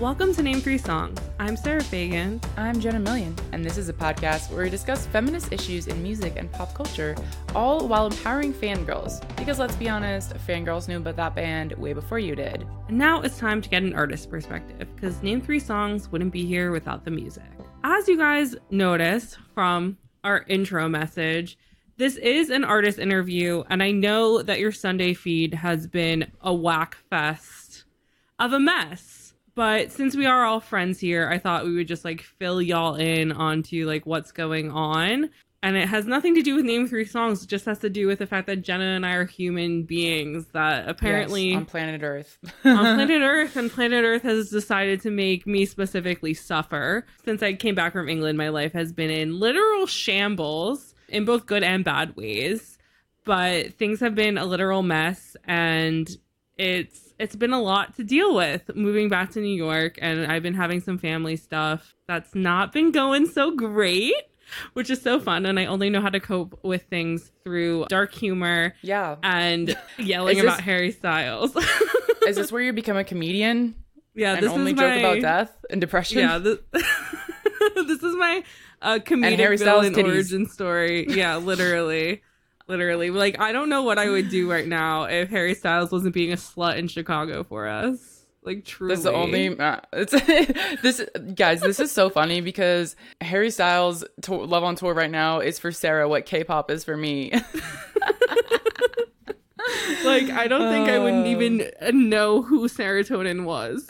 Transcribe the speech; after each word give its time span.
Welcome 0.00 0.32
to 0.34 0.44
Name 0.44 0.60
Three 0.60 0.78
Songs. 0.78 1.18
I'm 1.40 1.56
Sarah 1.56 1.82
Fagan. 1.82 2.40
I'm 2.56 2.78
Jenna 2.78 3.00
Million, 3.00 3.34
and 3.50 3.64
this 3.64 3.76
is 3.76 3.88
a 3.88 3.92
podcast 3.92 4.48
where 4.48 4.62
we 4.62 4.70
discuss 4.70 5.06
feminist 5.06 5.52
issues 5.52 5.88
in 5.88 6.00
music 6.00 6.34
and 6.36 6.52
pop 6.52 6.72
culture, 6.72 7.16
all 7.52 7.88
while 7.88 8.06
empowering 8.06 8.54
fangirls. 8.54 9.20
Because 9.36 9.58
let's 9.58 9.74
be 9.74 9.88
honest, 9.88 10.34
fangirls 10.46 10.86
knew 10.86 10.98
about 10.98 11.16
that 11.16 11.34
band 11.34 11.72
way 11.72 11.94
before 11.94 12.20
you 12.20 12.36
did. 12.36 12.64
And 12.86 12.96
now 12.96 13.22
it's 13.22 13.38
time 13.38 13.60
to 13.60 13.68
get 13.68 13.82
an 13.82 13.92
artist 13.92 14.30
perspective, 14.30 14.86
because 14.94 15.20
Name 15.20 15.40
Three 15.40 15.58
Songs 15.58 16.12
wouldn't 16.12 16.32
be 16.32 16.46
here 16.46 16.70
without 16.70 17.04
the 17.04 17.10
music. 17.10 17.50
As 17.82 18.06
you 18.06 18.16
guys 18.16 18.54
noticed 18.70 19.38
from 19.52 19.98
our 20.22 20.44
intro 20.46 20.88
message, 20.88 21.58
this 21.96 22.14
is 22.18 22.50
an 22.50 22.62
artist 22.62 23.00
interview, 23.00 23.64
and 23.68 23.82
I 23.82 23.90
know 23.90 24.42
that 24.42 24.60
your 24.60 24.70
Sunday 24.70 25.12
feed 25.12 25.54
has 25.54 25.88
been 25.88 26.30
a 26.40 26.54
whack 26.54 26.98
fest 27.10 27.82
of 28.38 28.52
a 28.52 28.60
mess. 28.60 29.17
But 29.58 29.90
since 29.90 30.14
we 30.14 30.24
are 30.24 30.44
all 30.44 30.60
friends 30.60 31.00
here, 31.00 31.28
I 31.28 31.38
thought 31.38 31.64
we 31.64 31.74
would 31.74 31.88
just 31.88 32.04
like 32.04 32.20
fill 32.22 32.62
y'all 32.62 32.94
in 32.94 33.32
onto 33.32 33.88
like 33.88 34.06
what's 34.06 34.30
going 34.30 34.70
on. 34.70 35.30
And 35.64 35.76
it 35.76 35.88
has 35.88 36.06
nothing 36.06 36.36
to 36.36 36.42
do 36.42 36.54
with 36.54 36.64
name 36.64 36.86
three 36.86 37.04
songs, 37.04 37.42
it 37.42 37.48
just 37.48 37.64
has 37.64 37.80
to 37.80 37.90
do 37.90 38.06
with 38.06 38.20
the 38.20 38.26
fact 38.28 38.46
that 38.46 38.62
Jenna 38.62 38.84
and 38.84 39.04
I 39.04 39.14
are 39.14 39.24
human 39.24 39.82
beings 39.82 40.46
that 40.52 40.88
apparently 40.88 41.48
Yes, 41.48 41.56
on 41.56 41.64
planet 41.64 42.04
Earth. 42.04 42.38
on 42.64 42.76
planet 42.94 43.20
Earth, 43.20 43.56
and 43.56 43.68
planet 43.68 44.04
Earth 44.04 44.22
has 44.22 44.48
decided 44.48 45.00
to 45.00 45.10
make 45.10 45.44
me 45.44 45.66
specifically 45.66 46.34
suffer. 46.34 47.04
Since 47.24 47.42
I 47.42 47.54
came 47.54 47.74
back 47.74 47.92
from 47.92 48.08
England, 48.08 48.38
my 48.38 48.50
life 48.50 48.74
has 48.74 48.92
been 48.92 49.10
in 49.10 49.40
literal 49.40 49.88
shambles 49.88 50.94
in 51.08 51.24
both 51.24 51.46
good 51.46 51.64
and 51.64 51.84
bad 51.84 52.14
ways. 52.14 52.78
But 53.24 53.74
things 53.74 53.98
have 53.98 54.14
been 54.14 54.38
a 54.38 54.46
literal 54.46 54.84
mess, 54.84 55.36
and 55.48 56.08
it's 56.56 57.07
it's 57.18 57.36
been 57.36 57.52
a 57.52 57.60
lot 57.60 57.96
to 57.96 58.04
deal 58.04 58.34
with 58.34 58.74
moving 58.74 59.08
back 59.08 59.32
to 59.32 59.40
New 59.40 59.54
York, 59.54 59.98
and 60.00 60.30
I've 60.30 60.42
been 60.42 60.54
having 60.54 60.80
some 60.80 60.98
family 60.98 61.36
stuff 61.36 61.94
that's 62.06 62.34
not 62.34 62.72
been 62.72 62.92
going 62.92 63.26
so 63.26 63.54
great. 63.54 64.14
Which 64.72 64.88
is 64.88 65.02
so 65.02 65.20
fun, 65.20 65.44
and 65.44 65.60
I 65.60 65.66
only 65.66 65.90
know 65.90 66.00
how 66.00 66.08
to 66.08 66.20
cope 66.20 66.58
with 66.64 66.84
things 66.84 67.32
through 67.44 67.84
dark 67.90 68.14
humor 68.14 68.74
yeah. 68.80 69.16
and 69.22 69.76
yelling 69.98 70.38
Is 70.38 70.42
this- 70.42 70.54
about 70.54 70.62
Harry 70.62 70.90
Styles. 70.90 71.54
Is 72.26 72.36
this 72.36 72.50
where 72.50 72.62
you 72.62 72.72
become 72.72 72.96
a 72.96 73.04
comedian 73.04 73.74
yeah, 74.18 74.34
and 74.34 74.42
this 74.42 74.50
only 74.50 74.72
is 74.72 74.76
my, 74.76 74.84
only 74.84 74.96
joke 74.96 75.20
about 75.20 75.22
death 75.22 75.64
and 75.70 75.80
depression? 75.80 76.18
Yeah, 76.18 76.38
this, 76.38 76.58
this 76.72 78.02
is 78.02 78.16
my 78.16 78.42
uh, 78.82 78.98
comedic 78.98 79.36
Harry 79.36 79.56
Styles 79.56 79.88
villain 79.88 80.06
origin 80.06 80.46
story. 80.46 81.06
Yeah, 81.08 81.36
literally, 81.36 82.22
literally. 82.68 83.10
Like, 83.10 83.40
I 83.40 83.52
don't 83.52 83.68
know 83.68 83.82
what 83.82 83.98
I 83.98 84.08
would 84.08 84.28
do 84.30 84.50
right 84.50 84.66
now 84.66 85.04
if 85.04 85.30
Harry 85.30 85.54
Styles 85.54 85.90
wasn't 85.90 86.14
being 86.14 86.32
a 86.32 86.36
slut 86.36 86.76
in 86.76 86.88
Chicago 86.88 87.42
for 87.44 87.66
us. 87.66 88.14
Like, 88.42 88.64
truly, 88.64 88.92
this 88.92 89.00
is 89.00 89.04
the 89.04 89.12
only. 89.12 89.58
Uh, 89.58 89.80
it's 89.92 90.12
this 90.82 91.04
guys. 91.34 91.60
This 91.60 91.80
is 91.80 91.90
so 91.90 92.08
funny 92.08 92.40
because 92.40 92.94
Harry 93.20 93.50
Styles' 93.50 94.04
tour, 94.22 94.46
love 94.46 94.62
on 94.64 94.76
tour 94.76 94.94
right 94.94 95.10
now 95.10 95.40
is 95.40 95.58
for 95.58 95.72
Sarah 95.72 96.08
what 96.08 96.24
K-pop 96.24 96.70
is 96.70 96.84
for 96.84 96.96
me. 96.96 97.32
like. 100.04 100.30
I 100.30 100.46
don't 100.48 100.70
think 100.72 100.88
I 100.88 100.98
wouldn't 100.98 101.26
Oh. 101.26 101.30
even 101.30 102.08
know 102.08 102.42
who 102.42 102.68
serotonin 102.68 103.44
was. 103.44 103.88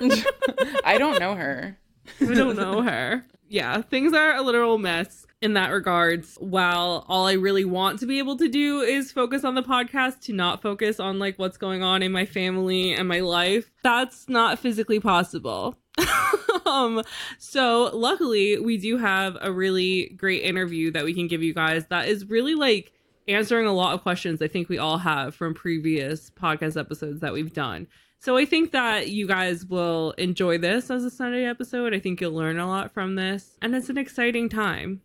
I 0.84 0.96
don't 0.98 1.18
know 1.20 1.34
her. 1.34 1.76
I 2.20 2.34
don't 2.34 2.56
know 2.56 2.82
her. 2.82 3.24
Yeah, 3.48 3.82
things 3.82 4.12
are 4.14 4.34
a 4.36 4.42
literal 4.42 4.78
mess 4.78 5.26
in 5.44 5.52
that 5.52 5.70
regards. 5.70 6.36
While 6.40 7.04
all 7.06 7.26
I 7.26 7.34
really 7.34 7.66
want 7.66 8.00
to 8.00 8.06
be 8.06 8.18
able 8.18 8.38
to 8.38 8.48
do 8.48 8.80
is 8.80 9.12
focus 9.12 9.44
on 9.44 9.54
the 9.54 9.62
podcast, 9.62 10.22
to 10.22 10.32
not 10.32 10.62
focus 10.62 10.98
on 10.98 11.18
like 11.18 11.38
what's 11.38 11.58
going 11.58 11.82
on 11.82 12.02
in 12.02 12.12
my 12.12 12.24
family 12.24 12.94
and 12.94 13.06
my 13.06 13.20
life, 13.20 13.70
that's 13.82 14.26
not 14.26 14.58
physically 14.58 14.98
possible. 14.98 15.76
um 16.66 17.02
so 17.38 17.90
luckily 17.92 18.58
we 18.58 18.76
do 18.76 18.96
have 18.96 19.36
a 19.40 19.52
really 19.52 20.12
great 20.16 20.42
interview 20.42 20.90
that 20.90 21.04
we 21.04 21.14
can 21.14 21.28
give 21.28 21.40
you 21.40 21.54
guys 21.54 21.86
that 21.86 22.08
is 22.08 22.28
really 22.28 22.56
like 22.56 22.92
answering 23.28 23.64
a 23.64 23.72
lot 23.72 23.94
of 23.94 24.02
questions 24.02 24.42
I 24.42 24.48
think 24.48 24.68
we 24.68 24.78
all 24.78 24.98
have 24.98 25.36
from 25.36 25.54
previous 25.54 26.30
podcast 26.30 26.76
episodes 26.80 27.20
that 27.20 27.32
we've 27.32 27.52
done. 27.52 27.86
So 28.18 28.36
I 28.38 28.44
think 28.44 28.72
that 28.72 29.10
you 29.10 29.28
guys 29.28 29.66
will 29.66 30.12
enjoy 30.12 30.58
this 30.58 30.90
as 30.90 31.04
a 31.04 31.10
Sunday 31.10 31.44
episode. 31.44 31.94
I 31.94 32.00
think 32.00 32.20
you'll 32.20 32.32
learn 32.32 32.58
a 32.58 32.66
lot 32.66 32.94
from 32.94 33.16
this, 33.16 33.58
and 33.60 33.74
it's 33.74 33.90
an 33.90 33.98
exciting 33.98 34.48
time. 34.48 35.02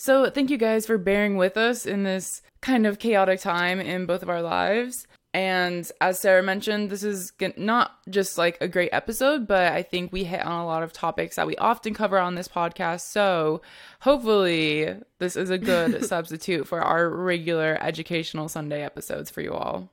So, 0.00 0.30
thank 0.30 0.48
you 0.48 0.56
guys 0.56 0.86
for 0.86 0.96
bearing 0.96 1.36
with 1.36 1.58
us 1.58 1.84
in 1.84 2.04
this 2.04 2.40
kind 2.62 2.86
of 2.86 2.98
chaotic 2.98 3.38
time 3.38 3.80
in 3.80 4.06
both 4.06 4.22
of 4.22 4.30
our 4.30 4.40
lives. 4.40 5.06
And 5.34 5.86
as 6.00 6.18
Sarah 6.18 6.42
mentioned, 6.42 6.88
this 6.88 7.02
is 7.02 7.34
not 7.58 7.98
just 8.08 8.38
like 8.38 8.56
a 8.62 8.66
great 8.66 8.88
episode, 8.94 9.46
but 9.46 9.74
I 9.74 9.82
think 9.82 10.10
we 10.10 10.24
hit 10.24 10.40
on 10.40 10.58
a 10.58 10.64
lot 10.64 10.82
of 10.82 10.94
topics 10.94 11.36
that 11.36 11.46
we 11.46 11.54
often 11.56 11.92
cover 11.92 12.18
on 12.18 12.34
this 12.34 12.48
podcast. 12.48 13.02
So, 13.02 13.60
hopefully, 14.00 14.94
this 15.18 15.36
is 15.36 15.50
a 15.50 15.58
good 15.58 16.02
substitute 16.06 16.66
for 16.66 16.80
our 16.80 17.10
regular 17.10 17.76
educational 17.82 18.48
Sunday 18.48 18.82
episodes 18.82 19.28
for 19.28 19.42
you 19.42 19.52
all. 19.52 19.90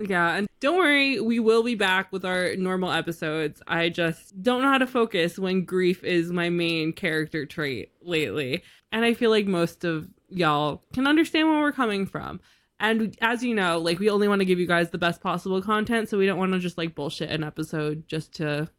Yeah, 0.00 0.34
and 0.34 0.48
don't 0.60 0.78
worry, 0.78 1.20
we 1.20 1.38
will 1.40 1.62
be 1.62 1.74
back 1.74 2.10
with 2.10 2.24
our 2.24 2.56
normal 2.56 2.90
episodes. 2.90 3.60
I 3.66 3.90
just 3.90 4.42
don't 4.42 4.62
know 4.62 4.68
how 4.68 4.78
to 4.78 4.86
focus 4.86 5.38
when 5.38 5.64
grief 5.64 6.02
is 6.02 6.32
my 6.32 6.48
main 6.48 6.92
character 6.92 7.44
trait 7.44 7.92
lately. 8.00 8.62
And 8.92 9.04
I 9.04 9.12
feel 9.14 9.30
like 9.30 9.46
most 9.46 9.84
of 9.84 10.08
y'all 10.28 10.82
can 10.94 11.06
understand 11.06 11.48
where 11.48 11.60
we're 11.60 11.72
coming 11.72 12.06
from. 12.06 12.40
And 12.78 13.14
as 13.20 13.42
you 13.42 13.54
know, 13.54 13.78
like 13.78 13.98
we 13.98 14.08
only 14.08 14.26
want 14.26 14.40
to 14.40 14.46
give 14.46 14.58
you 14.58 14.66
guys 14.66 14.88
the 14.88 14.96
best 14.98 15.20
possible 15.20 15.60
content, 15.60 16.08
so 16.08 16.16
we 16.16 16.24
don't 16.26 16.38
want 16.38 16.52
to 16.52 16.58
just 16.58 16.78
like 16.78 16.94
bullshit 16.94 17.30
an 17.30 17.44
episode 17.44 18.08
just 18.08 18.32
to 18.36 18.70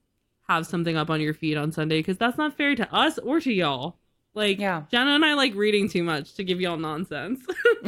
have 0.48 0.66
something 0.66 0.98
up 0.98 1.12
on 1.12 1.22
your 1.22 1.36
feed 1.36 1.56
on 1.56 1.72
Sunday 1.72 2.00
because 2.00 2.18
that's 2.18 2.38
not 2.38 2.58
fair 2.58 2.74
to 2.76 2.92
us 2.94 3.20
or 3.20 3.40
to 3.40 3.54
y'all. 3.54 4.00
Like 4.34 4.60
Yeah. 4.60 4.84
Jenna 4.90 5.12
and 5.12 5.24
I 5.26 5.36
like 5.36 5.54
reading 5.56 5.88
too 5.88 6.04
much 6.04 6.34
to 6.36 6.44
give 6.44 6.60
y'all 6.60 6.78
nonsense. 6.78 7.42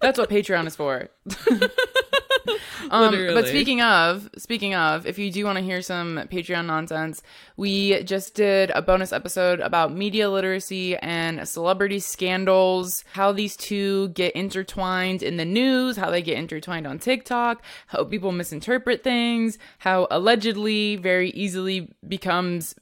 That's 0.00 0.18
what 0.18 0.30
Patreon 0.30 0.66
is 0.66 0.74
for. 0.76 1.08
um, 2.90 3.12
but 3.34 3.46
speaking 3.46 3.80
of, 3.80 4.28
speaking 4.36 4.74
of, 4.74 5.06
if 5.06 5.18
you 5.18 5.30
do 5.30 5.44
want 5.44 5.58
to 5.58 5.64
hear 5.64 5.82
some 5.82 6.20
Patreon 6.30 6.66
nonsense, 6.66 7.22
we 7.56 8.02
just 8.02 8.34
did 8.34 8.70
a 8.70 8.82
bonus 8.82 9.12
episode 9.12 9.60
about 9.60 9.92
media 9.92 10.30
literacy 10.30 10.96
and 10.98 11.46
celebrity 11.48 11.98
scandals, 11.98 13.04
how 13.12 13.32
these 13.32 13.56
two 13.56 14.08
get 14.08 14.34
intertwined 14.34 15.22
in 15.22 15.36
the 15.36 15.44
news, 15.44 15.96
how 15.96 16.10
they 16.10 16.22
get 16.22 16.38
intertwined 16.38 16.86
on 16.86 16.98
TikTok, 16.98 17.62
how 17.88 18.04
people 18.04 18.32
misinterpret 18.32 19.02
things, 19.02 19.58
how 19.78 20.06
allegedly 20.10 20.96
very 20.96 21.30
easily 21.30 21.92
becomes 22.06 22.74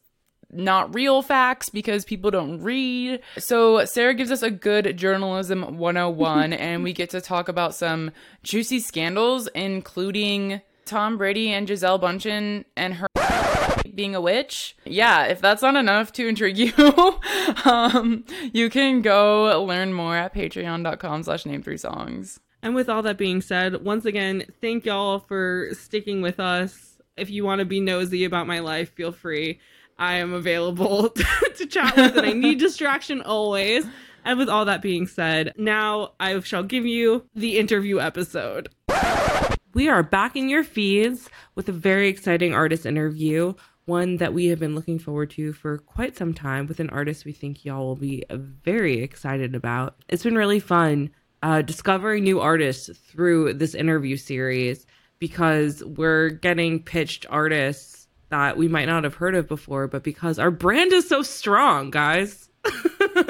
not 0.54 0.94
real 0.94 1.22
facts 1.22 1.68
because 1.68 2.04
people 2.04 2.30
don't 2.30 2.62
read. 2.62 3.20
So, 3.38 3.84
Sarah 3.84 4.14
gives 4.14 4.30
us 4.30 4.42
a 4.42 4.50
good 4.50 4.96
journalism 4.96 5.78
101, 5.78 6.52
and 6.54 6.82
we 6.82 6.92
get 6.92 7.10
to 7.10 7.20
talk 7.20 7.48
about 7.48 7.74
some 7.74 8.10
juicy 8.42 8.80
scandals, 8.80 9.48
including 9.48 10.60
Tom 10.84 11.16
Brady 11.16 11.50
and 11.50 11.66
Gisele 11.66 11.98
Bundchen 11.98 12.64
and 12.76 12.94
her 12.94 13.08
being 13.94 14.14
a 14.14 14.20
witch. 14.20 14.76
Yeah, 14.84 15.24
if 15.26 15.40
that's 15.40 15.62
not 15.62 15.76
enough 15.76 16.12
to 16.14 16.26
intrigue 16.26 16.58
you, 16.58 16.72
um, 17.64 18.24
you 18.52 18.70
can 18.70 19.02
go 19.02 19.62
learn 19.64 19.92
more 19.92 20.16
at 20.16 20.34
patreon.com 20.34 21.22
slash 21.22 21.46
name 21.46 21.62
three 21.62 21.78
songs. 21.78 22.40
And 22.62 22.74
with 22.74 22.88
all 22.88 23.02
that 23.02 23.18
being 23.18 23.40
said, 23.40 23.84
once 23.84 24.04
again, 24.04 24.44
thank 24.60 24.86
y'all 24.86 25.18
for 25.20 25.68
sticking 25.72 26.22
with 26.22 26.40
us. 26.40 26.98
If 27.16 27.30
you 27.30 27.44
want 27.44 27.60
to 27.60 27.64
be 27.64 27.80
nosy 27.80 28.24
about 28.24 28.46
my 28.46 28.60
life, 28.60 28.90
feel 28.94 29.12
free. 29.12 29.60
I 29.98 30.14
am 30.14 30.32
available 30.32 31.08
to 31.56 31.66
chat 31.66 31.96
with, 31.96 32.16
and 32.16 32.26
I 32.26 32.32
need 32.32 32.58
distraction 32.60 33.20
always. 33.22 33.86
And 34.24 34.38
with 34.38 34.48
all 34.48 34.64
that 34.64 34.82
being 34.82 35.06
said, 35.06 35.52
now 35.56 36.12
I 36.18 36.40
shall 36.40 36.62
give 36.62 36.86
you 36.86 37.26
the 37.34 37.58
interview 37.58 38.00
episode. 38.00 38.70
We 39.74 39.88
are 39.88 40.02
back 40.02 40.36
in 40.36 40.48
your 40.48 40.64
feeds 40.64 41.28
with 41.54 41.68
a 41.68 41.72
very 41.72 42.08
exciting 42.08 42.54
artist 42.54 42.86
interview, 42.86 43.54
one 43.84 44.16
that 44.16 44.32
we 44.32 44.46
have 44.46 44.58
been 44.58 44.74
looking 44.74 44.98
forward 44.98 45.30
to 45.32 45.52
for 45.52 45.78
quite 45.78 46.16
some 46.16 46.32
time 46.32 46.66
with 46.66 46.80
an 46.80 46.90
artist 46.90 47.24
we 47.24 47.32
think 47.32 47.64
y'all 47.64 47.84
will 47.84 47.96
be 47.96 48.24
very 48.30 49.02
excited 49.02 49.54
about. 49.54 49.96
It's 50.08 50.22
been 50.22 50.36
really 50.36 50.60
fun 50.60 51.10
uh, 51.42 51.60
discovering 51.60 52.24
new 52.24 52.40
artists 52.40 52.88
through 52.96 53.54
this 53.54 53.74
interview 53.74 54.16
series 54.16 54.86
because 55.18 55.84
we're 55.84 56.30
getting 56.30 56.82
pitched 56.82 57.26
artists 57.28 58.03
that 58.34 58.56
we 58.56 58.66
might 58.68 58.86
not 58.86 59.04
have 59.04 59.14
heard 59.14 59.34
of 59.36 59.46
before, 59.46 59.86
but 59.86 60.02
because 60.02 60.38
our 60.40 60.50
brand 60.50 60.92
is 60.92 61.08
so 61.08 61.22
strong, 61.22 61.90
guys. 61.90 62.48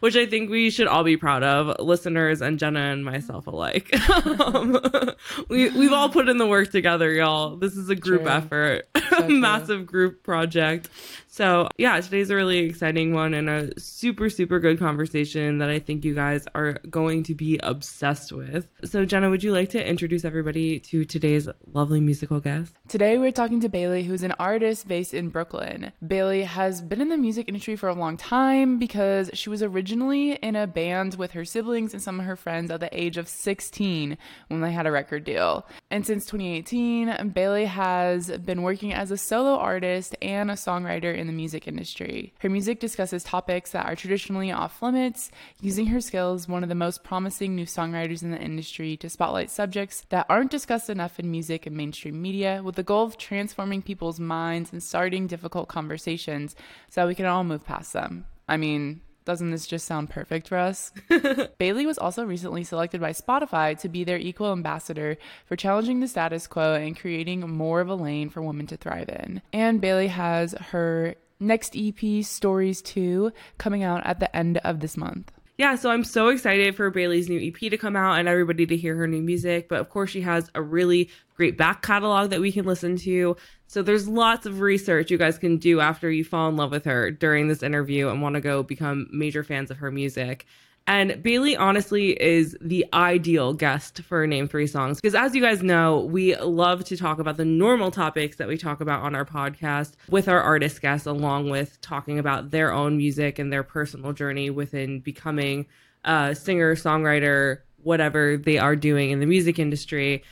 which 0.00 0.14
I 0.14 0.26
think 0.26 0.48
we 0.48 0.70
should 0.70 0.86
all 0.86 1.02
be 1.02 1.16
proud 1.16 1.42
of, 1.42 1.84
listeners 1.84 2.40
and 2.40 2.56
Jenna 2.56 2.78
and 2.78 3.04
myself 3.04 3.48
alike. 3.48 3.92
um, 4.40 4.80
we 5.48 5.70
we've 5.70 5.92
all 5.92 6.08
put 6.08 6.28
in 6.28 6.38
the 6.38 6.46
work 6.46 6.70
together, 6.70 7.12
y'all. 7.12 7.56
This 7.56 7.76
is 7.76 7.88
a 7.88 7.96
group 7.96 8.22
True. 8.22 8.30
effort, 8.30 8.88
So 9.10 9.28
massive 9.28 9.86
group 9.86 10.22
project. 10.22 10.88
So 11.36 11.68
yeah, 11.76 12.00
today's 12.00 12.30
a 12.30 12.34
really 12.34 12.60
exciting 12.60 13.12
one 13.12 13.34
and 13.34 13.50
a 13.50 13.78
super 13.78 14.30
super 14.30 14.58
good 14.58 14.78
conversation 14.78 15.58
that 15.58 15.68
I 15.68 15.78
think 15.78 16.02
you 16.02 16.14
guys 16.14 16.46
are 16.54 16.78
going 16.88 17.24
to 17.24 17.34
be 17.34 17.60
obsessed 17.62 18.32
with. 18.32 18.66
So 18.84 19.04
Jenna, 19.04 19.28
would 19.28 19.44
you 19.44 19.52
like 19.52 19.68
to 19.70 19.86
introduce 19.86 20.24
everybody 20.24 20.80
to 20.80 21.04
today's 21.04 21.46
lovely 21.74 22.00
musical 22.00 22.40
guest? 22.40 22.74
Today 22.88 23.18
we're 23.18 23.32
talking 23.32 23.60
to 23.60 23.68
Bailey, 23.68 24.02
who's 24.04 24.22
an 24.22 24.32
artist 24.38 24.88
based 24.88 25.12
in 25.12 25.28
Brooklyn. 25.28 25.92
Bailey 26.06 26.44
has 26.44 26.80
been 26.80 27.02
in 27.02 27.10
the 27.10 27.18
music 27.18 27.48
industry 27.48 27.76
for 27.76 27.90
a 27.90 27.94
long 27.94 28.16
time 28.16 28.78
because 28.78 29.28
she 29.34 29.50
was 29.50 29.62
originally 29.62 30.36
in 30.36 30.56
a 30.56 30.66
band 30.66 31.16
with 31.16 31.32
her 31.32 31.44
siblings 31.44 31.92
and 31.92 32.02
some 32.02 32.18
of 32.18 32.24
her 32.24 32.36
friends 32.36 32.70
at 32.70 32.80
the 32.80 32.98
age 32.98 33.18
of 33.18 33.28
16 33.28 34.16
when 34.48 34.60
they 34.62 34.72
had 34.72 34.86
a 34.86 34.90
record 34.90 35.24
deal. 35.24 35.66
And 35.88 36.04
since 36.04 36.26
2018, 36.26 37.30
Bailey 37.32 37.66
has 37.66 38.28
been 38.38 38.62
working 38.62 38.92
as 38.92 39.12
a 39.12 39.16
solo 39.16 39.56
artist 39.56 40.16
and 40.20 40.50
a 40.50 40.54
songwriter 40.54 41.16
in 41.16 41.28
the 41.28 41.32
music 41.32 41.68
industry. 41.68 42.34
Her 42.40 42.48
music 42.48 42.80
discusses 42.80 43.22
topics 43.22 43.70
that 43.70 43.86
are 43.86 43.94
traditionally 43.94 44.50
off 44.50 44.82
limits, 44.82 45.30
using 45.60 45.86
her 45.86 46.00
skills, 46.00 46.48
one 46.48 46.64
of 46.64 46.68
the 46.68 46.74
most 46.74 47.04
promising 47.04 47.54
new 47.54 47.66
songwriters 47.66 48.24
in 48.24 48.32
the 48.32 48.40
industry, 48.40 48.96
to 48.96 49.08
spotlight 49.08 49.48
subjects 49.48 50.04
that 50.08 50.26
aren't 50.28 50.50
discussed 50.50 50.90
enough 50.90 51.20
in 51.20 51.30
music 51.30 51.66
and 51.66 51.76
mainstream 51.76 52.20
media, 52.20 52.62
with 52.64 52.74
the 52.74 52.82
goal 52.82 53.04
of 53.04 53.16
transforming 53.16 53.80
people's 53.80 54.18
minds 54.18 54.72
and 54.72 54.82
starting 54.82 55.28
difficult 55.28 55.68
conversations 55.68 56.56
so 56.90 57.06
we 57.06 57.14
can 57.14 57.26
all 57.26 57.44
move 57.44 57.64
past 57.64 57.92
them. 57.92 58.26
I 58.48 58.56
mean, 58.56 59.02
doesn't 59.26 59.50
this 59.50 59.66
just 59.66 59.86
sound 59.86 60.08
perfect 60.08 60.48
for 60.48 60.56
us? 60.56 60.92
Bailey 61.58 61.84
was 61.84 61.98
also 61.98 62.24
recently 62.24 62.64
selected 62.64 63.00
by 63.00 63.10
Spotify 63.12 63.78
to 63.80 63.88
be 63.88 64.04
their 64.04 64.16
equal 64.16 64.52
ambassador 64.52 65.18
for 65.44 65.56
challenging 65.56 66.00
the 66.00 66.08
status 66.08 66.46
quo 66.46 66.74
and 66.74 66.98
creating 66.98 67.40
more 67.40 67.80
of 67.82 67.90
a 67.90 67.94
lane 67.94 68.30
for 68.30 68.40
women 68.40 68.66
to 68.68 68.76
thrive 68.78 69.10
in. 69.10 69.42
And 69.52 69.80
Bailey 69.80 70.06
has 70.06 70.52
her 70.70 71.16
next 71.38 71.76
EP, 71.76 72.24
Stories 72.24 72.80
2, 72.80 73.32
coming 73.58 73.82
out 73.82 74.06
at 74.06 74.20
the 74.20 74.34
end 74.34 74.58
of 74.58 74.80
this 74.80 74.96
month. 74.96 75.30
Yeah, 75.58 75.74
so 75.74 75.90
I'm 75.90 76.04
so 76.04 76.28
excited 76.28 76.76
for 76.76 76.90
Bailey's 76.90 77.30
new 77.30 77.40
EP 77.40 77.70
to 77.70 77.78
come 77.78 77.96
out 77.96 78.18
and 78.18 78.28
everybody 78.28 78.66
to 78.66 78.76
hear 78.76 78.94
her 78.96 79.06
new 79.06 79.22
music. 79.22 79.68
But 79.68 79.80
of 79.80 79.88
course, 79.88 80.10
she 80.10 80.20
has 80.20 80.50
a 80.54 80.60
really 80.60 81.08
great 81.34 81.56
back 81.56 81.80
catalog 81.82 82.30
that 82.30 82.40
we 82.40 82.52
can 82.52 82.66
listen 82.66 82.96
to. 82.98 83.36
So 83.66 83.82
there's 83.82 84.06
lots 84.06 84.44
of 84.44 84.60
research 84.60 85.10
you 85.10 85.16
guys 85.16 85.38
can 85.38 85.56
do 85.56 85.80
after 85.80 86.10
you 86.10 86.24
fall 86.24 86.48
in 86.48 86.56
love 86.56 86.72
with 86.72 86.84
her 86.84 87.10
during 87.10 87.48
this 87.48 87.62
interview 87.62 88.08
and 88.08 88.20
want 88.20 88.34
to 88.34 88.40
go 88.40 88.62
become 88.62 89.08
major 89.10 89.42
fans 89.42 89.70
of 89.70 89.78
her 89.78 89.90
music. 89.90 90.46
And 90.88 91.20
Bailey 91.20 91.56
honestly 91.56 92.10
is 92.10 92.56
the 92.60 92.86
ideal 92.92 93.54
guest 93.54 94.02
for 94.02 94.24
Name 94.26 94.46
Three 94.46 94.68
Songs 94.68 95.00
because, 95.00 95.16
as 95.16 95.34
you 95.34 95.42
guys 95.42 95.60
know, 95.62 96.00
we 96.00 96.36
love 96.36 96.84
to 96.84 96.96
talk 96.96 97.18
about 97.18 97.36
the 97.36 97.44
normal 97.44 97.90
topics 97.90 98.36
that 98.36 98.46
we 98.46 98.56
talk 98.56 98.80
about 98.80 99.02
on 99.02 99.16
our 99.16 99.24
podcast 99.24 99.94
with 100.08 100.28
our 100.28 100.40
artist 100.40 100.80
guests, 100.80 101.06
along 101.06 101.50
with 101.50 101.80
talking 101.80 102.20
about 102.20 102.50
their 102.52 102.72
own 102.72 102.96
music 102.96 103.40
and 103.40 103.52
their 103.52 103.64
personal 103.64 104.12
journey 104.12 104.48
within 104.48 105.00
becoming 105.00 105.66
a 106.04 106.36
singer, 106.36 106.76
songwriter, 106.76 107.58
whatever 107.82 108.36
they 108.36 108.58
are 108.58 108.76
doing 108.76 109.10
in 109.10 109.18
the 109.18 109.26
music 109.26 109.58
industry. 109.58 110.22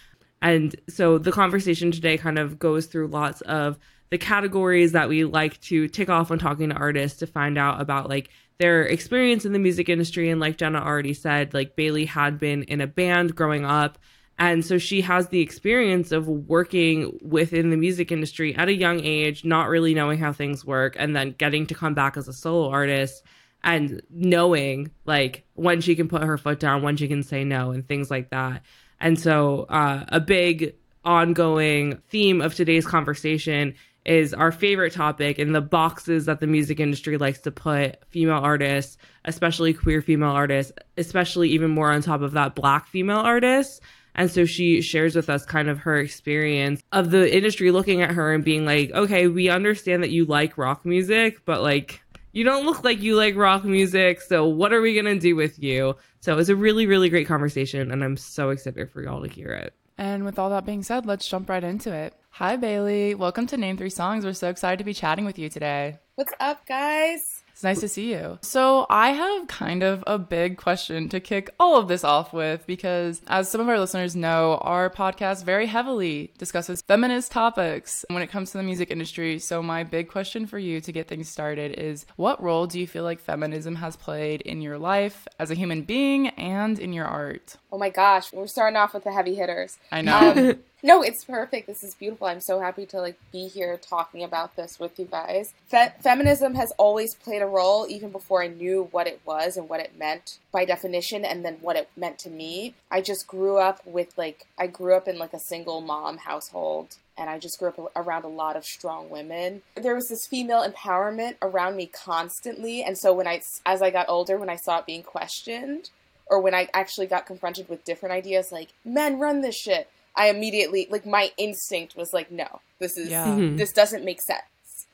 And 0.41 0.77
so 0.89 1.19
the 1.19 1.33
conversation 1.33 1.91
today 1.91 2.17
kind 2.17 2.39
of 2.39 2.61
goes 2.61 2.87
through 2.87 3.09
lots 3.09 3.41
of 3.41 3.77
the 4.15 4.19
categories 4.19 4.93
that 4.93 5.09
we 5.09 5.25
like 5.25 5.61
to 5.61 5.89
tick 5.89 6.09
off 6.09 6.31
when 6.31 6.39
talking 6.39 6.69
to 6.69 6.75
artists 6.77 7.19
to 7.19 7.27
find 7.27 7.59
out 7.59 7.81
about 7.81 8.09
like 8.09 8.31
their 8.59 8.85
experience 8.85 9.45
in 9.45 9.53
the 9.53 9.59
music 9.59 9.89
industry. 9.89 10.31
And 10.31 10.41
like 10.41 10.57
Jenna 10.57 10.79
already 10.79 11.15
said, 11.15 11.53
like 11.53 11.75
Bailey 11.75 12.05
had 12.05 12.39
been 12.39 12.63
in 12.63 12.81
a 12.81 12.87
band 12.87 13.35
growing 13.35 13.65
up. 13.65 13.99
And 14.39 14.65
so 14.65 14.79
she 14.79 15.01
has 15.01 15.31
the 15.31 15.41
experience 15.41 16.13
of 16.13 16.29
working 16.29 17.19
within 17.23 17.71
the 17.71 17.77
music 17.77 18.13
industry 18.13 18.55
at 18.55 18.69
a 18.69 18.73
young 18.73 19.01
age, 19.01 19.45
not 19.45 19.69
really 19.69 19.95
knowing 19.95 20.21
how 20.21 20.33
things 20.33 20.65
work, 20.65 20.95
and 20.97 21.17
then 21.17 21.35
getting 21.37 21.67
to 21.67 21.75
come 21.75 21.95
back 21.95 22.17
as 22.17 22.29
a 22.29 22.33
solo 22.33 22.71
artist 22.71 23.21
and 23.65 24.01
knowing 24.11 24.93
like 25.07 25.45
when 25.55 25.81
she 25.81 25.97
can 25.97 26.07
put 26.07 26.23
her 26.23 26.39
foot 26.39 26.61
down, 26.61 26.83
when 26.83 26.97
she 26.97 27.09
can 27.09 27.25
say 27.25 27.43
no, 27.43 27.73
and 27.73 27.89
things 27.89 28.13
like 28.13 28.31
that. 28.31 28.63
And 29.01 29.19
so, 29.19 29.65
uh, 29.65 30.05
a 30.07 30.21
big 30.21 30.77
ongoing 31.05 32.01
theme 32.11 32.41
of 32.41 32.55
today's 32.55 32.87
conversation 32.87 33.75
is 34.05 34.35
our 34.35 34.53
favorite 34.53 34.93
topic 34.93 35.39
in 35.39 35.53
the 35.53 35.61
boxes 35.61 36.27
that 36.27 36.41
the 36.41 36.47
music 36.47 36.81
industry 36.81 37.17
likes 37.17 37.41
to 37.41 37.51
put 37.51 37.99
female 38.11 38.39
artists, 38.39 38.99
especially 39.25 39.73
queer 39.73 40.03
female 40.03 40.31
artists, 40.31 40.73
especially 40.97 41.51
even 41.51 41.71
more 41.71 41.91
on 41.91 42.03
top 42.03 42.21
of 42.21 42.33
that, 42.33 42.55
black 42.55 42.87
female 42.89 43.19
artists. 43.19 43.81
And 44.15 44.31
so 44.31 44.45
she 44.45 44.81
shares 44.81 45.17
with 45.17 45.29
us 45.29 45.45
kind 45.45 45.69
of 45.69 45.79
her 45.79 45.97
experience 45.97 46.83
of 46.93 47.11
the 47.11 47.35
industry 47.35 47.71
looking 47.71 48.03
at 48.03 48.13
her 48.13 48.33
and 48.33 48.45
being 48.45 48.65
like, 48.65 48.93
okay, 48.93 49.27
we 49.27 49.49
understand 49.49 50.03
that 50.03 50.11
you 50.11 50.25
like 50.25 50.57
rock 50.57 50.85
music, 50.85 51.45
but 51.45 51.63
like, 51.63 52.01
you 52.33 52.45
don't 52.45 52.67
look 52.67 52.85
like 52.85 53.01
you 53.01 53.17
like 53.17 53.37
rock 53.37 53.65
music. 53.65 54.21
So 54.21 54.47
what 54.47 54.73
are 54.73 54.81
we 54.81 54.93
going 54.95 55.07
to 55.07 55.19
do 55.19 55.35
with 55.35 55.61
you? 55.63 55.97
So 56.21 56.33
it 56.33 56.37
was 56.37 56.49
a 56.49 56.57
really, 56.57 56.87
really 56.87 57.09
great 57.09 57.27
conversation. 57.27 57.91
And 57.91 58.05
I'm 58.05 58.17
so 58.17 58.51
excited 58.51 58.91
for 58.91 59.03
y'all 59.03 59.23
to 59.23 59.29
hear 59.29 59.51
it. 59.51 59.73
And 59.97 60.25
with 60.25 60.39
all 60.39 60.51
that 60.51 60.67
being 60.67 60.83
said, 60.83 61.07
let's 61.07 61.27
jump 61.27 61.49
right 61.49 61.63
into 61.63 61.93
it. 61.93 62.15
Hi, 62.39 62.57
Bailey. 62.57 63.15
Welcome 63.15 63.47
to 63.47 63.57
Name 63.57 63.77
Three 63.77 63.91
Songs. 63.91 64.25
We're 64.25 64.33
so 64.33 64.51
excited 64.51 64.79
to 64.79 64.85
be 64.85 64.93
chatting 64.93 65.25
with 65.25 65.39
you 65.39 65.49
today. 65.49 66.01
What's 66.17 66.33
up, 66.41 66.67
guys? 66.67 67.45
It's 67.53 67.63
nice 67.63 67.79
to 67.79 67.89
see 67.89 68.13
you. 68.13 68.41
So, 68.43 68.87
I 68.91 69.11
have 69.11 69.47
kind 69.47 69.85
of 69.85 70.03
a 70.09 70.19
big 70.19 70.57
question 70.57 71.09
to 71.11 71.21
kick 71.21 71.55
all 71.61 71.77
of 71.77 71.87
this 71.87 72.03
off 72.03 72.33
with 72.33 72.67
because, 72.67 73.23
as 73.29 73.49
some 73.49 73.61
of 73.61 73.69
our 73.69 73.79
listeners 73.79 74.17
know, 74.17 74.59
our 74.63 74.91
podcast 74.91 75.45
very 75.45 75.67
heavily 75.67 76.33
discusses 76.37 76.83
feminist 76.83 77.31
topics 77.31 78.05
when 78.11 78.25
it 78.25 78.31
comes 78.31 78.51
to 78.51 78.59
the 78.59 78.65
music 78.65 78.91
industry. 78.91 79.39
So, 79.39 79.63
my 79.63 79.85
big 79.85 80.09
question 80.09 80.47
for 80.47 80.59
you 80.59 80.81
to 80.81 80.91
get 80.91 81.07
things 81.07 81.29
started 81.29 81.79
is 81.79 82.05
what 82.17 82.43
role 82.43 82.67
do 82.67 82.81
you 82.81 82.89
feel 82.89 83.05
like 83.05 83.21
feminism 83.21 83.77
has 83.77 83.95
played 83.95 84.41
in 84.41 84.61
your 84.61 84.77
life 84.77 85.29
as 85.39 85.53
a 85.53 85.55
human 85.55 85.83
being 85.83 86.31
and 86.31 86.81
in 86.81 86.93
your 86.93 87.07
art? 87.07 87.59
Oh 87.71 87.79
my 87.79 87.91
gosh, 87.91 88.33
we're 88.33 88.49
starting 88.49 88.77
off 88.77 88.93
with 88.93 89.05
the 89.05 89.13
heavy 89.13 89.37
hitters. 89.37 89.79
I 89.93 90.03
know. 90.03 90.33
Um, 90.37 90.59
no, 90.85 91.03
it's 91.03 91.25
perfect. 91.25 91.67
This 91.67 91.83
is 91.83 91.95
beautiful. 91.95 92.27
I'm 92.27 92.43
so 92.43 92.61
happy 92.61 92.85
to 92.87 93.01
like 93.01 93.19
be 93.33 93.49
here 93.49 93.79
talking 93.79 94.23
about 94.23 94.55
this 94.55 94.79
with 94.79 94.99
you 94.99 95.07
guys. 95.07 95.55
Fe- 95.67 95.95
feminism 96.01 96.55
has 96.57 96.73
always 96.73 97.15
played 97.15 97.41
a 97.41 97.47
role, 97.47 97.87
even 97.89 98.11
before 98.11 98.43
I 98.43 98.49
knew 98.49 98.89
what 98.91 99.07
it 99.07 99.23
was 99.25 99.57
and 99.57 99.67
what 99.67 99.81
it 99.81 99.99
meant 99.99 100.39
by 100.53 100.67
definition, 100.67 101.25
and 101.25 101.43
then 101.43 101.57
what 101.63 101.77
it 101.77 101.89
meant 101.97 102.19
to 102.21 102.31
me. 102.31 102.75
I 102.91 103.01
just 103.01 103.27
grew 103.27 103.57
up 103.57 103.81
with 103.87 104.13
like 104.19 104.47
I 104.59 104.67
grew 104.67 104.95
up 104.95 105.09
in 105.09 105.17
like 105.17 105.33
a 105.33 105.41
single 105.41 105.81
mom 105.81 106.19
household. 106.19 106.97
And 107.17 107.31
I 107.31 107.39
just 107.39 107.61
grew 107.61 107.69
up 107.69 107.93
around 107.95 108.25
a 108.25 108.29
lot 108.29 108.57
of 108.57 108.65
strong 108.65 109.09
women. 109.09 109.63
There 109.77 109.95
was 109.95 110.09
this 110.09 110.27
female 110.27 110.69
empowerment 110.69 111.37
around 111.41 111.77
me 111.77 111.87
constantly, 111.87 112.83
and 112.83 112.99
so 112.99 113.13
when 113.13 113.29
I, 113.29 113.41
as 113.65 113.83
I 113.83 113.91
got 113.91 114.09
older, 114.09 114.37
when 114.37 114.51
I 114.51 114.57
saw 114.57 114.81
it 114.81 114.87
being 114.87 115.05
questioned, 115.05 115.91
or 116.27 116.41
when 116.41 116.55
I 116.55 116.69
actually 116.75 117.07
got 117.07 117.25
confronted 117.25 117.69
with 117.69 117.85
different 117.85 118.15
ideas 118.15 118.51
like 118.51 118.71
men 118.85 119.21
run 119.21 119.43
this 119.43 119.55
shit, 119.55 119.89
I 120.17 120.29
immediately 120.29 120.87
like 120.91 121.07
my 121.07 121.33
instinct 121.37 121.97
was 121.97 122.13
like 122.13 122.31
no, 122.31 122.61
this 122.79 122.97
is 122.97 123.11
Yeah. 123.11 123.27
Mhm. 123.27 123.59
this 123.59 123.73
doesn't 123.73 124.05
make 124.05 124.21
sense. 124.21 124.43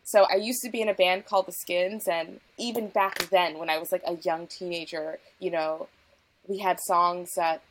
So 0.05 0.25
I 0.25 0.37
used 0.37 0.63
to 0.63 0.71
be 0.71 0.81
in 0.81 0.89
a 0.89 0.95
band 0.95 1.27
called 1.27 1.47
The 1.47 1.53
Skins 1.53 2.09
and 2.09 2.41
even 2.59 2.89
back 2.89 3.29
then 3.31 3.59
when 3.59 3.71
I 3.71 3.79
was 3.79 3.93
like 3.93 4.03
a 4.07 4.17
young 4.17 4.47
teenager, 4.49 5.19
you 5.39 5.51
know, 5.51 5.89
we 6.49 6.59
had 6.59 6.81
songs 6.81 7.35
that 7.37 7.63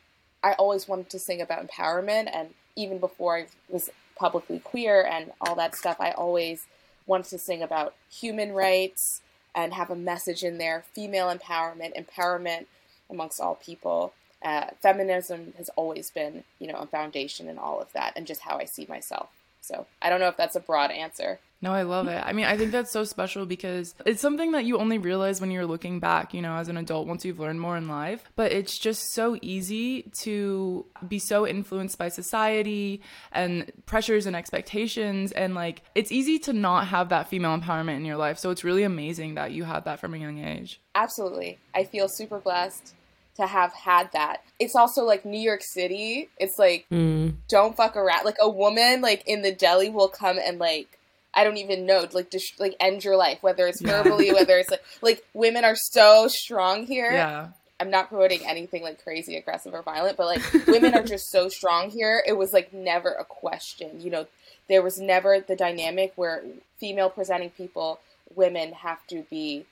I 0.42 0.52
always 0.54 0.88
wanted 0.88 1.10
to 1.10 1.18
sing 1.18 1.40
about 1.42 1.66
empowerment 1.66 2.30
and 2.32 2.54
even 2.76 2.98
before 2.98 3.36
I 3.36 3.46
was 3.68 3.90
publicly 4.16 4.58
queer 4.58 5.04
and 5.04 5.32
all 5.40 5.54
that 5.56 5.74
stuff, 5.74 5.96
I 6.00 6.12
always 6.12 6.66
wanted 7.06 7.28
to 7.30 7.38
sing 7.38 7.62
about 7.62 7.94
human 8.10 8.52
rights 8.52 9.20
and 9.54 9.74
have 9.74 9.90
a 9.90 9.96
message 9.96 10.42
in 10.42 10.58
there, 10.58 10.84
female 10.94 11.28
empowerment, 11.34 11.92
empowerment 11.96 12.66
amongst 13.10 13.40
all 13.40 13.56
people. 13.56 14.14
Uh, 14.42 14.66
feminism 14.80 15.52
has 15.58 15.68
always 15.76 16.10
been, 16.10 16.44
you 16.58 16.66
know, 16.66 16.78
a 16.78 16.86
foundation 16.86 17.48
in 17.48 17.58
all 17.58 17.80
of 17.80 17.92
that, 17.92 18.12
and 18.16 18.26
just 18.26 18.40
how 18.40 18.58
I 18.58 18.64
see 18.64 18.86
myself. 18.88 19.28
So 19.60 19.86
I 20.00 20.08
don't 20.08 20.20
know 20.20 20.28
if 20.28 20.36
that's 20.36 20.56
a 20.56 20.60
broad 20.60 20.90
answer. 20.90 21.38
No, 21.62 21.74
I 21.74 21.82
love 21.82 22.08
it. 22.08 22.22
I 22.24 22.32
mean, 22.32 22.46
I 22.46 22.56
think 22.56 22.72
that's 22.72 22.90
so 22.90 23.04
special 23.04 23.44
because 23.44 23.94
it's 24.06 24.22
something 24.22 24.52
that 24.52 24.64
you 24.64 24.78
only 24.78 24.96
realize 24.96 25.42
when 25.42 25.50
you're 25.50 25.66
looking 25.66 26.00
back, 26.00 26.32
you 26.32 26.40
know, 26.40 26.54
as 26.56 26.68
an 26.68 26.78
adult 26.78 27.06
once 27.06 27.22
you've 27.22 27.38
learned 27.38 27.60
more 27.60 27.76
in 27.76 27.86
life. 27.86 28.24
But 28.34 28.52
it's 28.52 28.78
just 28.78 29.12
so 29.12 29.38
easy 29.42 30.10
to 30.22 30.86
be 31.06 31.18
so 31.18 31.46
influenced 31.46 31.98
by 31.98 32.08
society 32.08 33.02
and 33.30 33.70
pressures 33.84 34.24
and 34.24 34.34
expectations. 34.34 35.32
And 35.32 35.54
like, 35.54 35.82
it's 35.94 36.10
easy 36.10 36.38
to 36.40 36.54
not 36.54 36.86
have 36.86 37.10
that 37.10 37.28
female 37.28 37.58
empowerment 37.58 37.96
in 37.96 38.06
your 38.06 38.16
life. 38.16 38.38
So 38.38 38.48
it's 38.48 38.64
really 38.64 38.82
amazing 38.82 39.34
that 39.34 39.52
you 39.52 39.64
had 39.64 39.84
that 39.84 40.00
from 40.00 40.14
a 40.14 40.18
young 40.18 40.42
age. 40.42 40.80
Absolutely. 40.94 41.58
I 41.74 41.84
feel 41.84 42.08
super 42.08 42.38
blessed 42.38 42.94
to 43.36 43.46
have 43.46 43.72
had 43.72 44.10
that. 44.12 44.42
It's 44.58 44.76
also 44.76 45.04
like 45.04 45.24
New 45.24 45.40
York 45.40 45.62
City. 45.62 46.28
It's 46.38 46.58
like 46.58 46.86
Mm. 46.90 47.34
don't 47.48 47.76
fuck 47.76 47.96
around. 47.96 48.24
Like 48.24 48.38
a 48.40 48.48
woman 48.48 49.00
like 49.00 49.22
in 49.26 49.42
the 49.42 49.52
deli 49.52 49.88
will 49.90 50.08
come 50.08 50.38
and 50.38 50.58
like 50.58 50.98
I 51.32 51.44
don't 51.44 51.58
even 51.58 51.86
know, 51.86 52.06
like 52.12 52.30
just 52.30 52.58
like 52.58 52.74
end 52.80 53.04
your 53.04 53.16
life, 53.16 53.38
whether 53.42 53.66
it's 53.68 53.80
verbally, 53.80 54.28
yeah. 54.28 54.32
whether 54.34 54.58
it's 54.58 54.70
like 54.70 54.82
like 55.00 55.24
women 55.32 55.64
are 55.64 55.76
so 55.76 56.26
strong 56.28 56.86
here. 56.86 57.12
Yeah. 57.12 57.48
I'm 57.78 57.90
not 57.90 58.10
promoting 58.10 58.44
anything 58.44 58.82
like 58.82 59.02
crazy, 59.02 59.36
aggressive, 59.36 59.72
or 59.72 59.80
violent, 59.80 60.18
but 60.18 60.26
like 60.26 60.66
women 60.66 60.94
are 60.94 61.02
just 61.02 61.30
so 61.30 61.48
strong 61.48 61.88
here. 61.88 62.22
It 62.26 62.34
was 62.34 62.52
like 62.52 62.74
never 62.74 63.10
a 63.10 63.24
question. 63.24 64.00
You 64.02 64.10
know, 64.10 64.26
there 64.68 64.82
was 64.82 65.00
never 65.00 65.40
the 65.40 65.56
dynamic 65.56 66.12
where 66.16 66.42
female 66.78 67.08
presenting 67.08 67.48
people, 67.50 68.00
women 68.34 68.74
have 68.74 69.06
to 69.06 69.24
be 69.30 69.64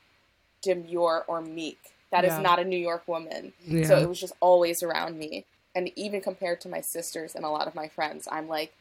demure 0.63 1.25
or 1.27 1.43
meek. 1.43 1.79
That 2.11 2.25
yeah. 2.25 2.37
is 2.37 2.43
not 2.43 2.59
a 2.59 2.65
New 2.65 2.79
York 2.79 3.07
woman. 3.07 3.53
Yeah. 3.67 3.85
So 3.85 3.99
it 3.99 4.09
was 4.09 4.21
just 4.21 4.33
always 4.41 4.83
around 4.83 5.19
me. 5.19 5.45
And 5.75 5.91
even 5.97 6.21
compared 6.21 6.61
to 6.63 6.69
my 6.69 6.81
sisters 6.81 7.35
and 7.35 7.45
a 7.45 7.51
lot 7.51 7.67
of 7.67 7.75
my 7.75 7.89
friends, 7.89 8.27
I'm 8.31 8.49
like, 8.49 8.73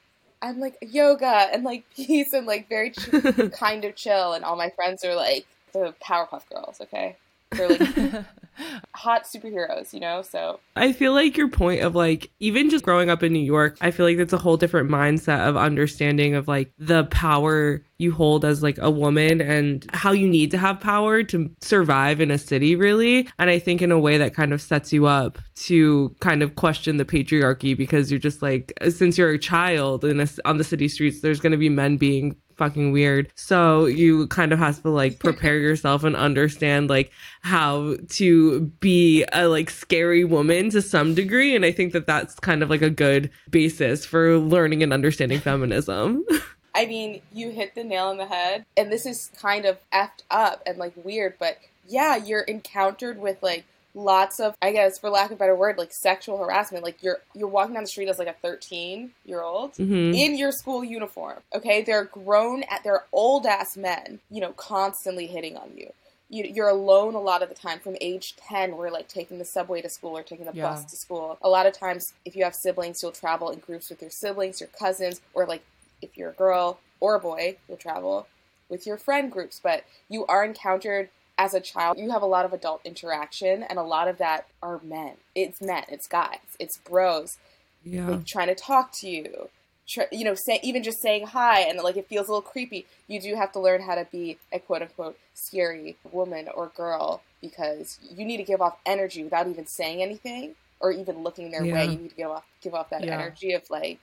I'm 0.41 0.59
like 0.59 0.77
yoga 0.81 1.49
and 1.51 1.63
like 1.63 1.83
peace 1.95 2.33
and 2.33 2.45
like 2.45 2.69
very 2.69 2.91
ch- 2.91 3.09
kind 3.53 3.85
of 3.85 3.95
chill. 3.95 4.33
And 4.33 4.45
all 4.45 4.55
my 4.55 4.69
friends 4.69 5.03
are 5.03 5.15
like 5.15 5.45
the 5.73 5.93
Powerpuff 6.03 6.43
Girls, 6.49 6.79
okay? 6.81 7.17
They're 7.51 7.69
like 7.69 8.25
hot 8.95 9.23
superheroes, 9.23 9.93
you 9.93 9.99
know? 9.99 10.21
So 10.21 10.59
I 10.75 10.93
feel 10.93 11.13
like 11.13 11.37
your 11.37 11.49
point 11.49 11.81
of 11.81 11.95
like 11.95 12.31
even 12.39 12.69
just 12.69 12.83
growing 12.83 13.09
up 13.09 13.23
in 13.23 13.33
New 13.33 13.39
York, 13.39 13.77
I 13.81 13.91
feel 13.91 14.05
like 14.05 14.17
it's 14.17 14.33
a 14.33 14.37
whole 14.37 14.57
different 14.57 14.89
mindset 14.89 15.47
of 15.47 15.57
understanding 15.57 16.35
of 16.35 16.47
like 16.47 16.71
the 16.77 17.05
power 17.05 17.83
you 17.99 18.11
hold 18.11 18.45
as 18.45 18.61
like 18.61 18.77
a 18.77 18.91
woman 18.91 19.41
and 19.41 19.85
how 19.91 20.11
you 20.11 20.27
need 20.27 20.51
to 20.51 20.57
have 20.57 20.79
power 20.79 21.23
to 21.23 21.49
survive 21.61 22.21
in 22.21 22.29
a 22.29 22.37
city 22.37 22.75
really 22.75 23.27
and 23.39 23.49
i 23.49 23.57
think 23.57 23.81
in 23.81 23.91
a 23.91 23.99
way 23.99 24.17
that 24.17 24.35
kind 24.35 24.53
of 24.53 24.61
sets 24.61 24.93
you 24.93 25.05
up 25.05 25.39
to 25.55 26.15
kind 26.19 26.43
of 26.43 26.55
question 26.55 26.97
the 26.97 27.05
patriarchy 27.05 27.75
because 27.75 28.11
you're 28.11 28.19
just 28.19 28.41
like 28.41 28.71
since 28.89 29.17
you're 29.17 29.31
a 29.31 29.39
child 29.39 30.05
in 30.05 30.19
a, 30.19 30.27
on 30.45 30.57
the 30.57 30.63
city 30.63 30.87
streets 30.87 31.21
there's 31.21 31.39
going 31.39 31.51
to 31.51 31.57
be 31.57 31.69
men 31.69 31.97
being 31.97 32.35
fucking 32.57 32.91
weird. 32.91 33.31
So 33.35 33.85
you 33.85 34.27
kind 34.27 34.51
of 34.51 34.59
have 34.59 34.81
to 34.81 34.89
like 34.89 35.19
prepare 35.19 35.57
yourself 35.57 36.03
and 36.03 36.15
understand 36.15 36.89
like 36.89 37.11
how 37.41 37.95
to 38.09 38.61
be 38.79 39.25
a 39.33 39.47
like 39.47 39.69
scary 39.69 40.23
woman 40.23 40.69
to 40.71 40.81
some 40.81 41.15
degree. 41.15 41.55
And 41.55 41.65
I 41.65 41.71
think 41.71 41.93
that 41.93 42.07
that's 42.07 42.35
kind 42.39 42.63
of 42.63 42.69
like 42.69 42.81
a 42.81 42.89
good 42.89 43.29
basis 43.49 44.05
for 44.05 44.37
learning 44.37 44.83
and 44.83 44.93
understanding 44.93 45.39
feminism. 45.39 46.25
I 46.75 46.85
mean, 46.85 47.21
you 47.33 47.49
hit 47.49 47.73
the 47.73 47.83
nail 47.83 48.05
on 48.05 48.17
the 48.17 48.27
head. 48.27 48.65
And 48.75 48.91
this 48.91 49.07
is 49.07 49.31
kind 49.41 49.65
of 49.65 49.79
effed 49.91 50.23
up 50.29 50.61
and 50.67 50.77
like 50.77 50.93
weird, 51.03 51.35
but 51.39 51.57
yeah, 51.87 52.17
you're 52.17 52.41
encountered 52.41 53.19
with 53.19 53.41
like 53.41 53.65
lots 53.97 54.39
of 54.39 54.55
I 54.61 54.71
guess 54.71 54.99
for 54.99 55.09
lack 55.09 55.31
of 55.31 55.33
a 55.33 55.35
better 55.35 55.55
word 55.55 55.77
like 55.77 55.91
sexual 55.91 56.37
harassment. 56.37 56.83
Like 56.83 57.01
you're 57.01 57.17
you're 57.33 57.47
walking 57.47 57.73
down 57.73 57.83
the 57.83 57.89
street 57.89 58.07
as 58.07 58.19
like 58.19 58.27
a 58.27 58.35
13 58.41 59.11
year 59.25 59.41
old 59.41 59.73
mm-hmm. 59.73 60.13
in 60.13 60.37
your 60.37 60.51
school 60.51 60.83
uniform 60.83 61.39
okay? 61.53 61.81
They're 61.81 62.05
grown 62.05 62.63
at 62.69 62.83
they're 62.83 63.05
old 63.11 63.45
ass 63.45 63.75
men 63.75 64.19
you 64.29 64.39
know 64.39 64.53
constantly 64.53 65.27
hitting 65.27 65.57
on 65.57 65.71
you. 65.75 65.91
You, 66.29 66.63
are 66.63 66.69
alone 66.69 67.15
a 67.15 67.21
lot 67.21 67.41
of 67.41 67.47
the 67.47 67.55
time 67.55 67.79
from 67.79 67.95
age 68.01 68.35
10 68.35 68.75
we're 68.75 68.91
like 68.91 69.07
taking 69.07 69.39
the 69.39 69.45
subway 69.45 69.81
to 69.81 69.89
school 69.89 70.17
or 70.17 70.23
taking 70.23 70.45
the 70.45 70.53
yeah. 70.53 70.69
bus 70.69 70.85
to 70.85 70.95
school. 70.95 71.37
A 71.41 71.49
lot 71.49 71.65
of 71.65 71.73
times 71.73 72.13
if 72.23 72.35
you 72.35 72.43
have 72.43 72.53
siblings 72.53 73.01
you'll 73.01 73.11
travel 73.11 73.49
in 73.49 73.59
groups 73.59 73.89
with 73.89 74.01
your 74.01 74.11
siblings 74.11 74.59
your 74.61 74.69
cousins 74.77 75.21
or 75.33 75.45
like 75.45 75.63
if 76.01 76.15
you're 76.17 76.29
a 76.29 76.33
girl 76.33 76.79
or 76.99 77.15
a 77.15 77.19
boy 77.19 77.57
you'll 77.67 77.77
travel 77.77 78.27
with 78.69 78.85
your 78.85 78.97
friend 78.97 79.31
groups. 79.31 79.59
But 79.61 79.85
you 80.09 80.25
are 80.27 80.43
encountered 80.43 81.09
as 81.37 81.53
a 81.53 81.59
child, 81.59 81.99
you 81.99 82.11
have 82.11 82.21
a 82.21 82.27
lot 82.27 82.45
of 82.45 82.53
adult 82.53 82.81
interaction, 82.83 83.63
and 83.63 83.77
a 83.77 83.83
lot 83.83 84.07
of 84.07 84.17
that 84.17 84.47
are 84.61 84.79
men. 84.83 85.13
It's 85.35 85.61
men, 85.61 85.83
it's 85.89 86.07
guys, 86.07 86.39
it's 86.59 86.77
bros, 86.77 87.37
yeah. 87.83 88.09
like 88.09 88.25
trying 88.25 88.47
to 88.47 88.55
talk 88.55 88.91
to 88.93 89.09
you. 89.09 89.49
Try, 89.87 90.07
you 90.11 90.25
know, 90.25 90.35
say, 90.35 90.59
even 90.63 90.83
just 90.83 91.01
saying 91.01 91.27
hi, 91.27 91.61
and 91.61 91.79
like 91.79 91.95
it 91.95 92.07
feels 92.07 92.27
a 92.27 92.31
little 92.31 92.41
creepy. 92.41 92.85
You 93.07 93.21
do 93.21 93.35
have 93.35 93.51
to 93.53 93.59
learn 93.59 93.81
how 93.81 93.95
to 93.95 94.05
be 94.11 94.37
a 94.51 94.59
quote 94.59 94.81
unquote 94.81 95.17
scary 95.33 95.95
woman 96.11 96.49
or 96.53 96.71
girl 96.75 97.21
because 97.39 97.99
you 98.15 98.25
need 98.25 98.37
to 98.37 98.43
give 98.43 98.61
off 98.61 98.77
energy 98.85 99.23
without 99.23 99.47
even 99.47 99.65
saying 99.65 100.01
anything 100.01 100.55
or 100.79 100.91
even 100.91 101.23
looking 101.23 101.51
their 101.51 101.63
yeah. 101.63 101.73
way. 101.73 101.85
You 101.85 101.97
need 101.97 102.09
to 102.09 102.15
give 102.15 102.29
off 102.29 102.45
give 102.61 102.73
off 102.73 102.89
that 102.89 103.03
yeah. 103.03 103.13
energy 103.13 103.53
of 103.53 103.69
like, 103.69 103.99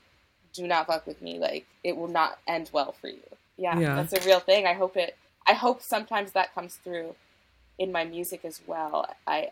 do 0.55 0.67
not 0.67 0.87
fuck 0.87 1.07
with 1.07 1.21
me. 1.21 1.39
Like 1.39 1.67
it 1.83 1.97
will 1.97 2.09
not 2.09 2.39
end 2.47 2.71
well 2.73 2.93
for 2.93 3.09
you. 3.09 3.21
Yeah, 3.57 3.79
yeah, 3.79 3.95
that's 3.97 4.13
a 4.13 4.27
real 4.27 4.41
thing. 4.41 4.67
I 4.67 4.73
hope 4.73 4.97
it. 4.97 5.17
I 5.47 5.53
hope 5.53 5.83
sometimes 5.83 6.33
that 6.33 6.55
comes 6.55 6.77
through 6.77 7.15
in 7.79 7.93
my 7.93 8.05
music 8.05 8.45
as 8.45 8.61
well. 8.67 9.09
I 9.27 9.51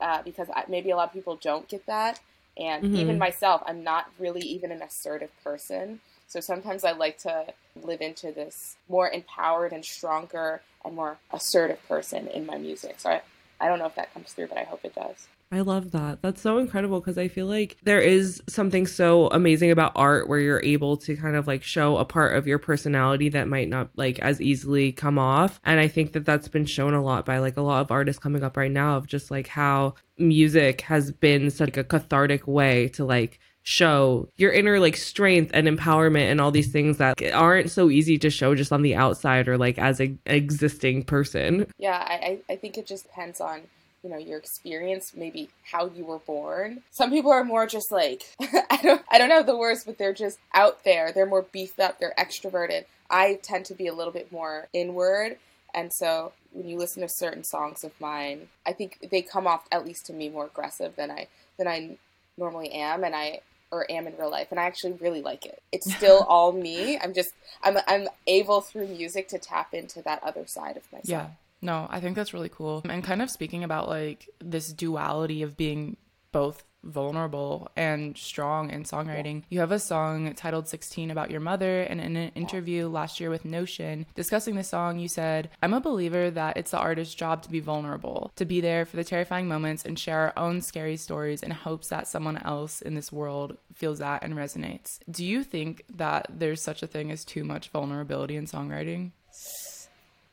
uh, 0.00 0.22
because 0.22 0.48
I, 0.54 0.64
maybe 0.68 0.90
a 0.90 0.96
lot 0.96 1.08
of 1.08 1.12
people 1.12 1.38
don't 1.40 1.68
get 1.68 1.86
that, 1.86 2.20
and 2.56 2.84
mm-hmm. 2.84 2.96
even 2.96 3.18
myself, 3.18 3.62
I'm 3.66 3.84
not 3.84 4.10
really 4.18 4.40
even 4.40 4.72
an 4.72 4.82
assertive 4.82 5.30
person. 5.44 6.00
So 6.26 6.40
sometimes 6.40 6.82
I 6.82 6.92
like 6.92 7.18
to 7.18 7.52
live 7.82 8.00
into 8.00 8.32
this 8.32 8.76
more 8.88 9.08
empowered 9.10 9.72
and 9.72 9.84
stronger 9.84 10.62
and 10.84 10.96
more 10.96 11.18
assertive 11.30 11.86
person 11.86 12.26
in 12.28 12.46
my 12.46 12.56
music. 12.56 13.00
So 13.00 13.10
I, 13.10 13.22
I 13.60 13.68
don't 13.68 13.78
know 13.78 13.86
if 13.86 13.94
that 13.96 14.12
comes 14.14 14.32
through, 14.32 14.48
but 14.48 14.58
I 14.58 14.64
hope 14.64 14.80
it 14.84 14.94
does. 14.94 15.28
I 15.52 15.60
love 15.60 15.90
that. 15.90 16.22
That's 16.22 16.40
so 16.40 16.56
incredible 16.56 16.98
because 16.98 17.18
I 17.18 17.28
feel 17.28 17.46
like 17.46 17.76
there 17.82 18.00
is 18.00 18.42
something 18.48 18.86
so 18.86 19.28
amazing 19.28 19.70
about 19.70 19.92
art 19.94 20.26
where 20.26 20.40
you're 20.40 20.62
able 20.64 20.96
to 20.96 21.14
kind 21.14 21.36
of 21.36 21.46
like 21.46 21.62
show 21.62 21.98
a 21.98 22.06
part 22.06 22.36
of 22.36 22.46
your 22.46 22.58
personality 22.58 23.28
that 23.28 23.48
might 23.48 23.68
not 23.68 23.90
like 23.94 24.18
as 24.20 24.40
easily 24.40 24.92
come 24.92 25.18
off. 25.18 25.60
And 25.62 25.78
I 25.78 25.88
think 25.88 26.12
that 26.14 26.24
that's 26.24 26.48
been 26.48 26.64
shown 26.64 26.94
a 26.94 27.02
lot 27.02 27.26
by 27.26 27.38
like 27.38 27.58
a 27.58 27.62
lot 27.62 27.82
of 27.82 27.90
artists 27.90 28.22
coming 28.22 28.42
up 28.42 28.56
right 28.56 28.72
now 28.72 28.96
of 28.96 29.06
just 29.06 29.30
like 29.30 29.46
how 29.46 29.94
music 30.16 30.80
has 30.82 31.12
been 31.12 31.50
such 31.50 31.68
like 31.68 31.76
a 31.76 31.84
cathartic 31.84 32.48
way 32.48 32.88
to 32.88 33.04
like 33.04 33.38
show 33.62 34.28
your 34.36 34.52
inner 34.52 34.80
like 34.80 34.96
strength 34.96 35.50
and 35.52 35.68
empowerment 35.68 36.30
and 36.30 36.40
all 36.40 36.50
these 36.50 36.72
things 36.72 36.96
that 36.96 37.22
aren't 37.34 37.70
so 37.70 37.90
easy 37.90 38.18
to 38.18 38.30
show 38.30 38.54
just 38.54 38.72
on 38.72 38.80
the 38.80 38.94
outside 38.94 39.48
or 39.48 39.58
like 39.58 39.78
as 39.78 40.00
a 40.00 40.16
existing 40.24 41.02
person. 41.02 41.66
Yeah, 41.76 41.98
I 41.98 42.38
I 42.48 42.56
think 42.56 42.78
it 42.78 42.86
just 42.86 43.04
depends 43.04 43.38
on 43.38 43.60
you 44.02 44.10
know 44.10 44.18
your 44.18 44.38
experience 44.38 45.12
maybe 45.14 45.48
how 45.70 45.86
you 45.86 46.04
were 46.04 46.18
born 46.18 46.82
some 46.90 47.10
people 47.10 47.30
are 47.30 47.44
more 47.44 47.66
just 47.66 47.90
like 47.90 48.24
i 48.40 48.78
don't 48.82 49.02
i 49.10 49.18
don't 49.18 49.28
know 49.28 49.42
the 49.42 49.56
words 49.56 49.84
but 49.84 49.98
they're 49.98 50.12
just 50.12 50.38
out 50.54 50.84
there 50.84 51.12
they're 51.12 51.26
more 51.26 51.42
beefed 51.42 51.80
up 51.80 51.98
they're 51.98 52.14
extroverted 52.18 52.84
i 53.10 53.38
tend 53.42 53.64
to 53.64 53.74
be 53.74 53.86
a 53.86 53.94
little 53.94 54.12
bit 54.12 54.30
more 54.32 54.68
inward 54.72 55.36
and 55.74 55.92
so 55.92 56.32
when 56.52 56.68
you 56.68 56.76
listen 56.76 57.02
to 57.02 57.08
certain 57.08 57.44
songs 57.44 57.84
of 57.84 57.92
mine 58.00 58.48
i 58.66 58.72
think 58.72 58.98
they 59.10 59.22
come 59.22 59.46
off 59.46 59.66
at 59.70 59.84
least 59.84 60.06
to 60.06 60.12
me 60.12 60.28
more 60.28 60.46
aggressive 60.46 60.96
than 60.96 61.10
i 61.10 61.26
than 61.58 61.68
i 61.68 61.96
normally 62.36 62.70
am 62.72 63.04
and 63.04 63.14
i 63.14 63.40
or 63.72 63.90
am 63.90 64.06
in 64.06 64.14
real 64.18 64.30
life 64.30 64.48
and 64.50 64.60
I 64.60 64.64
actually 64.64 64.92
really 64.92 65.22
like 65.22 65.46
it. 65.46 65.62
It's 65.72 65.92
still 65.92 66.20
all 66.28 66.52
me. 66.52 66.98
I'm 66.98 67.14
just 67.14 67.32
I'm 67.64 67.78
I'm 67.88 68.06
able 68.26 68.60
through 68.60 68.88
music 68.88 69.28
to 69.28 69.38
tap 69.38 69.72
into 69.72 70.02
that 70.02 70.22
other 70.22 70.46
side 70.46 70.76
of 70.76 70.84
myself. 70.92 71.08
Yeah. 71.08 71.26
No, 71.62 71.86
I 71.88 72.00
think 72.00 72.16
that's 72.16 72.34
really 72.34 72.48
cool. 72.48 72.82
And 72.84 73.04
kind 73.04 73.22
of 73.22 73.30
speaking 73.30 73.64
about 73.64 73.88
like 73.88 74.28
this 74.40 74.72
duality 74.72 75.42
of 75.42 75.56
being 75.56 75.96
both 76.32 76.64
vulnerable 76.84 77.70
and 77.76 78.16
strong 78.16 78.70
in 78.70 78.82
songwriting. 78.82 79.44
You 79.48 79.60
have 79.60 79.70
a 79.72 79.78
song 79.78 80.34
titled 80.34 80.68
16 80.68 81.10
about 81.10 81.30
your 81.30 81.40
mother, 81.40 81.82
and 81.82 82.00
in 82.00 82.16
an 82.16 82.32
interview 82.34 82.88
last 82.88 83.20
year 83.20 83.30
with 83.30 83.44
Notion, 83.44 84.06
discussing 84.14 84.56
the 84.56 84.64
song, 84.64 84.98
you 84.98 85.08
said, 85.08 85.50
I'm 85.62 85.74
a 85.74 85.80
believer 85.80 86.30
that 86.30 86.56
it's 86.56 86.72
the 86.72 86.78
artist's 86.78 87.14
job 87.14 87.42
to 87.42 87.50
be 87.50 87.60
vulnerable, 87.60 88.32
to 88.36 88.44
be 88.44 88.60
there 88.60 88.84
for 88.84 88.96
the 88.96 89.04
terrifying 89.04 89.46
moments 89.46 89.84
and 89.84 89.98
share 89.98 90.18
our 90.18 90.32
own 90.36 90.60
scary 90.60 90.96
stories 90.96 91.42
in 91.42 91.50
hopes 91.50 91.88
that 91.88 92.08
someone 92.08 92.38
else 92.38 92.82
in 92.82 92.94
this 92.94 93.12
world 93.12 93.56
feels 93.72 94.00
that 94.00 94.24
and 94.24 94.34
resonates. 94.34 94.98
Do 95.10 95.24
you 95.24 95.44
think 95.44 95.84
that 95.94 96.26
there's 96.30 96.60
such 96.60 96.82
a 96.82 96.86
thing 96.86 97.10
as 97.10 97.24
too 97.24 97.44
much 97.44 97.68
vulnerability 97.68 98.36
in 98.36 98.46
songwriting? 98.46 99.12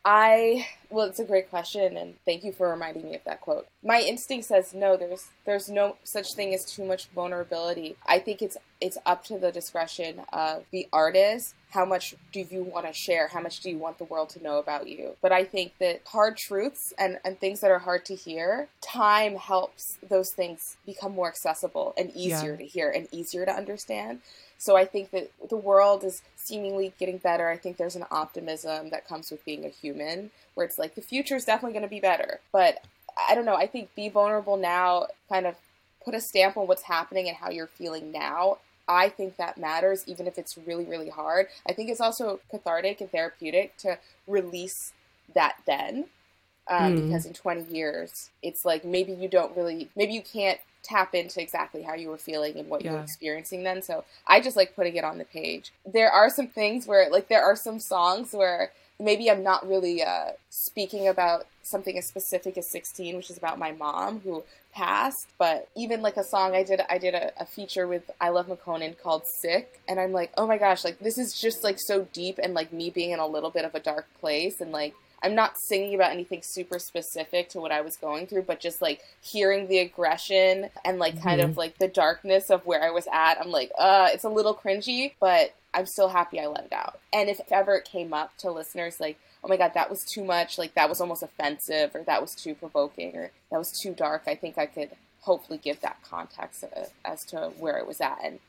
I 0.06 0.68
well, 0.90 1.06
it's 1.06 1.20
a 1.20 1.26
great 1.26 1.50
question, 1.50 1.98
and 1.98 2.16
thank 2.26 2.44
you 2.44 2.52
for 2.52 2.70
reminding 2.70 3.06
me 3.06 3.16
of 3.16 3.24
that 3.26 3.42
quote. 3.42 3.68
My 3.84 4.02
instinct 4.02 4.46
says 4.46 4.74
no. 4.74 4.98
There's 4.98 5.28
there's 5.46 5.70
no 5.70 5.98
such 6.04 6.34
thing 6.34 6.54
as 6.54 6.66
too 6.66 6.86
much 6.86 7.08
vulnerability. 7.08 7.96
I 8.08 8.20
think 8.20 8.42
it's 8.42 8.58
it's 8.82 8.98
up 9.06 9.24
to 9.26 9.38
the 9.38 9.52
discretion 9.52 10.22
of 10.32 10.64
the 10.72 10.88
artist. 10.94 11.54
How 11.72 11.86
much 11.86 12.16
do 12.32 12.46
you 12.50 12.64
want 12.64 12.88
to 12.88 12.94
share? 12.94 13.28
How 13.28 13.42
much 13.42 13.60
do 13.60 13.70
you 13.70 13.78
want 13.78 13.98
the 13.98 14.06
world 14.06 14.30
to 14.30 14.44
know 14.44 14.58
about 14.58 14.88
you? 14.88 15.16
But 15.22 15.32
I 15.32 15.44
think 15.44 15.74
that 15.80 16.02
hard 16.08 16.38
truths 16.38 16.94
and, 16.98 17.20
and 17.24 17.40
things 17.40 17.60
that 17.60 17.70
are 17.70 17.80
hard 17.80 18.06
to 18.06 18.16
hear, 18.16 18.70
time 18.82 19.36
helps 19.36 20.00
those 20.08 20.32
things 20.32 20.78
become 20.86 21.14
more 21.14 21.28
accessible 21.28 21.94
and 21.96 22.10
easier 22.16 22.52
yeah. 22.52 22.58
to 22.58 22.66
hear 22.66 22.90
and 22.90 23.08
easier 23.12 23.46
to 23.46 23.52
understand. 23.52 24.22
So 24.58 24.76
I 24.76 24.86
think 24.86 25.12
that 25.12 25.32
the 25.50 25.58
world 25.58 26.04
is 26.04 26.22
seemingly 26.50 26.94
getting 27.00 27.20
better. 27.20 27.48
I 27.48 27.58
think 27.58 27.78
there's 27.78 27.96
an 27.96 28.06
optimism 28.10 28.90
that 28.90 29.08
comes 29.08 29.30
with 29.30 29.46
being 29.46 29.66
a 29.66 29.70
human 29.70 30.32
where 30.56 30.66
it's 30.66 30.80
like 30.80 30.96
the 30.96 31.02
future 31.02 31.36
is 31.36 31.46
definitely 31.46 31.74
going 31.74 31.84
to 31.84 31.90
be 31.90 32.00
better. 32.00 32.40
But 32.52 32.84
I 33.28 33.36
don't 33.36 33.46
know. 33.46 33.56
I 33.56 33.68
think 33.68 33.94
be 33.96 34.10
vulnerable 34.10 34.58
now 34.58 35.08
kind 35.30 35.46
of 35.46 35.56
put 36.04 36.16
a 36.16 36.22
stamp 36.22 36.58
on 36.58 36.68
what's 36.68 36.84
happening 36.84 37.28
and 37.28 37.38
how 37.38 37.50
you're 37.50 37.68
feeling 37.68 38.12
now. 38.12 38.58
I 38.88 39.10
think 39.10 39.38
that 39.38 39.60
matters, 39.60 40.04
even 40.08 40.26
if 40.26 40.40
it's 40.40 40.58
really, 40.58 40.86
really 40.86 41.10
hard. 41.10 41.48
I 41.68 41.74
think 41.74 41.90
it's 41.92 42.02
also 42.02 42.40
cathartic 42.50 43.00
and 43.00 43.12
therapeutic 43.12 43.78
to 43.78 44.00
release 44.28 44.94
that 45.36 45.58
then. 45.68 46.06
Um, 46.68 46.96
mm. 46.96 47.06
Because 47.08 47.26
in 47.26 47.34
20 47.34 47.72
years, 47.72 48.32
it's 48.42 48.66
like 48.66 48.84
maybe 48.84 49.12
you 49.12 49.28
don't 49.28 49.56
really, 49.56 49.90
maybe 49.96 50.14
you 50.14 50.24
can't 50.24 50.60
tap 50.84 51.14
into 51.14 51.42
exactly 51.42 51.84
how 51.84 51.94
you 51.94 52.10
were 52.10 52.18
feeling 52.18 52.58
and 52.58 52.70
what 52.70 52.84
you 52.84 52.92
were 52.92 53.00
experiencing 53.00 53.64
then. 53.64 53.82
So 53.82 54.06
I 54.28 54.42
just 54.42 54.56
like 54.56 54.76
putting 54.76 54.96
it 54.96 55.04
on 55.04 55.18
the 55.18 55.26
page. 55.26 55.72
There 55.86 56.12
are 56.12 56.30
some 56.30 56.48
things 56.48 56.88
where, 56.88 57.10
like, 57.10 57.28
there 57.28 57.44
are 57.44 57.56
some 57.56 57.80
songs 57.80 58.34
where 58.34 58.72
maybe 59.00 59.30
I'm 59.32 59.44
not 59.44 59.68
really 59.68 60.04
uh, 60.04 60.32
speaking 60.50 61.08
about 61.08 61.48
something 61.64 61.98
as 61.98 62.08
specific 62.08 62.58
as 62.58 62.70
16, 62.70 63.16
which 63.16 63.30
is 63.30 63.38
about 63.38 63.60
my 63.60 63.72
mom 63.72 64.22
who 64.22 64.44
passed. 64.74 65.28
But 65.38 65.70
even 65.76 66.02
like 66.02 66.18
a 66.18 66.24
song 66.24 66.56
I 66.56 66.64
did, 66.64 66.82
I 66.90 66.98
did 66.98 67.14
a, 67.14 67.32
a 67.42 67.46
feature 67.46 67.88
with 67.88 68.10
iLoveMakonnen 68.22 69.02
called 69.02 69.26
Sick. 69.26 69.80
And 69.88 70.00
I'm 70.00 70.12
like, 70.12 70.32
oh 70.38 70.48
my 70.48 70.58
gosh, 70.58 70.84
like 70.84 71.00
this 71.00 71.18
is 71.18 71.40
just 71.40 71.64
like 71.64 71.78
so 71.80 72.08
deep 72.14 72.40
and 72.42 72.54
like 72.54 72.74
me 72.74 72.90
being 72.90 73.12
in 73.12 73.20
a 73.20 73.28
little 73.28 73.50
bit 73.50 73.66
of 73.66 73.76
a 73.76 73.80
dark 73.80 74.08
place. 74.20 74.60
And 74.60 74.72
like, 74.72 74.96
I'm 75.22 75.36
not 75.36 75.58
singing 75.58 75.96
about 75.96 76.12
anything 76.12 76.42
super 76.42 76.80
specific 76.80 77.50
to 77.50 77.60
what 77.60 77.72
I 77.72 77.82
was 77.82 77.98
going 77.98 78.28
through, 78.28 78.44
but 78.44 78.60
just 78.60 78.82
like 78.82 79.02
hearing 79.22 79.68
the 79.68 79.80
aggression 79.80 80.70
and 80.86 81.00
like 81.00 81.22
kind 81.22 81.42
of 81.42 81.58
like 81.58 81.78
the 81.78 81.88
darkness 81.88 82.50
of 82.50 82.66
where 82.66 82.84
I 82.84 82.90
was 82.90 83.08
at. 83.12 83.40
I'm 83.40 83.52
like, 83.52 83.72
uh, 83.78 84.10
it's 84.12 84.24
a 84.24 84.30
little 84.30 84.56
cringy, 84.56 85.14
but 85.20 85.54
I'm 85.74 85.86
still 85.86 86.10
happy 86.10 86.40
I 86.40 86.48
let 86.48 86.66
it 86.66 86.74
out. 86.74 87.00
And 87.12 87.30
if 87.30 87.42
ever 87.52 87.76
it 87.76 87.86
came 87.86 88.14
up 88.14 88.36
to 88.38 88.52
listeners, 88.52 89.00
like, 89.00 89.20
oh 89.44 89.48
my 89.48 89.58
god, 89.58 89.74
that 89.74 89.90
was 89.90 90.04
too 90.04 90.24
much, 90.24 90.58
like 90.58 90.74
that 90.76 90.90
was 90.90 91.02
almost 91.02 91.24
offensive, 91.24 91.96
or 91.96 92.04
that 92.04 92.22
was 92.22 92.34
too 92.34 92.56
provoking, 92.56 93.16
or 93.16 93.32
that 93.52 93.58
was 93.58 93.72
too 93.72 93.94
dark, 93.94 94.24
I 94.28 94.36
think 94.36 94.58
I 94.58 94.66
could 94.66 94.92
hopefully 95.22 95.60
give 95.62 95.82
that 95.82 95.98
context 96.04 96.64
uh, 96.64 96.86
as 97.04 97.26
to 97.26 97.52
where 97.60 97.78
it 97.78 97.88
was 97.88 98.00
at 98.02 98.20
and 98.24 98.40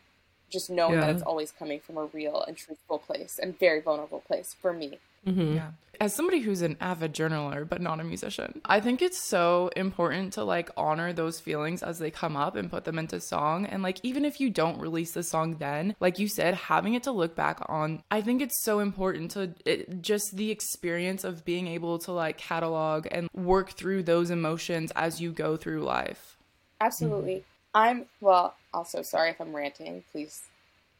just 0.51 0.71
knowing 0.71 0.99
that 0.99 1.11
it's 1.11 1.23
always 1.23 1.53
coming 1.53 1.79
from 1.81 1.97
a 1.97 2.07
real 2.07 2.43
and 2.43 2.57
truthful 2.57 2.99
place 2.99 3.39
and 3.41 3.59
very 3.59 3.81
vulnerable 3.81 4.21
place 4.21 4.55
for 4.61 4.73
me. 4.73 4.99
Mhm. 5.27 5.55
Yeah. 5.57 5.71
As 6.01 6.15
somebody 6.15 6.41
who's 6.41 6.63
an 6.63 6.79
avid 6.81 7.13
journaler 7.13 7.69
but 7.69 7.83
not 7.83 8.01
a 8.01 8.05
musician, 8.05 8.63
I 8.65 8.81
think 8.81 9.03
it's 9.03 9.23
so 9.23 9.71
important 9.77 10.33
to 10.33 10.45
like 10.45 10.71
honor 10.75 11.13
those 11.13 11.41
feelings 11.41 11.83
as 11.83 11.99
they 11.99 12.11
come 12.11 12.39
up 12.39 12.57
and 12.57 12.71
put 12.71 12.85
them 12.85 12.99
into 12.99 13.21
song. 13.21 13.67
And 13.67 13.83
like 13.83 13.99
even 14.03 14.25
if 14.25 14.41
you 14.41 14.49
don't 14.49 14.81
release 14.81 15.13
the 15.13 15.23
song 15.23 15.57
then, 15.59 15.95
like 16.01 16.19
you 16.19 16.27
said, 16.27 16.55
having 16.55 16.95
it 16.95 17.03
to 17.03 17.13
look 17.13 17.37
back 17.37 17.61
on, 17.69 18.03
I 18.11 18.23
think 18.23 18.41
it's 18.41 18.63
so 18.63 18.79
important 18.79 19.33
to 19.33 19.55
it, 19.67 20.01
just 20.01 20.39
the 20.39 20.51
experience 20.51 21.23
of 21.23 21.45
being 21.45 21.67
able 21.67 21.99
to 21.99 22.13
like 22.13 22.39
catalog 22.39 23.07
and 23.11 23.29
work 23.35 23.73
through 23.73 24.05
those 24.05 24.31
emotions 24.31 24.93
as 24.97 25.21
you 25.21 25.33
go 25.33 25.59
through 25.59 25.83
life. 25.83 26.39
Absolutely. 26.81 27.45
I'm 27.75 28.07
well. 28.23 28.55
Also, 28.73 29.03
sorry 29.03 29.31
if 29.31 29.41
I'm 29.41 29.55
ranting. 29.55 30.03
Please, 30.13 30.41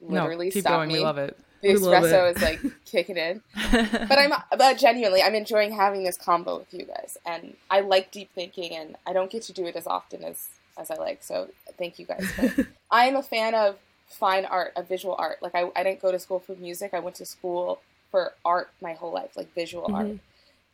literally 0.03 0.47
no, 0.47 0.53
keep 0.53 0.61
stop 0.63 0.73
going. 0.75 0.89
me. 0.89 0.95
We 0.97 1.01
love 1.01 1.17
it. 1.17 1.39
The 1.63 1.69
espresso 1.69 2.35
is 2.35 2.43
like 2.43 2.61
kicking 2.85 3.17
in. 3.17 3.43
But 3.73 4.19
I'm, 4.19 4.33
but 4.57 4.79
genuinely, 4.79 5.23
I'm 5.23 5.35
enjoying 5.35 5.73
having 5.73 6.05
this 6.05 6.17
combo 6.17 6.59
with 6.59 6.73
you 6.73 6.85
guys, 6.87 7.19
and 7.27 7.57
I 7.71 7.81
like 7.81 8.11
deep 8.11 8.31
thinking, 8.35 8.75
and 8.75 8.97
I 9.07 9.13
don't 9.13 9.31
get 9.31 9.43
to 9.45 9.53
do 9.53 9.67
it 9.67 9.77
as 9.77 9.87
often 9.87 10.25
as 10.25 10.49
as 10.79 10.91
I 10.91 10.97
like. 10.97 11.23
So 11.23 11.49
thank 11.79 11.99
you 11.99 12.07
guys. 12.07 12.27
I 12.91 13.07
am 13.07 13.17
a 13.17 13.23
fan 13.23 13.55
of 13.55 13.77
fine 14.09 14.45
art, 14.45 14.73
of 14.77 14.89
visual 14.89 15.15
art. 15.19 15.39
Like 15.43 15.55
I, 15.55 15.71
I 15.77 15.83
didn't 15.83 16.03
go 16.03 16.11
to 16.11 16.19
school 16.19 16.41
for 16.41 16.55
music. 16.57 16.95
I 16.95 17.01
went 17.01 17.17
to 17.17 17.27
school 17.27 17.81
for 18.11 18.33
art 18.45 18.71
my 18.81 18.95
whole 18.95 19.13
life, 19.13 19.37
like 19.37 19.55
visual 19.55 19.95
art, 19.95 20.19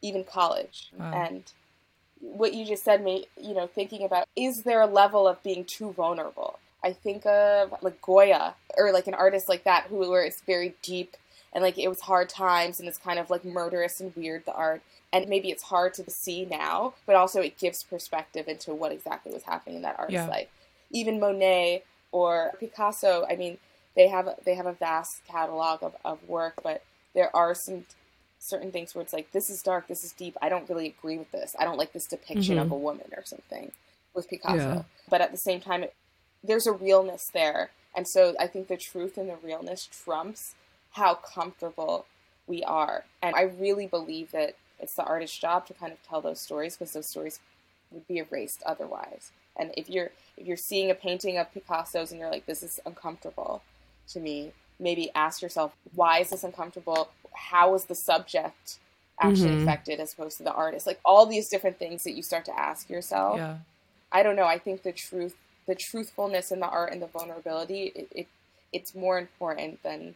even 0.02 0.24
college. 0.24 0.90
Wow. 0.98 1.12
And 1.12 1.42
what 2.20 2.54
you 2.54 2.64
just 2.64 2.84
said 2.84 3.04
me, 3.04 3.26
you 3.40 3.54
know, 3.54 3.66
thinking 3.66 4.04
about 4.04 4.26
is 4.34 4.62
there 4.62 4.80
a 4.80 4.86
level 4.86 5.28
of 5.28 5.42
being 5.42 5.64
too 5.64 5.92
vulnerable? 5.92 6.58
I 6.86 6.92
think 6.92 7.26
of 7.26 7.74
like 7.82 8.00
Goya 8.00 8.54
or 8.78 8.92
like 8.92 9.08
an 9.08 9.14
artist 9.14 9.48
like 9.48 9.64
that 9.64 9.86
who 9.88 10.08
where 10.08 10.22
it's 10.22 10.40
very 10.42 10.74
deep 10.82 11.16
and 11.52 11.62
like 11.62 11.78
it 11.78 11.88
was 11.88 12.00
hard 12.02 12.28
times 12.28 12.78
and 12.78 12.88
it's 12.88 12.98
kind 12.98 13.18
of 13.18 13.28
like 13.28 13.44
murderous 13.44 14.00
and 14.00 14.14
weird 14.14 14.46
the 14.46 14.54
art. 14.54 14.82
And 15.12 15.28
maybe 15.28 15.50
it's 15.50 15.64
hard 15.64 15.94
to 15.94 16.08
see 16.10 16.44
now 16.44 16.94
but 17.04 17.16
also 17.16 17.40
it 17.40 17.58
gives 17.58 17.82
perspective 17.82 18.46
into 18.46 18.72
what 18.72 18.92
exactly 18.92 19.32
was 19.32 19.42
happening 19.42 19.76
in 19.76 19.82
that 19.82 19.98
artist's 19.98 20.26
Yeah. 20.26 20.28
life. 20.28 20.48
Even 20.90 21.18
monet 21.18 21.82
or 22.12 22.52
picasso 22.60 23.26
i 23.28 23.34
mean 23.36 23.58
they 23.96 24.08
have 24.08 24.28
they 24.44 24.54
have 24.54 24.66
a 24.66 24.72
vast 24.72 25.26
catalog 25.26 25.82
of, 25.82 25.96
of 26.04 26.22
work 26.28 26.54
but 26.62 26.82
there 27.14 27.34
are 27.34 27.54
some 27.54 27.84
certain 28.38 28.70
things 28.70 28.94
where 28.94 29.02
it's 29.02 29.12
like 29.12 29.32
this 29.32 29.50
is 29.50 29.62
dark 29.62 29.88
this 29.88 30.04
is 30.04 30.12
deep 30.12 30.36
i 30.40 30.48
don't 30.48 30.68
really 30.68 30.86
agree 30.86 31.18
with 31.18 31.30
this. 31.32 31.56
I 31.58 31.64
don't 31.64 31.78
like 31.78 31.92
this 31.92 32.06
depiction 32.06 32.58
of 32.58 32.66
mm-hmm. 32.66 32.74
a 32.74 32.78
woman 32.78 33.08
or 33.16 33.24
something 33.24 33.72
with 34.14 34.28
picasso. 34.30 34.56
Yeah. 34.56 34.82
but 35.10 35.20
at 35.20 35.32
the 35.32 35.38
same 35.38 35.60
time 35.60 35.82
it, 35.82 35.94
there's 36.46 36.66
a 36.66 36.72
realness 36.72 37.30
there 37.32 37.70
and 37.96 38.06
so 38.08 38.34
i 38.40 38.46
think 38.46 38.68
the 38.68 38.76
truth 38.76 39.16
and 39.18 39.28
the 39.28 39.36
realness 39.42 39.88
trumps 40.04 40.54
how 40.92 41.14
comfortable 41.14 42.06
we 42.46 42.62
are 42.64 43.04
and 43.22 43.34
i 43.36 43.42
really 43.42 43.86
believe 43.86 44.30
that 44.32 44.54
it's 44.80 44.94
the 44.94 45.04
artist's 45.04 45.38
job 45.38 45.66
to 45.66 45.74
kind 45.74 45.92
of 45.92 46.02
tell 46.02 46.20
those 46.20 46.40
stories 46.40 46.76
because 46.76 46.92
those 46.94 47.06
stories 47.08 47.40
would 47.90 48.06
be 48.08 48.18
erased 48.18 48.62
otherwise 48.66 49.32
and 49.56 49.72
if 49.76 49.88
you're 49.90 50.10
if 50.36 50.46
you're 50.46 50.56
seeing 50.56 50.90
a 50.90 50.94
painting 50.94 51.38
of 51.38 51.52
picasso's 51.52 52.10
and 52.10 52.20
you're 52.20 52.30
like 52.30 52.46
this 52.46 52.62
is 52.62 52.80
uncomfortable 52.86 53.62
to 54.08 54.20
me 54.20 54.52
maybe 54.78 55.10
ask 55.14 55.42
yourself 55.42 55.72
why 55.94 56.20
is 56.20 56.30
this 56.30 56.44
uncomfortable 56.44 57.08
how 57.34 57.74
is 57.74 57.84
the 57.84 57.94
subject 57.94 58.78
actually 59.20 59.52
Mhm. 59.52 59.54
affected 59.54 60.00
as 60.00 60.12
opposed 60.12 60.36
to 60.36 60.42
the 60.44 60.52
artist 60.52 60.86
like 60.86 61.00
all 61.04 61.26
these 61.26 61.48
different 61.48 61.78
things 61.78 62.04
that 62.04 62.12
you 62.14 62.22
start 62.22 62.44
to 62.44 62.58
ask 62.58 62.90
yourself 62.90 63.38
Yeah. 63.38 63.56
I 64.12 64.22
don't 64.22 64.36
know. 64.36 64.46
I 64.46 64.58
think 64.58 64.82
the 64.82 64.92
truth, 64.92 65.34
the 65.66 65.74
truthfulness 65.74 66.52
in 66.52 66.60
the 66.60 66.68
art 66.68 66.92
and 66.92 67.02
the 67.02 67.06
vulnerability, 67.06 67.92
it, 67.94 68.08
it 68.12 68.26
it's 68.72 68.94
more 68.94 69.18
important 69.18 69.82
than 69.82 70.14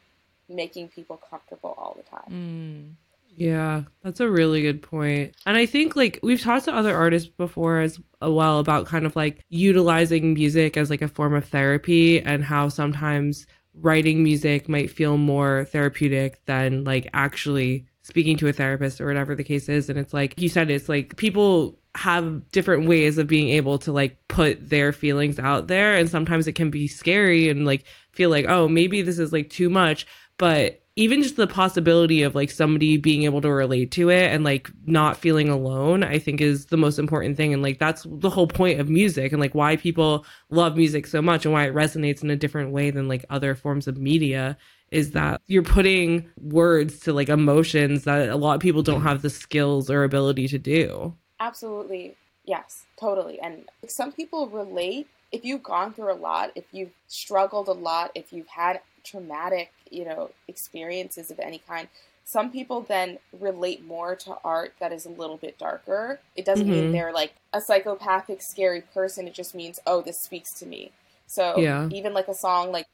making 0.49 0.89
people 0.89 1.21
comfortable 1.31 1.75
all 1.79 1.97
the 1.97 2.03
time. 2.03 2.31
Mm. 2.31 2.95
Yeah, 3.37 3.85
that's 4.03 4.21
a 4.21 4.29
really 4.29 4.61
good 4.61 4.83
point. 4.83 5.35
And 5.47 5.57
I 5.57 5.65
think 5.65 5.97
like 5.97 6.19
we've 6.23 6.41
talked 6.41 6.65
to 6.65 6.75
other 6.75 6.95
artists 6.95 7.29
before 7.29 7.81
as 7.81 8.01
well 8.21 8.59
about 8.59 8.87
kind 8.87 9.07
of 9.07 9.15
like 9.17 9.45
utilizing 9.49 10.35
music 10.35 10.77
as 10.77 10.91
like 10.91 11.01
a 11.01 11.09
form 11.09 11.35
of 11.35 11.45
therapy 11.47 12.21
and 12.21 12.45
how 12.45 12.69
sometimes 12.69 13.47
writing 13.75 14.23
music 14.23 14.69
might 14.69 14.91
feel 14.91 15.17
more 15.17 15.65
therapeutic 15.67 16.45
than 16.47 16.85
like 16.85 17.09
actually 17.15 17.87
speaking 18.03 18.37
to 18.37 18.49
a 18.49 18.53
therapist 18.53 19.01
or 19.01 19.07
whatever 19.07 19.35
the 19.35 19.45
case 19.45 19.69
is. 19.69 19.89
And 19.89 19.99
it's 19.99 20.13
like 20.13 20.39
you 20.39 20.49
said, 20.49 20.71
it's 20.71 20.89
like 20.89 21.17
people 21.17 21.79
have 21.97 22.51
different 22.51 22.89
ways 22.89 23.19
of 23.19 23.27
being 23.27 23.49
able 23.49 23.79
to 23.79 23.93
like 23.93 24.17
put 24.29 24.69
their 24.69 24.93
feelings 24.93 25.39
out 25.39 25.67
there. 25.67 25.97
And 25.97 26.09
sometimes 26.09 26.47
it 26.47 26.53
can 26.53 26.71
be 26.71 26.87
scary 26.87 27.49
and 27.49 27.65
like 27.67 27.85
feel 28.13 28.31
like, 28.31 28.47
oh, 28.49 28.69
maybe 28.69 29.03
this 29.03 29.19
is 29.19 29.33
like 29.33 29.51
too 29.51 29.69
much. 29.69 30.07
But 30.39 30.83
even 30.97 31.23
just 31.23 31.37
the 31.37 31.47
possibility 31.47 32.23
of 32.23 32.35
like 32.35 32.51
somebody 32.51 32.97
being 32.97 33.23
able 33.23 33.41
to 33.41 33.51
relate 33.51 33.91
to 33.93 34.11
it 34.11 34.33
and 34.33 34.45
like 34.45 34.71
not 34.87 35.17
feeling 35.17 35.49
alone, 35.49 36.03
I 36.03 36.19
think 36.19 36.41
is 36.41 36.67
the 36.67 36.77
most 36.77 36.99
important 36.99 37.37
thing. 37.37 37.55
And 37.55 37.63
like 37.63 37.79
that's 37.79 38.07
the 38.09 38.31
whole 38.31 38.47
point 38.47 38.81
of 38.81 38.89
music 38.89 39.33
and 39.33 39.41
like 39.41 39.55
why 39.55 39.77
people 39.77 40.27
love 40.51 40.77
music 40.77 41.07
so 41.07 41.23
much 41.23 41.45
and 41.45 41.55
why 41.55 41.67
it 41.67 41.75
resonates 41.75 42.23
in 42.23 42.31
a 42.31 42.37
different 42.37 42.73
way 42.73 42.91
than 42.91 43.09
like 43.09 43.25
other 43.31 43.55
forms 43.55 43.89
of 43.89 43.99
media 43.99 44.57
is 44.91 45.13
that 45.13 45.41
you're 45.47 45.63
putting 45.63 46.29
words 46.37 46.99
to 47.01 47.13
like 47.13 47.29
emotions 47.29 48.05
that 48.05 48.29
a 48.29 48.37
lot 48.37 48.55
of 48.55 48.61
people 48.61 48.83
don't 48.83 49.03
have 49.03 49.23
the 49.23 49.31
skills 49.31 49.89
or 49.91 50.05
ability 50.05 50.49
to 50.49 50.59
do. 50.59 51.15
Absolutely, 51.41 52.17
yes, 52.45 52.85
totally. 52.99 53.41
And 53.41 53.65
some 53.89 54.13
people 54.13 54.49
relate. 54.49 55.09
If 55.33 55.45
you've 55.45 55.63
gone 55.63 55.95
through 55.95 56.13
a 56.13 56.15
lot, 56.15 56.51
if 56.55 56.65
you've 56.73 56.93
struggled 57.09 57.69
a 57.69 57.73
lot, 57.73 58.11
if 58.15 58.33
you've 58.33 58.49
had 58.49 58.81
traumatic, 59.05 59.73
you 59.91 60.05
know, 60.05 60.31
experiences 60.49 61.31
of 61.31 61.39
any 61.41 61.59
kind, 61.59 61.89
some 62.25 62.51
people 62.53 62.83
then 62.83 63.19
relate 63.41 63.85
more 63.85 64.15
to 64.17 64.37
art 64.45 64.75
that 64.81 64.93
is 64.93 65.07
a 65.07 65.11
little 65.11 65.37
bit 65.39 65.59
darker. 65.59 66.21
It 66.37 66.45
doesn't 66.45 66.69
mean 66.69 66.89
Mhm. 66.89 66.93
they're 66.93 67.13
like 67.13 67.35
a 67.53 67.61
psychopathic, 67.61 68.43
scary 68.43 68.83
person. 68.83 69.27
It 69.29 69.35
just 69.35 69.55
means, 69.55 69.81
oh, 69.87 70.03
this 70.03 70.21
speaks 70.21 70.53
to 70.61 70.67
me. 70.67 70.93
So 71.27 71.67
Yeah. 71.67 71.91
even 71.91 72.13
like 72.13 72.29
a 72.29 72.35
song 72.35 72.73
like 72.73 72.87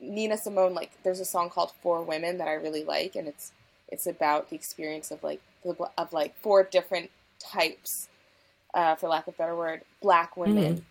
Nina 0.00 0.36
Simone, 0.38 0.74
like 0.74 0.92
there's 1.02 1.20
a 1.20 1.24
song 1.24 1.50
called 1.50 1.72
"Four 1.82 2.02
Women" 2.02 2.38
that 2.38 2.48
I 2.48 2.54
really 2.54 2.84
like, 2.84 3.16
and 3.16 3.28
it's 3.28 3.52
it's 3.88 4.06
about 4.06 4.50
the 4.50 4.56
experience 4.56 5.10
of 5.10 5.22
like 5.22 5.40
the, 5.64 5.74
of 5.98 6.12
like 6.12 6.36
four 6.36 6.62
different 6.64 7.10
types, 7.38 8.08
uh, 8.74 8.94
for 8.96 9.08
lack 9.08 9.26
of 9.26 9.34
a 9.34 9.36
better 9.38 9.56
word, 9.56 9.82
black 10.02 10.36
women, 10.36 10.84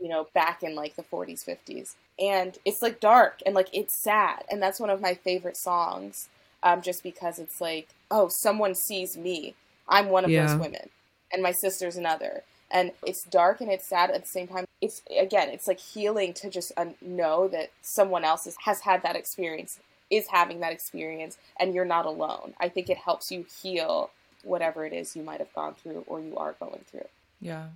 you 0.00 0.08
know, 0.08 0.28
back 0.34 0.62
in 0.62 0.74
like 0.74 0.96
the 0.96 1.02
40s, 1.02 1.44
50s, 1.44 1.94
and 2.18 2.58
it's 2.64 2.82
like 2.82 3.00
dark 3.00 3.40
and 3.46 3.54
like 3.54 3.68
it's 3.72 3.96
sad, 3.96 4.44
and 4.50 4.62
that's 4.62 4.80
one 4.80 4.90
of 4.90 5.00
my 5.00 5.14
favorite 5.14 5.56
songs, 5.56 6.28
um, 6.62 6.82
just 6.82 7.02
because 7.02 7.38
it's 7.38 7.60
like, 7.60 7.88
oh, 8.10 8.28
someone 8.28 8.74
sees 8.74 9.16
me, 9.16 9.54
I'm 9.88 10.08
one 10.10 10.24
of 10.24 10.32
Yeah. 10.32 10.46
those 10.46 10.58
women, 10.60 10.90
and 11.32 11.42
my 11.42 11.52
sister's 11.52 11.96
another, 11.96 12.42
and 12.70 12.92
it's 13.06 13.24
dark 13.24 13.60
and 13.60 13.70
it's 13.70 13.86
sad 13.86 14.10
at 14.10 14.22
the 14.22 14.28
same 14.28 14.48
time. 14.48 14.66
It's 14.80 15.02
again, 15.18 15.48
it's 15.50 15.66
like 15.68 15.80
healing 15.80 16.34
to 16.34 16.50
just 16.50 16.72
uh, 16.76 16.86
know 17.00 17.48
that 17.48 17.70
someone 17.82 18.24
else 18.24 18.46
is, 18.46 18.56
has 18.64 18.80
had 18.80 19.02
that 19.02 19.16
experience, 19.16 19.78
is 20.10 20.26
having 20.28 20.60
that 20.60 20.72
experience, 20.72 21.38
and 21.58 21.74
you're 21.74 21.84
not 21.84 22.06
alone. 22.06 22.54
I 22.60 22.68
think 22.68 22.90
it 22.90 22.98
helps 22.98 23.30
you 23.30 23.46
heal 23.62 24.10
whatever 24.42 24.84
it 24.84 24.92
is 24.92 25.16
you 25.16 25.22
might 25.22 25.40
have 25.40 25.52
gone 25.54 25.74
through 25.74 26.04
or 26.06 26.20
you 26.20 26.36
are 26.36 26.54
going 26.58 26.84
through. 26.90 27.06
Yeah. 27.40 27.66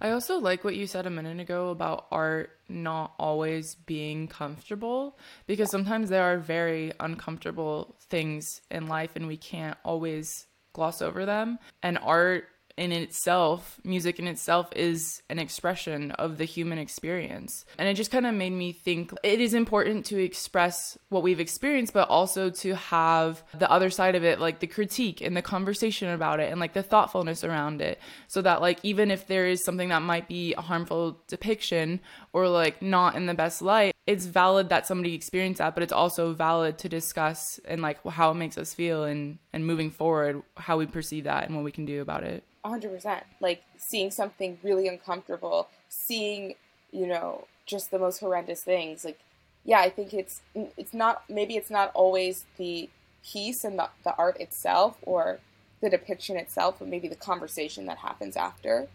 I 0.00 0.10
also 0.10 0.38
like 0.38 0.64
what 0.64 0.76
you 0.76 0.86
said 0.86 1.06
a 1.06 1.10
minute 1.10 1.40
ago 1.40 1.70
about 1.70 2.06
art 2.10 2.50
not 2.68 3.14
always 3.18 3.74
being 3.74 4.28
comfortable 4.28 5.16
because 5.46 5.70
sometimes 5.70 6.08
there 6.08 6.22
are 6.22 6.38
very 6.38 6.92
uncomfortable 7.00 7.96
things 8.08 8.60
in 8.70 8.86
life 8.86 9.10
and 9.16 9.26
we 9.26 9.36
can't 9.36 9.78
always 9.84 10.46
gloss 10.72 11.02
over 11.02 11.26
them. 11.26 11.58
And 11.82 11.98
art 11.98 12.48
in 12.76 12.92
itself, 12.92 13.78
music 13.84 14.18
in 14.18 14.26
itself 14.26 14.70
is 14.74 15.22
an 15.28 15.38
expression 15.38 16.10
of 16.12 16.38
the 16.38 16.44
human 16.44 16.78
experience. 16.78 17.64
And 17.78 17.88
it 17.88 17.94
just 17.94 18.10
kind 18.10 18.26
of 18.26 18.34
made 18.34 18.52
me 18.52 18.72
think 18.72 19.12
it 19.22 19.40
is 19.40 19.54
important 19.54 20.06
to 20.06 20.22
express 20.22 20.98
what 21.08 21.22
we've 21.22 21.40
experienced, 21.40 21.92
but 21.92 22.08
also 22.08 22.50
to 22.50 22.74
have 22.74 23.42
the 23.58 23.70
other 23.70 23.90
side 23.90 24.14
of 24.14 24.24
it, 24.24 24.40
like 24.40 24.60
the 24.60 24.66
critique 24.66 25.20
and 25.20 25.36
the 25.36 25.42
conversation 25.42 26.08
about 26.08 26.40
it 26.40 26.50
and 26.50 26.60
like 26.60 26.72
the 26.72 26.82
thoughtfulness 26.82 27.44
around 27.44 27.80
it. 27.80 28.00
So 28.28 28.42
that, 28.42 28.60
like, 28.60 28.78
even 28.82 29.10
if 29.10 29.26
there 29.26 29.46
is 29.46 29.64
something 29.64 29.90
that 29.90 30.02
might 30.02 30.28
be 30.28 30.54
a 30.54 30.60
harmful 30.60 31.20
depiction 31.28 32.00
or 32.32 32.48
like 32.48 32.80
not 32.82 33.14
in 33.14 33.26
the 33.26 33.34
best 33.34 33.62
light, 33.62 33.94
it's 34.06 34.26
valid 34.26 34.68
that 34.70 34.86
somebody 34.86 35.14
experienced 35.14 35.58
that, 35.58 35.74
but 35.74 35.82
it's 35.82 35.92
also 35.92 36.32
valid 36.32 36.78
to 36.78 36.88
discuss 36.88 37.60
and 37.64 37.82
like 37.82 38.02
how 38.06 38.30
it 38.30 38.34
makes 38.34 38.58
us 38.58 38.74
feel 38.74 39.04
and, 39.04 39.38
and 39.52 39.66
moving 39.66 39.90
forward, 39.90 40.42
how 40.56 40.78
we 40.78 40.86
perceive 40.86 41.24
that 41.24 41.46
and 41.46 41.54
what 41.54 41.64
we 41.64 41.72
can 41.72 41.84
do 41.84 42.00
about 42.00 42.24
it. 42.24 42.42
100% 42.64 43.22
like 43.40 43.62
seeing 43.76 44.10
something 44.10 44.58
really 44.62 44.86
uncomfortable 44.86 45.68
seeing 45.88 46.54
you 46.92 47.06
know 47.06 47.46
just 47.66 47.90
the 47.90 47.98
most 47.98 48.20
horrendous 48.20 48.62
things 48.62 49.04
like 49.04 49.18
yeah 49.64 49.80
i 49.80 49.90
think 49.90 50.14
it's 50.14 50.42
it's 50.54 50.94
not 50.94 51.24
maybe 51.28 51.56
it's 51.56 51.70
not 51.70 51.90
always 51.94 52.44
the 52.56 52.88
piece 53.24 53.64
and 53.64 53.78
the, 53.78 53.88
the 54.04 54.14
art 54.16 54.40
itself 54.40 54.96
or 55.02 55.38
the 55.80 55.90
depiction 55.90 56.36
itself 56.36 56.76
but 56.78 56.88
maybe 56.88 57.08
the 57.08 57.16
conversation 57.16 57.86
that 57.86 57.98
happens 57.98 58.36
after 58.36 58.88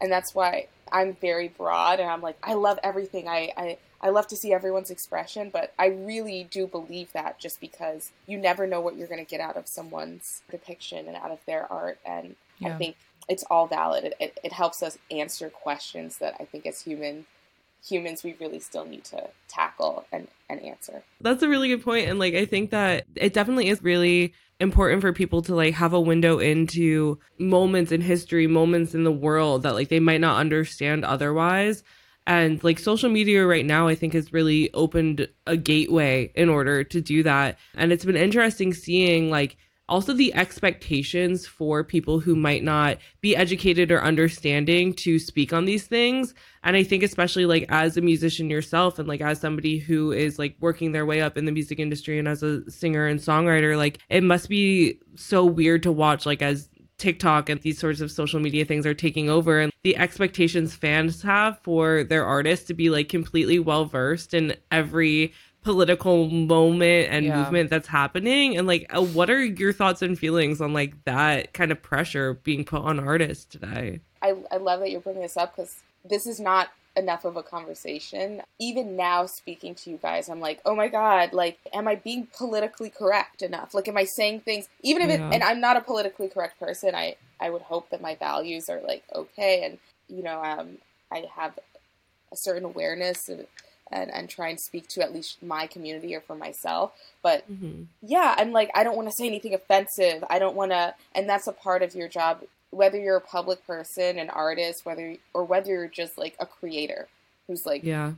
and 0.00 0.10
that's 0.10 0.34
why 0.34 0.66
i'm 0.92 1.14
very 1.14 1.48
broad 1.48 2.00
and 2.00 2.08
i'm 2.08 2.22
like 2.22 2.36
i 2.42 2.54
love 2.54 2.78
everything 2.82 3.28
i 3.28 3.52
i, 3.56 3.78
I 4.00 4.10
love 4.10 4.26
to 4.28 4.36
see 4.36 4.52
everyone's 4.52 4.90
expression 4.90 5.50
but 5.50 5.72
i 5.78 5.86
really 5.86 6.46
do 6.50 6.66
believe 6.66 7.12
that 7.12 7.38
just 7.38 7.60
because 7.60 8.12
you 8.26 8.38
never 8.38 8.66
know 8.66 8.80
what 8.80 8.96
you're 8.96 9.08
going 9.08 9.24
to 9.24 9.30
get 9.30 9.40
out 9.40 9.56
of 9.56 9.66
someone's 9.66 10.42
depiction 10.50 11.06
and 11.06 11.16
out 11.16 11.30
of 11.30 11.40
their 11.46 11.70
art 11.70 11.98
and 12.04 12.36
yeah. 12.58 12.74
i 12.74 12.78
think 12.78 12.96
it's 13.28 13.44
all 13.50 13.66
valid. 13.66 14.04
It, 14.04 14.14
it, 14.20 14.40
it, 14.44 14.52
helps 14.52 14.82
us 14.82 14.98
answer 15.10 15.50
questions 15.50 16.18
that 16.18 16.36
I 16.38 16.44
think 16.44 16.66
as 16.66 16.82
human 16.82 17.26
humans 17.86 18.24
we 18.24 18.34
really 18.40 18.58
still 18.58 18.84
need 18.84 19.04
to 19.04 19.28
tackle 19.48 20.04
and, 20.10 20.28
and 20.48 20.60
answer. 20.62 21.02
That's 21.20 21.42
a 21.42 21.48
really 21.48 21.68
good 21.68 21.84
point. 21.84 22.08
And 22.08 22.18
like 22.18 22.34
I 22.34 22.44
think 22.44 22.70
that 22.70 23.04
it 23.14 23.32
definitely 23.32 23.68
is 23.68 23.82
really 23.82 24.34
important 24.58 25.02
for 25.02 25.12
people 25.12 25.42
to 25.42 25.54
like 25.54 25.74
have 25.74 25.92
a 25.92 26.00
window 26.00 26.38
into 26.38 27.18
moments 27.38 27.92
in 27.92 28.00
history, 28.00 28.46
moments 28.46 28.94
in 28.94 29.04
the 29.04 29.12
world 29.12 29.62
that 29.62 29.74
like 29.74 29.88
they 29.88 30.00
might 30.00 30.20
not 30.20 30.38
understand 30.38 31.04
otherwise. 31.04 31.82
And 32.26 32.62
like 32.64 32.78
social 32.78 33.08
media 33.08 33.46
right 33.46 33.64
now, 33.64 33.86
I 33.86 33.94
think 33.94 34.12
has 34.14 34.32
really 34.32 34.72
opened 34.74 35.28
a 35.46 35.56
gateway 35.56 36.32
in 36.34 36.48
order 36.48 36.82
to 36.82 37.00
do 37.00 37.22
that. 37.22 37.58
And 37.74 37.92
it's 37.92 38.04
been 38.04 38.16
interesting 38.16 38.74
seeing 38.74 39.30
like 39.30 39.56
also 39.88 40.12
the 40.12 40.34
expectations 40.34 41.46
for 41.46 41.84
people 41.84 42.20
who 42.20 42.34
might 42.34 42.62
not 42.62 42.98
be 43.20 43.36
educated 43.36 43.92
or 43.92 44.02
understanding 44.02 44.92
to 44.94 45.18
speak 45.18 45.52
on 45.52 45.64
these 45.64 45.86
things. 45.86 46.34
And 46.64 46.76
i 46.76 46.82
think 46.82 47.04
especially 47.04 47.46
like 47.46 47.64
as 47.68 47.96
a 47.96 48.00
musician 48.00 48.50
yourself 48.50 48.98
and 48.98 49.08
like 49.08 49.20
as 49.20 49.40
somebody 49.40 49.78
who 49.78 50.10
is 50.10 50.38
like 50.38 50.56
working 50.60 50.92
their 50.92 51.06
way 51.06 51.20
up 51.20 51.38
in 51.38 51.44
the 51.44 51.52
music 51.52 51.78
industry 51.78 52.18
and 52.18 52.26
as 52.26 52.42
a 52.42 52.68
singer 52.70 53.06
and 53.06 53.20
songwriter 53.20 53.76
like 53.76 53.98
it 54.08 54.24
must 54.24 54.48
be 54.48 54.98
so 55.14 55.44
weird 55.44 55.82
to 55.84 55.92
watch 55.92 56.26
like 56.26 56.42
as 56.42 56.68
TikTok 56.98 57.48
and 57.50 57.60
these 57.60 57.78
sorts 57.78 58.00
of 58.00 58.10
social 58.10 58.40
media 58.40 58.64
things 58.64 58.86
are 58.86 58.94
taking 58.94 59.28
over 59.28 59.60
and 59.60 59.72
the 59.84 59.96
expectations 59.96 60.74
fans 60.74 61.22
have 61.22 61.58
for 61.62 62.04
their 62.04 62.24
artists 62.24 62.66
to 62.66 62.74
be 62.74 62.90
like 62.90 63.08
completely 63.08 63.58
well 63.58 63.84
versed 63.84 64.34
in 64.34 64.56
every 64.70 65.32
political 65.66 66.28
moment 66.28 67.08
and 67.10 67.26
yeah. 67.26 67.42
movement 67.42 67.70
that's 67.70 67.88
happening. 67.88 68.56
And 68.56 68.68
like 68.68 68.86
uh, 68.96 69.02
what 69.02 69.28
are 69.28 69.44
your 69.44 69.72
thoughts 69.72 70.00
and 70.00 70.16
feelings 70.16 70.60
on 70.60 70.72
like 70.72 71.04
that 71.06 71.54
kind 71.54 71.72
of 71.72 71.82
pressure 71.82 72.34
being 72.34 72.64
put 72.64 72.82
on 72.82 73.00
artists 73.00 73.44
today? 73.44 74.00
I, 74.22 74.36
I 74.52 74.58
love 74.58 74.78
that 74.78 74.92
you're 74.92 75.00
bringing 75.00 75.22
this 75.22 75.36
up 75.36 75.56
because 75.56 75.82
this 76.08 76.24
is 76.24 76.38
not 76.38 76.68
enough 76.94 77.24
of 77.24 77.36
a 77.36 77.42
conversation. 77.42 78.42
Even 78.60 78.94
now 78.94 79.26
speaking 79.26 79.74
to 79.74 79.90
you 79.90 79.96
guys 79.96 80.28
i'm 80.28 80.38
like 80.38 80.60
oh 80.64 80.76
my 80.76 80.86
god 80.86 81.32
like 81.32 81.58
am 81.74 81.88
i 81.88 81.96
being 81.96 82.28
politically 82.38 82.88
correct 82.88 83.42
enough? 83.42 83.74
Like 83.74 83.88
am 83.88 83.96
i 83.96 84.04
saying 84.04 84.42
things 84.42 84.68
even 84.82 85.02
if 85.02 85.08
yeah. 85.08 85.28
it 85.28 85.34
and 85.34 85.42
i'm 85.42 85.60
not 85.60 85.76
a 85.76 85.80
politically 85.80 86.28
correct 86.28 86.60
person 86.60 86.94
i 86.94 87.16
i 87.40 87.50
would 87.50 87.62
hope 87.62 87.90
that 87.90 88.00
my 88.00 88.14
values 88.14 88.68
are 88.68 88.80
like 88.86 89.02
okay. 89.12 89.64
And 89.64 89.78
you 90.16 90.22
know 90.22 90.40
um 90.44 90.78
i 91.10 91.24
have 91.34 91.58
a 92.30 92.36
certain 92.36 92.64
awareness 92.64 93.28
and, 93.28 93.48
and 93.90 94.12
and 94.12 94.28
try 94.28 94.48
and 94.48 94.60
speak 94.60 94.88
to 94.88 95.02
at 95.02 95.12
least 95.12 95.42
my 95.42 95.66
community 95.66 96.14
or 96.14 96.20
for 96.20 96.34
myself. 96.34 96.92
But 97.22 97.50
mm-hmm. 97.50 97.84
yeah, 98.02 98.34
I'm 98.38 98.52
like, 98.52 98.70
I 98.74 98.84
don't 98.84 98.96
want 98.96 99.08
to 99.08 99.14
say 99.14 99.26
anything 99.26 99.54
offensive. 99.54 100.24
I 100.28 100.38
don't 100.38 100.56
want 100.56 100.72
to, 100.72 100.94
and 101.14 101.28
that's 101.28 101.46
a 101.46 101.52
part 101.52 101.82
of 101.82 101.94
your 101.94 102.08
job, 102.08 102.42
whether 102.70 102.98
you're 102.98 103.16
a 103.16 103.20
public 103.20 103.66
person, 103.66 104.18
an 104.18 104.30
artist, 104.30 104.84
whether, 104.84 105.16
or 105.34 105.44
whether 105.44 105.70
you're 105.70 105.88
just 105.88 106.18
like 106.18 106.36
a 106.40 106.46
creator 106.46 107.08
who's 107.46 107.66
like, 107.66 107.84
yeah, 107.84 108.12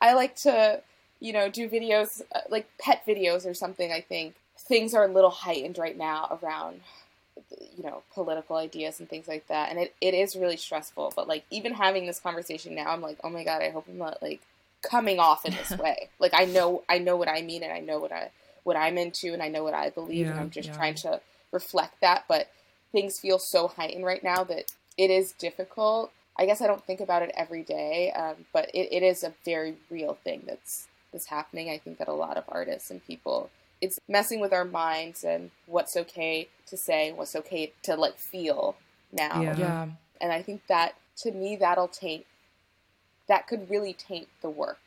I 0.00 0.14
like 0.14 0.36
to, 0.36 0.82
you 1.20 1.32
know, 1.32 1.48
do 1.48 1.68
videos, 1.68 2.22
uh, 2.34 2.40
like 2.48 2.68
pet 2.78 3.02
videos 3.06 3.46
or 3.46 3.54
something. 3.54 3.92
I 3.92 4.00
think 4.00 4.34
things 4.58 4.94
are 4.94 5.04
a 5.04 5.12
little 5.12 5.30
heightened 5.30 5.78
right 5.78 5.96
now 5.96 6.38
around 6.42 6.80
you 7.76 7.84
know 7.84 8.02
political 8.14 8.56
ideas 8.56 8.98
and 8.98 9.08
things 9.08 9.28
like 9.28 9.46
that 9.48 9.70
and 9.70 9.78
it, 9.78 9.94
it 10.00 10.14
is 10.14 10.34
really 10.34 10.56
stressful 10.56 11.12
but 11.14 11.28
like 11.28 11.44
even 11.50 11.74
having 11.74 12.06
this 12.06 12.18
conversation 12.18 12.74
now 12.74 12.90
i'm 12.90 13.02
like 13.02 13.18
oh 13.22 13.28
my 13.28 13.44
god 13.44 13.62
i 13.62 13.70
hope 13.70 13.84
i'm 13.88 13.98
not 13.98 14.22
like 14.22 14.40
coming 14.88 15.18
off 15.18 15.44
in 15.44 15.54
this 15.54 15.70
way. 15.78 16.08
Like 16.18 16.32
I 16.34 16.44
know 16.44 16.82
I 16.88 16.98
know 16.98 17.16
what 17.16 17.28
I 17.28 17.42
mean 17.42 17.62
and 17.62 17.72
I 17.72 17.80
know 17.80 17.98
what 17.98 18.12
I 18.12 18.30
what 18.64 18.76
I'm 18.76 18.98
into 18.98 19.32
and 19.32 19.42
I 19.42 19.48
know 19.48 19.62
what 19.62 19.74
I 19.74 19.90
believe 19.90 20.26
yeah, 20.26 20.32
and 20.32 20.40
I'm 20.40 20.50
just 20.50 20.68
yeah. 20.68 20.76
trying 20.76 20.94
to 20.96 21.20
reflect 21.52 22.00
that. 22.00 22.24
But 22.28 22.48
things 22.92 23.18
feel 23.20 23.38
so 23.38 23.68
heightened 23.68 24.04
right 24.04 24.22
now 24.22 24.44
that 24.44 24.72
it 24.96 25.10
is 25.10 25.32
difficult. 25.32 26.12
I 26.38 26.46
guess 26.46 26.60
I 26.60 26.66
don't 26.66 26.84
think 26.84 27.00
about 27.00 27.22
it 27.22 27.32
every 27.34 27.62
day, 27.62 28.12
um, 28.12 28.44
but 28.52 28.70
it, 28.74 28.88
it 28.92 29.02
is 29.02 29.22
a 29.22 29.32
very 29.44 29.76
real 29.90 30.18
thing 30.22 30.42
that's 30.46 30.88
that's 31.12 31.26
happening. 31.26 31.70
I 31.70 31.78
think 31.78 31.98
that 31.98 32.08
a 32.08 32.12
lot 32.12 32.36
of 32.36 32.44
artists 32.48 32.90
and 32.90 33.04
people 33.04 33.50
it's 33.80 33.98
messing 34.08 34.40
with 34.40 34.52
our 34.52 34.64
minds 34.64 35.24
and 35.24 35.50
what's 35.66 35.96
okay 35.96 36.48
to 36.66 36.76
say, 36.76 37.12
what's 37.12 37.36
okay 37.36 37.72
to 37.82 37.94
like 37.94 38.18
feel 38.18 38.76
now. 39.12 39.42
Yeah. 39.42 39.56
yeah. 39.56 39.86
And 40.20 40.32
I 40.32 40.42
think 40.42 40.62
that 40.68 40.94
to 41.18 41.32
me 41.32 41.56
that'll 41.56 41.88
taint 41.88 42.24
that 43.28 43.46
could 43.46 43.68
really 43.70 43.92
taint 43.92 44.28
the 44.42 44.50
work 44.50 44.78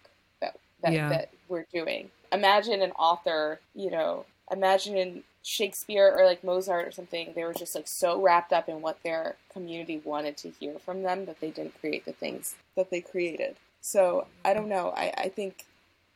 that 0.42 0.56
that, 0.82 0.94
yeah. 0.94 1.10
that 1.10 1.30
we're 1.48 1.66
doing. 1.74 2.10
Imagine 2.32 2.82
an 2.82 2.92
author, 2.92 3.60
you 3.74 3.90
know, 3.90 4.26
imagine 4.52 4.98
in 4.98 5.24
Shakespeare 5.44 6.14
or 6.16 6.26
like 6.26 6.44
Mozart 6.44 6.88
or 6.88 6.92
something, 6.92 7.34
they 7.36 7.44
were 7.44 7.54
just 7.54 7.76
like 7.76 7.88
so 7.88 8.22
wrapped 8.22 8.54
up 8.54 8.70
in 8.70 8.82
what 8.82 9.02
their 9.04 9.36
community 9.52 10.02
wanted 10.04 10.38
to 10.38 10.50
hear 10.50 10.78
from 10.80 11.04
them 11.04 11.26
that 11.26 11.40
they 11.40 11.50
didn't 11.50 11.80
create 11.80 12.06
the 12.06 12.14
things 12.14 12.56
that 12.76 12.90
they 12.92 13.02
created. 13.02 13.56
So 13.82 14.28
I 14.44 14.54
don't 14.54 14.70
know. 14.70 14.94
I, 14.96 15.14
I 15.18 15.30
think 15.30 15.66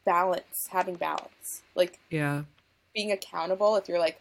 balance, 0.06 0.68
having 0.72 0.96
balance, 0.96 1.62
like 1.76 2.00
yeah, 2.10 2.44
being 2.94 3.12
accountable. 3.12 3.76
If 3.76 3.88
you're 3.88 4.00
like, 4.00 4.20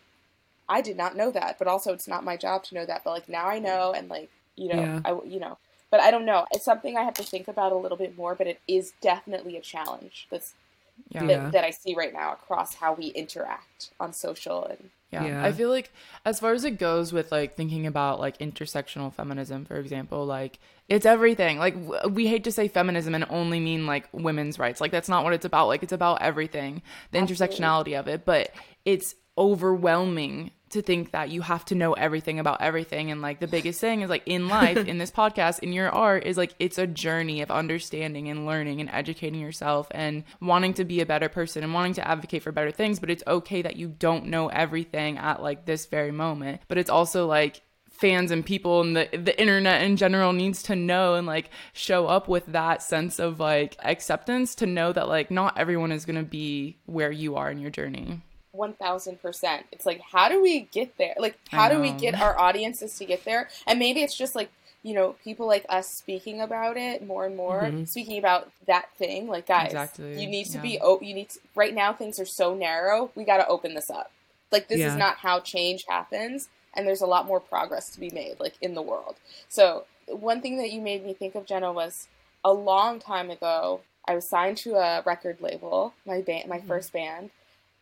I 0.69 0.81
did 0.81 0.97
not 0.97 1.17
know 1.17 1.31
that, 1.33 1.59
but 1.59 1.69
also 1.69 1.93
it's 1.93 2.09
not 2.09 2.25
my 2.25 2.37
job 2.37 2.65
to 2.65 2.75
know 2.75 2.87
that, 2.87 3.03
but 3.05 3.11
like 3.11 3.29
now 3.29 3.47
I 3.47 3.59
know, 3.59 3.93
and 3.93 4.09
like 4.09 4.31
you 4.57 4.69
know, 4.69 4.81
yeah. 4.81 5.01
I 5.05 5.19
you 5.27 5.41
know, 5.41 5.59
but 5.93 6.01
I 6.01 6.11
don't 6.11 6.25
know. 6.25 6.47
It's 6.51 6.65
something 6.65 6.97
I 6.97 7.03
have 7.03 7.15
to 7.15 7.23
think 7.23 7.47
about 7.47 7.71
a 7.71 7.77
little 7.77 7.99
bit 7.99 8.17
more, 8.17 8.35
but 8.35 8.47
it 8.47 8.61
is 8.67 8.95
definitely 9.03 9.59
a 9.59 9.61
challenge 9.61 10.27
that's 10.31 10.55
yeah. 11.11 11.27
that, 11.27 11.53
that 11.53 11.65
I 11.65 11.71
see 11.71 11.95
right 11.95 12.15
now 12.15 12.33
across 12.33 12.75
how 12.75 12.95
we 12.95 13.09
interact 13.09 13.91
on 14.01 14.13
social 14.15 14.65
and 14.65 14.91
yeah. 15.11 15.27
yeah. 15.27 15.45
I 15.45 15.53
feel 15.53 15.69
like 15.69 15.93
as 16.25 16.41
far 16.41 16.55
as 16.55 16.65
it 16.65 16.79
goes 16.79 17.13
with 17.13 17.31
like 17.31 17.55
thinking 17.55 17.87
about 17.87 18.19
like 18.19 18.39
intersectional 18.39 19.13
feminism, 19.13 19.67
for 19.67 19.77
example, 19.77 20.25
like 20.25 20.59
it's 20.89 21.05
everything. 21.05 21.59
Like 21.59 21.75
w- 21.75 22.09
we 22.09 22.27
hate 22.27 22.45
to 22.45 22.53
say 22.53 22.69
feminism 22.69 23.15
and 23.15 23.27
only 23.29 23.61
mean 23.61 23.87
like 23.87 24.09
women's 24.13 24.59
rights. 24.59 24.81
Like 24.81 24.91
that's 24.91 25.11
not 25.11 25.25
what 25.25 25.35
it's 25.35 25.45
about. 25.45 25.69
Like 25.69 25.83
it's 25.83 25.93
about 25.93 26.23
everything, 26.23 26.81
the 27.11 27.19
Absolutely. 27.19 27.57
intersectionality 27.59 28.01
of 28.01 28.09
it, 28.09 28.25
but 28.25 28.55
it's 28.87 29.15
overwhelming 29.37 30.53
to 30.73 30.83
think 30.83 31.13
that 31.13 31.31
you 31.31 31.43
have 31.43 31.65
to 31.67 31.75
know 31.75 31.93
everything 31.93 32.39
about 32.39 32.61
everything. 32.61 33.11
And 33.11 33.23
like 33.23 33.41
the 33.41 33.47
biggest 33.47 33.81
thing 33.81 34.03
is 34.03 34.11
like 34.11 34.23
in 34.27 34.49
life 34.49 34.77
in 34.89 34.99
this 34.99 35.11
podcast 35.11 35.61
in 35.61 35.73
your 35.73 35.91
art 35.91 36.25
is 36.25 36.37
like 36.37 36.55
it's 36.59 36.79
a 36.79 36.87
journey 36.87 37.41
of 37.41 37.51
understanding 37.51 38.29
and 38.29 38.47
learning 38.47 38.81
and 38.81 38.91
educating 38.91 39.41
yourself 39.41 39.89
and 39.91 40.25
wanting 40.41 40.75
to 40.75 40.85
be 40.85 41.01
a 41.01 41.07
better 41.07 41.29
person 41.29 41.63
and 41.63 41.73
wanting 41.73 41.95
to 41.95 42.07
advocate 42.07 42.43
for 42.43 42.53
better 42.53 42.71
things. 42.71 42.99
But 42.99 43.11
it's 43.11 43.23
okay 43.27 43.63
that 43.63 43.77
you 43.77 43.89
don't 43.89 44.27
know 44.27 44.49
everything 44.49 45.19
at 45.19 45.43
like 45.43 45.65
this 45.65 45.87
very 45.87 46.13
moment. 46.13 46.63
But 46.69 46.79
it's 46.79 46.91
also 46.91 47.27
like 47.27 47.63
fans 47.91 48.33
and 48.33 48.45
people 48.45 48.81
and 48.81 48.97
the 48.97 49.09
the 49.13 49.41
internet 49.41 49.83
in 49.83 49.97
general 49.97 50.33
needs 50.33 50.63
to 50.65 50.75
know 50.75 51.15
and 51.15 51.27
like 51.27 51.51
show 51.73 52.07
up 52.09 52.27
with 52.27 52.45
that 52.47 52.83
sense 52.83 53.21
of 53.21 53.39
like 53.39 53.77
acceptance 53.85 54.57
to 54.57 54.67
know 54.67 54.93
that 54.93 55.07
like 55.07 55.31
not 55.31 55.57
everyone 55.57 55.93
is 55.93 56.05
going 56.05 56.17
to 56.17 56.29
be 56.29 56.77
where 56.87 57.13
you 57.13 57.37
are 57.37 57.49
in 57.49 57.59
your 57.59 57.71
journey 57.71 58.21
1000%. 58.57 59.63
It's 59.73 59.87
like, 59.87 60.01
how 60.01 60.29
do 60.29 60.43
we 60.43 60.61
get 60.61 60.97
there? 60.99 61.15
Like, 61.19 61.39
how 61.51 61.69
do 61.69 61.81
we 61.81 61.93
get 61.93 62.15
our 62.21 62.39
audiences 62.39 62.97
to 62.99 63.05
get 63.05 63.25
there? 63.25 63.49
And 63.67 63.79
maybe 63.79 64.03
it's 64.03 64.17
just 64.17 64.35
like, 64.35 64.51
you 64.83 64.95
know, 64.95 65.15
people 65.23 65.47
like 65.47 65.65
us 65.69 65.89
speaking 65.89 66.41
about 66.41 66.77
it 66.77 67.07
more 67.07 67.25
and 67.25 67.37
more, 67.37 67.63
mm-hmm. 67.63 67.85
speaking 67.85 68.19
about 68.19 68.51
that 68.67 68.87
thing. 68.97 69.29
Like, 69.29 69.47
guys, 69.47 69.67
exactly. 69.67 70.21
you 70.21 70.29
need 70.29 70.47
to 70.47 70.59
yeah. 70.59 70.63
be, 70.63 70.79
oh, 70.83 70.99
you 71.01 71.15
need 71.15 71.31
to, 71.31 71.39
right 71.55 71.75
now 71.75 71.93
things 71.93 72.19
are 72.19 72.27
so 72.27 72.55
narrow. 72.55 73.11
We 73.15 73.25
got 73.25 73.39
to 73.39 73.47
open 73.47 73.75
this 73.75 73.91
up. 73.91 74.11
Like, 74.51 74.69
this 74.69 74.81
yeah. 74.81 74.89
is 74.89 74.97
not 74.97 75.19
how 75.19 75.41
change 75.41 75.85
happens. 75.89 76.49
and 76.75 76.87
there's 76.87 77.01
a 77.01 77.07
lot 77.07 77.27
more 77.27 77.41
progress 77.41 77.91
to 77.91 78.01
be 78.01 78.11
made, 78.11 78.41
like 78.41 78.55
in 78.61 78.75
the 78.75 78.83
world. 78.83 79.17
So 79.49 79.85
one 80.07 80.41
thing 80.41 80.59
that 80.59 80.73
you 80.73 80.81
made 80.81 81.05
me 81.05 81.15
think 81.15 81.35
of, 81.35 81.47
Jenna, 81.47 81.73
was 81.73 82.09
a 82.45 82.53
long 82.53 82.99
time 82.99 83.31
ago. 83.31 83.81
I 84.07 84.15
was 84.15 84.29
signed 84.29 84.57
to 84.59 84.75
a 84.75 85.03
record 85.03 85.41
label, 85.41 85.95
my 86.07 86.23
band, 86.23 86.49
my 86.49 86.59
mm-hmm. 86.59 86.67
first 86.67 86.93
band, 86.93 87.31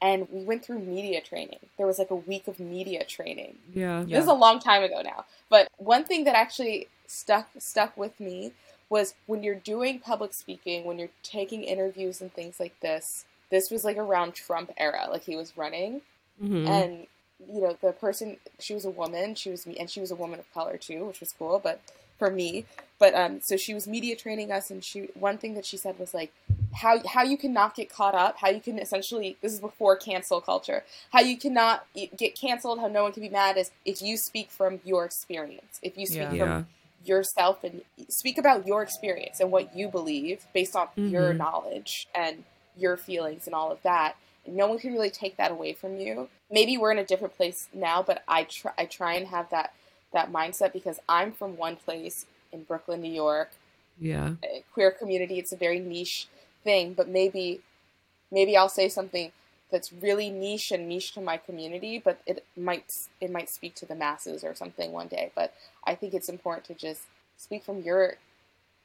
and 0.02 0.28
we 0.30 0.44
went 0.44 0.64
through 0.64 0.80
media 0.80 1.20
training. 1.20 1.58
There 1.76 1.86
was 1.86 1.98
like 1.98 2.10
a 2.10 2.16
week 2.16 2.48
of 2.48 2.58
media 2.58 3.04
training. 3.04 3.56
Yeah, 3.72 4.04
this 4.06 4.22
is 4.22 4.28
a 4.28 4.34
long 4.34 4.58
time 4.58 4.82
ago 4.82 5.02
now. 5.02 5.24
But 5.48 5.68
one 5.76 6.04
thing 6.04 6.24
that 6.24 6.34
actually 6.34 6.88
stuck 7.06 7.48
stuck 7.58 7.96
with 7.96 8.18
me 8.20 8.52
was 8.88 9.14
when 9.26 9.42
you're 9.42 9.54
doing 9.54 10.00
public 10.00 10.34
speaking, 10.34 10.84
when 10.84 10.98
you're 10.98 11.10
taking 11.22 11.62
interviews 11.62 12.20
and 12.20 12.32
things 12.32 12.58
like 12.58 12.78
this. 12.80 13.24
This 13.50 13.70
was 13.70 13.84
like 13.84 13.96
around 13.96 14.34
Trump 14.34 14.70
era, 14.76 15.08
like 15.10 15.24
he 15.24 15.34
was 15.34 15.56
running, 15.56 16.02
mm-hmm. 16.40 16.68
and 16.68 17.06
you 17.52 17.60
know 17.60 17.76
the 17.82 17.92
person 17.92 18.36
she 18.60 18.74
was 18.74 18.84
a 18.84 18.90
woman, 18.90 19.34
she 19.34 19.50
was 19.50 19.66
me 19.66 19.76
and 19.76 19.90
she 19.90 20.00
was 20.00 20.10
a 20.10 20.14
woman 20.14 20.38
of 20.38 20.52
color 20.54 20.76
too, 20.76 21.04
which 21.06 21.20
was 21.20 21.34
cool. 21.36 21.60
But 21.62 21.80
for 22.20 22.30
me, 22.30 22.66
but 23.00 23.14
um, 23.14 23.40
so 23.40 23.56
she 23.56 23.74
was 23.74 23.88
media 23.88 24.14
training 24.14 24.52
us, 24.52 24.70
and 24.70 24.85
she 24.85 25.09
one 25.14 25.38
thing 25.38 25.54
that 25.54 25.64
she 25.64 25.76
said 25.76 25.98
was 25.98 26.14
like 26.14 26.33
how 26.74 27.00
how 27.09 27.22
you 27.22 27.37
cannot 27.37 27.74
get 27.74 27.90
caught 27.90 28.14
up, 28.14 28.37
how 28.38 28.50
you 28.50 28.61
can 28.61 28.78
essentially 28.78 29.37
this 29.40 29.52
is 29.52 29.59
before 29.59 29.96
cancel 29.96 30.40
culture, 30.40 30.85
how 31.11 31.20
you 31.20 31.37
cannot 31.37 31.87
get 31.94 32.38
canceled, 32.38 32.78
how 32.78 32.87
no 32.87 33.02
one 33.02 33.12
can 33.12 33.22
be 33.22 33.30
mad 33.30 33.56
is 33.56 33.70
if 33.85 34.00
you 34.02 34.16
speak 34.16 34.50
from 34.50 34.80
your 34.85 35.04
experience, 35.04 35.80
if 35.83 35.96
you 35.96 36.06
speak 36.06 36.18
yeah. 36.20 36.28
from 36.28 36.48
yeah. 36.48 36.62
yourself 37.04 37.64
and 37.64 37.80
speak 38.09 38.37
about 38.37 38.66
your 38.66 38.83
experience 38.83 39.40
and 39.40 39.50
what 39.50 39.74
you 39.74 39.88
believe 39.88 40.44
based 40.52 40.76
on 40.76 40.87
mm-hmm. 40.88 41.09
your 41.09 41.33
knowledge 41.33 42.06
and 42.14 42.44
your 42.76 42.96
feelings 42.96 43.46
and 43.46 43.54
all 43.54 43.72
of 43.72 43.83
that. 43.83 44.14
No 44.46 44.66
one 44.66 44.78
can 44.78 44.92
really 44.92 45.11
take 45.11 45.37
that 45.37 45.50
away 45.50 45.72
from 45.72 45.98
you. 45.98 46.28
Maybe 46.50 46.76
we're 46.76 46.92
in 46.92 46.98
a 46.98 47.04
different 47.04 47.37
place 47.37 47.68
now, 47.72 48.02
but 48.02 48.22
I 48.28 48.44
try 48.44 48.72
I 48.76 48.85
try 48.85 49.14
and 49.14 49.26
have 49.28 49.48
that 49.50 49.72
that 50.12 50.32
mindset 50.32 50.72
because 50.72 50.98
I'm 51.08 51.32
from 51.32 51.56
one 51.56 51.76
place 51.76 52.26
in 52.52 52.64
Brooklyn, 52.64 53.00
New 53.00 53.12
York. 53.12 53.50
Yeah. 53.98 54.34
Queer 54.72 54.90
community, 54.90 55.38
it's 55.38 55.52
a 55.52 55.56
very 55.56 55.78
niche 55.78 56.28
thing, 56.64 56.94
but 56.94 57.08
maybe 57.08 57.60
maybe 58.30 58.56
I'll 58.56 58.68
say 58.68 58.88
something 58.88 59.32
that's 59.70 59.92
really 59.92 60.30
niche 60.30 60.72
and 60.72 60.88
niche 60.88 61.12
to 61.12 61.20
my 61.20 61.36
community, 61.36 61.98
but 61.98 62.20
it 62.26 62.44
might 62.56 62.92
it 63.20 63.30
might 63.30 63.50
speak 63.50 63.74
to 63.76 63.86
the 63.86 63.94
masses 63.94 64.42
or 64.42 64.54
something 64.54 64.92
one 64.92 65.08
day. 65.08 65.30
But 65.34 65.54
I 65.84 65.94
think 65.94 66.14
it's 66.14 66.28
important 66.28 66.64
to 66.66 66.74
just 66.74 67.02
speak 67.36 67.64
from 67.64 67.82
your 67.82 68.14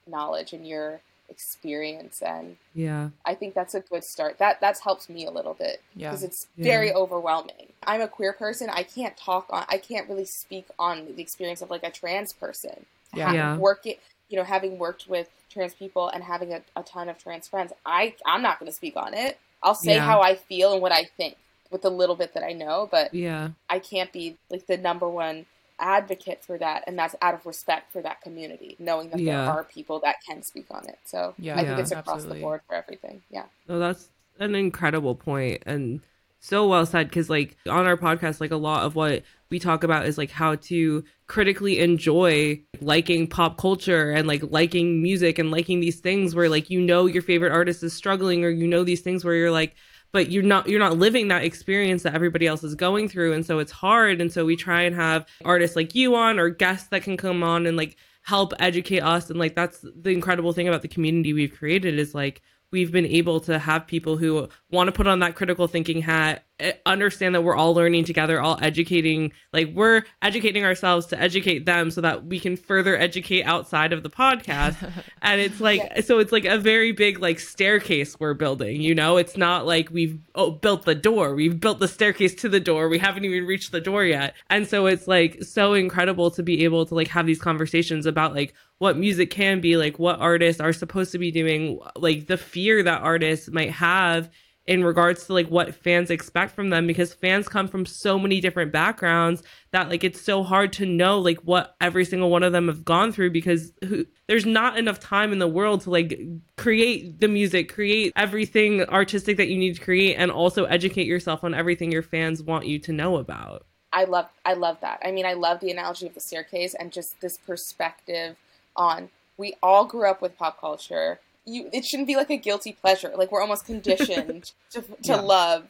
knowledge 0.08 0.54
and 0.54 0.68
your 0.68 1.02
experience 1.30 2.22
and 2.22 2.58
yeah. 2.74 3.10
I 3.26 3.36
think 3.36 3.54
that's 3.54 3.74
a 3.74 3.82
good 3.82 4.04
start. 4.04 4.38
That 4.38 4.62
that's 4.62 4.82
helped 4.82 5.10
me 5.10 5.26
a 5.26 5.32
little 5.32 5.54
bit 5.54 5.82
because 5.96 6.22
yeah. 6.22 6.28
it's 6.28 6.48
very 6.58 6.88
yeah. 6.88 6.96
overwhelming. 6.96 7.74
I'm 7.84 8.02
a 8.02 8.08
queer 8.08 8.34
person. 8.34 8.70
I 8.70 8.84
can't 8.84 9.16
talk 9.18 9.48
on 9.50 9.66
i 9.70 9.78
can't 9.78 10.10
really 10.10 10.26
speak 10.26 10.66
on 10.80 11.06
the 11.16 11.22
experience 11.22 11.62
of 11.62 11.70
like 11.70 11.84
a 11.84 11.92
trans 11.92 12.34
person. 12.34 12.86
Yeah, 13.14 13.34
yeah. 13.34 13.58
working 13.58 13.96
you 14.30 14.38
know 14.38 14.44
having 14.44 14.78
worked 14.78 15.08
with 15.08 15.30
trans 15.50 15.74
people 15.74 16.10
and 16.10 16.24
having 16.24 16.54
a, 16.54 16.62
a 16.76 16.84
ton 16.84 17.08
of 17.08 17.18
trans 17.18 17.48
friends 17.48 17.72
i 17.86 18.14
i'm 18.26 18.42
not 18.42 18.60
going 18.60 18.70
to 18.70 18.76
speak 18.76 18.98
on 18.98 19.14
it. 19.14 19.40
I'll 19.64 19.76
say 19.76 19.98
how 19.98 20.22
i 20.22 20.36
feel 20.36 20.74
and 20.74 20.82
what 20.82 20.92
i 20.92 21.06
think 21.18 21.38
with 21.72 21.82
the 21.82 21.90
little 21.90 22.16
bit 22.16 22.34
that 22.34 22.44
i 22.44 22.52
know 22.52 22.88
but 22.92 23.14
yeah. 23.14 23.50
I 23.70 23.80
can't 23.80 24.12
be 24.12 24.38
like 24.50 24.68
the 24.68 24.78
number 24.78 25.10
one 25.10 25.46
advocate 25.80 26.44
for 26.44 26.58
that 26.58 26.84
and 26.88 26.98
that's 26.98 27.16
out 27.22 27.34
of 27.34 27.46
respect 27.46 27.92
for 27.92 28.02
that 28.02 28.22
community 28.22 28.76
knowing 28.80 29.10
that 29.10 29.20
yeah. 29.20 29.42
there 29.42 29.52
are 29.52 29.64
people 29.64 30.00
that 30.00 30.16
can 30.28 30.42
speak 30.42 30.66
on 30.72 30.88
it 30.88 30.98
so 31.04 31.34
yeah, 31.38 31.54
i 31.54 31.58
think 31.58 31.70
yeah, 31.70 31.80
it's 31.80 31.92
across 31.92 32.16
absolutely. 32.16 32.40
the 32.40 32.44
board 32.44 32.62
for 32.68 32.76
everything 32.76 33.22
yeah 33.30 33.44
no 33.68 33.78
that's 33.80 34.10
an 34.40 34.56
incredible 34.56 35.16
point 35.16 35.62
and 35.66 36.02
so 36.40 36.68
well 36.68 36.86
said 36.86 37.10
because 37.10 37.30
like 37.30 37.58
on 37.68 37.86
our 37.86 37.98
podcast 37.98 38.40
like 38.40 38.52
a 38.52 38.58
lot 38.58 38.84
of 38.84 38.96
what 38.96 39.24
we 39.50 39.60
talk 39.60 39.84
about 39.84 40.06
is 40.06 40.18
like 40.18 40.32
how 40.32 40.56
to 40.56 41.04
critically 41.28 41.80
enjoy 41.80 42.62
liking 42.82 43.28
pop 43.28 43.58
culture 43.58 44.12
and 44.12 44.28
like 44.28 44.42
liking 44.52 45.02
music 45.02 45.40
and 45.40 45.52
liking 45.52 45.80
these 45.80 46.00
things 46.00 46.36
where 46.36 46.50
like 46.50 46.70
you 46.70 46.80
know 46.80 47.06
your 47.06 47.22
favorite 47.22 47.52
artist 47.52 47.84
is 47.84 47.94
struggling 47.94 48.44
or 48.44 48.50
you 48.50 48.68
know 48.68 48.84
these 48.84 49.02
things 49.02 49.26
where 49.26 49.36
you're 49.36 49.52
like 49.52 49.76
but 50.12 50.32
you're 50.32 50.44
not 50.44 50.68
you're 50.70 50.80
not 50.80 50.98
living 50.98 51.28
that 51.28 51.44
experience 51.44 52.04
that 52.04 52.14
everybody 52.14 52.48
else 52.48 52.64
is 52.64 52.76
going 52.76 53.10
through. 53.10 53.34
And 53.34 53.46
so 53.46 53.60
it's 53.60 53.72
hard. 53.72 54.22
And 54.22 54.32
so 54.32 54.46
we 54.46 54.56
try 54.56 54.84
and 54.84 54.96
have 54.96 55.26
artists 55.44 55.76
like 55.76 55.96
you 55.96 56.16
on 56.16 56.40
or 56.40 56.50
guests 56.50 56.88
that 56.90 57.04
can 57.04 57.18
come 57.18 57.44
on 57.44 57.66
and 57.66 57.76
like 57.78 57.98
help 58.22 58.54
educate 58.60 59.02
us. 59.02 59.30
And 59.30 59.40
like 59.40 59.56
that's 59.56 59.86
the 59.96 60.12
incredible 60.12 60.54
thing 60.54 60.68
about 60.68 60.82
the 60.82 60.88
community 60.88 61.34
we've 61.34 61.54
created 61.54 62.00
is 62.00 62.16
like 62.16 62.42
we've 62.72 62.92
been 62.92 63.06
able 63.06 63.40
to 63.42 63.60
have 63.60 63.88
people 63.88 64.18
who 64.18 64.48
want 64.72 64.88
to 64.88 64.92
put 64.92 65.08
on 65.08 65.20
that 65.20 65.36
critical 65.36 65.68
thinking 65.68 66.02
hat 66.02 66.46
Eh, 66.58 66.72
understand 66.86 67.36
that 67.36 67.42
we're 67.42 67.56
all 67.56 67.74
learning 67.74 68.06
together 68.06 68.40
all 68.40 68.58
educating 68.62 69.34
like 69.52 69.74
we're 69.74 70.04
educating 70.22 70.64
ourselves 70.64 71.06
to 71.06 71.20
educate 71.22 71.66
them 71.66 71.92
so 71.92 72.00
that 72.00 72.26
we 72.28 72.40
can 72.40 72.56
further 72.56 72.98
educate 72.98 73.44
outside 73.44 73.92
of 73.92 74.04
the 74.04 74.10
podcast. 74.10 74.76
And 75.22 75.42
it's 75.42 75.60
like 75.60 75.80
yeah. 75.80 76.02
so 76.02 76.20
it's 76.20 76.32
like 76.32 76.46
a 76.46 76.58
very 76.58 76.92
big 76.92 77.20
like 77.20 77.40
staircase 77.40 78.20
we're 78.20 78.36
building 78.36 78.80
you 78.80 78.96
know? 78.96 79.18
It's 79.18 79.36
not 79.36 79.66
like 79.66 79.90
we've 79.90 80.18
oh, 80.36 80.52
built 80.52 80.86
the 80.86 80.96
door. 80.96 81.36
We've 81.36 81.60
built 81.60 81.80
the 81.80 81.88
staircase 81.88 82.36
to 82.36 82.48
the 82.48 82.60
door. 82.60 82.88
We 82.88 83.00
haven't 83.00 83.26
even 83.26 83.46
reached 83.46 83.72
the 83.72 83.82
door 83.82 84.06
yet. 84.06 84.36
And 84.50 84.68
so 84.68 84.86
it's 84.86 85.08
like 85.08 85.44
so 85.44 85.74
incredible 85.74 86.32
to 86.32 86.44
be 86.44 86.64
able 86.64 86.86
to 86.86 86.96
like 86.96 87.10
have 87.10 87.26
these 87.26 87.42
conversations 87.42 88.06
about 88.06 88.34
like 88.34 88.54
what 88.78 88.98
music 88.98 89.30
can 89.30 89.60
be 89.60 89.78
like 89.78 90.00
what 90.00 90.20
artists 90.20 90.62
are 90.62 90.74
supposed 90.74 91.12
to 91.12 91.18
be 91.18 91.32
doing 91.32 91.80
like 91.96 92.28
the 92.28 92.38
fear 92.38 92.84
that 92.84 93.02
artists 93.02 93.50
might 93.50 93.72
have 93.72 94.30
in 94.68 94.84
regards 94.84 95.26
to 95.26 95.34
like 95.34 95.48
what 95.48 95.76
fans 95.76 96.10
expect 96.10 96.54
from 96.54 96.70
them 96.70 96.88
because 96.88 97.14
fans 97.14 97.48
come 97.48 97.68
from 97.68 97.86
so 97.86 98.18
many 98.18 98.42
different 98.42 98.72
backgrounds 98.72 99.44
that 99.72 99.90
like 99.90 100.04
it's 100.04 100.22
so 100.22 100.44
hard 100.44 100.74
to 100.74 100.86
know 100.86 101.20
like 101.20 101.40
what 101.40 101.76
every 101.82 102.04
single 102.04 102.30
one 102.30 102.44
of 102.44 102.52
them 102.52 102.68
have 102.68 102.84
gone 102.84 103.12
through 103.12 103.30
because 103.30 103.74
who, 103.84 104.06
there's 104.28 104.46
not 104.46 104.78
enough 104.78 105.00
time 105.00 105.32
in 105.32 105.40
the 105.40 105.48
world 105.48 105.82
to 105.82 105.90
like 105.90 106.20
create 106.58 107.20
the 107.20 107.28
music 107.28 107.72
create 107.72 108.12
everything 108.16 108.82
artistic 108.86 109.38
that 109.38 109.50
you 109.50 109.58
need 109.58 109.76
to 109.76 109.82
create 109.82 110.16
and 110.16 110.32
also 110.32 110.66
educate 110.66 111.06
yourself 111.06 111.44
on 111.44 111.54
everything 111.54 111.92
your 111.92 112.02
fans 112.02 112.42
want 112.42 112.66
you 112.66 112.80
to 112.80 112.92
know 112.92 113.18
about 113.18 113.66
i 113.94 114.04
love 114.04 114.28
i 114.46 114.54
love 114.54 114.80
that 114.82 115.00
i 115.06 115.12
mean 115.12 115.26
i 115.26 115.34
love 115.34 115.60
the 115.60 115.70
analogy 115.70 116.08
of 116.08 116.14
the 116.14 116.20
staircase 116.20 116.74
and 116.74 116.92
just 116.92 117.20
this 117.22 117.38
perspective 117.38 118.36
on 118.76 119.10
we 119.38 119.56
all 119.62 119.86
grew 119.86 120.10
up 120.10 120.22
with 120.22 120.38
pop 120.38 120.60
culture. 120.60 121.20
You 121.46 121.70
it 121.72 121.86
shouldn't 121.86 122.08
be 122.08 122.16
like 122.16 122.30
a 122.30 122.38
guilty 122.38 122.74
pleasure. 122.74 123.12
Like 123.16 123.32
we're 123.32 123.42
almost 123.42 123.66
conditioned 123.66 124.52
to 124.72 124.82
to 124.82 124.96
yeah. 125.04 125.22
love, 125.22 125.68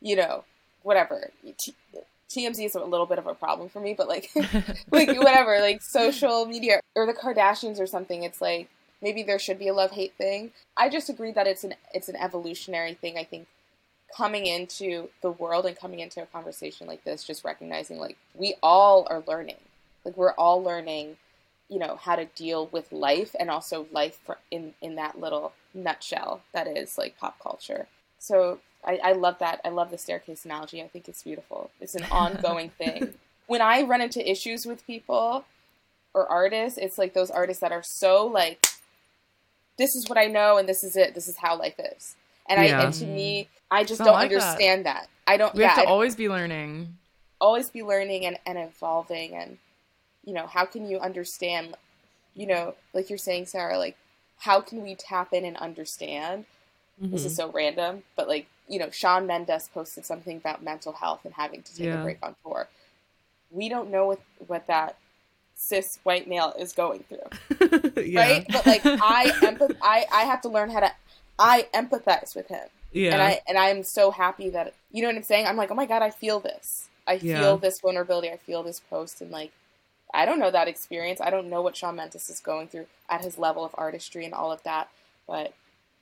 you 0.00 0.16
know, 0.16 0.44
whatever. 0.82 1.30
T- 1.58 1.74
TMZ 2.28 2.64
is 2.64 2.74
a 2.74 2.84
little 2.84 3.06
bit 3.06 3.18
of 3.18 3.26
a 3.26 3.34
problem 3.34 3.68
for 3.68 3.80
me, 3.80 3.94
but 3.94 4.08
like 4.08 4.30
like 4.90 5.08
whatever, 5.08 5.60
like 5.60 5.82
social 5.82 6.46
media 6.46 6.80
or 6.94 7.06
the 7.06 7.14
Kardashians 7.14 7.80
or 7.80 7.86
something, 7.86 8.22
it's 8.22 8.40
like 8.40 8.68
maybe 9.02 9.22
there 9.22 9.38
should 9.38 9.58
be 9.58 9.68
a 9.68 9.74
love 9.74 9.92
hate 9.92 10.14
thing. 10.16 10.52
I 10.76 10.88
just 10.88 11.08
agree 11.08 11.32
that 11.32 11.46
it's 11.46 11.64
an 11.64 11.74
it's 11.92 12.08
an 12.08 12.16
evolutionary 12.16 12.94
thing. 12.94 13.18
I 13.18 13.24
think 13.24 13.46
coming 14.16 14.46
into 14.46 15.08
the 15.20 15.30
world 15.30 15.66
and 15.66 15.76
coming 15.76 16.00
into 16.00 16.22
a 16.22 16.26
conversation 16.26 16.86
like 16.86 17.04
this, 17.04 17.24
just 17.24 17.44
recognizing 17.44 17.98
like 17.98 18.16
we 18.34 18.54
all 18.62 19.06
are 19.10 19.22
learning. 19.26 19.56
Like 20.04 20.16
we're 20.16 20.32
all 20.32 20.62
learning 20.62 21.16
you 21.68 21.78
know 21.78 21.96
how 21.96 22.16
to 22.16 22.26
deal 22.26 22.68
with 22.68 22.92
life 22.92 23.34
and 23.38 23.50
also 23.50 23.86
life 23.92 24.20
in 24.50 24.74
in 24.80 24.94
that 24.96 25.20
little 25.20 25.52
nutshell 25.74 26.42
that 26.52 26.66
is 26.66 26.96
like 26.96 27.18
pop 27.18 27.38
culture. 27.40 27.86
So 28.18 28.60
I, 28.84 28.98
I 29.02 29.12
love 29.12 29.38
that. 29.40 29.60
I 29.64 29.70
love 29.70 29.90
the 29.90 29.98
staircase 29.98 30.44
analogy. 30.44 30.82
I 30.82 30.88
think 30.88 31.08
it's 31.08 31.22
beautiful. 31.22 31.70
It's 31.80 31.94
an 31.94 32.04
ongoing 32.10 32.70
thing. 32.70 33.14
When 33.46 33.62
i 33.62 33.82
run 33.82 34.00
into 34.00 34.28
issues 34.28 34.66
with 34.66 34.86
people 34.86 35.44
or 36.14 36.26
artists 36.26 36.78
it's 36.78 36.98
like 36.98 37.14
those 37.14 37.30
artists 37.30 37.60
that 37.60 37.72
are 37.72 37.82
so 37.82 38.26
like 38.26 38.66
this 39.78 39.94
is 39.94 40.08
what 40.08 40.18
i 40.18 40.24
know 40.26 40.56
and 40.56 40.68
this 40.68 40.82
is 40.82 40.96
it. 40.96 41.14
This 41.14 41.28
is 41.28 41.36
how 41.36 41.58
life 41.58 41.78
is. 41.78 42.16
And 42.48 42.64
yeah. 42.64 42.80
i 42.80 42.84
and 42.84 42.94
to 42.94 43.06
me 43.06 43.48
i 43.70 43.84
just 43.84 43.98
don't, 43.98 44.06
don't 44.06 44.14
like 44.14 44.32
understand 44.32 44.86
that. 44.86 45.02
that. 45.02 45.32
i 45.32 45.36
don't 45.36 45.54
we 45.54 45.60
yeah, 45.60 45.68
have 45.68 45.84
to 45.84 45.88
I, 45.88 45.90
always 45.90 46.16
be 46.16 46.28
learning. 46.28 46.96
Always 47.38 47.68
be 47.68 47.82
learning 47.82 48.24
and, 48.24 48.38
and 48.46 48.56
evolving 48.56 49.34
and 49.34 49.58
you 50.26 50.34
know, 50.34 50.46
how 50.46 50.66
can 50.66 50.86
you 50.86 50.98
understand, 50.98 51.74
you 52.34 52.46
know, 52.46 52.74
like 52.92 53.08
you're 53.08 53.18
saying, 53.18 53.46
Sarah, 53.46 53.78
like, 53.78 53.96
how 54.38 54.60
can 54.60 54.82
we 54.82 54.94
tap 54.94 55.32
in 55.32 55.46
and 55.46 55.56
understand? 55.56 56.44
Mm-hmm. 57.00 57.12
This 57.12 57.24
is 57.24 57.32
mm-hmm. 57.32 57.48
so 57.48 57.52
random, 57.52 58.02
but 58.16 58.28
like, 58.28 58.46
you 58.68 58.78
know, 58.78 58.90
Shawn 58.90 59.26
Mendes 59.26 59.70
posted 59.72 60.04
something 60.04 60.36
about 60.36 60.62
mental 60.62 60.92
health 60.92 61.20
and 61.24 61.32
having 61.32 61.62
to 61.62 61.74
take 61.74 61.86
yeah. 61.86 62.00
a 62.00 62.02
break 62.02 62.18
on 62.22 62.34
tour. 62.44 62.68
We 63.50 63.68
don't 63.68 63.90
know 63.90 64.06
what, 64.06 64.20
what 64.46 64.66
that 64.66 64.96
cis 65.54 65.98
white 66.02 66.28
male 66.28 66.52
is 66.58 66.72
going 66.72 67.04
through. 67.08 67.90
yeah. 68.02 68.20
Right? 68.20 68.46
But 68.48 68.66
like 68.66 68.82
I 68.84 69.30
empath 69.40 69.76
I, 69.82 70.04
I 70.12 70.22
have 70.22 70.42
to 70.42 70.48
learn 70.48 70.70
how 70.70 70.80
to 70.80 70.92
I 71.38 71.68
empathize 71.74 72.36
with 72.36 72.48
him. 72.48 72.68
Yeah. 72.92 73.12
And 73.12 73.22
I 73.22 73.40
and 73.48 73.58
I'm 73.58 73.82
so 73.82 74.10
happy 74.10 74.50
that 74.50 74.74
you 74.92 75.02
know 75.02 75.08
what 75.08 75.16
I'm 75.16 75.22
saying? 75.22 75.46
I'm 75.46 75.56
like, 75.56 75.70
oh 75.70 75.74
my 75.74 75.86
god, 75.86 76.02
I 76.02 76.10
feel 76.10 76.40
this. 76.40 76.88
I 77.06 77.18
feel 77.18 77.30
yeah. 77.30 77.56
this 77.56 77.80
vulnerability. 77.80 78.30
I 78.30 78.36
feel 78.36 78.62
this 78.62 78.80
post 78.80 79.20
and 79.20 79.30
like 79.30 79.52
I 80.14 80.24
don't 80.26 80.38
know 80.38 80.50
that 80.50 80.68
experience. 80.68 81.20
I 81.20 81.30
don't 81.30 81.50
know 81.50 81.62
what 81.62 81.76
Shawn 81.76 81.96
Mendes 81.96 82.30
is 82.30 82.40
going 82.40 82.68
through 82.68 82.86
at 83.08 83.22
his 83.22 83.38
level 83.38 83.64
of 83.64 83.74
artistry 83.74 84.24
and 84.24 84.34
all 84.34 84.52
of 84.52 84.62
that. 84.64 84.88
But 85.26 85.54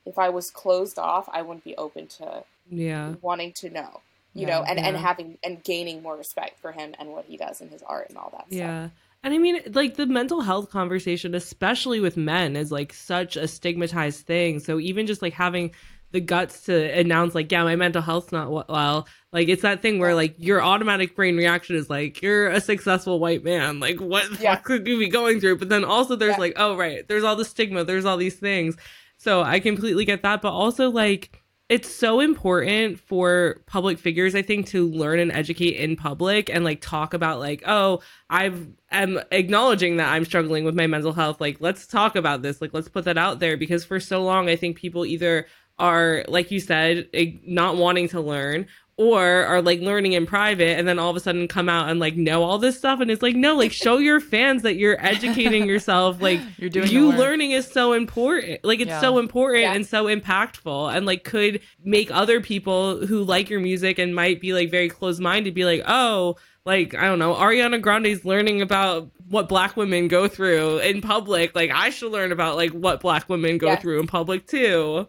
if 0.07 0.19
I 0.19 0.29
was 0.29 0.51
closed 0.51 0.99
off, 0.99 1.29
I 1.33 1.43
wouldn't 1.43 1.65
be 1.65 1.77
open 1.77 2.07
to 2.19 2.45
yeah 2.71 3.15
wanting 3.21 3.53
to 3.53 3.71
know. 3.71 4.01
you 4.35 4.47
Yeah, 4.47 4.59
know, 4.59 4.63
and 4.65 4.79
and 4.79 4.97
having 4.97 5.39
and 5.45 5.63
gaining 5.63 6.03
more 6.03 6.17
respect 6.17 6.59
for 6.61 6.73
him 6.73 6.95
and 6.99 7.11
what 7.11 7.25
he 7.27 7.37
does 7.37 7.61
in 7.61 7.69
his 7.69 7.83
art 7.83 8.09
and 8.09 8.19
all 8.19 8.31
that 8.33 8.47
stuff. 8.47 8.51
Yeah. 8.51 8.89
And 9.23 9.33
I 9.33 9.39
mean, 9.39 9.61
like 9.73 9.95
the 9.95 10.07
mental 10.07 10.43
health 10.43 10.71
conversation, 10.71 11.35
especially 11.35 11.99
with 11.99 12.17
men, 12.17 12.57
is 12.57 12.71
like 12.71 12.93
such 12.93 13.37
a 13.37 13.49
stigmatized 13.49 14.27
thing. 14.27 14.61
So 14.61 14.79
even 14.79 15.07
just 15.07 15.23
like 15.23 15.33
having 15.33 15.73
the 16.15 16.21
guts 16.21 16.61
to 16.67 16.97
announce, 16.97 17.35
like, 17.35 17.51
yeah, 17.51 17.65
my 17.65 17.75
mental 17.75 18.01
health's 18.01 18.31
not 18.31 18.49
well, 18.71 19.09
like 19.33 19.49
it's 19.49 19.63
that 19.63 19.83
thing 19.83 19.99
where 19.99 20.15
like 20.15 20.37
your 20.39 20.63
automatic 20.63 21.17
brain 21.17 21.37
reaction 21.37 21.75
is 21.75 21.91
like, 21.91 22.23
you're 22.23 22.49
a 22.49 22.61
successful 22.61 23.19
white 23.19 23.43
man. 23.43 23.81
Like, 23.81 24.01
what 24.01 24.31
the 24.31 24.41
Yeah. 24.41 24.55
fuck 24.55 24.65
could 24.65 24.87
you 24.87 24.97
be 24.97 25.09
going 25.09 25.41
through? 25.41 25.59
But 25.59 25.71
then 25.71 25.85
also 25.85 26.15
there's 26.15 26.35
Yeah. 26.37 26.41
like, 26.41 26.53
oh, 26.57 26.77
right, 26.77 27.07
there's 27.09 27.25
all 27.25 27.35
the 27.35 27.45
stigma, 27.45 27.83
there's 27.83 28.05
all 28.05 28.17
these 28.17 28.37
things. 28.37 28.77
So 29.19 29.43
I 29.43 29.59
completely 29.59 30.05
get 30.05 30.23
that. 30.23 30.41
But 30.41 30.53
also, 30.53 30.89
like, 30.89 31.41
it's 31.71 31.93
so 31.93 32.21
important 32.21 33.01
for 33.01 33.57
public 33.65 33.99
figures 33.99 34.35
i 34.35 34.43
think 34.43 34.67
to 34.67 34.87
learn 34.91 35.19
and 35.19 35.33
educate 35.33 35.77
in 35.77 35.97
public 35.97 36.51
and 36.51 36.63
like 36.63 36.79
talk 36.83 37.15
about 37.15 37.39
like 37.39 37.63
oh 37.67 38.01
i've 38.29 38.69
am 38.91 39.19
acknowledging 39.33 39.97
that 39.97 40.13
i'm 40.13 40.27
struggling 40.27 40.65
with 40.65 40.75
my 40.75 40.87
mental 40.87 41.13
health 41.15 41.41
like 41.41 41.57
let's 41.61 41.87
talk 41.87 42.17
about 42.17 42.43
this 42.43 42.61
like 42.61 42.75
let's 42.75 42.89
put 42.89 43.05
that 43.07 43.17
out 43.17 43.39
there 43.41 43.57
because 43.57 43.83
for 43.83 43.99
so 43.99 44.23
long 44.23 44.49
i 44.51 44.57
think 44.57 44.77
people 44.77 45.07
either 45.07 45.47
are 45.79 46.25
like 46.29 46.51
you 46.51 46.61
said 46.61 47.09
ig- 47.13 47.47
not 47.47 47.77
wanting 47.77 48.09
to 48.09 48.21
learn 48.21 48.67
or 48.97 49.25
are 49.47 49.61
like 49.61 49.81
learning 49.81 50.13
in 50.13 50.25
private 50.25 50.79
and 50.79 50.87
then 50.87 51.01
all 51.01 51.11
of 51.11 51.17
a 51.17 51.21
sudden 51.21 51.49
come 51.49 51.69
out 51.69 51.89
and 51.89 51.99
like 51.99 52.15
know 52.15 52.45
all 52.45 52.59
this 52.59 52.79
stuff 52.79 53.01
and 53.01 53.11
it's 53.11 53.23
like 53.23 53.35
no 53.35 53.57
like 53.57 53.73
show 53.85 53.99
your 53.99 54.21
fans 54.21 54.63
that 54.63 54.77
you're 54.77 55.05
educating 55.05 55.67
yourself 55.67 56.23
like 56.23 56.41
You're 56.59 56.71
doing 56.71 56.89
you 56.89 57.11
learning 57.11 57.51
is 57.51 57.67
so 57.67 57.93
important 57.93 58.63
like 58.65 58.79
it's 58.79 58.91
Yeah. 58.91 59.01
so 59.01 59.19
important 59.19 59.63
Yeah. 59.63 59.73
and 59.75 59.85
so 59.85 60.05
impactful 60.05 60.95
and 60.97 61.07
like 61.07 61.25
could 61.25 61.61
make 61.85 62.09
other 62.13 62.41
people 62.41 63.05
who 63.05 63.25
like 63.25 63.51
your 63.51 63.59
music 63.61 63.99
and 63.99 64.15
might 64.15 64.41
be 64.41 64.53
like 64.53 64.71
very 64.71 64.89
closed-minded 64.89 65.55
be 65.55 65.65
like 65.65 65.83
oh 65.89 66.37
like 66.65 66.95
i 66.95 67.03
don't 67.07 67.19
know 67.19 67.35
ariana 67.35 67.83
grande's 67.83 68.25
learning 68.25 68.63
about 68.63 69.11
what 69.29 69.49
black 69.49 69.77
women 69.77 70.07
go 70.07 70.29
through 70.29 70.79
in 70.79 71.01
public 71.01 71.53
like 71.57 71.73
i 71.75 71.91
should 71.91 72.13
learn 72.13 72.31
about 72.31 72.55
like 72.55 72.71
what 72.71 73.01
black 73.01 73.29
women 73.29 73.59
go 73.59 73.67
Yes. 73.67 73.83
through 73.83 73.99
in 73.99 74.07
public 74.07 74.47
too 74.47 75.09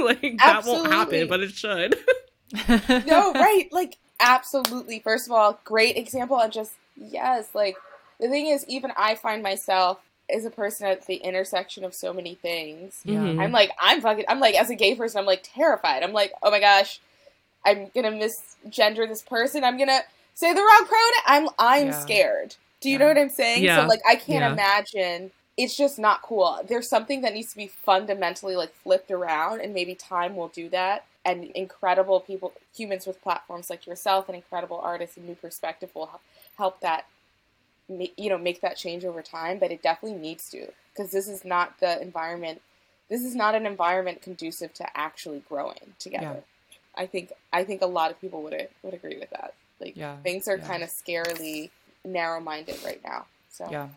like 0.04 0.42
that 0.44 0.64
won't 0.64 0.86
happen 0.92 1.26
but 1.28 1.40
it 1.40 1.52
should 1.52 1.96
no, 3.06 3.34
right. 3.36 3.68
Like, 3.70 3.96
absolutely. 4.20 5.00
First 5.00 5.26
of 5.28 5.32
all, 5.32 5.60
great 5.64 5.96
example. 5.96 6.38
And 6.40 6.52
just, 6.52 6.72
yes, 6.96 7.48
like, 7.54 7.76
the 8.18 8.28
thing 8.28 8.46
is, 8.46 8.64
even 8.68 8.92
I 8.96 9.14
find 9.14 9.42
myself 9.42 10.00
as 10.34 10.44
a 10.44 10.50
person 10.50 10.86
at 10.86 11.06
the 11.06 11.16
intersection 11.16 11.84
of 11.84 11.94
so 11.94 12.12
many 12.12 12.34
things. 12.34 13.02
Yeah. 13.04 13.18
Mhm. 13.18 13.40
I'm 13.40 13.52
like, 13.52 13.70
I'm 13.80 14.00
fucking, 14.00 14.24
I'm 14.28 14.40
like, 14.40 14.54
as 14.54 14.70
a 14.70 14.74
gay 14.74 14.94
person, 14.94 15.18
I'm 15.20 15.26
like 15.26 15.42
terrified. 15.44 16.02
I'm 16.02 16.12
like, 16.12 16.32
oh 16.42 16.50
my 16.50 16.60
gosh, 16.60 17.00
I'm 17.64 17.90
gonna 17.94 18.12
misgender 18.12 19.08
this 19.08 19.22
person. 19.22 19.64
I'm 19.64 19.78
gonna 19.78 20.00
say 20.34 20.52
the 20.52 20.60
wrong 20.60 20.86
pronoun. 20.86 21.12
I'm, 21.26 21.48
I'm 21.58 21.86
Yeah. 21.88 21.92
scared. 21.92 22.56
Do 22.80 22.88
you 22.90 22.94
Yeah. 22.94 22.98
know 23.00 23.08
what 23.08 23.18
I'm 23.18 23.28
saying? 23.30 23.64
Yeah. 23.64 23.76
So, 23.76 23.86
like, 23.88 24.00
I 24.08 24.16
can't 24.16 24.42
Yeah. 24.42 24.52
imagine. 24.52 25.32
It's 25.62 25.76
just 25.76 25.98
not 25.98 26.22
cool. 26.22 26.58
There's 26.66 26.88
something 26.88 27.20
that 27.20 27.34
needs 27.34 27.50
to 27.50 27.56
be 27.56 27.66
fundamentally 27.66 28.56
like 28.56 28.72
flipped 28.74 29.10
around, 29.10 29.60
and 29.60 29.74
maybe 29.74 29.94
time 29.94 30.34
will 30.34 30.48
do 30.48 30.70
that. 30.70 31.04
And 31.22 31.44
incredible 31.64 32.18
people, 32.20 32.54
humans 32.74 33.06
with 33.06 33.20
platforms 33.22 33.68
like 33.68 33.86
yourself, 33.86 34.26
and 34.28 34.34
incredible 34.34 34.80
artists 34.82 35.18
and 35.18 35.26
new 35.26 35.34
perspective 35.34 35.90
will 35.94 36.18
help, 36.56 36.80
that, 36.80 37.04
you 37.88 38.30
know, 38.30 38.38
make 38.38 38.62
that 38.62 38.78
change 38.78 39.04
over 39.04 39.20
time. 39.20 39.58
But 39.58 39.70
it 39.70 39.82
definitely 39.82 40.18
needs 40.18 40.48
to, 40.50 40.68
because 40.92 41.10
this 41.12 41.28
is 41.28 41.44
not 41.44 41.78
the 41.78 42.00
environment. 42.00 42.62
This 43.10 43.22
is 43.22 43.34
not 43.34 43.54
an 43.54 43.66
environment 43.66 44.22
conducive 44.22 44.72
to 44.74 44.96
actually 44.96 45.42
growing 45.46 45.94
together. 45.98 46.42
I 46.94 47.04
think 47.06 47.32
I 47.52 47.64
think 47.64 47.82
a 47.82 47.86
lot 47.86 48.10
of 48.10 48.20
people 48.20 48.42
would 48.44 48.68
would 48.82 48.94
agree 48.94 49.18
with 49.18 49.30
that. 49.30 49.52
Like 49.78 49.96
Yeah, 49.96 50.16
things 50.22 50.48
are 50.48 50.56
yeah. 50.56 50.66
kind 50.66 50.82
of 50.82 50.88
scarily 50.88 51.70
narrow-minded 52.04 52.78
right 52.84 53.02
now. 53.04 53.26
So 53.50 53.68
Yeah. 53.70 53.88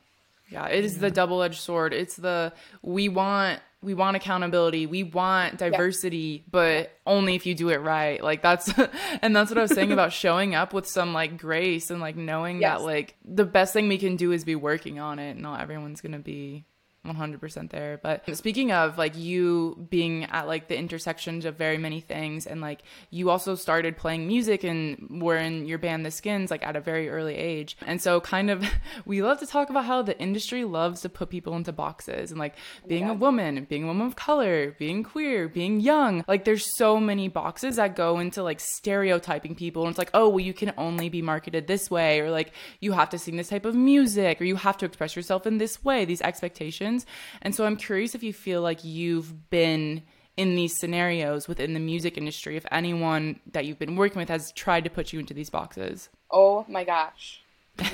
Yeah, 0.53 0.67
it 0.67 0.85
is 0.85 0.99
the 0.99 1.11
double-edged 1.11 1.59
sword. 1.59 1.93
It's 1.93 2.15
the 2.15 2.53
we 2.81 3.09
want 3.09 3.59
we 3.81 3.93
want 3.93 4.15
accountability, 4.15 4.85
we 4.85 5.03
want 5.03 5.57
diversity, 5.57 6.45
but 6.49 6.91
only 7.05 7.35
if 7.35 7.45
you 7.45 7.53
do 7.53 7.67
it 7.69 7.81
right. 7.81 8.23
Like 8.23 8.41
that's 8.41 8.71
and 9.21 9.35
that's 9.35 9.49
what 9.51 9.57
I 9.57 9.61
was 9.63 9.73
saying 9.73 9.91
about 9.91 10.13
showing 10.13 10.55
up 10.55 10.73
with 10.73 10.87
some 10.87 11.13
like 11.13 11.37
grace 11.37 11.89
and 11.91 11.99
like 11.99 12.15
knowing 12.15 12.61
Yes. 12.61 12.79
that 12.79 12.85
like 12.85 13.15
the 13.25 13.43
best 13.45 13.73
thing 13.73 13.87
we 13.89 13.97
can 13.97 14.15
do 14.15 14.31
is 14.31 14.45
be 14.45 14.55
working 14.55 14.99
on 14.99 15.19
it. 15.19 15.37
Not 15.37 15.59
everyone's 15.59 15.99
going 16.01 16.13
to 16.13 16.19
be 16.19 16.65
100% 17.05 17.69
there. 17.69 17.99
But 18.01 18.23
speaking 18.37 18.71
of 18.71 18.97
like 18.97 19.17
you 19.17 19.85
being 19.89 20.23
at 20.25 20.47
like 20.47 20.69
the 20.69 20.77
intersections 20.77 21.43
of 21.43 21.55
very 21.55 21.77
many 21.77 21.99
things 21.99 22.47
and 22.47 22.61
like 22.61 22.81
you 23.09 23.29
also 23.29 23.55
started 23.55 23.97
playing 23.97 24.25
music 24.25 24.63
and 24.63 25.21
were 25.21 25.35
in 25.35 25.65
your 25.65 25.77
band 25.77 26.05
The 26.05 26.11
Skins 26.11 26.49
like 26.49 26.65
at 26.65 26.77
a 26.77 26.81
very 26.81 27.09
early 27.09 27.35
age. 27.35 27.75
And 27.85 28.01
so 28.01 28.21
kind 28.21 28.49
of 28.49 28.65
we 29.05 29.21
love 29.21 29.39
to 29.39 29.45
talk 29.45 29.69
about 29.69 29.83
how 29.83 30.01
the 30.01 30.17
industry 30.17 30.63
loves 30.63 31.01
to 31.01 31.09
put 31.09 31.29
people 31.29 31.55
into 31.57 31.73
boxes 31.73 32.31
and 32.31 32.39
like 32.39 32.55
being 32.87 33.09
a 33.09 33.13
woman, 33.13 33.65
being 33.65 33.83
a 33.83 33.87
woman 33.87 34.07
of 34.07 34.15
color, 34.15 34.71
being 34.79 35.03
queer, 35.03 35.49
being 35.49 35.81
young. 35.81 36.23
Like 36.25 36.45
there's 36.45 36.77
so 36.77 37.01
many 37.01 37.27
boxes 37.27 37.75
that 37.75 37.97
go 37.97 38.19
into 38.19 38.41
like 38.43 38.61
stereotyping 38.61 39.55
people 39.55 39.83
and 39.83 39.89
it's 39.89 39.99
like, 39.99 40.11
"Oh, 40.13 40.29
well 40.29 40.39
you 40.39 40.53
can 40.53 40.73
only 40.77 41.09
be 41.09 41.21
marketed 41.21 41.67
this 41.67 41.91
way 41.91 42.21
or 42.21 42.31
like 42.31 42.53
you 42.79 42.93
have 42.93 43.09
to 43.09 43.19
sing 43.19 43.35
this 43.35 43.49
type 43.49 43.65
of 43.65 43.75
music 43.75 44.39
or 44.39 44.45
you 44.45 44.55
have 44.55 44.77
to 44.77 44.85
express 44.85 45.17
yourself 45.17 45.45
in 45.45 45.57
this 45.57 45.83
way." 45.83 46.05
These 46.05 46.21
expectations. 46.21 46.92
And 47.41 47.55
so 47.55 47.65
I'm 47.65 47.75
curious 47.77 48.15
if 48.15 48.23
you 48.23 48.33
feel 48.33 48.61
like 48.61 48.83
you've 48.83 49.49
been 49.49 50.03
in 50.35 50.55
these 50.55 50.77
scenarios 50.79 51.47
within 51.47 51.73
the 51.73 51.79
music 51.79 52.17
industry, 52.17 52.57
if 52.57 52.65
anyone 52.71 53.39
that 53.51 53.65
you've 53.65 53.79
been 53.79 53.95
working 53.95 54.19
with 54.19 54.29
has 54.29 54.51
tried 54.53 54.83
to 54.83 54.89
put 54.89 55.13
you 55.13 55.19
into 55.19 55.33
these 55.33 55.49
boxes. 55.49 56.09
Oh 56.31 56.65
my 56.67 56.83
gosh. 56.83 57.41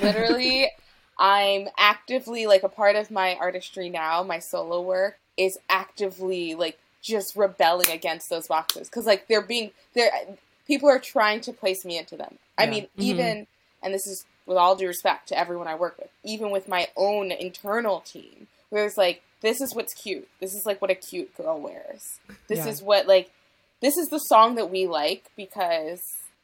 Literally, 0.02 0.70
I'm 1.18 1.68
actively 1.78 2.46
like 2.46 2.62
a 2.62 2.68
part 2.68 2.96
of 2.96 3.10
my 3.10 3.36
artistry 3.36 3.90
now, 3.90 4.22
my 4.22 4.38
solo 4.38 4.80
work 4.80 5.18
is 5.36 5.58
actively 5.68 6.54
like 6.54 6.78
just 7.02 7.36
rebelling 7.36 7.90
against 7.90 8.28
those 8.28 8.46
boxes 8.46 8.88
cuz 8.90 9.06
like 9.06 9.26
they're 9.28 9.40
being 9.40 9.70
they're 9.94 10.10
people 10.66 10.88
are 10.88 10.98
trying 10.98 11.40
to 11.42 11.52
place 11.52 11.84
me 11.84 11.98
into 11.98 12.16
them. 12.16 12.38
I 12.58 12.64
Yeah. 12.64 12.70
mean, 12.70 12.82
mm-hmm. 12.84 13.02
even 13.02 13.46
and 13.82 13.94
this 13.94 14.06
is 14.06 14.24
with 14.46 14.56
all 14.56 14.76
due 14.76 14.86
respect 14.86 15.28
to 15.28 15.38
everyone 15.38 15.68
I 15.68 15.74
work 15.74 15.96
with, 15.98 16.10
even 16.24 16.50
with 16.50 16.68
my 16.68 16.88
own 16.96 17.30
internal 17.32 18.00
team, 18.00 18.48
where 18.70 18.86
it's 18.86 18.96
like 18.96 19.22
this 19.42 19.60
is 19.60 19.74
what's 19.74 19.94
cute. 19.94 20.28
This 20.40 20.54
is 20.54 20.66
like 20.66 20.80
what 20.82 20.90
a 20.90 20.94
cute 20.94 21.34
girl 21.36 21.60
wears. 21.60 22.18
This 22.48 22.58
Yeah. 22.60 22.68
is 22.68 22.82
what 22.82 23.06
like 23.06 23.30
this 23.80 23.96
is 23.96 24.08
the 24.08 24.18
song 24.18 24.56
that 24.56 24.70
we 24.70 24.86
like 24.86 25.30
because 25.36 26.02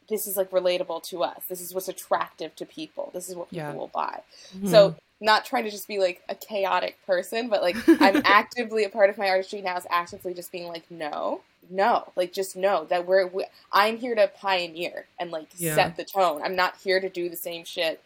this 0.08 0.26
is 0.26 0.36
like 0.36 0.50
relatable 0.50 1.02
to 1.10 1.22
us. 1.24 1.42
This 1.48 1.60
is 1.60 1.74
what's 1.74 1.88
attractive 1.88 2.54
to 2.56 2.64
people. 2.64 3.10
This 3.12 3.28
is 3.28 3.34
what 3.36 3.50
people 3.50 3.66
Yeah. 3.66 3.74
will 3.74 3.88
buy. 3.88 4.20
Mm-hmm. 4.54 4.68
So 4.68 4.96
not 5.20 5.44
trying 5.44 5.64
to 5.64 5.70
just 5.70 5.88
be 5.88 5.98
like 5.98 6.22
a 6.28 6.34
chaotic 6.34 6.98
person, 7.06 7.48
but 7.48 7.62
like 7.62 7.76
I'm 8.00 8.22
actively 8.24 8.84
a 8.84 8.88
part 8.88 9.10
of 9.10 9.18
my 9.18 9.28
artistry 9.28 9.60
now 9.62 9.76
is 9.76 9.86
actively 9.90 10.32
just 10.34 10.52
being 10.52 10.68
like 10.68 10.90
no, 10.90 11.42
no, 11.68 12.12
like 12.16 12.32
just 12.32 12.54
know 12.56 12.84
that 12.86 13.06
we're 13.06 13.26
we, 13.26 13.44
I'm 13.72 13.98
here 13.98 14.14
to 14.14 14.28
pioneer 14.28 15.06
and 15.18 15.30
like 15.30 15.48
Yeah. 15.56 15.74
set 15.74 15.96
the 15.96 16.04
tone. 16.04 16.40
I'm 16.42 16.56
not 16.56 16.76
here 16.82 17.00
to 17.00 17.08
do 17.08 17.28
the 17.28 17.36
same 17.36 17.64
shit. 17.64 18.00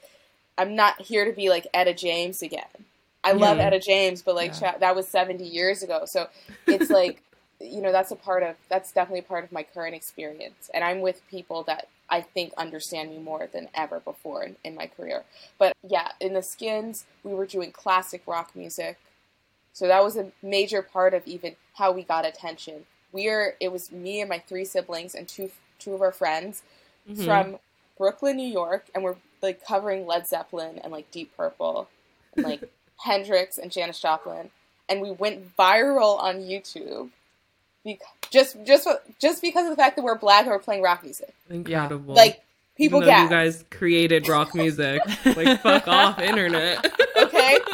I'm 0.58 0.74
not 0.74 1.00
here 1.02 1.24
to 1.24 1.32
be 1.32 1.48
like 1.48 1.66
Etta 1.72 1.94
James 1.94 2.42
again. 2.42 2.66
I 3.24 3.32
love 3.32 3.58
Yeah. 3.58 3.66
Etta 3.66 3.80
James, 3.80 4.22
but 4.22 4.34
like 4.34 4.58
Yeah. 4.60 4.78
that 4.78 4.94
was 4.96 5.08
70 5.08 5.44
years 5.44 5.82
ago. 5.82 6.04
So 6.06 6.28
it's 6.66 6.90
like 7.00 7.22
you 7.60 7.82
know 7.82 7.92
that's 7.92 8.10
a 8.10 8.16
part 8.16 8.42
of 8.42 8.56
that's 8.68 8.90
definitely 8.92 9.20
a 9.20 9.24
part 9.24 9.44
of 9.44 9.52
my 9.52 9.62
current 9.62 9.94
experience 9.94 10.70
and 10.72 10.82
i'm 10.82 11.02
with 11.02 11.20
people 11.28 11.62
that 11.64 11.88
I 12.10 12.20
think 12.22 12.52
understand 12.56 13.10
me 13.10 13.18
more 13.18 13.48
than 13.52 13.68
ever 13.74 14.00
before 14.00 14.42
in, 14.42 14.56
in 14.64 14.74
my 14.74 14.86
career. 14.88 15.22
But 15.58 15.76
yeah, 15.88 16.08
in 16.20 16.34
the 16.34 16.42
Skins, 16.42 17.04
we 17.22 17.32
were 17.32 17.46
doing 17.46 17.70
classic 17.70 18.22
rock 18.26 18.50
music. 18.54 18.98
So 19.72 19.86
that 19.86 20.02
was 20.02 20.16
a 20.16 20.32
major 20.42 20.82
part 20.82 21.14
of 21.14 21.24
even 21.26 21.54
how 21.74 21.92
we 21.92 22.02
got 22.02 22.26
attention. 22.26 22.86
We're 23.12 23.54
it 23.60 23.70
was 23.72 23.92
me 23.92 24.20
and 24.20 24.28
my 24.28 24.40
three 24.40 24.64
siblings 24.64 25.14
and 25.14 25.28
two 25.28 25.50
two 25.78 25.94
of 25.94 26.02
our 26.02 26.12
friends 26.12 26.62
Mhm. 27.08 27.24
from 27.24 27.58
Brooklyn, 27.96 28.36
New 28.36 28.48
York, 28.48 28.86
and 28.94 29.04
we're 29.04 29.16
like 29.40 29.64
covering 29.64 30.06
Led 30.06 30.26
Zeppelin 30.26 30.78
and 30.78 30.92
like 30.92 31.10
Deep 31.12 31.34
Purple, 31.36 31.88
and 32.34 32.44
like 32.44 32.62
Hendrix 33.04 33.58
and 33.58 33.70
Janis 33.70 34.00
Joplin, 34.00 34.50
and 34.88 35.00
we 35.00 35.10
went 35.10 35.56
viral 35.56 36.18
on 36.20 36.36
YouTube. 36.36 37.10
Because, 37.84 38.06
just 38.30 38.56
just 38.66 38.86
just 39.20 39.40
because 39.42 39.64
of 39.64 39.70
the 39.70 39.76
fact 39.76 39.96
that 39.96 40.02
we're 40.02 40.14
black 40.18 40.42
and 40.42 40.50
we're 40.50 40.58
playing 40.58 40.82
rock 40.82 41.02
music, 41.02 41.34
Incredible. 41.48 42.14
like 42.14 42.42
people 42.76 43.02
Even 43.02 43.22
you 43.22 43.28
guys 43.30 43.64
created 43.70 44.28
rock 44.28 44.54
music. 44.54 45.00
like 45.24 45.60
fuck 45.62 45.88
off, 45.88 46.18
internet. 46.18 46.84
okay. 47.16 47.58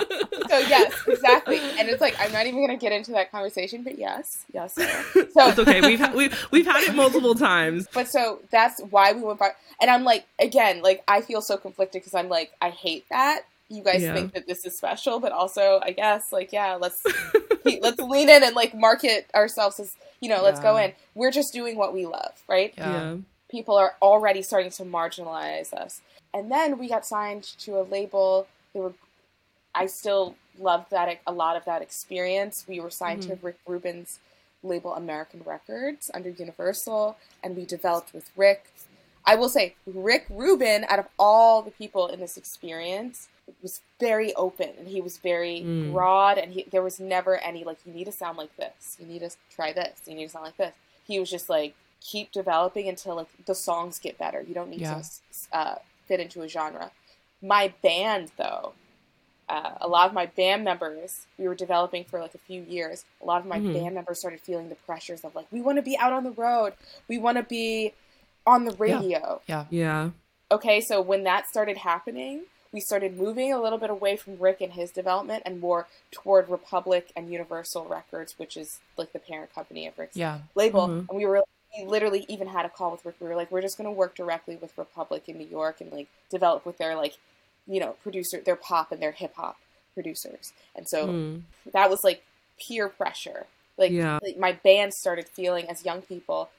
So 0.48 0.58
yes, 0.58 0.92
exactly, 1.08 1.58
and 1.58 1.88
it's 1.88 2.00
like 2.00 2.14
I'm 2.20 2.30
not 2.30 2.46
even 2.46 2.64
gonna 2.64 2.78
get 2.78 2.92
into 2.92 3.10
that 3.12 3.32
conversation, 3.32 3.82
but 3.82 3.98
yes, 3.98 4.44
yes. 4.54 4.74
So 4.74 4.84
It's 5.12 5.58
okay. 5.58 5.80
We've 5.80 5.98
ha- 5.98 6.12
we've 6.14 6.46
we've 6.52 6.64
had 6.66 6.84
it 6.84 6.94
multiple 6.94 7.34
times. 7.34 7.88
But 7.92 8.06
so 8.06 8.38
that's 8.52 8.80
why 8.90 9.12
we 9.12 9.22
went 9.22 9.40
back. 9.40 9.56
And 9.80 9.90
I'm 9.90 10.04
like, 10.04 10.24
again, 10.38 10.82
like 10.82 11.02
I 11.08 11.20
feel 11.20 11.40
so 11.42 11.56
conflicted 11.56 12.00
because 12.00 12.14
I'm 12.14 12.28
like, 12.28 12.52
I 12.62 12.70
hate 12.70 13.06
that 13.10 13.40
you 13.68 13.82
guys 13.82 14.02
Yeah. 14.02 14.14
think 14.14 14.34
that 14.34 14.46
this 14.46 14.64
is 14.64 14.76
special, 14.76 15.20
but 15.20 15.32
also 15.32 15.80
I 15.82 15.92
guess 15.92 16.32
like, 16.32 16.52
yeah, 16.52 16.74
let's 16.74 17.02
let's 17.64 17.98
lean 17.98 18.28
in 18.28 18.42
and 18.44 18.54
like 18.54 18.74
market 18.74 19.28
ourselves 19.34 19.80
as 19.80 19.94
you 20.20 20.28
know, 20.28 20.42
let's 20.42 20.60
go 20.60 20.76
in. 20.76 20.92
We're 21.14 21.30
just 21.30 21.52
doing 21.52 21.76
what 21.76 21.92
we 21.92 22.06
love, 22.06 22.42
right? 22.48 22.72
Yeah. 22.76 23.16
People 23.50 23.76
are 23.76 23.94
already 24.02 24.42
starting 24.42 24.70
to 24.72 24.82
marginalize 24.84 25.72
us. 25.72 26.00
And 26.34 26.50
then 26.50 26.78
we 26.78 26.88
got 26.88 27.06
signed 27.06 27.44
to 27.60 27.78
a 27.78 27.82
label. 27.82 28.46
They 28.74 28.80
were, 28.80 28.92
I 29.74 29.86
still 29.86 30.36
loved 30.58 30.90
that 30.90 31.20
a 31.26 31.32
lot 31.32 31.56
of 31.56 31.64
that 31.66 31.82
experience. 31.82 32.64
We 32.66 32.80
were 32.80 32.90
signed 32.90 33.22
to 33.22 33.30
mm-hmm. 33.30 33.46
Rick 33.46 33.58
Rubin's 33.66 34.18
label 34.62 34.94
American 34.94 35.42
Records 35.44 36.10
under 36.12 36.30
Universal, 36.30 37.16
and 37.42 37.56
we 37.56 37.64
developed 37.64 38.12
with 38.12 38.30
Rick. 38.36 38.72
I 39.24 39.36
will 39.36 39.48
say, 39.48 39.74
Rick 39.86 40.26
Rubin, 40.30 40.84
out 40.88 40.98
of 40.98 41.06
all 41.18 41.62
the 41.62 41.70
people 41.70 42.08
in 42.08 42.20
this 42.20 42.36
experience, 42.36 43.28
was 43.62 43.80
very 44.00 44.34
open 44.34 44.70
and 44.78 44.88
he 44.88 45.00
was 45.00 45.18
very 45.18 45.60
Mm. 45.60 45.92
broad, 45.92 46.38
and 46.38 46.52
he, 46.52 46.64
there 46.70 46.82
was 46.82 46.98
never 47.00 47.36
any 47.38 47.64
like, 47.64 47.78
you 47.86 47.92
need 47.92 48.04
to 48.04 48.12
sound 48.12 48.36
like 48.38 48.54
this, 48.56 48.96
you 48.98 49.06
need 49.06 49.20
to 49.20 49.30
try 49.50 49.72
this, 49.72 50.00
you 50.06 50.14
need 50.14 50.24
to 50.26 50.30
sound 50.30 50.44
like 50.44 50.56
this. 50.56 50.74
He 51.06 51.18
was 51.20 51.30
just 51.30 51.48
like, 51.48 51.74
keep 52.00 52.30
developing 52.32 52.88
until 52.88 53.14
like 53.16 53.28
the 53.46 53.54
songs 53.54 53.98
get 53.98 54.18
better. 54.18 54.40
You 54.42 54.54
don't 54.54 54.70
need 54.70 54.80
Yeah. 54.80 55.00
to 55.02 55.56
uh, 55.56 55.74
fit 56.06 56.20
into 56.20 56.42
a 56.42 56.48
genre. 56.48 56.90
My 57.42 57.72
band, 57.82 58.32
though, 58.36 58.72
uh, 59.48 59.72
a 59.80 59.88
lot 59.88 60.08
of 60.08 60.12
my 60.12 60.26
band 60.26 60.64
members, 60.64 61.26
we 61.38 61.46
were 61.46 61.54
developing 61.54 62.04
for 62.04 62.20
like 62.20 62.34
a 62.34 62.38
few 62.38 62.62
years. 62.62 63.04
A 63.22 63.24
lot 63.24 63.40
of 63.40 63.46
my 63.46 63.60
Mhm. 63.60 63.72
band 63.72 63.94
members 63.94 64.18
started 64.18 64.40
feeling 64.40 64.68
the 64.68 64.74
pressures 64.74 65.24
of 65.24 65.34
like, 65.34 65.46
we 65.52 65.60
want 65.60 65.76
to 65.76 65.82
be 65.82 65.96
out 65.98 66.12
on 66.12 66.24
the 66.24 66.32
road, 66.32 66.74
we 67.08 67.16
want 67.18 67.36
to 67.38 67.42
be 67.44 67.94
on 68.46 68.64
the 68.64 68.72
radio. 68.76 69.40
Yeah. 69.46 69.66
Yeah. 69.70 70.10
Okay, 70.50 70.80
so 70.80 71.00
when 71.00 71.24
that 71.24 71.48
started 71.48 71.78
happening, 71.78 72.42
we 72.76 72.80
started 72.82 73.16
moving 73.16 73.54
a 73.54 73.58
little 73.60 73.78
bit 73.78 73.88
away 73.88 74.18
from 74.18 74.38
Rick 74.38 74.60
and 74.60 74.74
his 74.74 74.90
development 74.90 75.42
and 75.46 75.58
more 75.62 75.86
toward 76.10 76.50
Republic 76.50 77.10
and 77.16 77.32
Universal 77.32 77.86
Records, 77.86 78.38
which 78.38 78.54
is 78.54 78.80
like 78.98 79.14
the 79.14 79.18
parent 79.18 79.54
company 79.54 79.86
of 79.86 79.98
Rick's 79.98 80.14
Yeah. 80.14 80.40
label. 80.54 80.86
Mhm. 80.86 81.08
And 81.08 81.16
we 81.18 81.24
were 81.24 81.42
we 81.78 81.86
literally 81.86 82.26
even 82.28 82.48
had 82.48 82.64
a 82.66 82.68
call 82.70 82.90
with 82.90 83.04
Rick. 83.06 83.16
We 83.18 83.28
were 83.28 83.34
like, 83.34 83.50
we're 83.50 83.62
just 83.62 83.76
going 83.78 83.86
to 83.86 83.90
work 83.90 84.14
directly 84.14 84.56
with 84.56 84.76
Republic 84.78 85.24
in 85.26 85.36
New 85.38 85.46
York 85.46 85.80
and 85.80 85.90
like 85.90 86.08
develop 86.30 86.64
with 86.66 86.76
their 86.76 86.96
like, 86.96 87.16
you 87.66 87.80
know, 87.80 87.92
producer, 88.02 88.40
their 88.42 88.56
pop 88.56 88.92
and 88.92 89.00
their 89.02 89.12
hip 89.12 89.34
hop 89.36 89.56
producers. 89.94 90.52
And 90.74 90.86
so 90.86 91.06
Mm. 91.08 91.42
that 91.72 91.88
was 91.88 92.04
like 92.04 92.22
peer 92.58 92.88
pressure. 92.90 93.46
Like, 93.78 93.90
Yeah. 93.90 94.18
like 94.22 94.36
my 94.36 94.52
band 94.52 94.92
started 94.92 95.28
feeling 95.30 95.66
as 95.70 95.82
young 95.84 96.02
people. 96.02 96.50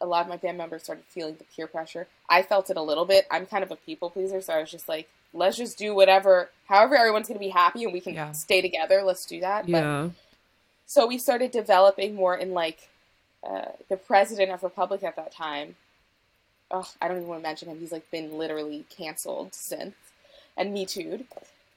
A 0.00 0.06
lot 0.06 0.22
of 0.22 0.28
my 0.28 0.36
band 0.36 0.58
members 0.58 0.82
started 0.82 1.04
feeling 1.08 1.36
the 1.36 1.44
peer 1.44 1.66
pressure. 1.66 2.06
I 2.28 2.42
felt 2.42 2.68
it 2.70 2.76
a 2.76 2.82
little 2.82 3.04
bit. 3.04 3.26
I'm 3.30 3.46
kind 3.46 3.62
of 3.64 3.70
a 3.70 3.76
people 3.76 4.10
pleaser, 4.10 4.40
so 4.40 4.52
I 4.52 4.60
was 4.60 4.70
just 4.70 4.88
like, 4.88 5.08
let's 5.32 5.56
just 5.56 5.78
do 5.78 5.94
whatever, 5.94 6.50
however 6.66 6.96
everyone's 6.96 7.28
going 7.28 7.38
to 7.38 7.44
be 7.44 7.48
happy 7.50 7.84
and 7.84 7.92
we 7.92 8.00
can 8.00 8.14
Yeah. 8.14 8.32
stay 8.32 8.60
together. 8.60 9.02
Let's 9.02 9.24
do 9.26 9.40
that. 9.40 9.64
But 9.66 9.70
Yeah. 9.82 10.10
so 10.86 11.06
we 11.06 11.18
started 11.18 11.50
developing 11.50 12.14
more 12.14 12.36
in 12.36 12.52
like 12.52 12.88
uh, 13.42 13.66
the 13.90 13.96
president 13.96 14.50
of 14.52 14.62
Republic 14.62 15.02
at 15.02 15.16
that 15.16 15.30
time. 15.32 15.76
Oh, 16.70 16.88
I 17.00 17.08
don't 17.08 17.18
even 17.18 17.28
want 17.28 17.42
to 17.42 17.48
mention 17.48 17.68
him. 17.68 17.78
He's 17.78 17.92
like 17.92 18.10
been 18.10 18.38
literally 18.38 18.84
canceled 18.90 19.54
since 19.54 19.94
and 20.56 20.72
me 20.72 20.86
too. 20.86 21.26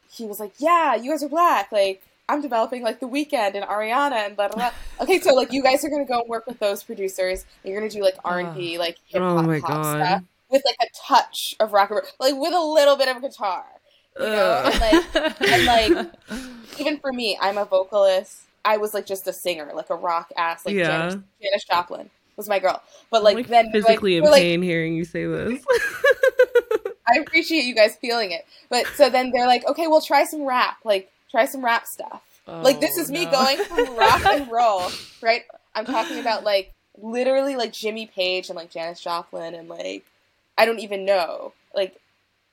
He 0.09 0.25
was 0.25 0.39
like, 0.39 0.53
"Yeah, 0.59 0.95
you 0.95 1.11
guys 1.11 1.23
are 1.23 1.29
black. 1.29 1.71
Like 1.71 2.01
I'm 2.29 2.41
developing 2.41 2.83
like 2.83 2.99
the 2.99 3.07
Weeknd 3.07 3.55
and 3.55 3.63
Ariana 3.63 4.25
and 4.25 4.35
blah 4.35 4.47
blah 4.49 4.57
blah." 4.57 4.71
Okay, 5.01 5.19
so 5.19 5.33
like 5.33 5.51
you 5.51 5.63
guys 5.63 5.83
are 5.83 5.89
gonna 5.89 6.05
go 6.05 6.21
and 6.21 6.29
work 6.29 6.47
with 6.47 6.59
those 6.59 6.83
producers. 6.83 7.45
And 7.63 7.71
you're 7.71 7.79
gonna 7.79 7.91
do 7.91 8.01
like 8.01 8.15
R 8.23 8.39
and 8.39 8.55
B, 8.55 8.77
like 8.77 8.97
hip 9.05 9.21
hop, 9.21 9.45
Oh 9.45 9.61
pop 9.61 9.85
stuff 9.85 10.23
with 10.49 10.63
like 10.65 10.77
a 10.81 11.07
touch 11.07 11.55
of 11.59 11.73
rock 11.73 11.89
and 11.89 11.97
roll, 11.97 12.07
like 12.19 12.35
with 12.35 12.53
a 12.53 12.61
little 12.61 12.95
bit 12.95 13.07
of 13.13 13.21
guitar. 13.21 13.65
You 14.19 14.25
know, 14.25 14.63
and 14.65 14.79
like 14.79 15.41
and 15.41 15.65
like 15.65 16.13
even 16.79 16.99
for 16.99 17.13
me, 17.13 17.37
I'm 17.39 17.57
a 17.57 17.65
vocalist. 17.65 18.43
I 18.65 18.77
was 18.77 18.93
like 18.93 19.05
just 19.05 19.27
a 19.27 19.33
singer, 19.33 19.71
like 19.73 19.89
a 19.89 19.95
rock 19.95 20.31
ass, 20.35 20.65
like 20.65 20.75
Yeah. 20.75 21.09
Janis, 21.09 21.23
Janis 21.41 21.63
Joplin 21.63 22.09
was 22.35 22.49
my 22.49 22.59
girl. 22.59 22.81
But 23.09 23.23
like, 23.23 23.33
I'm, 23.33 23.43
like 23.43 23.47
then 23.47 23.71
physically 23.71 24.13
like, 24.13 24.17
in 24.17 24.23
we're, 24.23 24.31
like, 24.31 24.41
pain 24.41 24.61
hearing 24.61 24.95
you 24.95 25.05
say 25.05 25.25
this. 25.25 25.63
I 27.07 27.19
appreciate 27.19 27.63
you 27.63 27.73
guys 27.73 27.95
feeling 27.95 28.31
it. 28.31 28.45
But 28.69 28.85
so 28.95 29.09
then 29.09 29.31
they're 29.31 29.47
like, 29.47 29.65
okay, 29.67 29.87
we'll 29.87 30.01
try 30.01 30.25
some 30.25 30.43
rap, 30.43 30.77
like 30.83 31.09
try 31.31 31.45
some 31.45 31.63
rap 31.63 31.85
stuff. 31.87 32.21
like 32.47 32.79
this 32.79 32.97
Oh, 32.97 33.01
is 33.01 33.11
me 33.11 33.25
going 33.25 33.57
from 33.57 33.95
rock 33.95 34.25
and 34.25 34.49
roll, 34.51 34.89
right? 35.21 35.43
I'm 35.75 35.85
talking 35.85 36.19
about 36.19 36.43
like 36.43 36.73
literally 36.97 37.55
like 37.55 37.73
Jimmy 37.73 38.07
Page 38.07 38.49
and 38.49 38.55
like 38.55 38.71
Janis 38.71 39.01
Joplin 39.01 39.53
and 39.53 39.67
like 39.69 40.05
I 40.57 40.65
don't 40.65 40.79
even 40.79 41.05
know 41.05 41.53
like 41.75 41.95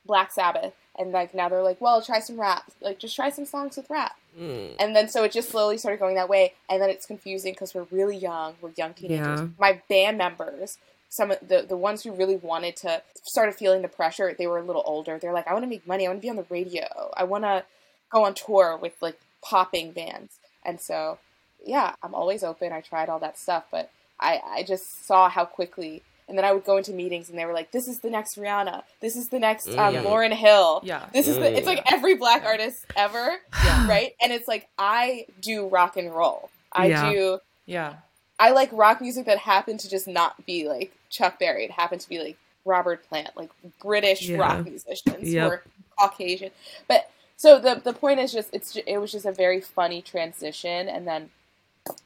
Black 0.06 0.32
Sabbath. 0.32 0.74
And 0.96 1.10
like 1.10 1.34
now 1.34 1.48
they're 1.48 1.62
like, 1.62 1.80
well, 1.80 2.00
try 2.02 2.20
some 2.20 2.40
rap, 2.40 2.70
like 2.80 3.00
just 3.00 3.16
try 3.16 3.30
some 3.30 3.46
songs 3.46 3.76
with 3.76 3.90
rap. 3.90 4.16
Mm. 4.38 4.74
And 4.78 4.94
then 4.94 5.08
so 5.08 5.24
it 5.24 5.32
just 5.32 5.48
slowly 5.50 5.76
started 5.76 5.98
going 5.98 6.14
that 6.16 6.28
way, 6.28 6.52
and 6.70 6.80
then 6.80 6.88
it's 6.90 7.04
confusing 7.06 7.52
because 7.52 7.74
we're 7.74 7.86
really 7.90 8.16
young, 8.16 8.54
we're 8.60 8.70
young 8.76 8.94
teenagers. 8.94 9.40
Yeah. 9.40 9.46
My 9.58 9.80
band 9.88 10.18
members, 10.18 10.78
some 11.08 11.32
of 11.32 11.38
the 11.46 11.64
the 11.68 11.76
ones 11.76 12.04
who 12.04 12.12
really 12.12 12.36
wanted 12.36 12.76
to 12.76 13.02
started 13.24 13.56
feeling 13.56 13.82
the 13.82 13.88
pressure. 13.88 14.34
They 14.38 14.46
were 14.46 14.58
a 14.58 14.62
little 14.62 14.84
older. 14.86 15.18
They're 15.18 15.32
like, 15.32 15.48
I 15.48 15.52
want 15.52 15.64
to 15.64 15.68
make 15.68 15.84
money. 15.86 16.06
I 16.06 16.10
want 16.10 16.20
to 16.20 16.26
be 16.26 16.30
on 16.30 16.36
the 16.36 16.46
radio. 16.48 17.12
I 17.16 17.24
want 17.24 17.42
to 17.42 17.64
go 18.10 18.24
on 18.24 18.34
tour 18.34 18.76
with 18.80 18.94
like 19.00 19.18
popping 19.42 19.92
bands. 19.92 20.38
And 20.64 20.80
so, 20.80 21.18
yeah, 21.64 21.94
I'm 22.02 22.14
always 22.14 22.42
open. 22.42 22.72
I 22.72 22.80
tried 22.80 23.08
all 23.08 23.18
that 23.20 23.38
stuff, 23.38 23.64
but 23.70 23.90
I 24.20 24.40
I 24.46 24.62
just 24.62 25.06
saw 25.06 25.28
how 25.28 25.44
quickly. 25.44 26.02
And 26.26 26.38
then 26.38 26.44
I 26.46 26.52
would 26.52 26.64
go 26.64 26.78
into 26.78 26.92
meetings, 26.94 27.28
and 27.28 27.38
they 27.38 27.44
were 27.44 27.52
like, 27.52 27.70
"This 27.70 27.86
is 27.86 28.00
the 28.00 28.08
next 28.08 28.36
Rihanna. 28.38 28.82
This 29.02 29.14
is 29.14 29.28
the 29.28 29.38
next 29.38 29.68
um, 29.68 29.92
Yeah. 29.94 30.02
Lauryn 30.04 30.32
Hill. 30.32 30.80
Yeah. 30.82 31.04
This 31.12 31.28
is 31.28 31.36
the. 31.36 31.54
It's 31.54 31.66
like 31.66 31.82
every 31.92 32.14
black 32.14 32.44
artist 32.46 32.86
ever, 32.96 33.36
Yeah. 33.62 33.86
right? 33.86 34.14
And 34.22 34.32
it's 34.32 34.48
like 34.48 34.66
I 34.78 35.26
do 35.42 35.66
rock 35.68 35.98
and 35.98 36.14
roll. 36.14 36.48
I 36.72 36.86
Yeah. 36.86 37.10
do. 37.12 37.38
Yeah. 37.66 37.96
I 38.40 38.50
like 38.52 38.70
rock 38.72 39.02
music 39.02 39.26
that 39.26 39.36
happened 39.38 39.80
to 39.80 39.90
just 39.90 40.08
not 40.08 40.46
be 40.46 40.66
like 40.66 40.92
Chuck 41.10 41.38
Berry. 41.38 41.64
It 41.66 41.70
happened 41.72 42.00
to 42.00 42.08
be 42.08 42.18
like 42.18 42.38
Robert 42.64 43.06
Plant, 43.06 43.36
like 43.36 43.50
British 43.82 44.26
Yeah. 44.26 44.38
rock 44.38 44.64
musicians 44.64 45.30
Yep. 45.30 45.42
who 45.44 45.50
are 45.50 45.62
Caucasian. 45.98 46.50
But 46.88 47.10
so 47.44 47.58
the 47.58 47.74
the 47.84 47.92
point 47.92 48.20
is 48.20 48.32
just 48.32 48.48
it's 48.54 48.74
it 48.74 48.96
was 48.96 49.12
just 49.12 49.26
a 49.26 49.32
very 49.32 49.60
funny 49.60 50.00
transition, 50.00 50.88
and 50.88 51.06
then 51.06 51.28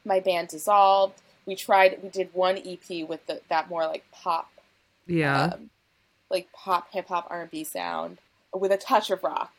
my 0.03 0.19
band 0.19 0.49
dissolved. 0.49 1.21
We 1.45 1.55
tried. 1.55 1.99
We 2.03 2.09
did 2.09 2.29
one 2.33 2.57
EP 2.57 3.07
with 3.07 3.25
the, 3.27 3.41
that 3.49 3.69
more 3.69 3.87
like 3.87 4.03
pop 4.11 4.51
Yeah. 5.07 5.51
um, 5.53 5.69
like 6.29 6.51
pop, 6.51 6.91
hip 6.91 7.07
hop, 7.07 7.27
R 7.29 7.41
and 7.43 7.51
B 7.51 7.63
sound 7.63 8.17
with 8.53 8.71
a 8.73 8.77
touch 8.77 9.09
of 9.11 9.23
rock. 9.23 9.53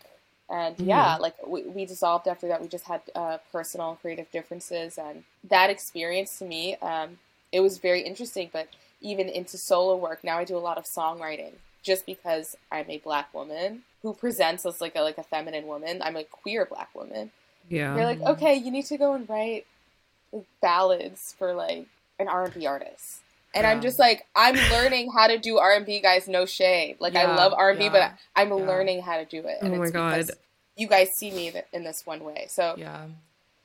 And 0.50 0.76
Mhm. 0.76 0.86
yeah, 0.86 1.16
like 1.16 1.36
we, 1.46 1.62
we 1.62 1.86
dissolved 1.86 2.28
after 2.28 2.46
that. 2.48 2.60
We 2.60 2.68
just 2.68 2.86
had 2.86 3.00
uh, 3.14 3.38
personal 3.50 3.90
and 3.92 4.00
creative 4.00 4.30
differences, 4.30 4.98
and 4.98 5.24
that 5.44 5.70
experience 5.70 6.38
to 6.40 6.44
me, 6.44 6.76
um, 6.76 7.18
it 7.52 7.60
was 7.60 7.78
very 7.78 8.02
interesting. 8.02 8.50
But 8.52 8.68
even 9.00 9.28
into 9.30 9.56
solo 9.58 9.96
work, 9.96 10.22
now 10.24 10.36
I 10.38 10.44
do 10.44 10.56
a 10.58 10.66
lot 10.68 10.78
of 10.78 10.84
songwriting, 10.84 11.54
just 11.82 12.06
because 12.06 12.56
I'm 12.70 12.88
a 12.88 12.98
black 12.98 13.32
woman 13.34 13.82
who 14.02 14.14
presents 14.14 14.64
as 14.66 14.80
like 14.80 14.96
a 14.96 15.00
like 15.00 15.18
a 15.18 15.22
feminine 15.22 15.66
woman. 15.66 16.02
I'm 16.02 16.16
a 16.16 16.24
queer 16.24 16.66
black 16.66 16.94
woman. 16.94 17.30
yeah. 17.68 17.94
They're 17.94 18.06
like, 18.06 18.20
okay, 18.22 18.54
you 18.54 18.70
need 18.70 18.86
to 18.86 18.96
go 18.96 19.14
and 19.14 19.28
write 19.28 19.66
like, 20.32 20.46
ballads 20.60 21.34
for 21.38 21.54
like 21.54 21.86
an 22.18 22.28
R 22.28 22.44
and 22.44 22.54
B 22.54 22.66
artist. 22.66 23.20
And 23.52 23.66
I'm 23.66 23.80
just 23.80 23.98
like, 23.98 24.26
I'm 24.36 24.54
learning 24.70 25.10
how 25.10 25.26
to 25.26 25.36
do 25.36 25.58
R 25.58 25.72
and 25.72 25.84
B, 25.84 26.00
guys. 26.00 26.28
No 26.28 26.46
shade. 26.46 26.96
Like 27.00 27.16
I 27.16 27.34
love 27.34 27.52
R 27.52 27.70
and 27.70 27.78
B, 27.78 27.88
but 27.88 28.12
I'm 28.36 28.48
yeah. 28.48 28.54
learning 28.54 29.02
how 29.02 29.16
to 29.16 29.24
do 29.24 29.38
it. 29.38 29.58
Oh 29.60 29.66
and 29.66 29.74
Oh 29.74 29.78
my 29.78 29.90
God. 29.90 30.30
You 30.76 30.86
guys 30.86 31.10
see 31.16 31.32
me 31.32 31.52
in 31.72 31.82
this 31.82 32.06
one 32.06 32.22
way. 32.22 32.46
So 32.48 32.74
Yeah. 32.78 33.06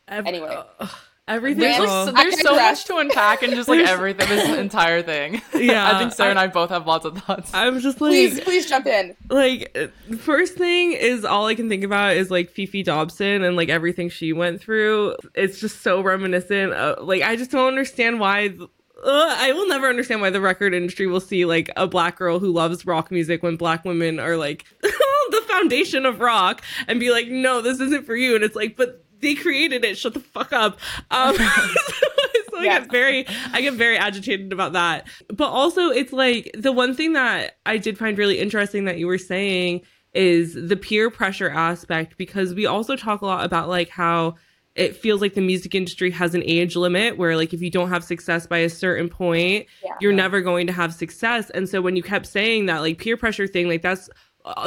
Anyway. 0.08 0.64
ugh. 0.80 0.90
Everything. 1.28 1.62
There's, 1.62 1.90
oh. 1.90 2.06
like, 2.06 2.16
there's 2.16 2.42
so 2.42 2.56
much 2.56 2.86
to 2.86 2.98
unpack 2.98 3.42
and 3.42 3.54
just 3.56 3.68
like 3.68 3.80
everything, 3.88 4.30
this 4.30 4.58
entire 4.60 5.02
thing. 5.02 5.42
Yeah, 5.56 5.96
I 5.96 5.98
think 5.98 6.14
Sarah 6.14 6.30
and 6.30 6.38
I- 6.40 6.44
I 6.44 6.48
both 6.48 6.70
have 6.70 6.86
lots 6.86 7.04
of 7.06 7.18
thoughts. 7.18 7.50
I'm 7.54 7.80
just 7.80 8.00
like, 8.00 8.12
Please, 8.12 8.40
please 8.42 8.70
jump 8.70 8.86
in. 8.86 9.16
like, 9.30 9.76
uh, 9.76 10.16
first 10.18 10.54
thing 10.56 10.92
is 10.92 11.26
all 11.26 11.48
I 11.48 11.56
can 11.56 11.68
think 11.70 11.84
about 11.84 12.16
is 12.16 12.30
like 12.30 12.52
Fefe 12.54 12.84
Dobson 12.84 13.44
and 13.44 13.56
like 13.56 13.70
everything 13.70 14.10
she 14.10 14.34
went 14.34 14.62
through. 14.62 15.16
It's 15.34 15.60
just 15.60 15.82
so 15.82 16.02
reminiscent. 16.02 16.74
Of, 16.74 17.08
like, 17.08 17.24
I 17.24 17.36
just 17.36 17.50
don't 17.50 17.68
understand 17.68 18.20
why. 18.20 18.50
th- 18.50 18.70
Uh, 19.04 19.36
I 19.38 19.52
will 19.54 19.68
never 19.68 19.88
understand 19.88 20.22
why 20.22 20.30
the 20.30 20.42
record 20.42 20.74
industry 20.76 21.08
will 21.08 21.20
see 21.20 21.46
like 21.46 21.70
a 21.76 21.88
black 21.88 22.18
girl 22.18 22.40
who 22.40 22.52
loves 22.52 22.86
rock 22.86 23.10
music 23.12 23.42
when 23.44 23.56
black 23.56 23.84
women 23.86 24.20
are 24.20 24.38
like 24.38 24.66
the 24.82 25.42
foundation 25.48 26.06
of 26.06 26.20
rock 26.20 26.62
and 26.88 27.00
be 27.00 27.10
like, 27.12 27.28
no, 27.28 27.62
this 27.62 27.80
isn't 27.80 28.06
for 28.06 28.16
you. 28.16 28.36
And 28.36 28.44
it's 28.44 28.56
like, 28.56 28.76
but 28.78 29.04
they 29.22 29.36
created 29.36 29.84
it. 29.86 29.98
Shut 29.98 30.14
the 30.14 30.20
fuck 30.20 30.54
up. 30.54 30.80
Um, 31.12 31.36
so, 31.36 31.44
so 32.52 32.60
I 32.60 32.64
get 32.64 32.92
very, 32.92 33.26
I 33.54 33.62
get 33.62 33.74
very 33.74 33.98
agitated 33.98 34.52
about 34.54 34.74
that. 34.74 35.08
But 35.30 35.50
also, 35.50 35.90
it's 35.90 36.14
like 36.14 36.52
the 36.58 36.72
one 36.72 36.94
thing 36.96 37.14
that 37.14 37.58
I 37.66 37.78
did 37.78 37.98
find 37.98 38.18
really 38.18 38.40
interesting 38.40 38.86
that 38.86 38.98
you 38.98 39.08
were 39.08 39.18
saying 39.18 39.82
is 40.14 40.54
the 40.54 40.78
peer 40.78 41.10
pressure 41.10 41.50
aspect 41.50 42.18
because 42.18 42.54
we 42.54 42.66
also 42.66 42.96
talk 42.96 43.22
a 43.22 43.26
lot 43.26 43.44
about 43.46 43.68
like 43.68 43.90
how 43.90 44.36
it 44.76 44.96
feels 44.96 45.22
like 45.22 45.34
the 45.34 45.42
music 45.42 45.74
industry 45.76 46.10
has 46.12 46.34
an 46.36 46.44
age 46.46 46.76
limit 46.78 47.18
where 47.18 47.36
like 47.36 47.54
if 47.54 47.62
you 47.62 47.70
don't 47.70 47.90
have 47.90 48.04
success 48.04 48.48
by 48.48 48.60
a 48.60 48.70
certain 48.70 49.10
point 49.10 49.66
Yeah. 49.84 49.92
you're 50.00 50.14
never 50.14 50.40
going 50.40 50.68
to 50.68 50.74
have 50.74 50.94
success 50.94 51.50
and 51.50 51.68
so 51.68 51.82
when 51.82 51.98
you 51.98 52.04
kept 52.04 52.26
saying 52.28 52.68
that 52.68 52.80
like 52.80 52.98
peer 52.98 53.18
pressure 53.18 53.46
thing 53.48 53.68
like 53.68 53.82
that's 53.82 54.10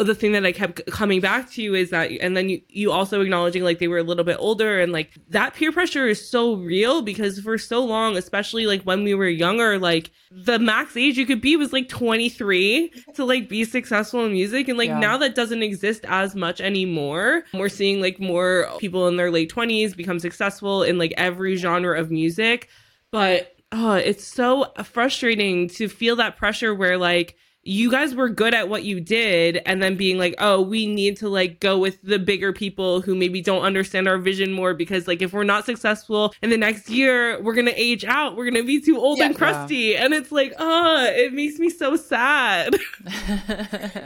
the 0.03 0.15
thing 0.15 0.33
that 0.33 0.45
I 0.45 0.51
kept 0.53 0.85
coming 0.91 1.21
back 1.21 1.51
to 1.53 1.75
is 1.75 1.91
that, 1.91 2.11
and 2.21 2.37
then 2.37 2.49
you, 2.49 2.61
you 2.69 2.91
also 2.91 3.21
acknowledging 3.21 3.63
like 3.63 3.79
they 3.79 3.87
were 3.87 3.99
a 3.99 4.03
little 4.03 4.25
bit 4.25 4.37
older 4.41 4.81
and 4.81 4.93
like 4.93 5.13
that 5.29 5.55
peer 5.55 5.71
pressure 5.71 6.09
is 6.09 6.29
so 6.29 6.55
real 6.55 7.01
because 7.03 7.39
for 7.39 7.57
so 7.59 7.85
long, 7.85 8.17
especially 8.17 8.67
like 8.67 8.83
when 8.83 9.05
we 9.05 9.15
were 9.15 9.29
younger, 9.29 9.79
like 9.79 10.11
the 10.33 10.59
max 10.59 10.97
age 10.97 11.17
you 11.17 11.25
could 11.27 11.41
be 11.41 11.57
was 11.57 11.73
like 11.73 11.89
23 11.89 12.91
to 13.15 13.25
like 13.25 13.49
be 13.49 13.65
successful 13.65 14.25
in 14.25 14.33
music. 14.33 14.69
And 14.69 14.77
like 14.77 14.89
Yeah. 14.89 14.99
now 14.99 15.17
that 15.19 15.35
doesn't 15.35 15.63
exist 15.63 16.05
as 16.09 16.35
much 16.35 16.61
anymore. 16.61 17.45
We're 17.55 17.69
seeing 17.69 18.01
like 18.01 18.19
more 18.19 18.69
people 18.79 19.07
in 19.07 19.17
their 19.17 19.31
late 19.31 19.53
20s 19.53 19.97
become 19.97 20.19
successful 20.19 20.83
in 20.83 20.99
like 20.99 21.15
every 21.17 21.55
genre 21.57 21.99
of 21.99 22.11
music. 22.11 22.69
But 23.13 23.55
oh, 23.71 23.93
it's 23.95 24.25
so 24.25 24.73
frustrating 24.83 25.69
to 25.69 25.89
feel 25.89 26.17
that 26.17 26.37
pressure 26.37 26.75
where 26.75 26.99
like 26.99 27.37
you 27.71 27.91
guys 27.91 28.15
were 28.15 28.31
good 28.31 28.55
at 28.55 28.71
what 28.71 28.83
you 28.85 28.99
did 28.99 29.61
and 29.67 29.83
then 29.83 29.95
being 29.95 30.17
like 30.17 30.35
oh 30.39 30.59
we 30.61 30.87
need 30.87 31.19
to 31.19 31.29
like 31.29 31.61
go 31.61 31.77
with 31.79 32.01
the 32.03 32.19
bigger 32.19 32.51
people 32.51 33.03
who 33.03 33.15
maybe 33.15 33.43
don't 33.43 33.63
understand 33.63 34.09
our 34.09 34.17
vision 34.17 34.53
more 34.53 34.73
because 34.73 35.07
like 35.07 35.21
if 35.21 35.35
we're 35.35 35.45
not 35.45 35.67
successful 35.67 36.33
in 36.41 36.49
the 36.49 36.57
next 36.57 36.89
year 36.89 37.39
we're 37.43 37.53
gonna 37.55 37.71
age 37.77 38.07
out 38.07 38.37
we're 38.37 38.47
gonna 38.51 38.65
be 38.65 38.81
too 38.81 38.97
old 38.99 39.19
and 39.21 39.33
Yeah. 39.33 39.39
crusty 39.39 39.95
and 39.97 40.15
it's 40.15 40.33
like 40.33 40.55
oh 40.59 41.05
it 41.11 41.35
makes 41.35 41.59
me 41.59 41.69
so 41.69 41.95
sad 41.97 42.75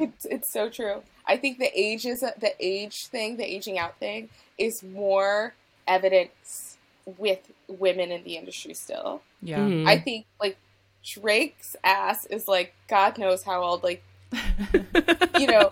It's, 0.00 0.24
it's 0.24 0.50
so 0.50 0.68
true. 0.70 1.02
I 1.26 1.36
think 1.36 1.58
the 1.58 1.70
age 1.78 2.06
is 2.06 2.20
the 2.20 2.52
age 2.58 3.06
thing, 3.08 3.36
the 3.36 3.44
aging 3.44 3.78
out 3.78 3.98
thing, 3.98 4.30
is 4.58 4.82
more 4.82 5.54
evidence 5.86 6.78
with 7.18 7.38
women 7.68 8.10
in 8.10 8.24
the 8.24 8.36
industry 8.36 8.74
still. 8.74 9.20
yeah. 9.42 9.58
Mhm. 9.58 9.86
I 9.86 9.98
think 9.98 10.26
like 10.40 10.56
Drake's 11.04 11.76
ass 11.82 12.26
is 12.26 12.46
like 12.48 12.74
God 12.88 13.18
knows 13.18 13.42
how 13.42 13.62
old. 13.62 13.82
Like 13.82 14.02
you 15.38 15.46
know, 15.46 15.70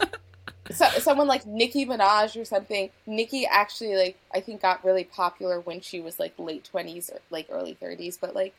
so, 0.71 0.87
someone 0.99 1.27
like 1.27 1.47
Nicki 1.47 1.87
Minaj 1.87 2.41
or 2.41 2.45
something. 2.45 2.91
Nicki 3.07 3.47
actually 3.47 3.97
like 3.97 4.19
I 4.33 4.41
think 4.41 4.63
got 4.63 4.85
really 4.85 5.05
popular 5.05 5.61
when 5.61 5.81
she 5.81 6.01
was 6.01 6.19
like 6.19 6.35
late 6.39 6.65
twenties 6.65 7.11
or 7.11 7.21
like 7.31 7.47
early 7.51 7.75
thirties. 7.75 8.19
But 8.21 8.35
like 8.35 8.55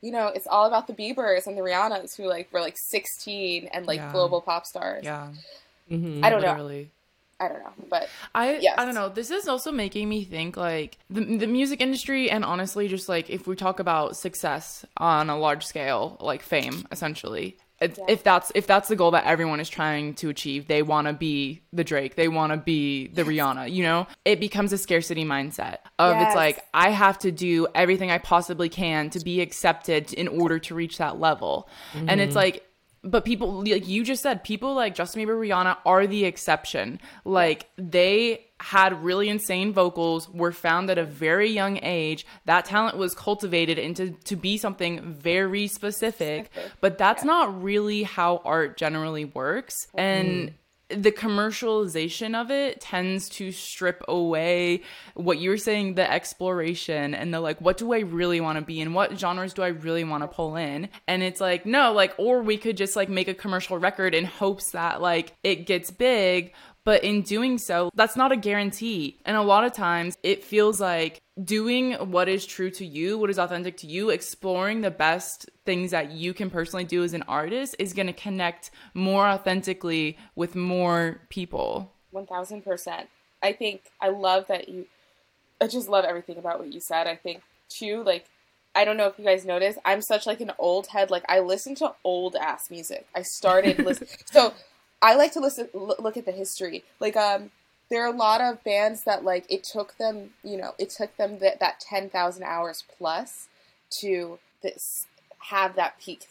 you 0.00 0.10
know, 0.10 0.28
it's 0.28 0.46
all 0.48 0.66
about 0.66 0.88
the 0.88 0.92
Biebers 0.94 1.46
and 1.46 1.56
the 1.56 1.62
Rihannas 1.62 2.16
who 2.16 2.24
like 2.24 2.52
were 2.52 2.60
like 2.60 2.76
sixteen 2.76 3.68
and 3.72 3.86
like 3.86 3.98
Yeah. 3.98 4.12
global 4.12 4.40
pop 4.40 4.66
stars. 4.66 5.04
Yeah. 5.04 5.28
Mhm. 5.90 6.24
I 6.24 6.30
don't 6.30 6.42
know. 6.42 6.82
Literally. 7.42 7.62
I 7.64 7.64
don't 7.64 7.78
know, 7.78 7.86
but 7.88 8.08
I 8.34 8.56
Yes. 8.58 8.74
I 8.78 8.84
don't 8.84 8.94
know. 8.94 9.08
This 9.08 9.30
is 9.30 9.48
also 9.48 9.72
making 9.72 10.08
me 10.08 10.24
think 10.24 10.56
like 10.56 10.98
the 11.10 11.24
the 11.38 11.46
music 11.46 11.80
industry 11.80 12.30
and 12.30 12.44
honestly 12.44 12.88
just 12.88 13.08
like 13.08 13.30
if 13.30 13.46
we 13.46 13.56
talk 13.56 13.80
about 13.80 14.16
success 14.16 14.84
on 14.96 15.30
a 15.30 15.38
large 15.38 15.64
scale, 15.66 16.16
like 16.20 16.42
fame 16.42 16.86
essentially. 16.90 17.56
If, 17.80 17.98
Yeah. 17.98 18.04
if 18.08 18.22
that's 18.22 18.52
if 18.54 18.68
that's 18.68 18.88
the 18.88 18.94
goal 18.94 19.10
that 19.10 19.24
everyone 19.24 19.58
is 19.58 19.68
trying 19.68 20.14
to 20.14 20.28
achieve, 20.28 20.68
they 20.68 20.82
want 20.82 21.08
to 21.08 21.12
be 21.12 21.62
the 21.72 21.82
Drake, 21.82 22.14
they 22.14 22.28
want 22.28 22.52
to 22.52 22.56
be 22.56 23.08
the 23.08 23.24
Rihanna, 23.24 23.72
you 23.72 23.82
know? 23.82 24.06
It 24.24 24.38
becomes 24.38 24.72
a 24.72 24.78
scarcity 24.78 25.24
mindset 25.24 25.78
of 25.98 26.14
Yes. 26.14 26.28
it's 26.28 26.36
like 26.36 26.64
I 26.72 26.90
have 26.90 27.18
to 27.20 27.32
do 27.32 27.66
everything 27.74 28.10
I 28.12 28.18
possibly 28.18 28.68
can 28.68 29.10
to 29.10 29.20
be 29.20 29.40
accepted 29.40 30.12
in 30.12 30.28
order 30.28 30.60
to 30.60 30.74
reach 30.76 30.98
that 30.98 31.18
level. 31.18 31.68
And 31.94 32.20
it's 32.20 32.30
mm-hmm. 32.30 32.36
like 32.36 32.66
but 33.04 33.24
people 33.24 33.64
like 33.64 33.88
you 33.88 34.04
just 34.04 34.22
said 34.22 34.44
people 34.44 34.74
like 34.74 34.94
justin 34.94 35.22
bieber 35.22 35.38
rihanna 35.38 35.76
are 35.84 36.06
the 36.06 36.24
exception. 36.24 37.00
Like 37.24 37.68
they 37.76 38.46
had 38.60 39.02
really 39.02 39.28
insane 39.28 39.72
vocals 39.72 40.28
were 40.28 40.52
found 40.52 40.88
at 40.88 40.98
a 40.98 41.04
very 41.04 41.50
young 41.50 41.80
age. 41.82 42.24
That 42.44 42.64
talent 42.64 42.96
was 42.96 43.14
cultivated 43.14 43.78
into 43.78 44.12
to 44.24 44.36
be 44.36 44.56
something 44.56 45.14
very 45.14 45.66
specific 45.66 46.50
but 46.80 46.98
that's 46.98 47.24
not 47.24 47.62
really 47.62 48.04
how 48.04 48.40
art 48.44 48.76
generally 48.76 49.24
works. 49.24 49.74
And 49.94 50.28
mm-hmm. 50.28 50.54
The 50.96 51.12
commercialization 51.12 52.40
of 52.40 52.50
it 52.50 52.80
tends 52.80 53.28
to 53.28 53.52
strip 53.52 54.02
away 54.08 54.82
what 55.14 55.38
you 55.38 55.50
were 55.50 55.56
saying 55.56 55.94
the 55.94 56.10
exploration 56.10 57.14
and 57.14 57.32
the 57.32 57.40
like 57.40 57.60
what 57.60 57.76
do 57.76 57.92
i 57.92 58.00
really 58.00 58.40
want 58.40 58.58
to 58.58 58.64
be 58.64 58.80
and 58.80 58.94
what 58.94 59.18
genres 59.18 59.54
do 59.54 59.62
i 59.62 59.68
really 59.68 60.04
want 60.04 60.22
to 60.22 60.28
pull 60.28 60.56
in? 60.56 60.88
And 61.06 61.22
it's 61.22 61.40
like 61.40 61.66
no 61.66 61.92
like 61.92 62.14
or 62.18 62.42
we 62.42 62.56
could 62.56 62.76
just 62.76 62.96
like 62.96 63.08
make 63.08 63.28
a 63.28 63.34
commercial 63.34 63.78
record 63.78 64.14
in 64.14 64.24
hopes 64.24 64.72
that 64.72 65.00
like 65.00 65.34
it 65.42 65.66
gets 65.66 65.90
big 65.90 66.52
but 66.84 67.04
in 67.04 67.22
doing 67.22 67.58
so, 67.58 67.90
that's 67.94 68.16
not 68.16 68.32
a 68.32 68.36
guarantee. 68.36 69.18
And 69.24 69.36
a 69.36 69.42
lot 69.42 69.64
of 69.64 69.72
times 69.72 70.16
it 70.22 70.44
feels 70.44 70.80
like 70.80 71.20
doing 71.42 71.92
what 71.92 72.28
is 72.28 72.44
true 72.44 72.70
to 72.70 72.84
you, 72.84 73.18
what 73.18 73.30
is 73.30 73.38
authentic 73.38 73.76
to 73.78 73.86
you, 73.86 74.10
exploring 74.10 74.80
the 74.80 74.90
best 74.90 75.48
things 75.64 75.92
that 75.92 76.10
you 76.10 76.34
can 76.34 76.50
personally 76.50 76.84
do 76.84 77.02
as 77.04 77.14
an 77.14 77.22
artist 77.22 77.76
is 77.78 77.92
going 77.92 78.08
to 78.08 78.12
connect 78.12 78.70
more 78.94 79.26
authentically 79.26 80.18
with 80.34 80.54
more 80.54 81.20
people. 81.28 81.92
one 82.10 82.26
thousand 82.26 82.62
percent. 82.62 83.08
I 83.42 83.52
think 83.52 83.82
I 84.00 84.08
love 84.08 84.46
that 84.48 84.68
you. 84.68 84.86
I 85.60 85.68
just 85.68 85.88
love 85.88 86.04
everything 86.04 86.38
about 86.38 86.58
what 86.58 86.72
you 86.72 86.80
said. 86.80 87.06
I 87.06 87.16
think 87.16 87.42
too, 87.68 88.02
like 88.04 88.26
I 88.74 88.84
don't 88.84 88.96
know 88.96 89.06
if 89.06 89.18
you 89.18 89.24
guys 89.24 89.44
noticed, 89.44 89.78
I'm 89.84 90.00
such 90.00 90.26
like 90.26 90.40
an 90.40 90.52
old 90.58 90.88
head. 90.88 91.10
Like 91.10 91.24
I 91.28 91.40
listen 91.40 91.74
to 91.76 91.94
old 92.04 92.36
ass 92.36 92.70
music. 92.70 93.06
I 93.14 93.22
started 93.22 93.78
listening. 93.78 94.10
so 94.30 94.54
I 95.02 95.16
like 95.16 95.32
to 95.32 95.40
listen, 95.40 95.68
look 95.74 96.16
at 96.16 96.24
the 96.24 96.32
history. 96.32 96.84
Like 97.00 97.16
um, 97.16 97.50
there 97.90 98.04
are 98.04 98.14
a 98.14 98.16
lot 98.16 98.40
of 98.40 98.62
bands 98.62 99.02
that 99.02 99.24
like 99.24 99.44
it 99.50 99.64
took 99.64 99.98
them, 99.98 100.30
you 100.44 100.56
know, 100.56 100.74
it 100.78 100.90
took 100.90 101.16
them 101.16 101.40
that 101.40 101.58
that 101.60 101.80
ten 101.80 102.08
thousand 102.08 102.44
hours 102.44 102.84
plus 102.96 103.48
to 104.00 104.38
this 104.62 105.06
have 105.50 105.74
that 105.74 106.00
peak 106.00 106.28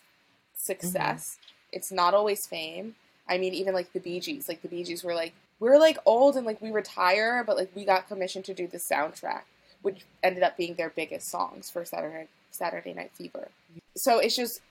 success. 0.55 1.37
It's 1.73 1.91
not 1.91 2.13
always 2.13 2.47
fame. 2.47 2.95
I 3.27 3.37
mean, 3.37 3.53
even 3.53 3.73
like 3.73 3.93
the 3.93 3.99
Bee 3.99 4.19
Gees, 4.19 4.47
like 4.47 4.61
the 4.61 4.67
Bee 4.67 4.83
Gees 4.83 5.03
were 5.03 5.15
like, 5.15 5.33
we're 5.59 5.77
like 5.77 5.97
old 6.05 6.35
and 6.37 6.45
like 6.45 6.61
we 6.61 6.71
retire, 6.71 7.43
but 7.45 7.57
like 7.57 7.71
we 7.75 7.85
got 7.85 8.07
commissioned 8.07 8.45
to 8.45 8.53
do 8.53 8.67
the 8.67 8.77
soundtrack, 8.77 9.41
which 9.81 10.05
ended 10.23 10.43
up 10.43 10.57
being 10.57 10.75
their 10.75 10.89
biggest 10.89 11.27
songs 11.27 11.69
for 11.69 11.83
Saturday 11.85 12.27
Saturday 12.51 12.93
Night 12.93 13.11
Fever. 13.13 13.49
So 13.95 14.19
it's 14.19 14.35
just, 14.35 14.61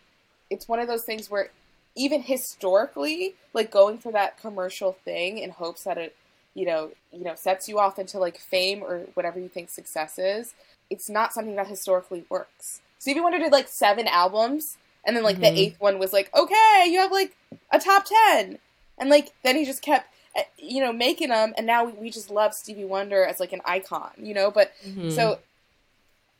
it's 0.50 0.68
one 0.68 0.80
of 0.80 0.88
those 0.88 1.04
things 1.04 1.30
where 1.30 1.50
even 1.96 2.22
historically, 2.22 3.34
like 3.52 3.70
going 3.70 3.98
for 3.98 4.12
that 4.12 4.38
commercial 4.40 4.92
thing 5.04 5.38
in 5.38 5.50
hopes 5.50 5.84
that 5.84 5.98
it, 5.98 6.16
you 6.54 6.64
know, 6.66 6.90
you 7.12 7.24
know, 7.24 7.34
sets 7.34 7.68
you 7.68 7.78
off 7.78 7.98
into 7.98 8.18
like 8.18 8.38
fame 8.38 8.82
or 8.82 9.00
whatever 9.14 9.38
you 9.38 9.48
think 9.48 9.70
success 9.70 10.18
is, 10.18 10.54
it's 10.88 11.08
not 11.08 11.32
something 11.32 11.56
that 11.56 11.66
historically 11.68 12.24
works. 12.28 12.80
Stevie 12.98 13.20
Wonder 13.20 13.38
did 13.38 13.52
like 13.52 13.68
seven 13.68 14.06
albums, 14.06 14.76
and 15.04 15.16
then 15.16 15.22
like 15.24 15.36
Mhm. 15.36 15.40
the 15.40 15.60
eighth 15.60 15.80
one 15.80 15.98
was 15.98 16.12
like, 16.12 16.30
okay, 16.34 16.84
you 16.86 16.98
have 17.00 17.12
like 17.12 17.36
a 17.72 17.78
top 17.78 18.04
ten, 18.04 18.58
and 18.98 19.08
like 19.10 19.30
then 19.42 19.56
he 19.56 19.64
just 19.64 19.82
kept, 19.82 20.12
eh, 20.36 20.42
you 20.58 20.80
know, 20.82 20.92
making 20.92 21.28
them, 21.30 21.54
and 21.56 21.66
now 21.66 21.84
we, 21.84 22.10
just 22.10 22.30
love 22.30 22.52
Stevie 22.54 22.84
Wonder 22.84 23.24
as 23.24 23.40
like 23.40 23.52
an 23.52 23.62
icon, 23.64 24.10
you 24.18 24.34
know. 24.34 24.50
But 24.50 24.72
Mhm. 24.86 25.10
so, 25.12 25.38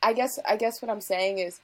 I 0.03 0.12
guess 0.12 0.38
I 0.48 0.57
guess 0.57 0.82
what 0.82 0.90
I'm 0.90 1.01
saying 1.01 1.38
is, 1.38 1.61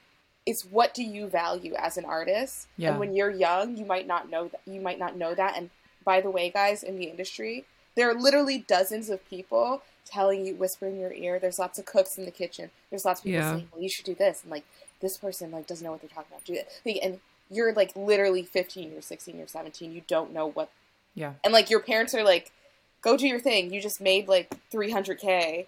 it's 0.47 0.63
what 0.63 0.93
do 0.95 1.03
you 1.03 1.27
value 1.27 1.75
as 1.75 1.97
an 1.97 2.05
artist? 2.05 2.67
Yeah. 2.77 2.89
And 2.91 2.99
when 2.99 3.15
you're 3.15 3.29
young, 3.29 3.77
you 3.77 3.85
might 3.85 4.07
not 4.07 4.29
know 4.29 4.47
that. 4.47 4.61
You 4.65 4.81
might 4.81 4.97
not 4.97 5.15
know 5.15 5.35
that. 5.35 5.55
And 5.57 5.69
by 6.03 6.21
the 6.21 6.31
way, 6.31 6.49
guys, 6.49 6.81
in 6.83 6.97
the 6.97 7.03
industry, 7.05 7.65
there 7.95 8.09
are 8.09 8.13
literally 8.15 8.57
dozens 8.59 9.09
of 9.09 9.27
people 9.29 9.83
telling 10.05 10.45
you, 10.45 10.55
whisper 10.55 10.87
in 10.87 10.97
your 10.99 11.11
ear. 11.13 11.37
There's 11.37 11.59
lots 11.59 11.77
of 11.77 11.85
cooks 11.85 12.17
in 12.17 12.23
the 12.25 12.31
kitchen. 12.31 12.71
There's 12.89 13.03
lots 13.05 13.19
of 13.19 13.25
people 13.25 13.39
Yeah. 13.41 13.51
saying, 13.55 13.69
"Well, 13.73 13.81
you 13.83 13.89
should 13.89 14.05
do 14.05 14.15
this," 14.15 14.41
and 14.41 14.49
like 14.51 14.63
this 15.01 15.17
person 15.17 15.51
like 15.51 15.67
doesn't 15.67 15.83
know 15.85 15.91
what 15.91 16.01
they're 16.01 16.09
talking 16.09 16.31
about. 16.31 16.45
Do 16.45 16.55
that. 16.55 16.69
Like, 16.85 16.99
and 17.03 17.19
you're 17.51 17.73
like 17.73 17.93
literally 17.95 18.43
15, 18.43 18.91
you're 18.93 19.01
16, 19.01 19.37
you're 19.37 19.47
17. 19.47 19.91
You 19.91 20.01
don't 20.07 20.31
know 20.33 20.47
what 20.47 20.69
Yeah. 21.13 21.33
and 21.43 21.51
like 21.53 21.69
your 21.69 21.79
parents 21.81 22.13
are 22.15 22.23
like, 22.23 22.51
go 23.01 23.17
do 23.17 23.27
your 23.27 23.39
thing. 23.39 23.73
You 23.73 23.81
just 23.81 23.99
made 24.01 24.27
like 24.29 24.49
300k, 24.71 25.67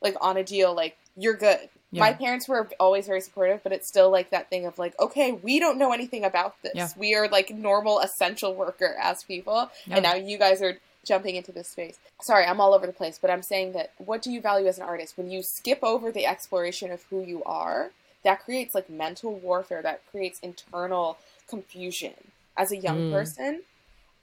like 0.00 0.16
on 0.20 0.36
a 0.36 0.42
deal. 0.44 0.74
Like 0.74 0.96
you're 1.16 1.34
good. 1.34 1.68
Yeah. 1.92 2.00
My 2.00 2.12
parents 2.12 2.48
were 2.48 2.68
always 2.80 3.06
very 3.06 3.20
supportive, 3.20 3.62
but 3.62 3.72
it's 3.72 3.86
still 3.86 4.10
like 4.10 4.30
that 4.30 4.50
thing 4.50 4.66
of 4.66 4.78
like, 4.78 4.98
okay, 4.98 5.32
we 5.32 5.58
don't 5.60 5.78
know 5.78 5.92
anything 5.92 6.24
about 6.24 6.60
this. 6.62 6.72
Yeah. 6.74 6.88
We 6.96 7.14
are 7.14 7.28
like 7.28 7.50
normal 7.50 8.00
essential 8.00 8.54
worker 8.54 8.96
as 9.00 9.22
people, 9.22 9.70
Yeah. 9.86 9.94
and 9.96 10.02
now 10.02 10.14
you 10.14 10.36
guys 10.38 10.60
are 10.62 10.78
jumping 11.04 11.36
into 11.36 11.52
this 11.52 11.68
space. 11.68 11.98
Sorry, 12.20 12.44
I'm 12.44 12.60
all 12.60 12.74
over 12.74 12.86
the 12.86 12.92
place, 12.92 13.18
but 13.20 13.30
I'm 13.30 13.42
saying 13.42 13.72
that 13.72 13.92
what 13.98 14.20
do 14.22 14.32
you 14.32 14.40
value 14.40 14.66
as 14.66 14.78
an 14.78 14.84
artist 14.84 15.16
when 15.16 15.30
you 15.30 15.42
skip 15.42 15.78
over 15.82 16.10
the 16.10 16.26
exploration 16.26 16.90
of 16.90 17.04
who 17.04 17.22
you 17.22 17.44
are? 17.44 17.90
That 18.24 18.42
creates 18.44 18.74
like 18.74 18.90
mental 18.90 19.32
warfare. 19.36 19.82
That 19.82 20.02
creates 20.10 20.40
internal 20.40 21.18
confusion 21.48 22.14
as 22.56 22.72
a 22.72 22.76
young 22.76 22.98
Mm. 23.10 23.12
person. 23.12 23.62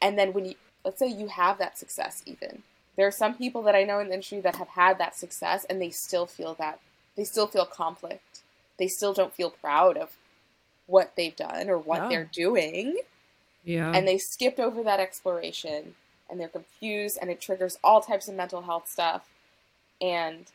And 0.01 0.19
then 0.19 0.33
when 0.33 0.43
you 0.45 0.55
let's 0.83 0.99
say 0.99 1.07
you 1.07 1.27
have 1.29 1.57
that 1.59 1.77
success 1.77 2.21
even 2.25 2.61
there 2.97 3.07
are 3.07 3.11
some 3.11 3.33
people 3.35 3.61
that 3.63 3.73
I 3.73 3.83
know 3.85 3.99
in 3.99 4.09
the 4.09 4.13
industry 4.15 4.41
that 4.41 4.57
have 4.57 4.67
had 4.67 4.97
that 4.97 5.15
success 5.15 5.63
and 5.69 5.81
they 5.81 5.89
still 5.91 6.25
feel 6.25 6.53
that 6.55 6.79
they 7.15 7.23
still 7.23 7.47
feel 7.47 7.65
conflict. 7.65 8.41
They 8.77 8.87
still 8.87 9.13
don't 9.13 9.33
feel 9.33 9.49
proud 9.51 9.97
of 9.97 10.11
what 10.87 11.13
they've 11.15 11.35
done 11.35 11.69
or 11.69 11.77
what 11.77 12.03
No. 12.03 12.09
they're 12.09 12.29
doing. 12.31 12.97
Yeah. 13.63 13.91
And 13.93 14.07
they 14.07 14.17
skipped 14.17 14.59
over 14.59 14.83
that 14.83 14.99
exploration 14.99 15.95
and 16.29 16.39
they're 16.39 16.47
confused 16.49 17.17
and 17.21 17.29
it 17.29 17.39
triggers 17.39 17.77
all 17.83 18.01
types 18.01 18.27
of 18.27 18.35
mental 18.35 18.63
health 18.63 18.89
stuff. 18.89 19.29
And 20.01 20.45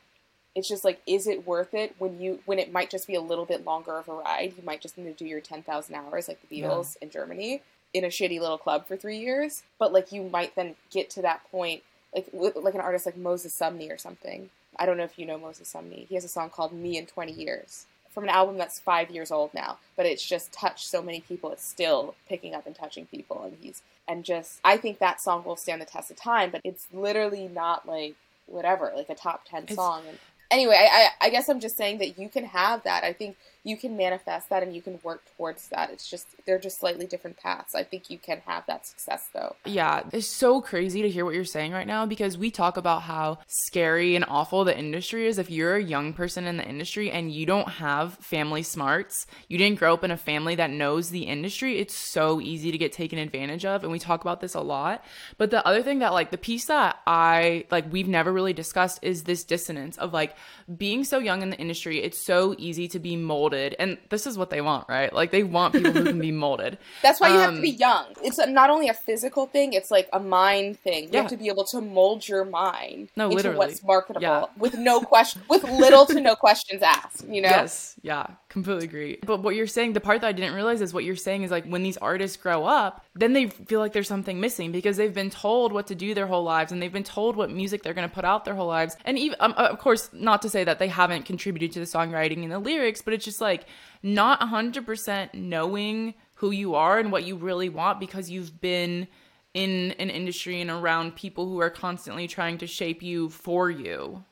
it's 0.55 0.69
just 0.69 0.85
like, 0.85 1.01
is 1.07 1.27
it 1.27 1.47
worth 1.47 1.73
it 1.75 1.95
when 1.99 2.21
you 2.21 2.41
when 2.45 2.59
it 2.59 2.73
might 2.73 2.91
just 2.91 3.07
be 3.07 3.15
a 3.15 3.21
little 3.21 3.45
bit 3.47 3.65
longer 3.65 3.97
of 3.99 4.09
a 4.09 4.13
ride? 4.13 4.55
You 4.57 4.65
might 4.65 4.81
just 4.81 4.99
need 4.99 5.05
to 5.05 5.13
do 5.13 5.25
your 5.25 5.41
ten 5.41 5.63
thousand 5.63 5.95
hours 5.95 6.29
like 6.29 6.41
the 6.49 6.57
Yeah. 6.57 6.69
Beatles 6.69 6.97
in 7.01 7.11
Germany 7.11 7.63
in 7.95 8.05
a 8.05 8.09
shitty 8.09 8.39
little 8.41 8.59
club 8.59 8.87
for 8.87 8.97
three 8.97 9.19
years. 9.19 9.63
But 9.79 9.93
like 9.93 10.13
you 10.13 10.23
might 10.25 10.55
then 10.57 10.75
get 10.91 11.09
to 11.11 11.23
that 11.23 11.49
point 11.51 11.83
like 12.15 12.29
like 12.33 12.75
an 12.75 12.81
artist 12.81 13.07
like 13.07 13.17
Moses 13.17 13.57
Sumney 13.59 13.91
or 13.93 13.99
something. 13.99 14.51
I 14.79 14.87
don't 14.87 14.97
know 14.97 15.05
if 15.05 15.19
you 15.19 15.27
know 15.27 15.39
Moses 15.39 15.73
Sumney. 15.73 16.07
He 16.09 16.15
has 16.15 16.25
a 16.25 16.29
song 16.29 16.51
called 16.51 16.73
"Me 16.73 16.97
in 16.97 17.07
20 17.07 17.33
Years" 17.33 17.87
from 18.11 18.25
an 18.25 18.31
album 18.31 18.57
that's 18.59 18.81
five 18.81 19.11
years 19.11 19.31
old 19.31 19.53
now, 19.55 19.79
but 19.97 20.07
it's 20.07 20.25
just 20.27 20.53
touched 20.53 20.87
so 20.87 21.01
many 21.03 21.21
people. 21.21 21.51
It's 21.53 21.65
still 21.65 22.15
picking 22.29 22.55
up 22.55 22.67
and 22.67 22.75
touching 22.75 23.07
people, 23.07 23.43
and 23.45 23.57
he's 23.61 23.83
and 24.07 24.25
just 24.25 24.61
I 24.65 24.77
think 24.77 24.99
that 24.99 25.21
song 25.21 25.45
will 25.45 25.57
stand 25.57 25.81
the 25.81 25.87
test 25.87 26.11
of 26.11 26.17
time. 26.17 26.51
But 26.51 26.61
it's 26.65 26.87
literally 26.93 27.49
not 27.49 27.87
like 27.87 28.15
whatever, 28.47 28.93
like 28.97 29.09
a 29.11 29.15
top 29.15 29.45
ten 29.45 29.65
It's- 29.65 29.77
song. 29.77 30.03
And 30.09 30.19
anyway, 30.51 30.77
I, 30.91 31.09
I 31.21 31.27
I 31.27 31.31
guess 31.31 31.49
I'm 31.49 31.61
just 31.61 31.77
saying 31.77 31.99
that 31.99 32.19
you 32.19 32.29
can 32.29 32.45
have 32.45 32.83
that. 32.85 33.05
I 33.05 33.13
think 33.13 33.37
you 33.65 33.77
can 33.77 33.97
manifest 33.97 34.49
that 34.49 34.63
and 34.63 34.75
you 34.75 34.81
can 34.81 34.99
work 35.03 35.23
towards 35.37 35.69
that. 35.69 35.91
It's 35.91 36.09
just 36.09 36.27
they're 36.47 36.59
just 36.59 36.81
slightly 36.81 37.07
different 37.07 37.37
paths. 37.37 37.75
I 37.75 37.83
think 37.83 38.11
you 38.11 38.19
can 38.19 38.41
have 38.47 38.65
that 38.67 38.87
success 38.87 39.29
though. 39.35 39.57
Yeah, 39.65 40.03
it's 40.13 40.27
so 40.27 40.61
crazy 40.61 41.03
to 41.03 41.09
hear 41.09 41.25
what 41.25 41.35
you're 41.35 41.45
saying 41.45 41.73
right 41.73 41.87
now 41.87 42.07
because 42.07 42.39
we 42.39 42.51
talk 42.51 42.77
about 42.77 43.03
how 43.03 43.39
scary 43.47 44.15
and 44.15 44.25
awful 44.29 44.65
the 44.65 44.79
industry 44.79 45.27
is. 45.27 45.39
If 45.39 45.51
you're 45.51 45.77
a 45.77 45.83
young 45.83 46.13
person 46.13 46.47
in 46.47 46.57
the 46.57 46.67
industry 46.67 47.11
and 47.11 47.33
you 47.33 47.47
don't 47.47 47.69
have 47.69 48.15
family 48.15 48.63
smarts, 48.63 49.27
you 49.49 49.59
didn't 49.59 49.79
grow 49.79 49.95
up 49.95 50.05
in 50.05 50.11
a 50.11 50.17
family 50.17 50.55
that 50.55 50.71
knows 50.71 51.11
the 51.11 51.25
industry, 51.25 51.79
it's 51.79 51.95
so 51.95 52.41
easy 52.41 52.71
to 52.71 52.79
get 52.79 52.93
taken 52.93 53.19
advantage 53.19 53.65
of. 53.65 53.83
And 53.83 53.93
we 53.93 53.99
talk 53.99 54.21
about 54.21 54.41
this 54.41 54.55
a 54.55 54.61
lot. 54.61 55.05
But 55.37 55.51
the 55.51 55.67
other 55.67 55.83
thing 55.83 55.99
that, 55.99 56.13
like, 56.13 56.31
the 56.31 56.39
piece 56.39 56.67
that 56.67 56.99
I, 57.07 57.65
like, 57.71 57.93
we've 57.93 58.09
never 58.09 58.33
really 58.33 58.53
discussed 58.53 59.01
is 59.03 59.25
this 59.25 59.45
dissonance 59.45 59.99
of, 59.99 60.13
like, 60.13 60.37
being 60.77 61.05
so 61.05 61.19
young 61.19 61.43
in 61.43 61.51
the 61.51 61.59
industry, 61.59 62.03
it's 62.03 62.25
so 62.25 62.55
easy 62.59 62.89
to 62.89 62.99
be 62.99 63.17
molded. 63.17 63.48
And 63.55 63.99
this 64.09 64.27
is 64.27 64.37
what 64.39 64.51
they 64.51 64.61
want, 64.61 64.89
right? 64.89 65.13
Like, 65.13 65.31
they 65.31 65.43
want 65.43 65.75
people 65.75 65.93
who 65.93 66.05
can 66.05 66.19
be 66.19 66.33
molded. 66.47 66.79
That's 67.03 67.21
why 67.21 67.29
you 67.29 67.35
have 67.39 67.51
to 67.51 67.57
Um, 67.57 67.63
be 67.63 67.71
young. 67.71 68.07
It's 68.23 68.39
a, 68.39 68.47
not 68.47 68.71
only 68.71 68.89
a 68.89 68.95
physical 68.95 69.47
thing; 69.47 69.73
it's 69.73 69.91
like 69.91 70.09
a 70.13 70.21
mind 70.21 70.79
thing. 70.81 71.05
You 71.05 71.11
Yeah. 71.13 71.21
have 71.23 71.31
to 71.31 71.37
be 71.37 71.49
able 71.49 71.65
to 71.67 71.81
mold 71.81 72.27
your 72.29 72.45
mind 72.45 73.09
No, 73.17 73.25
into 73.27 73.37
literally. 73.37 73.59
what's 73.59 73.83
marketable 73.83 74.23
Yeah. 74.23 74.45
with 74.57 74.75
no 74.77 75.01
question, 75.01 75.43
with 75.49 75.65
little 75.65 76.07
to 76.07 76.21
no 76.21 76.35
questions 76.47 76.83
asked. 76.83 77.25
You 77.29 77.43
know, 77.43 77.49
Yes, 77.49 77.97
yeah, 78.03 78.27
completely 78.49 78.85
agree. 78.85 79.19
But 79.25 79.43
what 79.43 79.55
you're 79.55 79.67
saying, 79.67 79.93
the 79.93 80.01
part 80.01 80.23
that 80.23 80.27
I 80.27 80.33
didn't 80.33 80.55
realize 80.55 80.81
is 80.81 80.95
what 80.95 81.05
you're 81.05 81.17
saying 81.17 81.43
is 81.43 81.51
like 81.51 81.67
when 81.67 81.83
these 81.83 81.99
artists 81.99 82.37
grow 82.37 82.65
up, 82.65 83.05
then 83.15 83.35
they 83.35 83.49
feel 83.49 83.81
like 83.81 83.93
there's 83.93 84.09
something 84.09 84.41
missing 84.41 84.73
because 84.73 84.97
they've 84.97 85.13
been 85.13 85.31
told 85.31 85.73
what 85.73 85.87
to 85.89 85.95
do 85.95 86.15
their 86.15 86.27
whole 86.27 86.45
lives 86.45 86.73
and 86.73 86.81
they've 86.81 86.93
been 86.93 87.05
told 87.05 87.37
what 87.37 87.51
music 87.51 87.83
they're 87.83 87.95
going 87.95 88.09
to 88.09 88.15
put 88.15 88.25
out 88.25 88.45
their 88.45 88.55
whole 88.55 88.67
lives. 88.67 88.97
And 89.05 89.19
even, 89.19 89.37
um, 89.41 89.53
of 89.57 89.79
course, 89.79 90.09
not 90.13 90.41
to 90.43 90.51
say 90.51 90.65
that 90.65 90.79
they 90.79 90.89
haven't 90.89 91.27
contributed 91.27 91.73
to 91.73 91.81
the 91.81 91.87
songwriting 91.87 92.43
and 92.43 92.51
the 92.51 92.59
lyrics, 92.59 93.03
but 93.03 93.13
it's 93.13 93.25
just 93.25 93.41
like 93.41 93.67
not 94.03 94.41
100% 94.41 95.35
knowing 95.35 96.15
who 96.35 96.51
you 96.51 96.75
are 96.75 96.99
and 96.99 97.13
what 97.13 97.25
you 97.25 97.37
really 97.37 97.69
want 97.69 98.01
because 98.01 98.31
you've 98.31 98.61
been 98.61 99.09
in 99.53 99.93
an 99.99 100.09
industry 100.09 100.61
and 100.61 100.71
around 100.71 101.17
people 101.17 101.49
who 101.49 101.59
are 101.61 101.71
constantly 101.71 102.29
trying 102.29 102.57
to 102.59 102.67
shape 102.67 103.03
you 103.03 103.29
for 103.29 103.71
you. 103.71 104.25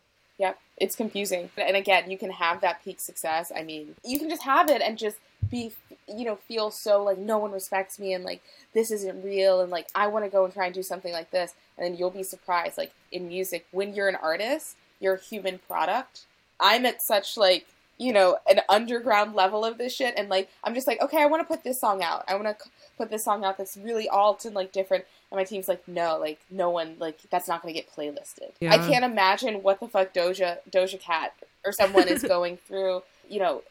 It's 0.78 0.96
confusing. 0.96 1.50
And 1.56 1.76
again, 1.76 2.10
you 2.10 2.18
can 2.18 2.30
have 2.30 2.60
that 2.60 2.84
peak 2.84 3.00
success. 3.00 3.50
I 3.54 3.62
mean, 3.62 3.96
you 4.04 4.18
can 4.18 4.28
just 4.28 4.42
have 4.42 4.68
it 4.68 4.82
and 4.82 4.98
just 4.98 5.16
be, 5.50 5.72
you 6.06 6.24
know, 6.24 6.36
feel 6.36 6.70
so 6.70 7.02
like 7.02 7.18
no 7.18 7.38
one 7.38 7.52
respects 7.52 7.98
me 7.98 8.12
and 8.12 8.24
like 8.24 8.42
this 8.74 8.90
isn't 8.90 9.24
real 9.24 9.60
and 9.60 9.70
like 9.70 9.88
I 9.94 10.06
want 10.08 10.24
to 10.24 10.30
go 10.30 10.44
and 10.44 10.52
try 10.52 10.66
and 10.66 10.74
do 10.74 10.82
something 10.82 11.12
like 11.12 11.30
this. 11.30 11.54
And 11.78 11.86
then 11.86 11.96
you'll 11.96 12.10
be 12.10 12.22
surprised. 12.22 12.76
Like 12.76 12.92
in 13.10 13.28
music, 13.28 13.66
when 13.70 13.94
you're 13.94 14.08
an 14.08 14.16
artist, 14.16 14.76
you're 15.00 15.14
a 15.14 15.20
human 15.20 15.58
product. 15.58 16.26
I'm 16.60 16.86
at 16.86 17.02
such 17.02 17.36
like, 17.36 17.66
you 17.98 18.12
know, 18.12 18.36
an 18.48 18.60
underground 18.68 19.34
level 19.34 19.64
of 19.64 19.78
this 19.78 19.94
shit. 19.94 20.14
And 20.16 20.28
like, 20.28 20.50
I'm 20.62 20.74
just 20.74 20.86
like, 20.86 21.00
okay, 21.00 21.22
I 21.22 21.26
want 21.26 21.40
to 21.40 21.46
put 21.46 21.64
this 21.64 21.80
song 21.80 22.02
out. 22.02 22.24
I 22.28 22.34
want 22.34 22.58
to 22.58 22.68
put 22.98 23.10
this 23.10 23.24
song 23.24 23.44
out 23.44 23.58
that's 23.58 23.76
really 23.76 24.08
alt 24.08 24.44
and 24.44 24.54
like 24.54 24.72
different. 24.72 25.04
And 25.30 25.38
my 25.38 25.44
team's 25.44 25.66
like, 25.68 25.86
no, 25.88 26.18
like 26.18 26.38
no 26.50 26.70
one, 26.70 26.96
like 26.98 27.18
that's 27.30 27.48
not 27.48 27.62
going 27.62 27.74
to 27.74 27.80
get 27.80 27.90
playlisted. 27.92 28.52
I 28.70 28.78
can't 28.78 29.04
imagine 29.04 29.62
what 29.62 29.80
the 29.80 29.88
fuck 29.88 30.14
Doja 30.14 30.58
Doja 30.70 31.00
Cat 31.00 31.34
or 31.64 31.72
someone 31.72 32.08
is 32.08 32.22
going 32.36 32.58
through. 32.58 33.02
You 33.28 33.40
know, 33.40 33.62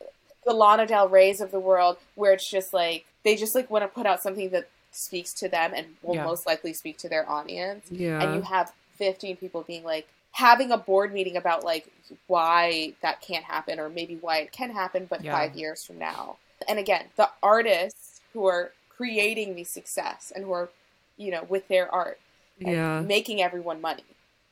the 0.46 0.54
Lana 0.54 0.86
Del 0.86 1.08
Rey's 1.08 1.40
of 1.42 1.52
the 1.52 1.60
world, 1.60 1.98
where 2.16 2.34
it's 2.34 2.50
just 2.50 2.74
like 2.74 3.06
they 3.24 3.36
just 3.36 3.56
like 3.56 3.70
want 3.72 3.84
to 3.84 3.88
put 3.88 4.06
out 4.06 4.22
something 4.22 4.50
that 4.50 4.68
speaks 4.92 5.34
to 5.34 5.50
them 5.50 5.74
and 5.76 5.88
will 6.04 6.16
Yeah. 6.16 6.26
most 6.26 6.46
likely 6.46 6.74
speak 6.74 6.98
to 7.00 7.10
their 7.10 7.30
audience. 7.30 7.86
yeah. 7.90 8.22
And 8.22 8.36
you 8.36 8.42
have 8.44 8.72
15 8.98 9.38
people 9.38 9.62
being 9.64 9.84
like 9.84 10.08
having 10.32 10.72
a 10.72 10.78
board 10.78 11.14
meeting 11.14 11.36
about 11.38 11.64
like 11.64 11.88
why 12.28 12.94
that 13.02 13.22
can't 13.22 13.46
happen 13.46 13.80
or 13.80 13.90
maybe 13.90 14.16
why 14.22 14.38
it 14.40 14.52
can 14.52 14.72
happen, 14.72 15.06
but 15.10 15.24
Yeah. 15.24 15.32
five 15.34 15.56
years 15.56 15.84
from 15.86 15.98
now. 16.00 16.38
And 16.68 16.80
again, 16.80 17.06
the 17.16 17.30
artists 17.44 18.22
who 18.34 18.46
are 18.46 18.72
creating 18.90 19.56
the 19.56 19.64
success 19.64 20.32
and 20.34 20.46
who 20.46 20.52
are, 20.54 20.70
you 21.18 21.32
know, 21.32 21.44
with 21.48 21.68
their 21.68 21.94
art 21.94 22.20
and 22.60 22.72
yeah. 22.72 23.02
making 23.02 23.42
everyone 23.42 23.82
money. 23.82 24.04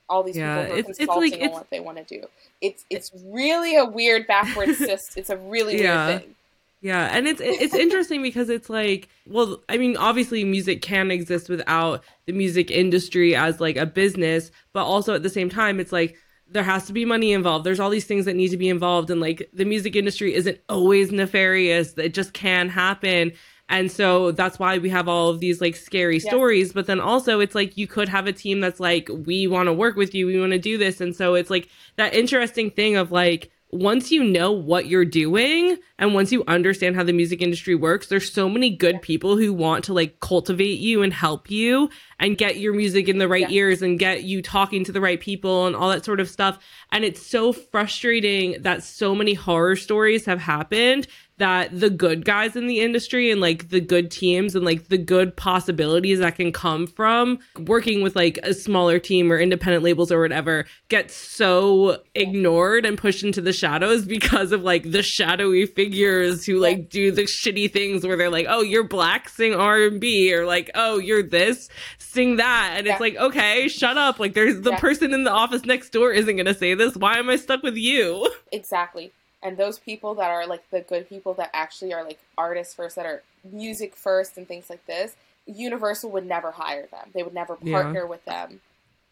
All 0.09 0.23
these 0.23 0.35
Yeah, 0.37 0.55
people 0.63 0.65
who 0.65 0.75
are 0.75 0.79
it's- 0.79 0.89
it's 0.89 0.97
consulting 0.99 1.31
like- 1.39 1.41
on 1.49 1.51
what 1.51 1.69
they 1.69 1.79
want 1.79 1.97
to 2.05 2.19
do. 2.19 2.27
It's 2.61 2.83
it's 2.89 3.11
really 3.25 3.75
a 3.75 3.85
weird 3.85 4.27
backwards 4.27 4.77
system. 4.89 5.13
It's 5.21 5.29
a 5.29 5.37
really 5.37 5.81
Yeah. 5.81 6.07
weird 6.07 6.21
thing. 6.21 6.35
Yeah, 6.81 7.09
and 7.15 7.27
it's 7.29 7.39
it's 7.41 7.73
interesting 7.73 8.21
because 8.21 8.49
it's 8.49 8.69
like, 8.69 9.07
well, 9.25 9.61
I 9.69 9.77
mean, 9.77 9.95
obviously 9.95 10.43
music 10.43 10.81
can 10.81 11.11
exist 11.11 11.47
without 11.47 12.03
the 12.25 12.33
music 12.33 12.69
industry 12.71 13.33
as 13.35 13.61
like 13.61 13.77
a 13.77 13.85
business, 13.85 14.51
but 14.73 14.83
also 14.83 15.13
at 15.15 15.23
the 15.23 15.29
same 15.29 15.49
time 15.49 15.79
it's 15.79 15.93
like 15.93 16.17
there 16.49 16.63
has 16.63 16.85
to 16.87 16.93
be 16.93 17.05
money 17.05 17.31
involved. 17.31 17.65
There's 17.65 17.79
all 17.79 17.89
these 17.89 18.03
things 18.05 18.25
that 18.25 18.35
need 18.35 18.49
to 18.49 18.57
be 18.57 18.67
involved 18.67 19.09
and 19.09 19.21
like 19.21 19.49
the 19.53 19.63
music 19.63 19.95
industry 19.95 20.33
isn't 20.35 20.59
always 20.67 21.09
nefarious. 21.13 21.93
It 21.97 22.13
just 22.13 22.33
can 22.33 22.67
happen. 22.67 23.31
And 23.73 23.91
so 23.91 24.31
that's 24.31 24.59
why 24.59 24.77
we 24.77 24.89
have 24.91 25.09
all 25.09 25.29
of 25.29 25.39
these 25.39 25.59
like 25.59 25.75
scary 25.75 26.19
Yeah. 26.19 26.29
stories. 26.29 26.71
But 26.73 26.85
then 26.85 26.99
also, 26.99 27.39
it's 27.39 27.55
like 27.55 27.75
you 27.75 27.87
could 27.87 28.07
have 28.07 28.27
a 28.27 28.31
team 28.33 28.59
that's 28.61 28.79
like, 28.79 29.09
we 29.25 29.47
want 29.47 29.67
to 29.67 29.73
work 29.73 29.95
with 29.95 30.13
you, 30.13 30.27
we 30.27 30.39
want 30.39 30.51
to 30.53 30.59
do 30.59 30.77
this. 30.77 31.01
And 31.01 31.15
so 31.15 31.33
it's 31.33 31.49
like 31.49 31.67
that 31.95 32.13
interesting 32.13 32.69
thing 32.69 32.95
of 32.95 33.11
like, 33.11 33.49
once 33.71 34.11
you 34.11 34.23
know 34.23 34.51
what 34.51 34.85
you're 34.85 35.03
doing 35.03 35.75
and 35.97 36.13
once 36.13 36.31
you 36.31 36.43
understand 36.47 36.95
how 36.95 37.01
the 37.01 37.11
music 37.11 37.41
industry 37.41 37.73
works, 37.73 38.05
there's 38.05 38.31
so 38.31 38.47
many 38.47 38.69
good 38.69 39.01
people 39.01 39.35
who 39.35 39.51
want 39.51 39.83
to 39.83 39.93
like 39.93 40.19
cultivate 40.19 40.77
you 40.77 41.01
and 41.01 41.11
help 41.11 41.49
you 41.49 41.89
and 42.19 42.37
get 42.37 42.57
your 42.57 42.75
music 42.75 43.09
in 43.09 43.17
the 43.17 43.27
right 43.27 43.49
Yeah. 43.49 43.57
ears 43.57 43.81
and 43.81 43.97
get 43.97 44.25
you 44.25 44.43
talking 44.43 44.83
to 44.83 44.91
the 44.91 45.01
right 45.01 45.19
people 45.19 45.65
and 45.65 45.75
all 45.75 45.89
that 45.89 46.05
sort 46.05 46.19
of 46.19 46.29
stuff. 46.29 46.59
And 46.91 47.03
it's 47.03 47.25
so 47.25 47.51
frustrating 47.51 48.61
that 48.61 48.83
so 48.83 49.15
many 49.15 49.33
horror 49.33 49.75
stories 49.75 50.25
have 50.25 50.39
happened 50.39 51.07
that 51.37 51.77
the 51.79 51.89
good 51.89 52.25
guys 52.25 52.55
in 52.55 52.67
the 52.67 52.79
industry 52.79 53.31
and 53.31 53.41
like 53.41 53.69
the 53.69 53.81
good 53.81 54.11
teams 54.11 54.55
and 54.55 54.63
like 54.63 54.87
the 54.89 54.97
good 54.97 55.35
possibilities 55.35 56.19
that 56.19 56.35
can 56.35 56.51
come 56.51 56.85
from 56.85 57.39
working 57.65 58.01
with 58.03 58.15
like 58.15 58.37
a 58.43 58.53
smaller 58.53 58.99
team 58.99 59.31
or 59.31 59.39
independent 59.39 59.83
labels 59.83 60.11
or 60.11 60.21
whatever 60.21 60.65
get 60.89 61.09
so 61.09 61.97
ignored 62.13 62.85
and 62.85 62.97
pushed 62.97 63.23
into 63.23 63.41
the 63.41 63.51
shadows 63.51 64.05
because 64.07 64.51
of 64.51 64.61
like 64.63 64.91
the 64.91 65.01
shadowy 65.01 65.65
figures 65.65 66.45
who 66.45 66.59
like 66.59 66.89
do 66.89 67.11
the 67.11 67.23
shitty 67.23 67.71
things 67.71 68.05
where 68.05 68.15
they're 68.15 68.29
like 68.29 68.45
oh 68.47 68.61
you're 68.61 68.87
black 68.87 69.27
sing 69.27 69.55
r&b 69.55 70.33
or 70.33 70.45
like 70.45 70.69
oh 70.75 70.99
you're 70.99 71.23
this 71.23 71.67
sing 71.97 72.35
that 72.37 72.75
and 72.77 72.85
Yeah. 72.85 72.93
it's 72.93 73.01
like 73.01 73.15
okay 73.15 73.67
shut 73.67 73.97
up 73.97 74.19
like 74.19 74.33
there's 74.35 74.61
the 74.61 74.69
Yeah. 74.71 74.79
person 74.79 75.13
in 75.13 75.23
the 75.23 75.31
office 75.31 75.65
next 75.65 75.89
door 75.89 76.11
isn't 76.11 76.35
going 76.35 76.45
to 76.45 76.53
say 76.53 76.75
this 76.75 76.95
why 76.95 77.17
am 77.17 77.29
i 77.29 77.37
stuck 77.37 77.63
with 77.63 77.75
you 77.75 78.29
Exactly. 78.51 79.11
And 79.43 79.57
those 79.57 79.77
people 79.77 80.15
that 80.15 80.31
are 80.31 80.47
like 80.47 80.69
the 80.71 80.81
good 80.81 81.07
people 81.09 81.33
that 81.35 81.49
actually 81.53 81.93
are 81.93 82.03
like 82.03 82.19
artists 82.37 82.73
first, 82.73 82.95
that 82.95 83.05
are 83.05 83.21
music 83.43 83.95
first 83.95 84.37
and 84.37 84.47
things 84.47 84.69
like 84.69 84.85
this, 84.85 85.15
Universal 85.45 86.09
would 86.11 86.25
never 86.25 86.51
hire 86.51 86.87
them. 86.87 87.09
They 87.13 87.21
would 87.23 87.33
never 87.33 87.57
Yeah. 87.61 87.73
partner 87.81 88.07
with 88.07 88.23
them. 88.23 88.61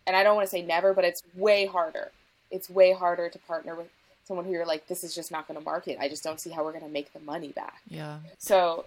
And 0.07 0.15
I 0.15 0.23
don't 0.23 0.35
want 0.35 0.47
to 0.47 0.51
say 0.51 0.61
never, 0.61 0.93
but 0.93 1.03
it's 1.03 1.21
way 1.35 1.65
harder. 1.65 2.11
It's 2.49 2.69
way 2.69 2.93
harder 2.93 3.29
to 3.29 3.39
partner 3.39 3.75
with 3.75 3.89
someone 4.23 4.45
who 4.45 4.51
you're 4.51 4.65
like, 4.65 4.87
this 4.87 5.03
is 5.03 5.13
just 5.13 5.31
not 5.31 5.47
going 5.47 5.59
to 5.59 5.63
market. 5.65 5.97
I 5.99 6.07
just 6.07 6.23
don't 6.23 6.39
see 6.39 6.49
how 6.49 6.63
we're 6.63 6.71
going 6.71 6.85
to 6.85 6.89
make 6.89 7.11
the 7.11 7.19
money 7.19 7.49
back. 7.49 7.81
Yeah. 7.87 8.19
So 8.37 8.85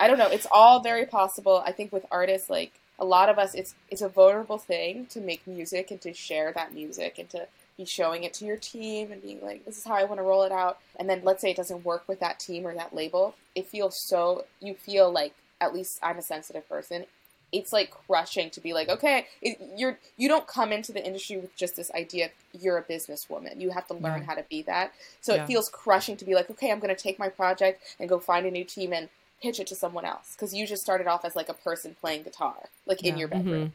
I 0.00 0.08
don't 0.08 0.18
know. 0.18 0.26
It's 0.28 0.46
all 0.50 0.80
very 0.80 1.06
possible. 1.06 1.62
I 1.64 1.70
think 1.70 1.92
with 1.92 2.04
artists, 2.10 2.50
like 2.50 2.72
a 2.98 3.04
lot 3.04 3.28
of 3.28 3.38
us, 3.38 3.54
it's 3.54 3.74
it's 3.88 4.02
a 4.02 4.08
vulnerable 4.08 4.58
thing 4.58 5.06
to 5.06 5.20
make 5.20 5.46
music 5.46 5.92
and 5.92 6.00
to 6.00 6.12
share 6.12 6.52
that 6.52 6.74
music 6.74 7.18
and 7.20 7.30
to 7.30 7.46
be 7.76 7.84
showing 7.84 8.24
it 8.24 8.34
to 8.34 8.44
your 8.44 8.56
team 8.56 9.12
and 9.12 9.22
being 9.22 9.40
like, 9.42 9.64
this 9.64 9.78
is 9.78 9.84
how 9.84 9.94
I 9.94 10.04
want 10.04 10.18
to 10.18 10.24
roll 10.24 10.42
it 10.42 10.52
out. 10.52 10.78
And 10.98 11.08
then 11.08 11.22
let's 11.24 11.40
say 11.40 11.50
it 11.50 11.56
doesn't 11.56 11.84
work 11.84 12.04
with 12.06 12.20
that 12.20 12.38
team 12.38 12.66
or 12.66 12.74
that 12.74 12.94
label. 12.94 13.34
It 13.54 13.66
feels 13.66 13.96
so, 13.96 14.44
you 14.60 14.74
feel 14.74 15.10
like, 15.10 15.34
at 15.60 15.72
least 15.72 16.00
I'm 16.02 16.18
a 16.18 16.22
sensitive 16.22 16.68
person. 16.68 17.06
It's 17.52 17.72
like 17.72 17.90
crushing 17.90 18.50
to 18.50 18.60
be 18.60 18.72
like, 18.72 18.88
okay, 18.88 19.26
it, 19.40 19.60
you're 19.76 19.98
you 20.16 20.26
don't 20.26 20.46
come 20.46 20.72
into 20.72 20.90
the 20.90 21.04
industry 21.04 21.36
with 21.36 21.54
just 21.54 21.76
this 21.76 21.90
idea. 21.92 22.26
Of 22.26 22.30
you're 22.60 22.78
a 22.78 22.82
businesswoman. 22.82 23.60
You 23.60 23.70
have 23.70 23.86
to 23.88 23.94
learn 23.94 24.20
Yeah. 24.20 24.26
how 24.26 24.34
to 24.34 24.44
be 24.48 24.62
that. 24.62 24.92
So 25.20 25.34
Yeah. 25.34 25.44
it 25.44 25.46
feels 25.46 25.68
crushing 25.68 26.16
to 26.16 26.24
be 26.24 26.34
like, 26.34 26.50
okay, 26.50 26.72
I'm 26.72 26.80
going 26.80 26.94
to 26.94 27.00
take 27.00 27.18
my 27.18 27.28
project 27.28 27.82
and 28.00 28.08
go 28.08 28.18
find 28.18 28.46
a 28.46 28.50
new 28.50 28.64
team 28.64 28.92
and 28.92 29.08
pitch 29.42 29.60
it 29.60 29.66
to 29.66 29.74
someone 29.74 30.04
else 30.04 30.32
because 30.34 30.54
you 30.54 30.66
just 30.66 30.82
started 30.82 31.06
off 31.06 31.24
as 31.24 31.36
like 31.36 31.48
a 31.48 31.54
person 31.54 31.94
playing 32.00 32.22
guitar, 32.22 32.70
like 32.86 33.04
in 33.04 33.18
your 33.18 33.28
mm-hmm. 33.28 33.38
bedroom. 33.38 33.72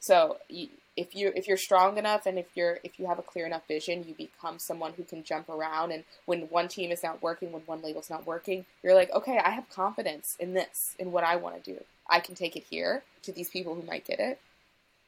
So 0.00 0.38
you, 0.48 0.68
if 1.00 1.14
you 1.14 1.32
if 1.34 1.48
you're 1.48 1.56
strong 1.56 1.96
enough 1.96 2.26
and 2.26 2.38
if 2.38 2.46
you're 2.54 2.78
if 2.84 2.98
you 2.98 3.06
have 3.06 3.18
a 3.18 3.22
clear 3.22 3.46
enough 3.46 3.66
vision, 3.66 4.04
you 4.06 4.14
become 4.14 4.58
someone 4.58 4.92
who 4.92 5.02
can 5.02 5.24
jump 5.24 5.48
around. 5.48 5.92
And 5.92 6.04
when 6.26 6.42
one 6.42 6.68
team 6.68 6.90
is 6.90 7.02
not 7.02 7.22
working, 7.22 7.52
when 7.52 7.62
one 7.62 7.80
label's 7.80 8.10
not 8.10 8.26
working, 8.26 8.66
you're 8.82 8.94
like, 8.94 9.10
okay, 9.12 9.38
I 9.42 9.50
have 9.50 9.70
confidence 9.70 10.36
in 10.38 10.52
this, 10.52 10.94
in 10.98 11.10
what 11.10 11.24
I 11.24 11.36
want 11.36 11.64
to 11.64 11.72
do. 11.72 11.84
I 12.06 12.20
can 12.20 12.34
take 12.34 12.54
it 12.54 12.64
here 12.68 13.02
to 13.22 13.32
these 13.32 13.48
people 13.48 13.74
who 13.74 13.82
might 13.82 14.04
get 14.04 14.20
it. 14.20 14.40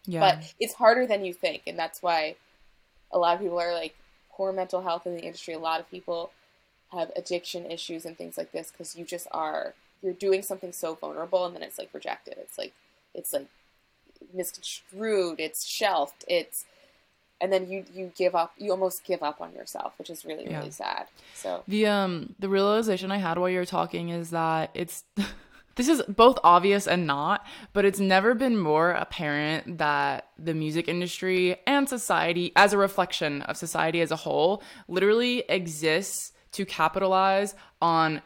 Yeah. 0.07 0.21
But 0.21 0.55
it's 0.59 0.75
harder 0.75 1.07
than 1.07 1.27
you 1.27 1.35
think, 1.35 1.63
and 1.67 1.79
that's 1.79 2.03
why 2.03 2.37
a 3.13 3.19
lot 3.19 3.35
of 3.35 3.43
people 3.43 3.61
are 3.61 3.75
like 3.75 3.95
poor 4.33 4.51
mental 4.51 4.81
health 4.81 5.07
in 5.07 5.15
the 5.15 5.23
industry. 5.23 5.53
A 5.53 5.59
lot 5.59 5.79
of 5.79 5.91
people 5.91 6.33
have 6.91 7.11
addiction 7.17 7.71
issues 7.71 8.07
and 8.07 8.17
things 8.17 8.39
like 8.39 8.53
this 8.53 8.71
because 8.71 8.97
you 8.97 9.05
just 9.05 9.27
are 9.31 9.75
you're 10.03 10.15
doing 10.15 10.43
something 10.43 10.73
so 10.73 10.95
vulnerable, 10.95 11.45
and 11.45 11.55
then 11.55 11.63
it's 11.63 11.79
like 11.79 11.91
rejected. 11.93 12.37
It's 12.39 12.57
like 12.57 12.73
it's 13.15 13.35
like 13.35 13.49
misconstrued. 14.33 15.41
It's 15.41 15.65
shelved. 15.67 16.25
It's 16.29 16.65
and 17.41 17.53
then 17.53 17.69
you 17.69 17.85
you 17.93 18.13
give 18.17 18.35
up. 18.35 18.53
You 18.57 18.71
almost 18.71 19.05
give 19.05 19.23
up 19.23 19.41
on 19.41 19.53
yourself, 19.53 19.95
which 19.99 20.11
is 20.11 20.25
really 20.25 20.47
Yeah. 20.47 20.59
really 20.59 20.71
sad. 20.71 21.07
So 21.35 21.65
The 21.69 21.87
um 21.87 22.35
the 22.39 22.49
realization 22.49 23.11
I 23.11 23.19
had 23.19 23.39
while 23.39 23.49
you 23.49 23.59
were 23.59 23.67
talking 23.67 24.11
is 24.11 24.31
that 24.31 24.71
it's 24.75 25.05
this 25.75 25.89
is 25.89 26.03
both 26.03 26.39
obvious 26.45 26.87
and 26.87 27.07
not, 27.07 27.45
but 27.73 27.85
it's 27.85 27.99
never 27.99 28.35
been 28.35 28.59
more 28.59 28.91
apparent 28.93 29.79
that 29.79 30.29
the 30.39 30.55
music 30.55 30.87
industry 30.87 31.57
and 31.67 31.89
society 31.89 32.53
as 32.57 32.73
a 32.73 32.79
reflection 32.79 33.43
of 33.43 33.57
society 33.57 34.01
as 34.01 34.11
a 34.11 34.17
whole 34.17 34.63
literally 34.87 35.41
exists 35.49 36.33
to 36.53 36.67
capitalize 36.67 37.55
on 37.81 38.21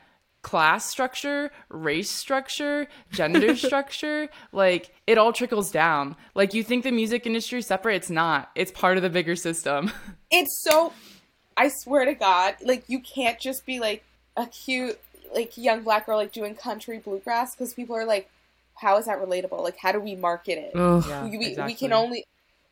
class 0.47 0.89
structure, 0.89 1.51
race 1.69 2.09
structure, 2.09 2.87
gender 3.11 3.57
structure, 3.67 4.29
like 4.53 4.95
it 5.09 5.19
all 5.19 5.33
trickles 5.33 5.73
down. 5.73 6.15
Like 6.37 6.55
you 6.55 6.63
think 6.63 6.85
the 6.85 6.93
music 6.93 7.27
industry 7.27 7.59
is 7.59 7.67
separate, 7.67 7.97
it's 7.97 8.11
not. 8.11 8.53
It's 8.55 8.71
part 8.71 8.97
of 8.97 9.03
the 9.03 9.11
bigger 9.11 9.35
system. 9.35 9.91
it's 10.31 10.63
so 10.63 10.93
I 11.57 11.69
swear 11.69 12.05
to 12.05 12.15
God, 12.15 12.55
like 12.63 12.85
you 12.87 13.01
can't 13.01 13.41
just 13.41 13.67
be 13.67 13.81
like 13.81 14.05
a 14.37 14.47
cute 14.47 15.01
like 15.35 15.57
young 15.57 15.83
black 15.83 16.07
girl 16.07 16.17
like 16.17 16.31
doing 16.31 16.55
country 16.55 16.99
bluegrass 16.99 17.57
because 17.57 17.75
people 17.75 17.97
are 17.97 18.07
like, 18.07 18.31
how 18.77 18.99
is 18.99 19.07
that 19.07 19.19
relatable? 19.19 19.65
Like 19.65 19.79
how 19.79 19.91
do 19.91 19.99
we 19.99 20.15
market 20.15 20.59
it? 20.59 20.71
Yeah, 20.77 21.25
we, 21.25 21.39
we, 21.39 21.57
we 21.67 21.75
can 21.75 21.93
only 21.93 22.25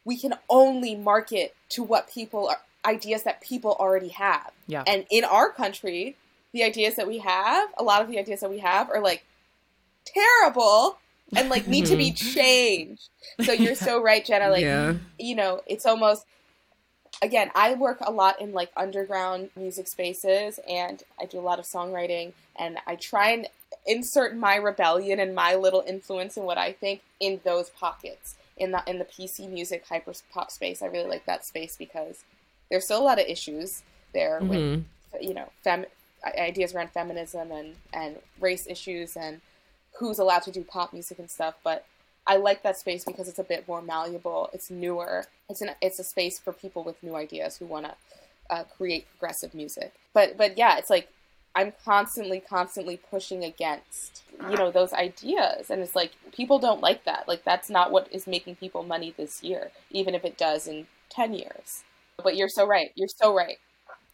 we 0.04 0.16
can 0.16 0.34
only 0.48 0.94
market 0.94 1.56
to 1.70 1.82
what 1.82 2.08
people 2.08 2.50
are 2.50 2.58
ideas 2.86 3.24
that 3.24 3.40
people 3.40 3.72
already 3.80 4.10
have. 4.10 4.52
Yeah. 4.68 4.84
And 4.86 5.06
in 5.10 5.24
our 5.24 5.50
country, 5.50 6.16
the 6.54 6.62
ideas 6.64 6.94
that 6.94 7.06
we 7.06 7.18
have, 7.18 7.68
a 7.76 7.82
lot 7.82 8.00
of 8.00 8.08
the 8.08 8.18
ideas 8.18 8.40
that 8.40 8.48
we 8.48 8.60
have 8.60 8.88
are 8.88 9.02
like 9.02 9.24
terrible 10.06 10.98
and 11.36 11.48
like 11.50 11.66
need 11.66 11.86
to 11.86 11.96
be 11.96 12.12
changed. 12.12 13.08
So 13.42 13.52
you're 13.52 13.74
so 13.74 14.00
right, 14.02 14.24
Jenna. 14.24 14.48
Like 14.48 14.62
yeah. 14.62 14.94
you 15.18 15.34
know, 15.34 15.60
it's 15.66 15.84
almost 15.84 16.24
again, 17.22 17.50
I 17.54 17.74
work 17.74 17.98
a 18.00 18.10
lot 18.10 18.40
in 18.40 18.52
like 18.52 18.70
underground 18.76 19.50
music 19.56 19.88
spaces 19.88 20.58
and 20.68 21.02
I 21.20 21.26
do 21.26 21.38
a 21.38 21.42
lot 21.42 21.58
of 21.58 21.64
songwriting 21.64 22.32
and 22.56 22.78
I 22.86 22.96
try 22.96 23.30
and 23.32 23.48
insert 23.86 24.36
my 24.36 24.56
rebellion 24.56 25.18
and 25.20 25.34
my 25.34 25.54
little 25.56 25.82
influence 25.86 26.36
and 26.36 26.46
what 26.46 26.56
I 26.58 26.72
think 26.72 27.02
in 27.20 27.40
those 27.44 27.68
pockets. 27.70 28.36
In 28.56 28.70
the 28.70 28.80
in 28.86 29.00
the 29.00 29.04
PC 29.04 29.50
music 29.50 29.84
hyper 29.88 30.12
pop 30.32 30.52
space. 30.52 30.80
I 30.80 30.86
really 30.86 31.08
like 31.08 31.26
that 31.26 31.44
space 31.44 31.76
because 31.76 32.22
there's 32.70 32.84
still 32.84 33.00
a 33.00 33.02
lot 33.02 33.18
of 33.20 33.26
issues 33.26 33.82
there 34.12 34.38
with 34.40 34.60
Mhm. 34.60 34.84
you 35.20 35.34
know, 35.34 35.48
fem- 35.64 35.86
ideas 36.38 36.74
around 36.74 36.90
feminism 36.90 37.50
and, 37.52 37.74
and 37.92 38.16
race 38.40 38.66
issues 38.66 39.16
and 39.16 39.40
who's 39.98 40.18
allowed 40.18 40.42
to 40.42 40.50
do 40.50 40.64
pop 40.64 40.92
music 40.92 41.18
and 41.18 41.30
stuff. 41.30 41.54
But 41.62 41.84
I 42.26 42.36
like 42.36 42.62
that 42.62 42.78
space 42.78 43.04
because 43.04 43.28
it's 43.28 43.38
a 43.38 43.44
bit 43.44 43.68
more 43.68 43.82
malleable. 43.82 44.50
It's 44.52 44.70
newer. 44.70 45.26
It's 45.48 45.60
an 45.60 45.70
it's 45.82 45.98
a 45.98 46.04
space 46.04 46.38
for 46.38 46.52
people 46.52 46.84
with 46.84 47.02
new 47.02 47.14
ideas 47.14 47.58
who 47.58 47.66
want 47.66 47.86
to 47.86 47.94
uh, 48.50 48.64
create 48.76 49.06
progressive 49.10 49.54
music. 49.54 49.92
But 50.12 50.36
but 50.36 50.56
yeah, 50.56 50.78
it's 50.78 50.90
like 50.90 51.08
I'm 51.54 51.72
constantly 51.84 52.40
constantly 52.40 52.96
pushing 52.96 53.44
against 53.44 54.22
you 54.50 54.56
know 54.56 54.70
those 54.70 54.92
ideas, 54.92 55.70
and 55.70 55.80
it's 55.82 55.94
like 55.94 56.12
people 56.32 56.58
don't 56.58 56.80
like 56.80 57.04
that. 57.04 57.28
Like 57.28 57.44
that's 57.44 57.70
not 57.70 57.90
what 57.92 58.08
is 58.10 58.26
making 58.26 58.56
people 58.56 58.82
money 58.82 59.14
this 59.16 59.42
year, 59.42 59.70
even 59.90 60.14
if 60.14 60.24
it 60.24 60.38
does 60.38 60.66
in 60.66 60.86
ten 61.10 61.34
years. 61.34 61.84
But 62.22 62.36
you're 62.36 62.48
so 62.48 62.66
right. 62.66 62.90
You're 62.94 63.08
so 63.08 63.34
right. 63.34 63.58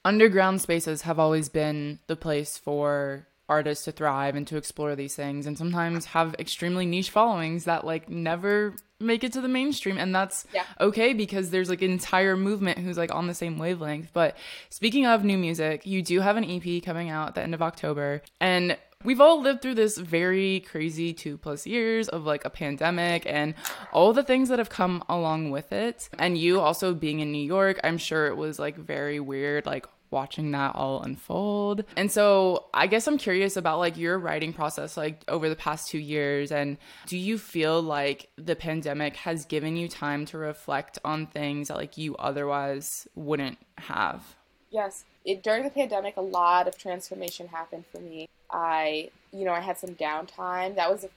Underground 0.05 0.61
spaces 0.61 1.03
have 1.03 1.19
always 1.19 1.49
been 1.49 1.99
the 2.07 2.17
place 2.17 2.57
for 2.59 3.27
artists 3.49 3.85
to 3.85 3.93
thrive 3.93 4.37
and 4.37 4.47
to 4.47 4.57
explore 4.57 4.95
these 4.95 5.17
things 5.17 5.45
and 5.45 5.59
sometimes 5.59 6.05
have 6.07 6.35
extremely 6.39 6.87
niche 6.87 7.11
followings 7.11 7.65
that 7.65 7.85
like 7.85 8.09
never 8.09 8.75
make 9.01 9.25
it 9.25 9.33
to 9.33 9.41
the 9.41 9.49
mainstream 9.49 9.99
and 9.99 10.15
that's 10.15 10.47
Yeah. 10.55 10.63
okay 10.81 11.15
because 11.15 11.51
there's 11.51 11.69
like 11.69 11.83
an 11.83 11.91
entire 11.91 12.37
movement 12.37 12.79
who's 12.79 12.97
like 12.97 13.13
on 13.13 13.27
the 13.27 13.35
same 13.35 13.59
wavelength 13.59 14.11
but 14.13 14.37
speaking 14.69 15.05
of 15.05 15.25
new 15.25 15.37
music 15.37 15.85
you 15.85 16.01
do 16.01 16.21
have 16.21 16.37
an 16.37 16.45
ep 16.49 16.85
coming 16.85 17.11
out 17.11 17.29
at 17.31 17.35
the 17.35 17.43
end 17.43 17.55
of 17.55 17.61
october 17.63 18.23
and 18.41 18.79
we've 19.05 19.21
all 19.21 19.41
lived 19.41 19.63
through 19.63 19.75
this 19.75 19.97
very 19.97 20.61
crazy 20.61 21.13
two 21.13 21.39
plus 21.39 21.67
years 21.67 22.09
of 22.09 22.25
like 22.25 22.45
a 22.45 22.51
pandemic 22.51 23.25
and 23.27 23.55
all 23.93 24.13
the 24.13 24.23
things 24.23 24.49
that 24.49 24.59
have 24.59 24.71
come 24.71 25.03
along 25.09 25.51
with 25.51 25.73
it 25.73 26.09
and 26.19 26.37
you 26.37 26.61
also 26.61 26.95
being 26.95 27.21
in 27.21 27.33
new 27.33 27.45
york 27.45 27.81
i'm 27.85 27.99
sure 27.99 28.27
it 28.27 28.37
was 28.37 28.59
like 28.59 28.77
very 28.77 29.19
weird 29.19 29.65
like 29.67 29.87
watching 30.11 30.51
that 30.51 30.75
all 30.75 31.03
unfold. 31.03 31.85
And 31.97 32.11
so 32.11 32.67
I 32.75 32.87
guess 32.87 33.07
I'm 33.07 33.19
curious 33.19 33.57
about 33.57 33.79
like 33.79 33.97
your 33.97 34.19
writing 34.19 34.53
process 34.53 34.97
like 34.97 35.23
over 35.29 35.49
the 35.49 35.57
past 35.57 35.89
2 35.91 35.99
years 35.99 36.51
and 36.53 36.79
do 37.07 37.17
you 37.17 37.39
feel 37.39 37.81
like 37.81 38.29
the 38.37 38.57
pandemic 38.57 39.17
has 39.17 39.45
given 39.45 39.77
you 39.77 39.89
time 39.89 40.27
to 40.27 40.39
reflect 40.39 40.99
on 41.05 41.27
things 41.27 41.69
that 41.69 41.77
like 41.77 41.97
you 41.97 42.17
otherwise 42.17 43.07
wouldn't 43.15 43.59
have? 43.79 44.37
Yes. 44.71 45.05
It, 45.25 45.43
during 45.43 45.65
the 45.65 45.71
pandemic, 45.71 46.17
a 46.17 46.23
lot 46.23 46.67
of 46.69 46.79
transformation 46.79 47.49
happened 47.49 47.85
for 47.93 48.01
me. 48.01 48.29
I, 48.51 49.11
you 49.33 49.45
know, 49.45 49.53
I 49.53 49.61
had 49.61 49.79
some 49.79 49.91
downtime. 49.95 50.75
That 50.77 50.91
was, 50.91 51.05
a, 51.05 51.09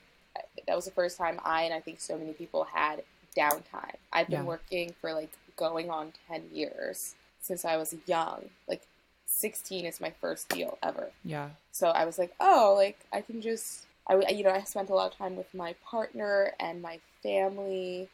that 0.68 0.76
was 0.76 0.86
the 0.86 0.92
first 0.92 1.18
time 1.18 1.40
I 1.44 1.64
and 1.64 1.74
I 1.74 1.80
think 1.80 2.00
so 2.02 2.18
many 2.18 2.34
people 2.34 2.66
had 2.66 3.04
downtime. 3.38 3.96
I've 4.12 4.28
been 4.30 4.42
Yeah. 4.42 4.48
working 4.48 4.94
for 5.02 5.14
like 5.14 5.32
going 5.56 5.90
on 5.90 6.14
10 6.28 6.50
years 6.54 7.16
since 7.42 7.66
I 7.66 7.78
was 7.78 7.96
young. 8.06 8.50
Like 8.68 8.84
16 9.26 9.86
is 9.86 10.00
my 10.02 10.12
first 10.22 10.50
deal 10.50 10.78
ever. 10.84 11.12
Yeah. 11.24 11.50
So 11.72 11.88
I 11.88 12.06
was 12.06 12.20
like, 12.20 12.34
oh, 12.40 12.74
like 12.78 13.00
I 13.12 13.22
can 13.22 13.42
just, 13.42 13.86
I 14.08 14.16
you 14.30 14.44
know, 14.44 14.52
I 14.52 14.62
spent 14.64 14.90
a 14.90 14.94
lot 14.96 15.12
of 15.12 15.18
time 15.18 15.36
with 15.36 15.54
my 15.54 15.76
partner 15.84 16.54
and 16.60 16.82
my 16.82 17.00
family, 17.24 18.10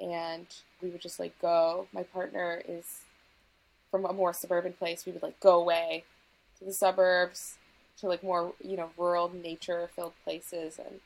and 0.00 0.46
we 0.82 0.88
would 0.88 1.00
just 1.02 1.20
like 1.20 1.38
go. 1.40 1.86
My 1.92 2.02
partner 2.02 2.62
is 2.66 3.02
from 3.90 4.04
a 4.04 4.12
more 4.12 4.32
suburban 4.32 4.72
place. 4.72 5.04
We 5.06 5.12
would 5.12 5.22
like 5.22 5.40
go 5.40 5.60
away 5.60 6.04
to 6.58 6.64
the 6.64 6.72
suburbs, 6.72 7.56
to 7.98 8.06
like 8.06 8.22
more, 8.22 8.52
you 8.62 8.76
know, 8.76 8.90
rural, 8.96 9.30
nature-filled 9.32 10.14
places, 10.24 10.78
and 10.78 11.00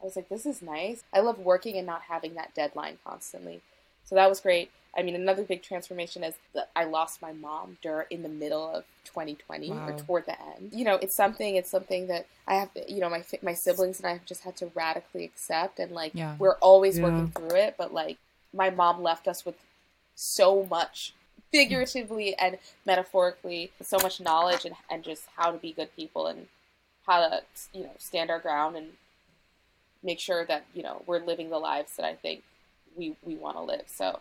I 0.00 0.04
was 0.04 0.14
like, 0.16 0.28
this 0.28 0.46
is 0.46 0.62
nice. 0.62 1.02
I 1.12 1.20
love 1.20 1.38
working 1.38 1.76
and 1.76 1.86
not 1.86 2.02
having 2.08 2.34
that 2.34 2.54
deadline 2.54 2.98
constantly. 3.04 3.62
So 4.04 4.14
that 4.14 4.28
was 4.28 4.40
great. 4.40 4.70
I 4.96 5.02
mean, 5.02 5.14
another 5.14 5.42
big 5.42 5.62
transformation 5.62 6.22
is 6.24 6.34
that 6.54 6.70
I 6.74 6.84
lost 6.84 7.20
my 7.20 7.32
mom 7.32 7.78
during 7.82 8.06
in 8.10 8.22
the 8.22 8.28
middle 8.28 8.74
of 8.74 8.84
2020 9.04 9.70
Wow. 9.70 9.86
or 9.86 9.92
toward 9.92 10.26
the 10.26 10.40
end. 10.40 10.72
You 10.72 10.84
know, 10.84 10.94
it's 10.96 11.14
something. 11.14 11.56
It's 11.56 11.70
something 11.70 12.06
that 12.06 12.26
I 12.46 12.54
have. 12.54 12.70
You 12.88 13.00
know, 13.00 13.10
my 13.10 13.24
my 13.42 13.54
siblings 13.54 13.98
and 13.98 14.06
I 14.06 14.12
have 14.12 14.24
just 14.24 14.44
had 14.44 14.56
to 14.58 14.70
radically 14.74 15.24
accept, 15.24 15.78
and 15.78 15.92
like 15.92 16.14
Yeah. 16.14 16.36
we're 16.38 16.56
always 16.56 16.96
Yeah. 16.98 17.04
working 17.04 17.28
through 17.32 17.56
it. 17.56 17.74
But 17.76 17.92
like, 17.92 18.18
my 18.54 18.70
mom 18.70 19.02
left 19.02 19.28
us 19.28 19.44
with 19.44 19.56
so 20.14 20.64
much 20.64 21.12
figuratively 21.50 22.34
and 22.36 22.58
metaphorically, 22.84 23.72
so 23.82 23.98
much 23.98 24.20
knowledge 24.20 24.64
and 24.64 24.74
and 24.90 25.02
just 25.04 25.24
how 25.36 25.50
to 25.50 25.58
be 25.58 25.72
good 25.72 25.94
people 25.96 26.26
and 26.26 26.46
how 27.06 27.20
to 27.20 27.42
you 27.72 27.84
know 27.84 27.92
stand 27.98 28.30
our 28.30 28.38
ground 28.38 28.76
and 28.76 28.88
make 30.02 30.20
sure 30.20 30.44
that 30.44 30.64
you 30.74 30.82
know 30.82 31.02
we're 31.06 31.24
living 31.24 31.50
the 31.50 31.58
lives 31.58 31.96
that 31.96 32.04
I 32.04 32.14
think 32.14 32.42
we 32.96 33.16
we 33.22 33.34
want 33.34 33.56
to 33.56 33.62
live. 33.62 33.84
So, 33.86 34.20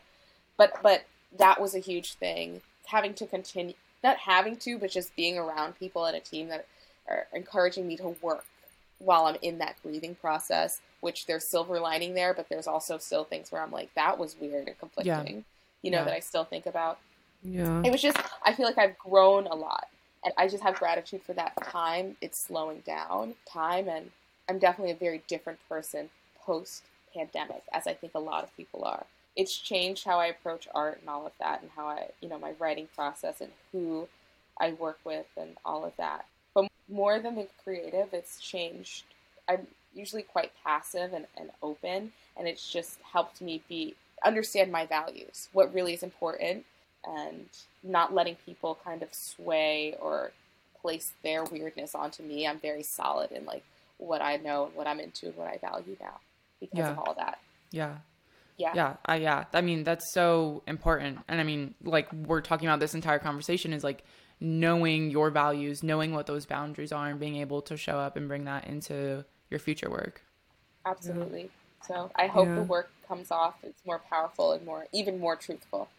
but 0.57 0.81
but 0.81 1.05
that 1.37 1.59
was 1.59 1.75
a 1.75 1.79
huge 1.79 2.13
thing. 2.13 2.61
Having 2.85 3.15
to 3.15 3.25
continue 3.25 3.73
not 4.03 4.17
having 4.17 4.55
to, 4.57 4.77
but 4.77 4.91
just 4.91 5.15
being 5.15 5.37
around 5.37 5.77
people 5.77 6.05
and 6.05 6.15
a 6.15 6.19
team 6.19 6.47
that 6.49 6.65
are 7.09 7.27
encouraging 7.33 7.87
me 7.87 7.97
to 7.97 8.15
work 8.21 8.45
while 8.99 9.25
I'm 9.25 9.37
in 9.41 9.57
that 9.59 9.75
grieving 9.83 10.15
process. 10.15 10.81
Which 10.99 11.27
there's 11.27 11.47
silver 11.47 11.79
lining 11.79 12.15
there, 12.15 12.33
but 12.33 12.49
there's 12.49 12.65
also 12.65 12.97
still 12.97 13.23
things 13.23 13.51
where 13.51 13.61
I'm 13.61 13.71
like, 13.71 13.93
that 13.93 14.17
was 14.17 14.35
weird 14.39 14.67
and 14.67 14.79
conflicting. 14.79 15.35
Yeah. 15.35 15.41
You 15.83 15.91
know, 15.91 15.99
yeah. 15.99 16.05
that 16.05 16.13
I 16.13 16.19
still 16.21 16.43
think 16.43 16.65
about. 16.65 16.97
Yeah. 17.43 17.81
It 17.85 17.91
was 17.91 18.01
just 18.01 18.17
I 18.43 18.53
feel 18.53 18.65
like 18.65 18.77
I've 18.77 18.97
grown 18.97 19.47
a 19.47 19.55
lot. 19.55 19.87
And 20.25 20.33
I 20.37 20.47
just 20.47 20.63
have 20.63 20.75
gratitude 20.75 21.21
for 21.23 21.33
that 21.33 21.53
time. 21.63 22.17
It's 22.21 22.39
slowing 22.39 22.81
down 22.85 23.35
time 23.45 23.87
and 23.87 24.11
I'm 24.49 24.59
definitely 24.59 24.91
a 24.91 24.95
very 24.95 25.21
different 25.27 25.59
person 25.67 26.09
post 26.45 26.83
pandemic, 27.13 27.63
as 27.73 27.87
I 27.87 27.93
think 27.93 28.13
a 28.15 28.19
lot 28.19 28.43
of 28.43 28.55
people 28.55 28.83
are. 28.83 29.05
It's 29.35 29.55
changed 29.55 30.05
how 30.05 30.19
I 30.19 30.27
approach 30.27 30.67
art 30.73 30.99
and 31.01 31.09
all 31.09 31.25
of 31.27 31.33
that, 31.39 31.61
and 31.61 31.69
how 31.75 31.87
I, 31.87 32.07
you 32.21 32.29
know, 32.29 32.39
my 32.39 32.53
writing 32.59 32.87
process 32.95 33.41
and 33.41 33.51
who 33.71 34.07
I 34.59 34.71
work 34.73 34.99
with 35.03 35.27
and 35.37 35.57
all 35.63 35.85
of 35.85 35.95
that. 35.97 36.25
But 36.55 36.67
more 36.89 37.19
than 37.19 37.35
the 37.35 37.47
creative, 37.63 38.13
it's 38.13 38.39
changed. 38.39 39.03
I'm 39.47 39.67
usually 39.93 40.23
quite 40.23 40.51
passive 40.63 41.13
and, 41.13 41.27
and 41.37 41.51
open, 41.61 42.13
and 42.35 42.47
it's 42.47 42.71
just 42.71 42.99
helped 43.13 43.41
me 43.41 43.61
be 43.67 43.95
understand 44.25 44.71
my 44.71 44.85
values, 44.85 45.49
what 45.53 45.73
really 45.73 45.93
is 45.93 46.01
important, 46.01 46.65
and 47.05 47.47
not 47.83 48.13
letting 48.13 48.35
people 48.45 48.77
kind 48.83 49.01
of 49.03 49.09
sway 49.13 49.95
or 50.01 50.31
place 50.81 51.13
their 51.23 51.43
weirdness 51.45 51.95
onto 51.95 52.23
me. 52.23 52.47
I'm 52.47 52.59
very 52.59 52.83
solid 52.83 53.31
in 53.31 53.45
like 53.45 53.63
what 53.97 54.21
I 54.21 54.37
know 54.37 54.65
and 54.65 54.75
what 54.75 54.87
I'm 54.87 54.99
into 54.99 55.27
and 55.27 55.35
what 55.35 55.47
I 55.47 55.57
value 55.57 55.95
now 55.99 56.19
because 56.59 56.77
yeah. 56.77 56.91
of 56.91 56.99
all 56.99 57.13
that. 57.17 57.39
Yeah. 57.71 57.97
Yeah. 58.57 58.71
Yeah. 58.75 58.95
Uh, 59.07 59.13
yeah. 59.13 59.45
I 59.53 59.61
mean, 59.61 59.83
that's 59.83 60.13
so 60.13 60.63
important. 60.67 61.19
And 61.27 61.39
I 61.39 61.43
mean, 61.43 61.75
like 61.83 62.11
we're 62.11 62.41
talking 62.41 62.67
about 62.67 62.79
this 62.79 62.95
entire 62.95 63.19
conversation 63.19 63.73
is 63.73 63.83
like 63.83 64.03
knowing 64.39 65.11
your 65.11 65.29
values, 65.29 65.83
knowing 65.83 66.13
what 66.13 66.27
those 66.27 66.45
boundaries 66.45 66.91
are 66.91 67.07
and 67.07 67.19
being 67.19 67.37
able 67.37 67.61
to 67.63 67.77
show 67.77 67.99
up 67.99 68.17
and 68.17 68.27
bring 68.27 68.45
that 68.45 68.67
into 68.67 69.25
your 69.49 69.59
future 69.59 69.89
work. 69.89 70.23
Absolutely. 70.85 71.41
Yeah. 71.41 71.87
So 71.87 72.11
I 72.15 72.27
hope 72.27 72.47
yeah. 72.47 72.55
the 72.55 72.63
work 72.63 72.91
comes 73.07 73.31
off. 73.31 73.55
It's 73.63 73.85
more 73.85 73.99
powerful 74.09 74.53
and 74.53 74.65
more, 74.65 74.87
even 74.93 75.19
more 75.19 75.35
truthful. 75.35 75.89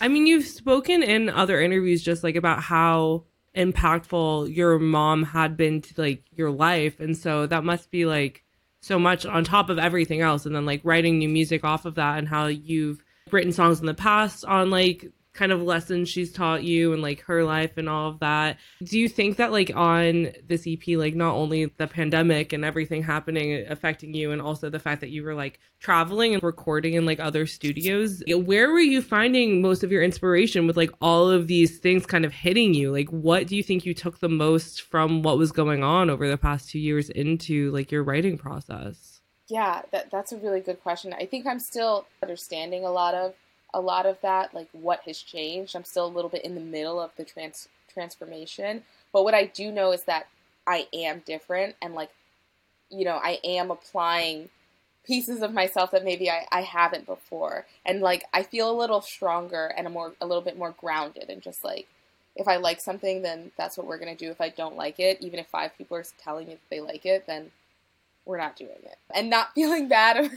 I 0.00 0.08
mean, 0.08 0.26
you've 0.26 0.46
spoken 0.46 1.02
in 1.02 1.28
other 1.28 1.60
interviews 1.60 2.02
just 2.02 2.24
like 2.24 2.36
about 2.36 2.62
how 2.62 3.24
impactful 3.56 4.54
your 4.54 4.78
mom 4.78 5.22
had 5.22 5.56
been 5.56 5.80
to 5.82 6.00
like 6.00 6.24
your 6.32 6.50
life. 6.50 7.00
And 7.00 7.16
so 7.16 7.46
that 7.46 7.64
must 7.64 7.90
be 7.90 8.06
like 8.06 8.44
so 8.80 8.98
much 8.98 9.26
on 9.26 9.44
top 9.44 9.70
of 9.70 9.78
everything 9.78 10.20
else. 10.20 10.46
And 10.46 10.54
then 10.54 10.66
like 10.66 10.80
writing 10.84 11.18
new 11.18 11.28
music 11.28 11.64
off 11.64 11.84
of 11.84 11.96
that 11.96 12.18
and 12.18 12.28
how 12.28 12.46
you've 12.46 13.02
written 13.30 13.52
songs 13.52 13.80
in 13.80 13.86
the 13.86 13.94
past 13.94 14.44
on 14.44 14.70
like 14.70 15.10
kind 15.34 15.50
of 15.50 15.62
lessons 15.62 16.08
she's 16.08 16.32
taught 16.32 16.62
you 16.62 16.92
and 16.92 17.00
like 17.00 17.20
her 17.22 17.44
life 17.44 17.78
and 17.78 17.88
all 17.88 18.10
of 18.10 18.20
that. 18.20 18.58
Do 18.82 18.98
you 18.98 19.08
think 19.08 19.36
that 19.38 19.50
like 19.50 19.74
on 19.74 20.32
this 20.46 20.66
EP, 20.66 20.96
like 20.98 21.14
not 21.14 21.34
only 21.34 21.66
the 21.76 21.86
pandemic 21.86 22.52
and 22.52 22.64
everything 22.64 23.02
happening 23.02 23.64
affecting 23.68 24.14
you, 24.14 24.30
and 24.30 24.42
also 24.42 24.68
the 24.68 24.78
fact 24.78 25.00
that 25.00 25.10
you 25.10 25.22
were 25.22 25.34
like 25.34 25.58
traveling 25.80 26.34
and 26.34 26.42
recording 26.42 26.94
in 26.94 27.06
like 27.06 27.20
other 27.20 27.46
studios, 27.46 28.22
where 28.28 28.70
were 28.70 28.80
you 28.80 29.00
finding 29.00 29.62
most 29.62 29.82
of 29.82 29.90
your 29.90 30.02
inspiration 30.02 30.66
with 30.66 30.76
like 30.76 30.90
all 31.00 31.30
of 31.30 31.46
these 31.46 31.78
things 31.78 32.04
kind 32.06 32.24
of 32.24 32.32
hitting 32.32 32.74
you? 32.74 32.92
Like, 32.92 33.08
what 33.08 33.46
do 33.46 33.56
you 33.56 33.62
think 33.62 33.86
you 33.86 33.94
took 33.94 34.20
the 34.20 34.28
most 34.28 34.82
from 34.82 35.22
what 35.22 35.38
was 35.38 35.52
going 35.52 35.82
on 35.82 36.10
over 36.10 36.28
the 36.28 36.38
past 36.38 36.70
two 36.70 36.78
years 36.78 37.08
into 37.08 37.70
like 37.70 37.90
your 37.90 38.02
writing 38.02 38.36
process? 38.36 39.20
Yeah, 39.48 39.82
that, 39.90 40.10
that's 40.10 40.32
a 40.32 40.38
really 40.38 40.60
good 40.60 40.82
question. 40.82 41.12
I 41.12 41.26
think 41.26 41.46
I'm 41.46 41.58
still 41.58 42.06
understanding 42.22 42.84
a 42.84 42.90
lot 42.90 43.14
of 43.14 43.34
a 43.74 43.80
lot 43.80 44.06
of 44.06 44.20
that, 44.22 44.54
like 44.54 44.68
what 44.72 45.00
has 45.06 45.18
changed. 45.18 45.74
I'm 45.74 45.84
still 45.84 46.06
a 46.06 46.08
little 46.08 46.30
bit 46.30 46.44
in 46.44 46.54
the 46.54 46.60
middle 46.60 47.00
of 47.00 47.10
the 47.16 47.24
trans 47.24 47.68
transformation. 47.92 48.82
But 49.12 49.24
what 49.24 49.34
I 49.34 49.44
do 49.46 49.70
know 49.70 49.92
is 49.92 50.04
that 50.04 50.26
I 50.66 50.86
am 50.92 51.22
different 51.26 51.76
and 51.82 51.94
like, 51.94 52.10
you 52.90 53.04
know, 53.04 53.20
I 53.22 53.38
am 53.44 53.70
applying 53.70 54.50
pieces 55.04 55.42
of 55.42 55.52
myself 55.52 55.90
that 55.90 56.04
maybe 56.04 56.30
I, 56.30 56.46
I 56.52 56.62
haven't 56.62 57.06
before. 57.06 57.66
And 57.84 58.00
like 58.00 58.24
I 58.32 58.42
feel 58.42 58.70
a 58.70 58.78
little 58.78 59.00
stronger 59.00 59.72
and 59.76 59.86
a 59.86 59.90
more 59.90 60.12
a 60.20 60.26
little 60.26 60.42
bit 60.42 60.58
more 60.58 60.74
grounded 60.78 61.28
and 61.28 61.42
just 61.42 61.64
like 61.64 61.88
if 62.36 62.48
I 62.48 62.56
like 62.56 62.80
something 62.80 63.22
then 63.22 63.50
that's 63.58 63.76
what 63.76 63.86
we're 63.86 63.98
gonna 63.98 64.14
do. 64.14 64.30
If 64.30 64.40
I 64.40 64.48
don't 64.48 64.76
like 64.76 65.00
it, 65.00 65.18
even 65.20 65.38
if 65.38 65.46
five 65.48 65.76
people 65.76 65.96
are 65.96 66.04
telling 66.22 66.46
me 66.46 66.54
that 66.54 66.70
they 66.70 66.80
like 66.80 67.04
it, 67.04 67.26
then 67.26 67.50
we're 68.24 68.38
not 68.38 68.56
doing 68.56 68.70
it. 68.82 68.98
And 69.14 69.30
not 69.30 69.48
feeling 69.54 69.88
bad 69.88 70.30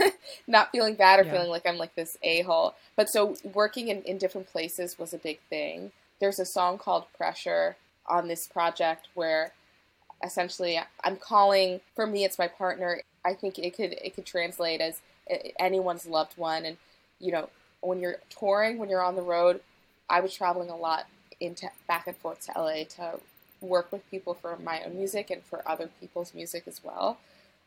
not 0.47 0.71
feeling 0.71 0.95
bad 0.95 1.19
or 1.19 1.23
yeah. 1.23 1.31
feeling 1.31 1.49
like 1.49 1.65
i'm 1.65 1.77
like 1.77 1.95
this 1.95 2.17
a-hole. 2.23 2.75
But 2.95 3.09
so 3.09 3.35
working 3.43 3.89
in, 3.89 4.01
in 4.03 4.17
different 4.17 4.47
places 4.51 4.97
was 4.97 5.13
a 5.13 5.17
big 5.17 5.39
thing. 5.49 5.91
There's 6.19 6.39
a 6.39 6.45
song 6.45 6.77
called 6.77 7.05
pressure 7.17 7.77
on 8.07 8.27
this 8.27 8.47
project 8.47 9.07
where 9.15 9.51
essentially 10.23 10.79
i'm 11.03 11.17
calling 11.17 11.81
for 11.95 12.07
me 12.07 12.23
it's 12.23 12.39
my 12.39 12.47
partner. 12.47 13.01
I 13.23 13.33
think 13.33 13.57
it 13.59 13.75
could 13.75 13.93
it 13.93 14.15
could 14.15 14.25
translate 14.25 14.81
as 14.81 15.01
eh, 15.29 15.51
anyone's 15.59 16.05
loved 16.05 16.37
one. 16.37 16.65
And 16.65 16.77
you 17.19 17.31
know 17.31 17.49
when 17.81 17.99
you're 17.99 18.17
touring 18.29 18.77
when 18.77 18.89
you're 18.89 19.03
on 19.03 19.15
the 19.15 19.21
road 19.21 19.61
i 20.09 20.19
was 20.19 20.33
traveling 20.33 20.69
a 20.69 20.75
lot 20.75 21.05
into 21.39 21.69
back 21.87 22.07
and 22.07 22.15
forth 22.17 22.45
to 22.45 22.51
la 22.59 22.83
to 22.89 23.19
work 23.61 23.91
with 23.91 24.09
people 24.09 24.33
for 24.33 24.57
my 24.57 24.81
own 24.83 24.95
music 24.95 25.29
and 25.29 25.43
for 25.43 25.67
other 25.67 25.89
people's 25.99 26.33
music 26.33 26.63
as 26.67 26.81
well 26.83 27.17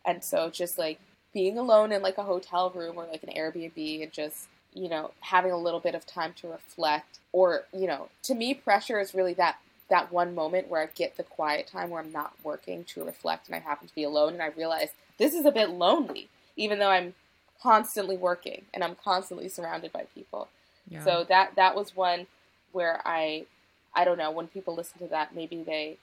and 0.08 0.24
so 0.24 0.48
just 0.48 0.78
like 0.78 0.98
being 1.34 1.58
alone 1.58 1.92
in 1.92 2.00
like 2.00 2.16
a 2.16 2.22
hotel 2.22 2.70
room 2.70 2.96
or 2.96 3.06
like 3.06 3.22
an 3.22 3.28
Airbnb 3.36 4.02
and 4.02 4.10
just, 4.10 4.48
you 4.72 4.88
know, 4.88 5.10
having 5.20 5.52
a 5.52 5.58
little 5.58 5.80
bit 5.80 5.94
of 5.94 6.06
time 6.06 6.32
to 6.40 6.48
reflect 6.48 7.18
or, 7.30 7.64
you 7.74 7.86
know, 7.86 8.08
to 8.22 8.34
me 8.34 8.54
pressure 8.54 8.98
is 8.98 9.14
really 9.14 9.34
that 9.34 9.58
that 9.90 10.10
one 10.10 10.34
moment 10.34 10.68
where 10.68 10.82
I 10.82 10.86
get 10.94 11.16
the 11.16 11.22
quiet 11.22 11.66
time 11.66 11.90
where 11.90 12.02
I'm 12.02 12.12
not 12.12 12.32
working 12.42 12.84
to 12.84 13.04
reflect 13.04 13.46
and 13.46 13.54
I 13.54 13.58
happen 13.58 13.86
to 13.86 13.94
be 13.94 14.02
alone 14.02 14.32
and 14.32 14.42
I 14.42 14.46
realize 14.46 14.88
this 15.18 15.34
is 15.34 15.44
a 15.44 15.52
bit 15.52 15.68
lonely 15.70 16.28
even 16.56 16.78
though 16.78 16.90
I'm 16.90 17.14
constantly 17.62 18.16
working 18.16 18.64
and 18.72 18.82
I'm 18.82 18.96
constantly 18.96 19.48
surrounded 19.48 19.92
by 19.92 20.06
people. 20.14 20.48
Yeah. 20.88 21.04
So 21.04 21.24
that 21.28 21.54
that 21.56 21.76
was 21.76 21.94
one 21.94 22.26
where 22.72 23.02
I 23.04 23.44
I 23.94 24.04
don't 24.04 24.18
know, 24.18 24.30
when 24.30 24.48
people 24.48 24.74
listen 24.74 25.00
to 25.00 25.08
that 25.08 25.34
maybe 25.34 25.62
they 25.62 25.98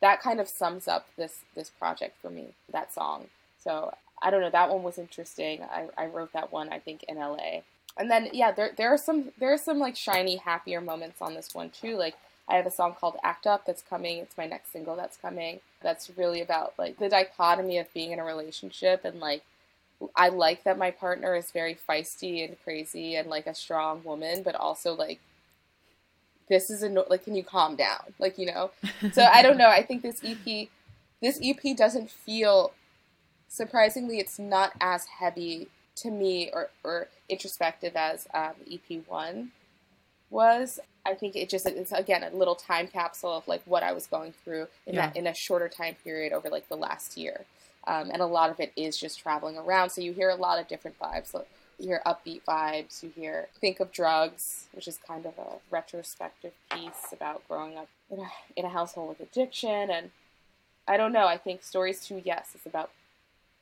that 0.00 0.20
kind 0.20 0.40
of 0.40 0.48
sums 0.48 0.88
up 0.88 1.06
this 1.16 1.40
this 1.54 1.70
project 1.70 2.16
for 2.20 2.30
me, 2.30 2.54
that 2.72 2.92
song. 2.92 3.28
So 3.64 3.92
I 4.22 4.30
don't 4.30 4.42
know. 4.42 4.50
That 4.50 4.70
one 4.70 4.82
was 4.82 4.98
interesting. 4.98 5.62
I, 5.62 5.88
I 5.96 6.06
wrote 6.06 6.32
that 6.34 6.52
one, 6.52 6.70
I 6.72 6.78
think, 6.78 7.04
in 7.04 7.16
LA. 7.16 7.62
And 7.96 8.10
then 8.10 8.28
yeah, 8.32 8.52
there 8.52 8.72
there 8.76 8.92
are 8.92 8.98
some 8.98 9.32
there 9.38 9.52
are 9.52 9.58
some 9.58 9.78
like 9.78 9.96
shiny, 9.96 10.36
happier 10.36 10.80
moments 10.80 11.22
on 11.22 11.34
this 11.34 11.54
one 11.54 11.70
too. 11.70 11.96
Like 11.96 12.14
I 12.48 12.56
have 12.56 12.66
a 12.66 12.70
song 12.70 12.94
called 12.98 13.16
Act 13.22 13.46
Up 13.46 13.66
that's 13.66 13.82
coming. 13.82 14.18
It's 14.18 14.36
my 14.36 14.46
next 14.46 14.72
single 14.72 14.96
that's 14.96 15.16
coming. 15.16 15.60
That's 15.82 16.10
really 16.16 16.40
about 16.40 16.74
like 16.78 16.98
the 16.98 17.08
dichotomy 17.08 17.78
of 17.78 17.92
being 17.94 18.12
in 18.12 18.18
a 18.18 18.24
relationship 18.24 19.04
and 19.04 19.20
like 19.20 19.42
I 20.16 20.28
like 20.28 20.64
that 20.64 20.76
my 20.76 20.90
partner 20.90 21.34
is 21.36 21.50
very 21.50 21.76
feisty 21.88 22.46
and 22.46 22.56
crazy 22.64 23.14
and 23.14 23.28
like 23.28 23.46
a 23.46 23.54
strong 23.54 24.02
woman, 24.04 24.42
but 24.42 24.54
also 24.54 24.94
like 24.94 25.20
this 26.48 26.70
is 26.70 26.82
a 26.82 26.88
like 26.88 27.24
can 27.24 27.34
you 27.34 27.44
calm 27.44 27.76
down? 27.76 28.12
Like, 28.18 28.38
you 28.38 28.46
know. 28.46 28.70
So 29.12 29.22
I 29.22 29.42
don't 29.42 29.56
know. 29.56 29.68
I 29.68 29.82
think 29.82 30.02
this 30.02 30.20
EP 30.24 30.68
this 31.22 31.38
EP 31.42 31.76
doesn't 31.76 32.10
feel 32.10 32.72
surprisingly, 33.54 34.18
it's 34.18 34.38
not 34.38 34.72
as 34.80 35.06
heavy 35.06 35.68
to 35.96 36.10
me 36.10 36.50
or, 36.52 36.70
or 36.82 37.08
introspective 37.28 37.94
as 37.94 38.26
um, 38.34 38.54
EP1 38.68 39.48
was. 40.28 40.80
I 41.06 41.14
think 41.14 41.36
it 41.36 41.48
just 41.48 41.66
it's 41.66 41.92
again 41.92 42.24
a 42.24 42.30
little 42.34 42.54
time 42.54 42.88
capsule 42.88 43.36
of 43.36 43.46
like 43.46 43.62
what 43.66 43.82
I 43.82 43.92
was 43.92 44.06
going 44.06 44.32
through 44.42 44.68
in 44.86 44.94
yeah. 44.94 45.06
that 45.06 45.16
in 45.16 45.26
a 45.26 45.34
shorter 45.34 45.68
time 45.68 45.96
period 46.02 46.32
over 46.32 46.48
like 46.48 46.68
the 46.68 46.76
last 46.76 47.16
year, 47.16 47.44
um, 47.86 48.10
and 48.10 48.22
a 48.22 48.26
lot 48.26 48.50
of 48.50 48.58
it 48.58 48.72
is 48.74 48.96
just 48.96 49.18
traveling 49.20 49.58
around. 49.58 49.90
So 49.90 50.00
you 50.00 50.12
hear 50.12 50.30
a 50.30 50.34
lot 50.34 50.58
of 50.58 50.66
different 50.66 50.98
vibes. 50.98 51.26
So 51.26 51.44
you 51.78 51.88
hear 51.88 52.02
upbeat 52.06 52.42
vibes. 52.48 53.02
You 53.02 53.12
hear 53.14 53.48
think 53.60 53.80
of 53.80 53.92
drugs, 53.92 54.66
which 54.72 54.88
is 54.88 54.98
kind 55.06 55.26
of 55.26 55.34
a 55.38 55.58
retrospective 55.70 56.52
piece 56.72 57.12
about 57.12 57.46
growing 57.46 57.76
up 57.76 57.88
in 58.10 58.18
a 58.18 58.28
in 58.56 58.64
a 58.64 58.70
household 58.70 59.10
with 59.10 59.20
addiction, 59.20 59.90
and 59.90 60.10
I 60.88 60.96
don't 60.96 61.12
know. 61.12 61.26
I 61.26 61.36
think 61.36 61.62
stories 61.62 62.00
too. 62.04 62.22
Yes, 62.24 62.52
it's 62.54 62.66
about 62.66 62.90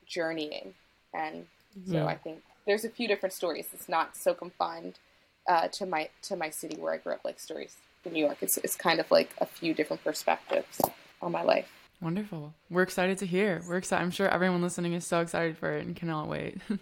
journeying. 0.05 0.73
And 1.13 1.47
so 1.89 2.07
I 2.07 2.15
think 2.15 2.41
there's 2.65 2.85
a 2.85 2.89
few 2.89 3.07
different 3.07 3.33
stories. 3.33 3.67
It's 3.73 3.89
not 3.89 4.15
so 4.15 4.33
confined 4.33 4.99
uh, 5.47 5.67
to 5.69 5.85
my 5.85 6.09
to 6.23 6.35
my 6.35 6.49
city 6.49 6.77
where 6.79 6.93
I 6.93 6.97
grew 6.97 7.13
up, 7.13 7.21
like 7.25 7.39
stories 7.39 7.75
in 8.05 8.13
New 8.13 8.25
York. 8.25 8.37
It's 8.41 8.57
it's 8.57 8.75
kind 8.75 8.99
of 8.99 9.09
like 9.11 9.31
a 9.39 9.45
few 9.45 9.73
different 9.73 10.03
perspectives 10.03 10.81
on 11.21 11.31
my 11.31 11.43
life. 11.43 11.67
Wonderful. 12.01 12.53
We're 12.69 12.83
excited 12.83 13.17
to 13.19 13.25
hear. 13.25 13.61
We're 13.67 13.77
excited. 13.77 14.03
I'm 14.03 14.11
sure 14.11 14.27
everyone 14.27 14.61
listening 14.61 14.93
is 14.93 15.05
so 15.05 15.21
excited 15.21 15.57
for 15.57 15.71
it 15.71 15.85
and 15.85 15.95
cannot 15.95 16.27
wait. 16.27 16.57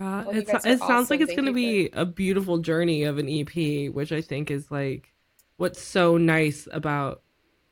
Uh, 0.00 0.22
well, 0.26 0.30
it 0.30 0.48
awesome. 0.54 0.78
sounds 0.78 1.10
like 1.10 1.20
it's 1.20 1.34
going 1.34 1.46
to 1.46 1.52
be 1.52 1.90
a 1.92 2.04
beautiful 2.04 2.58
journey 2.58 3.02
of 3.02 3.18
an 3.18 3.28
EP, 3.28 3.92
which 3.92 4.12
I 4.12 4.20
think 4.20 4.48
is 4.48 4.70
like 4.70 5.12
what's 5.56 5.82
so 5.82 6.16
nice 6.16 6.68
about 6.70 7.22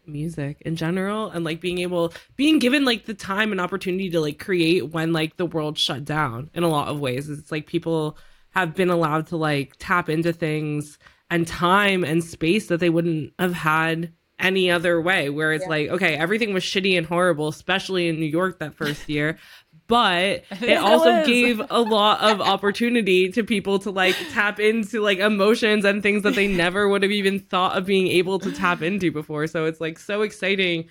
music 0.07 0.63
in 0.65 0.77
general 0.77 1.31
and 1.31 1.45
like 1.45 1.61
being 1.61 1.79
able 1.79 2.13
being 2.37 2.59
given 2.59 2.85
like 2.85 3.07
the 3.07 3.15
time 3.15 3.53
and 3.53 3.61
opportunity 3.61 4.11
to 4.11 4.21
like 4.21 4.39
create 4.39 4.91
when 4.93 5.13
like 5.13 5.37
the 5.37 5.47
world 5.47 5.79
shut 5.79 6.05
down 6.05 6.51
in 6.55 6.63
a 6.63 6.69
lot 6.69 6.89
of 6.89 7.01
ways. 7.01 7.29
It's 7.29 7.51
like 7.53 7.67
people 7.67 8.17
have 8.51 8.75
been 8.75 8.91
allowed 8.91 9.27
to 9.29 9.37
like 9.37 9.75
tap 9.79 10.09
into 10.09 10.33
things 10.33 10.99
and 11.31 11.47
time 11.47 12.05
and 12.05 12.23
space 12.23 12.69
that 12.69 12.81
they 12.81 12.91
wouldn't 12.91 13.33
have 13.39 13.53
had 13.55 14.13
any 14.39 14.71
other 14.71 15.01
way. 15.01 15.31
Where 15.31 15.53
it's 15.53 15.65
Yeah. 15.65 15.71
like 15.71 15.89
okay 15.91 16.15
everything 16.17 16.53
was 16.55 16.63
shitty 16.63 16.97
and 16.97 17.07
horrible 17.07 17.49
especially 17.49 18.09
in 18.09 18.21
new 18.21 18.27
york 18.27 18.59
that 18.61 18.75
first 18.75 19.09
year 19.09 19.39
but 19.87 20.45
it 20.63 20.77
also 20.77 21.25
gave 21.25 21.61
a 21.71 21.81
lot 21.81 22.21
of 22.21 22.41
opportunity 22.41 23.31
to 23.31 23.43
people 23.43 23.79
to 23.79 23.91
like 23.91 24.17
tap 24.33 24.59
into 24.61 25.01
like 25.01 25.19
emotions 25.19 25.85
and 25.85 26.03
things 26.03 26.23
that 26.23 26.35
they 26.35 26.49
never 26.49 26.89
would 26.89 27.03
have 27.03 27.13
even 27.13 27.39
thought 27.39 27.77
of 27.77 27.87
being 27.87 28.09
able 28.09 28.39
to 28.39 28.53
tap 28.53 28.83
into 28.83 29.11
before 29.11 29.47
so 29.47 29.65
it's 29.65 29.81
like 29.81 29.99
so 29.99 30.23
exciting 30.23 30.89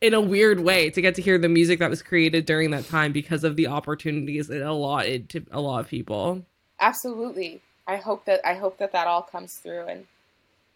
in 0.00 0.14
a 0.14 0.20
weird 0.20 0.60
way 0.60 0.90
to 0.90 1.00
get 1.00 1.14
to 1.14 1.22
hear 1.22 1.38
the 1.38 1.48
music 1.48 1.78
that 1.78 1.90
was 1.90 2.02
created 2.02 2.44
during 2.44 2.70
that 2.70 2.84
time 2.86 3.12
because 3.12 3.44
of 3.44 3.56
the 3.56 3.66
opportunities 3.66 4.50
it 4.50 4.62
allotted 4.62 5.28
to 5.28 5.44
a 5.52 5.60
lot 5.60 5.80
of 5.80 5.88
people 5.88 6.44
Absolutely. 6.80 7.62
I 7.86 7.96
hope 7.96 8.24
that 8.24 8.40
I 8.44 8.54
hope 8.54 8.78
that 8.78 8.92
that 8.92 9.06
all 9.06 9.22
comes 9.22 9.54
through, 9.54 9.86
and 9.86 10.06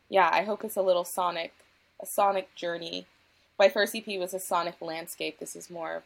yeah, 0.09 0.31
I 0.33 0.43
hope 0.43 0.65
it's 0.65 0.77
a 0.77 0.83
little 0.83 1.05
sonic, 1.05 1.53
a 2.01 2.07
sonic 2.07 2.55
journey. 2.55 3.07
My 3.59 3.69
first 3.69 3.95
EP 3.95 4.07
was 4.19 4.33
a 4.33 4.41
sonic 4.41 4.77
landscape. 4.81 5.39
This 5.39 5.57
is 5.57 5.69
more, 5.69 6.03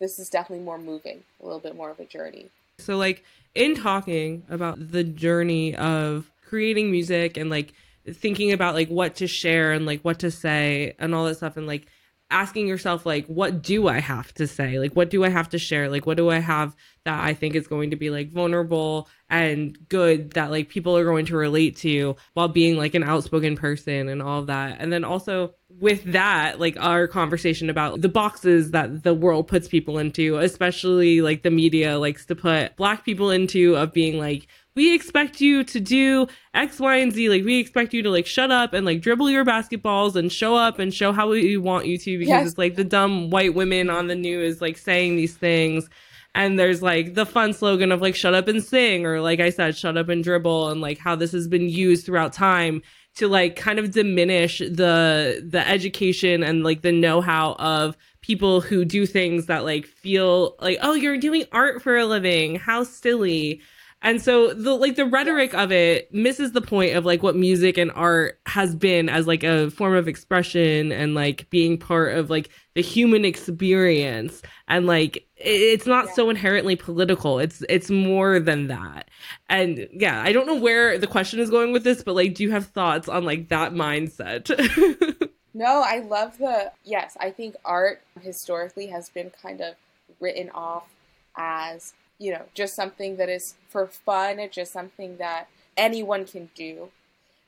this 0.00 0.18
is 0.18 0.28
definitely 0.28 0.64
more 0.64 0.78
moving, 0.78 1.22
a 1.40 1.44
little 1.44 1.60
bit 1.60 1.76
more 1.76 1.90
of 1.90 2.00
a 2.00 2.04
journey. 2.04 2.50
So, 2.78 2.96
like, 2.96 3.24
in 3.54 3.74
talking 3.76 4.42
about 4.48 4.90
the 4.90 5.04
journey 5.04 5.76
of 5.76 6.30
creating 6.46 6.90
music 6.90 7.36
and 7.36 7.50
like 7.50 7.72
thinking 8.12 8.52
about 8.52 8.74
like 8.74 8.88
what 8.88 9.16
to 9.16 9.26
share 9.26 9.72
and 9.72 9.86
like 9.86 10.00
what 10.02 10.18
to 10.20 10.30
say 10.30 10.94
and 10.98 11.14
all 11.14 11.24
that 11.24 11.36
stuff, 11.36 11.56
and 11.56 11.66
like 11.66 11.86
asking 12.34 12.66
yourself, 12.66 13.06
like, 13.06 13.26
what 13.26 13.62
do 13.62 13.86
I 13.86 14.00
have 14.00 14.34
to 14.34 14.48
say? 14.48 14.80
Like, 14.80 14.94
what 14.94 15.08
do 15.08 15.24
I 15.24 15.28
have 15.28 15.48
to 15.50 15.58
share? 15.58 15.88
Like, 15.88 16.04
what 16.04 16.16
do 16.16 16.30
I 16.30 16.40
have 16.40 16.74
that 17.04 17.22
I 17.22 17.32
think 17.32 17.54
is 17.54 17.68
going 17.68 17.90
to 17.90 17.96
be 17.96 18.10
like 18.10 18.32
vulnerable 18.32 19.08
and 19.30 19.78
good 19.88 20.32
that 20.32 20.50
like 20.50 20.68
people 20.68 20.96
are 20.96 21.04
going 21.04 21.26
to 21.26 21.36
relate 21.36 21.76
to 21.78 22.16
while 22.32 22.48
being 22.48 22.76
like 22.76 22.94
an 22.94 23.04
outspoken 23.04 23.56
person 23.56 24.08
and 24.08 24.22
all 24.22 24.40
of 24.40 24.46
that. 24.46 24.78
And 24.80 24.92
then 24.92 25.04
also 25.04 25.54
with 25.68 26.02
that, 26.12 26.58
like 26.60 26.76
our 26.80 27.06
conversation 27.06 27.68
about 27.68 28.00
the 28.00 28.08
boxes 28.08 28.70
that 28.72 29.02
the 29.02 29.14
world 29.14 29.48
puts 29.48 29.68
people 29.68 29.98
into, 29.98 30.38
especially 30.38 31.20
like 31.20 31.42
the 31.42 31.50
media 31.50 31.98
likes 31.98 32.26
to 32.26 32.34
put 32.34 32.74
black 32.76 33.04
people 33.04 33.30
into 33.30 33.76
of 33.76 33.92
being 33.92 34.18
like, 34.18 34.46
we 34.76 34.94
expect 34.94 35.40
you 35.40 35.62
to 35.64 35.78
do 35.80 36.26
X, 36.52 36.80
Y, 36.80 36.96
and 36.96 37.12
Z. 37.12 37.28
Like 37.28 37.44
we 37.44 37.58
expect 37.60 37.94
you 37.94 38.02
to 38.02 38.10
like 38.10 38.26
shut 38.26 38.50
up 38.50 38.72
and 38.72 38.84
like 38.84 39.00
dribble 39.00 39.30
your 39.30 39.44
basketballs 39.44 40.16
and 40.16 40.32
show 40.32 40.56
up 40.56 40.78
and 40.78 40.92
show 40.92 41.12
how 41.12 41.28
we 41.30 41.56
want 41.56 41.86
you 41.86 41.96
to 41.98 42.18
because 42.18 42.28
Yes. 42.28 42.48
it's 42.48 42.58
like 42.58 42.74
the 42.74 42.84
dumb 42.84 43.30
white 43.30 43.54
women 43.54 43.88
on 43.90 44.08
the 44.08 44.14
news 44.16 44.60
like 44.60 44.76
saying 44.76 45.16
these 45.16 45.36
things 45.36 45.88
and 46.34 46.58
there's 46.58 46.82
like 46.82 47.14
the 47.14 47.24
fun 47.26 47.52
slogan 47.52 47.92
of 47.92 48.02
like 48.02 48.16
shut 48.16 48.34
up 48.34 48.48
and 48.48 48.62
sing 48.64 49.06
or 49.06 49.20
like 49.20 49.38
i 49.38 49.50
said 49.50 49.76
shut 49.76 49.96
up 49.96 50.08
and 50.08 50.24
dribble 50.24 50.68
and 50.70 50.80
like 50.80 50.98
how 50.98 51.14
this 51.14 51.30
has 51.30 51.46
been 51.46 51.68
used 51.68 52.04
throughout 52.04 52.32
time 52.32 52.82
to 53.14 53.28
like 53.28 53.54
kind 53.54 53.78
of 53.78 53.92
diminish 53.92 54.58
the 54.58 55.46
the 55.48 55.62
education 55.68 56.42
and 56.42 56.64
like 56.64 56.82
the 56.82 56.90
know-how 56.90 57.52
of 57.60 57.96
people 58.22 58.60
who 58.60 58.84
do 58.84 59.06
things 59.06 59.46
that 59.46 59.62
like 59.64 59.86
feel 59.86 60.56
like 60.60 60.78
oh 60.82 60.94
you're 60.94 61.18
doing 61.18 61.44
art 61.52 61.80
for 61.80 61.96
a 61.96 62.04
living 62.06 62.56
how 62.56 62.82
silly 62.82 63.60
and 64.04 64.22
so 64.22 64.54
the 64.54 64.74
like 64.74 64.94
the 64.94 65.04
rhetoric 65.06 65.52
of 65.54 65.72
it 65.72 66.14
misses 66.14 66.52
the 66.52 66.60
point 66.60 66.94
of 66.94 67.04
like 67.04 67.22
what 67.24 67.34
music 67.34 67.76
and 67.76 67.90
art 67.96 68.38
has 68.46 68.76
been 68.76 69.08
as 69.08 69.26
like 69.26 69.42
a 69.42 69.70
form 69.70 69.94
of 69.94 70.06
expression 70.06 70.92
and 70.92 71.14
like 71.14 71.50
being 71.50 71.76
part 71.78 72.16
of 72.16 72.30
like 72.30 72.50
the 72.74 72.82
human 72.82 73.24
experience 73.24 74.40
and 74.68 74.86
like 74.86 75.26
it's 75.36 75.86
not 75.86 76.06
Yeah. 76.06 76.12
so 76.12 76.30
inherently 76.30 76.76
political 76.76 77.40
it's 77.40 77.64
it's 77.68 77.90
more 77.90 78.38
than 78.38 78.68
that 78.68 79.08
and 79.48 79.88
yeah 79.92 80.22
i 80.22 80.32
don't 80.32 80.46
know 80.46 80.54
where 80.60 80.96
the 80.98 81.08
question 81.08 81.40
is 81.40 81.50
going 81.50 81.72
with 81.72 81.82
this 81.82 82.04
but 82.04 82.14
like 82.14 82.34
do 82.34 82.44
you 82.44 82.52
have 82.52 82.66
thoughts 82.66 83.08
on 83.08 83.24
like 83.24 83.48
that 83.48 83.72
mindset 83.72 84.48
No, 85.56 85.84
I 85.86 86.00
love 86.00 86.38
the 86.38 86.72
yes. 86.82 87.16
I 87.20 87.30
think 87.30 87.54
art 87.64 88.02
historically 88.20 88.88
has 88.88 89.08
been 89.08 89.30
kind 89.40 89.60
of 89.60 89.76
written 90.18 90.50
off 90.50 90.88
as 91.36 91.94
you 92.18 92.32
know 92.32 92.44
just 92.54 92.74
something 92.74 93.16
that 93.16 93.28
is 93.28 93.54
for 93.68 93.86
fun, 93.86 94.40
just 94.50 94.72
something 94.72 95.16
that 95.18 95.48
anyone 95.76 96.24
can 96.24 96.50
do. 96.54 96.90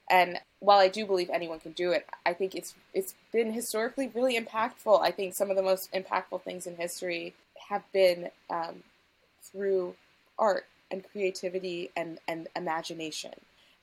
And 0.08 0.38
while 0.60 0.78
I 0.78 0.88
do 0.88 1.04
believe 1.04 1.30
anyone 1.30 1.58
can 1.60 1.72
do 1.72 1.90
it, 1.92 2.06
I 2.24 2.32
think 2.32 2.54
it's 2.54 2.74
it's 2.94 3.14
been 3.32 3.52
historically 3.52 4.10
really 4.14 4.38
impactful. 4.38 5.00
I 5.00 5.10
think 5.10 5.34
some 5.34 5.50
of 5.50 5.56
the 5.56 5.62
most 5.62 5.92
impactful 5.92 6.42
things 6.42 6.66
in 6.66 6.76
history 6.76 7.34
have 7.68 7.82
been 7.92 8.30
um, 8.50 8.84
through 9.42 9.94
art 10.38 10.66
and 10.90 11.04
creativity 11.10 11.90
and, 11.96 12.18
and 12.28 12.48
imagination. 12.54 13.32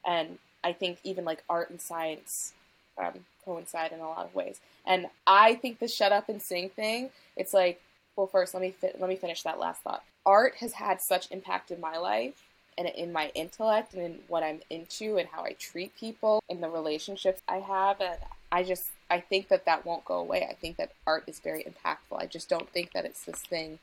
And 0.06 0.38
I 0.64 0.74
think 0.74 1.00
even 1.04 1.26
like 1.26 1.44
art 1.50 1.70
and 1.70 1.82
science 1.82 2.54
um, 2.98 3.26
coincide 3.44 3.92
in 3.92 4.00
a 4.00 4.08
lot 4.08 4.26
of 4.26 4.36
ways. 4.36 4.60
And 4.86 5.08
I 5.28 5.56
think 5.56 5.80
the 5.80 5.88
shut 5.88 6.12
up 6.12 6.30
and 6.30 6.42
sing 6.42 6.70
thing, 6.70 7.10
it's 7.36 7.54
like, 7.54 7.82
well, 8.16 8.28
first 8.28 8.54
let 8.54 8.62
me 8.62 8.72
fi- 8.72 8.94
let 9.00 9.10
me 9.10 9.16
finish 9.16 9.44
that 9.44 9.60
last 9.60 9.82
thought. 9.82 10.04
Art 10.26 10.56
has 10.56 10.74
had 10.74 11.02
such 11.02 11.32
impact 11.32 11.72
in 11.72 11.80
my 11.80 11.98
life 11.98 12.44
and 12.78 12.88
in 12.88 13.12
my 13.12 13.32
intellect 13.36 13.94
and 13.94 14.04
in 14.04 14.20
what 14.28 14.44
I'm 14.44 14.62
into 14.70 15.18
and 15.18 15.28
how 15.28 15.44
I 15.44 15.54
treat 15.54 15.96
people 15.96 16.42
and 16.50 16.62
the 16.62 16.70
relationships 16.70 17.42
I 17.48 17.58
have. 17.58 18.02
And 18.02 18.18
I 18.52 18.64
just 18.64 18.90
I 19.10 19.20
think 19.20 19.50
that 19.50 19.66
that 19.66 19.86
won't 19.86 20.06
go 20.06 20.16
away. 20.16 20.48
I 20.50 20.54
think 20.54 20.78
that 20.78 20.94
art 21.06 21.24
is 21.28 21.40
very 21.40 21.64
impactful. 21.64 22.18
I 22.18 22.26
just 22.26 22.50
don't 22.50 22.70
think 22.70 22.94
that 22.94 23.06
it's 23.06 23.26
this 23.26 23.42
thing 23.42 23.80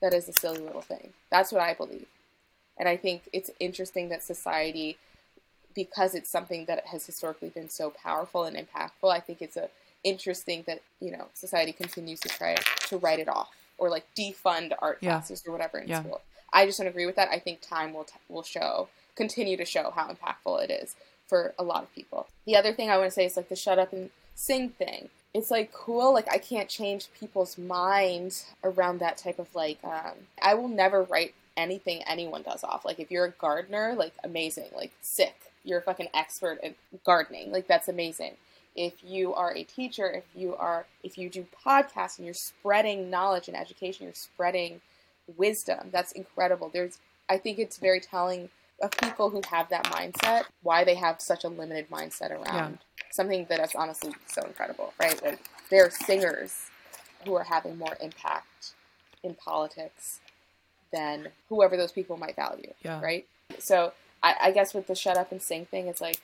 that 0.00 0.14
is 0.14 0.28
a 0.28 0.32
silly 0.32 0.58
little 0.58 0.80
thing. 0.80 1.12
That's 1.30 1.52
what 1.52 1.60
I 1.60 1.74
believe. 1.74 2.06
And 2.78 2.88
I 2.88 2.96
think 2.96 3.28
it's 3.32 3.50
interesting 3.60 4.08
that 4.08 4.22
society 4.22 4.98
because 5.74 6.14
it's 6.14 6.30
something 6.30 6.66
that 6.66 6.86
has 6.86 7.06
historically 7.06 7.48
been 7.48 7.70
so 7.70 7.90
powerful 7.90 8.44
and 8.44 8.56
impactful, 8.56 9.10
I 9.10 9.20
think 9.20 9.40
it's 9.40 9.56
a 9.56 9.68
interesting 10.04 10.64
that 10.66 10.82
you 11.00 11.12
know 11.12 11.26
society 11.32 11.72
continues 11.72 12.18
to 12.18 12.28
try 12.28 12.56
to 12.88 12.96
write 12.98 13.20
it 13.20 13.28
off 13.28 13.50
or 13.82 13.90
like 13.90 14.06
defund 14.16 14.72
art 14.80 14.98
Yeah. 15.00 15.14
classes 15.14 15.42
or 15.44 15.50
whatever 15.50 15.78
in 15.78 15.88
Yeah. 15.88 16.00
school. 16.02 16.20
I 16.52 16.66
just 16.66 16.78
don't 16.78 16.86
agree 16.86 17.04
with 17.06 17.16
that. 17.16 17.28
I 17.30 17.40
think 17.40 17.60
time 17.60 17.92
will 17.92 18.04
t- 18.04 18.14
will 18.28 18.44
show, 18.44 18.88
continue 19.16 19.56
to 19.56 19.64
show 19.64 19.90
how 19.90 20.06
impactful 20.08 20.62
it 20.62 20.70
is 20.70 20.94
for 21.26 21.52
a 21.58 21.64
lot 21.64 21.82
of 21.82 21.92
people. 21.92 22.28
The 22.44 22.56
other 22.56 22.72
thing 22.72 22.90
I 22.90 22.96
want 22.96 23.08
to 23.08 23.14
say 23.14 23.24
is 23.26 23.36
like 23.36 23.48
the 23.48 23.56
shut 23.56 23.80
up 23.80 23.92
and 23.92 24.10
sing 24.36 24.68
thing. 24.70 25.08
It's 25.34 25.50
like 25.50 25.72
cool. 25.72 26.12
Like 26.12 26.30
I 26.30 26.38
can't 26.38 26.68
change 26.68 27.08
people's 27.18 27.58
minds 27.58 28.46
around 28.62 29.00
that 29.00 29.16
type 29.18 29.40
of 29.40 29.52
like. 29.54 29.78
Um, 29.82 30.28
I 30.40 30.54
will 30.54 30.68
never 30.68 31.02
write 31.02 31.34
anything 31.56 32.02
anyone 32.04 32.42
does 32.42 32.62
off. 32.62 32.84
Like 32.84 33.00
if 33.00 33.10
you're 33.10 33.24
a 33.24 33.30
gardener, 33.32 33.94
like 33.96 34.12
amazing, 34.22 34.68
like 34.76 34.92
sick. 35.00 35.34
You're 35.64 35.78
a 35.80 35.82
fucking 35.82 36.08
expert 36.14 36.60
at 36.62 36.74
gardening. 37.04 37.50
Like 37.50 37.66
that's 37.66 37.88
amazing. 37.88 38.36
If 38.74 38.94
you 39.04 39.34
are 39.34 39.54
a 39.54 39.64
teacher, 39.64 40.10
if 40.10 40.24
you 40.34 40.54
are 40.56 40.86
if 41.02 41.18
you 41.18 41.28
do 41.28 41.46
podcasts 41.64 42.18
and 42.18 42.24
you're 42.24 42.34
spreading 42.34 43.10
knowledge 43.10 43.48
and 43.48 43.56
education, 43.56 44.04
you're 44.04 44.14
spreading 44.14 44.80
wisdom. 45.36 45.90
That's 45.92 46.12
incredible. 46.12 46.70
There's 46.72 46.98
I 47.28 47.38
think 47.38 47.58
it's 47.58 47.76
very 47.78 48.00
telling 48.00 48.48
of 48.80 48.90
people 48.92 49.30
who 49.30 49.42
have 49.48 49.68
that 49.68 49.84
mindset 49.84 50.44
why 50.62 50.84
they 50.84 50.94
have 50.94 51.20
such 51.20 51.44
a 51.44 51.48
limited 51.48 51.88
mindset 51.90 52.30
around 52.30 52.78
something 53.12 53.46
that 53.48 53.60
is 53.60 53.74
honestly 53.74 54.12
so 54.26 54.42
incredible, 54.42 54.92
right? 54.98 55.22
Like 55.22 55.38
there 55.70 55.86
are 55.86 55.90
singers 55.90 56.66
who 57.24 57.34
are 57.34 57.44
having 57.44 57.78
more 57.78 57.96
impact 58.00 58.72
in 59.22 59.34
politics 59.34 60.20
than 60.92 61.28
whoever 61.48 61.76
those 61.76 61.92
people 61.92 62.16
might 62.16 62.36
value, 62.36 62.72
Yeah. 62.82 63.00
right? 63.00 63.26
So 63.58 63.92
I, 64.22 64.34
I 64.40 64.50
guess 64.50 64.74
with 64.74 64.86
the 64.86 64.94
shut 64.94 65.16
up 65.16 65.30
and 65.30 65.40
sing 65.40 65.66
thing, 65.66 65.86
it's 65.86 66.00
like 66.00 66.20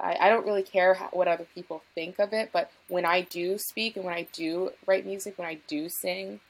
I, 0.00 0.16
I 0.20 0.28
don't 0.30 0.46
really 0.46 0.62
care 0.62 0.94
how, 0.94 1.08
what 1.12 1.28
other 1.28 1.46
people 1.54 1.82
think 1.94 2.18
of 2.18 2.32
it, 2.32 2.50
but 2.52 2.70
when 2.88 3.04
I 3.04 3.20
do 3.20 3.58
speak 3.58 3.96
and 3.96 4.04
when 4.04 4.14
I 4.14 4.26
do 4.32 4.70
write 4.86 5.04
music, 5.06 5.38
when 5.38 5.46
I 5.48 5.58
do 5.66 5.88
sing, 5.88 6.40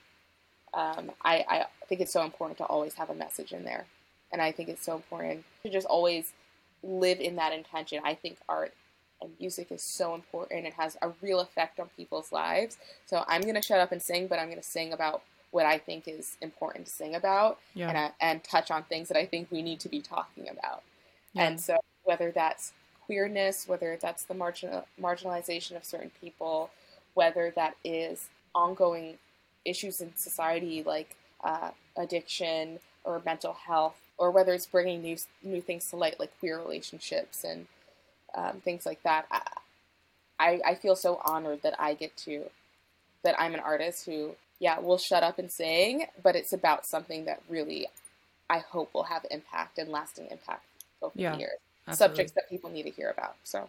um, 0.72 1.10
I, 1.24 1.44
I 1.48 1.66
think 1.88 2.00
it's 2.00 2.12
so 2.12 2.22
important 2.22 2.58
to 2.58 2.64
always 2.64 2.94
have 2.94 3.10
a 3.10 3.14
message 3.14 3.52
in 3.52 3.64
there. 3.64 3.86
And 4.32 4.40
I 4.40 4.52
think 4.52 4.68
it's 4.68 4.84
so 4.84 4.94
important 4.94 5.44
to 5.64 5.70
just 5.70 5.86
always 5.86 6.32
live 6.82 7.18
in 7.18 7.36
that 7.36 7.52
intention. 7.52 8.00
I 8.04 8.14
think 8.14 8.38
art 8.48 8.72
and 9.20 9.32
music 9.40 9.72
is 9.72 9.82
so 9.82 10.14
important. 10.14 10.66
It 10.66 10.74
has 10.74 10.96
a 11.02 11.10
real 11.20 11.40
effect 11.40 11.80
on 11.80 11.90
people's 11.96 12.30
lives. 12.30 12.78
So 13.06 13.24
I'm 13.26 13.42
going 13.42 13.56
to 13.56 13.62
shut 13.62 13.80
up 13.80 13.90
and 13.92 14.00
sing, 14.00 14.28
but 14.28 14.38
I'm 14.38 14.46
going 14.46 14.60
to 14.60 14.66
sing 14.66 14.92
about 14.92 15.22
what 15.50 15.66
I 15.66 15.78
think 15.78 16.06
is 16.06 16.36
important 16.40 16.86
to 16.86 16.92
sing 16.92 17.16
about 17.16 17.58
Yeah. 17.74 17.88
and, 17.88 17.98
I, 17.98 18.10
and 18.20 18.44
touch 18.44 18.70
on 18.70 18.84
things 18.84 19.08
that 19.08 19.18
I 19.18 19.26
think 19.26 19.50
we 19.50 19.62
need 19.62 19.80
to 19.80 19.88
be 19.88 20.00
talking 20.00 20.48
about. 20.48 20.82
Yeah. 21.34 21.48
And 21.48 21.60
so 21.60 21.76
whether 22.04 22.30
that's 22.30 22.72
queerness, 23.10 23.68
whether 23.68 23.98
that's 24.00 24.24
the 24.24 24.34
marginal, 24.34 24.86
marginalization 25.00 25.76
of 25.76 25.84
certain 25.84 26.12
people, 26.20 26.70
whether 27.14 27.52
that 27.56 27.76
is 27.84 28.28
ongoing 28.54 29.18
issues 29.64 30.00
in 30.00 30.14
society 30.16 30.82
like 30.84 31.16
uh, 31.44 31.70
addiction 31.96 32.78
or 33.04 33.20
mental 33.24 33.54
health, 33.54 33.96
or 34.18 34.30
whether 34.30 34.54
it's 34.54 34.66
bringing 34.66 35.02
new 35.02 35.16
new 35.42 35.60
things 35.60 35.90
to 35.90 35.96
light 35.96 36.20
like 36.20 36.38
queer 36.40 36.58
relationships 36.58 37.44
and 37.44 37.66
um, 38.34 38.60
things 38.62 38.86
like 38.86 39.02
that. 39.02 39.26
I, 39.30 39.42
I 40.40 40.60
I 40.66 40.74
feel 40.76 40.96
so 40.96 41.20
honored 41.24 41.62
that 41.62 41.80
I 41.80 41.94
get 41.94 42.16
to 42.18 42.44
that 43.24 43.40
I'm 43.40 43.54
an 43.54 43.60
artist 43.60 44.06
who 44.06 44.36
yeah 44.60 44.80
will 44.80 44.98
shut 44.98 45.22
up 45.24 45.38
and 45.38 45.50
sing, 45.50 46.06
but 46.22 46.36
it's 46.36 46.52
about 46.52 46.86
something 46.86 47.26
that 47.26 47.42
really 47.48 47.88
I 48.50 48.58
hope 48.58 48.94
will 48.94 49.04
have 49.04 49.26
impact 49.30 49.78
and 49.78 49.90
lasting 49.90 50.28
impact 50.30 50.64
over 51.02 51.14
Yeah. 51.14 51.36
the 51.36 51.44
years. 51.90 51.98
subjects 51.98 52.32
that 52.32 52.48
people 52.48 52.70
need 52.70 52.84
to 52.84 52.90
hear 52.90 53.10
about. 53.10 53.36
So 53.44 53.68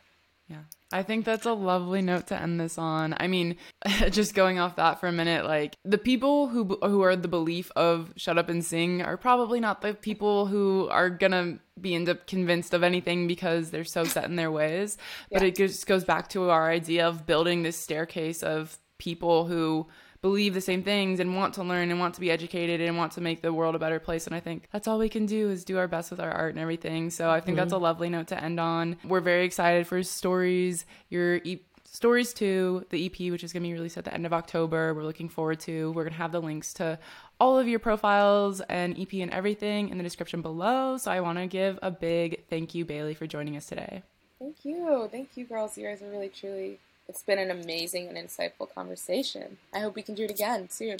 yeah. 0.51 0.63
I 0.91 1.03
think 1.03 1.24
that's 1.24 1.45
a 1.45 1.53
lovely 1.53 2.01
note 2.01 2.28
to 2.28 2.39
end 2.39 2.59
this 2.59 2.78
on. 2.78 3.15
I 3.17 3.28
mean, 3.28 3.55
just 4.09 4.36
going 4.36 4.59
off 4.59 4.76
that 4.76 4.99
for 4.99 5.07
a 5.07 5.11
minute, 5.11 5.45
like 5.45 5.78
the 5.86 5.97
people 5.97 6.47
who 6.47 6.78
who 6.82 7.01
are 7.01 7.15
the 7.15 7.30
belief 7.30 7.72
of 7.76 8.11
shut 8.17 8.38
up 8.38 8.49
and 8.49 8.63
sing 8.63 9.01
are 9.01 9.15
probably 9.15 9.61
not 9.61 9.82
the 9.82 9.93
people 9.93 10.47
who 10.47 10.89
are 10.91 11.09
going 11.09 11.32
to 11.32 11.59
be 11.80 11.95
end 11.95 12.09
up 12.09 12.28
convinced 12.28 12.74
of 12.74 12.84
anything 12.84 13.28
because 13.28 13.72
they're 13.72 13.86
so 13.86 14.03
set 14.03 14.26
in 14.26 14.36
their 14.36 14.51
ways. 14.51 14.97
Yeah. 15.30 15.39
But 15.39 15.47
it 15.47 15.55
just 15.55 15.88
goes 15.88 16.03
back 16.03 16.28
to 16.30 16.49
our 16.49 16.69
idea 16.69 17.07
of 17.07 17.26
building 17.26 17.63
this 17.63 17.78
staircase 17.78 18.43
of 18.43 18.78
people 18.97 19.45
who 19.45 19.88
believe 20.22 20.53
the 20.53 20.61
same 20.61 20.84
things 20.84 21.19
and 21.19 21.36
want 21.36 21.55
to 21.55 21.63
learn 21.63 21.89
and 21.89 21.99
want 21.99 22.13
to 22.13 22.22
be 22.22 22.30
educated 22.30 22.80
and 22.80 22.95
want 22.95 23.13
to 23.13 23.22
make 23.22 23.41
the 23.41 23.51
world 23.51 23.74
a 23.76 23.80
better 23.80 23.99
place. 23.99 24.28
And 24.28 24.36
I 24.36 24.39
think 24.39 24.67
that's 24.72 24.88
all 24.88 24.99
we 24.99 25.09
can 25.09 25.26
do 25.26 25.49
is 25.49 25.65
do 25.65 25.78
our 25.78 25.88
best 25.88 26.11
with 26.11 26.19
our 26.19 26.32
art 26.32 26.51
and 26.51 26.59
everything. 26.59 27.09
So 27.09 27.30
I 27.30 27.39
think 27.39 27.55
mm-hmm. 27.55 27.63
that's 27.63 27.74
a 27.74 27.78
lovely 27.78 28.09
note 28.09 28.28
to 28.28 28.41
end 28.41 28.59
on. 28.59 28.97
We're 29.03 29.22
very 29.22 29.45
excited 29.45 29.88
for 29.88 30.03
stories, 30.03 30.86
your 31.09 31.38
e- 31.38 31.61
stories 31.86 32.34
to 32.36 32.86
the 32.91 33.05
EP, 33.05 33.32
which 33.32 33.43
is 33.43 33.51
going 33.51 33.63
to 33.63 33.69
be 33.69 33.74
released 33.74 33.97
at 33.97 34.05
the 34.05 34.13
end 34.13 34.28
of 34.28 34.34
October. 34.34 34.93
We're 34.93 35.03
looking 35.03 35.28
forward 35.28 35.59
to. 35.61 35.91
We're 35.91 36.03
going 36.03 36.13
to 36.13 36.19
have 36.19 36.32
the 36.32 36.41
links 36.41 36.74
to 36.76 36.99
all 37.39 37.57
of 37.57 37.67
your 37.67 37.80
profiles 37.80 38.61
and 38.61 38.97
EP 38.99 39.13
and 39.13 39.32
everything 39.32 39.89
in 39.89 39.97
the 39.97 40.03
description 40.03 40.43
below. 40.43 40.97
So 40.97 41.11
I 41.11 41.22
want 41.22 41.39
to 41.39 41.47
give 41.47 41.80
a 41.82 41.89
big 41.89 42.45
thank 42.47 42.76
you, 42.76 42.86
Bailey, 42.86 43.15
for 43.15 43.26
joining 43.26 43.57
us 43.57 43.65
today. 43.65 44.03
Thank 44.38 44.63
you. 44.63 45.09
Thank 45.11 45.30
you, 45.36 45.45
girls. 45.45 45.78
You 45.78 45.88
guys 45.88 46.01
are 46.03 46.09
really, 46.09 46.30
truly 46.30 46.80
it's 47.12 47.24
been 47.24 47.39
an 47.39 47.51
amazing 47.51 48.07
and 48.07 48.18
insightful 48.18 48.74
conversation. 48.74 49.57
I 49.74 49.80
hope 49.80 49.95
we 49.95 50.01
can 50.01 50.16
do 50.16 50.24
it 50.24 50.32
again 50.32 50.70
soon. 50.70 50.99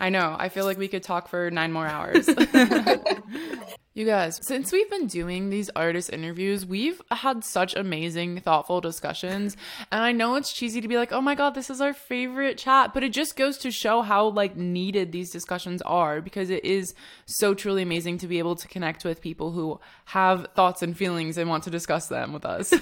I 0.00 0.08
know. 0.08 0.34
I 0.36 0.48
feel 0.48 0.64
like 0.64 0.76
we 0.76 0.88
could 0.88 1.04
talk 1.04 1.28
for 1.28 1.52
nine 1.52 1.70
more 1.70 1.86
hours. 1.86 2.26
you 3.94 4.06
guys, 4.06 4.40
since 4.42 4.72
we've 4.72 4.88
been 4.88 5.06
doing 5.06 5.50
these 5.50 5.68
artist 5.76 6.10
interviews, 6.10 6.64
we've 6.64 7.02
had 7.10 7.44
such 7.44 7.74
amazing, 7.74 8.40
thoughtful 8.40 8.80
discussions. 8.80 9.54
And 9.90 10.02
I 10.02 10.12
know 10.12 10.36
it's 10.36 10.52
cheesy 10.52 10.80
to 10.80 10.88
be 10.88 10.96
like, 10.96 11.12
oh 11.12 11.20
my 11.20 11.34
God, 11.34 11.54
this 11.54 11.68
is 11.68 11.82
our 11.82 11.92
favorite 11.92 12.56
chat. 12.56 12.94
But 12.94 13.02
it 13.02 13.12
just 13.12 13.36
goes 13.36 13.58
to 13.58 13.70
show 13.70 14.00
how 14.00 14.28
like 14.28 14.56
needed 14.56 15.12
these 15.12 15.30
discussions 15.30 15.82
are 15.82 16.22
because 16.22 16.48
it 16.48 16.64
is 16.64 16.94
so 17.26 17.52
truly 17.52 17.82
amazing 17.82 18.16
to 18.18 18.26
be 18.26 18.38
able 18.38 18.56
to 18.56 18.68
connect 18.68 19.04
with 19.04 19.20
people 19.20 19.52
who 19.52 19.78
have 20.06 20.48
thoughts 20.54 20.82
and 20.82 20.96
feelings 20.96 21.36
and 21.36 21.50
want 21.50 21.64
to 21.64 21.70
discuss 21.70 22.08
them 22.08 22.32
with 22.32 22.46
us. 22.46 22.72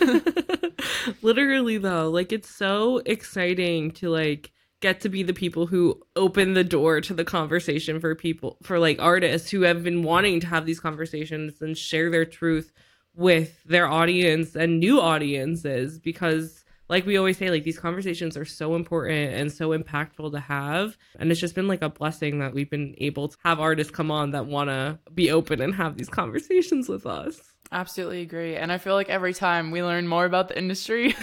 Literally 1.22 1.78
though, 1.78 2.08
like 2.08 2.30
it's 2.30 2.48
so 2.48 2.98
exciting 3.04 3.90
to 3.92 4.10
like 4.10 4.52
get 4.80 5.00
to 5.00 5.08
be 5.08 5.22
the 5.22 5.34
people 5.34 5.66
who 5.66 6.00
open 6.16 6.54
the 6.54 6.64
door 6.64 7.00
to 7.00 7.14
the 7.14 7.24
conversation 7.24 8.00
for 8.00 8.14
people 8.14 8.56
for 8.62 8.78
like 8.78 9.00
artists 9.00 9.50
who 9.50 9.62
have 9.62 9.84
been 9.84 10.02
wanting 10.02 10.40
to 10.40 10.46
have 10.46 10.66
these 10.66 10.80
conversations 10.80 11.60
and 11.60 11.76
share 11.76 12.10
their 12.10 12.24
truth 12.24 12.72
with 13.14 13.62
their 13.64 13.88
audience 13.88 14.54
and 14.54 14.80
new 14.80 15.00
audiences 15.00 15.98
because 15.98 16.64
like 16.88 17.06
we 17.06 17.16
always 17.16 17.36
say 17.36 17.50
like 17.50 17.62
these 17.62 17.78
conversations 17.78 18.36
are 18.36 18.44
so 18.44 18.74
important 18.74 19.32
and 19.32 19.52
so 19.52 19.70
impactful 19.70 20.32
to 20.32 20.40
have. 20.40 20.96
And 21.20 21.30
it's 21.30 21.40
just 21.40 21.54
been 21.54 21.68
like 21.68 21.82
a 21.82 21.88
blessing 21.88 22.40
that 22.40 22.52
we've 22.52 22.68
been 22.68 22.96
able 22.98 23.28
to 23.28 23.36
have 23.44 23.60
artists 23.60 23.92
come 23.92 24.10
on 24.10 24.32
that 24.32 24.46
want 24.46 24.70
to 24.70 24.98
be 25.14 25.30
open 25.30 25.60
and 25.60 25.74
have 25.74 25.96
these 25.96 26.08
conversations 26.08 26.88
with 26.88 27.06
us 27.06 27.49
Absolutely 27.72 28.22
agree. 28.22 28.56
And 28.56 28.72
I 28.72 28.78
feel 28.78 28.94
like 28.94 29.08
every 29.08 29.32
time 29.32 29.70
we 29.70 29.82
learn 29.82 30.08
more 30.08 30.24
about 30.24 30.48
the 30.48 30.58
industry 30.58 31.14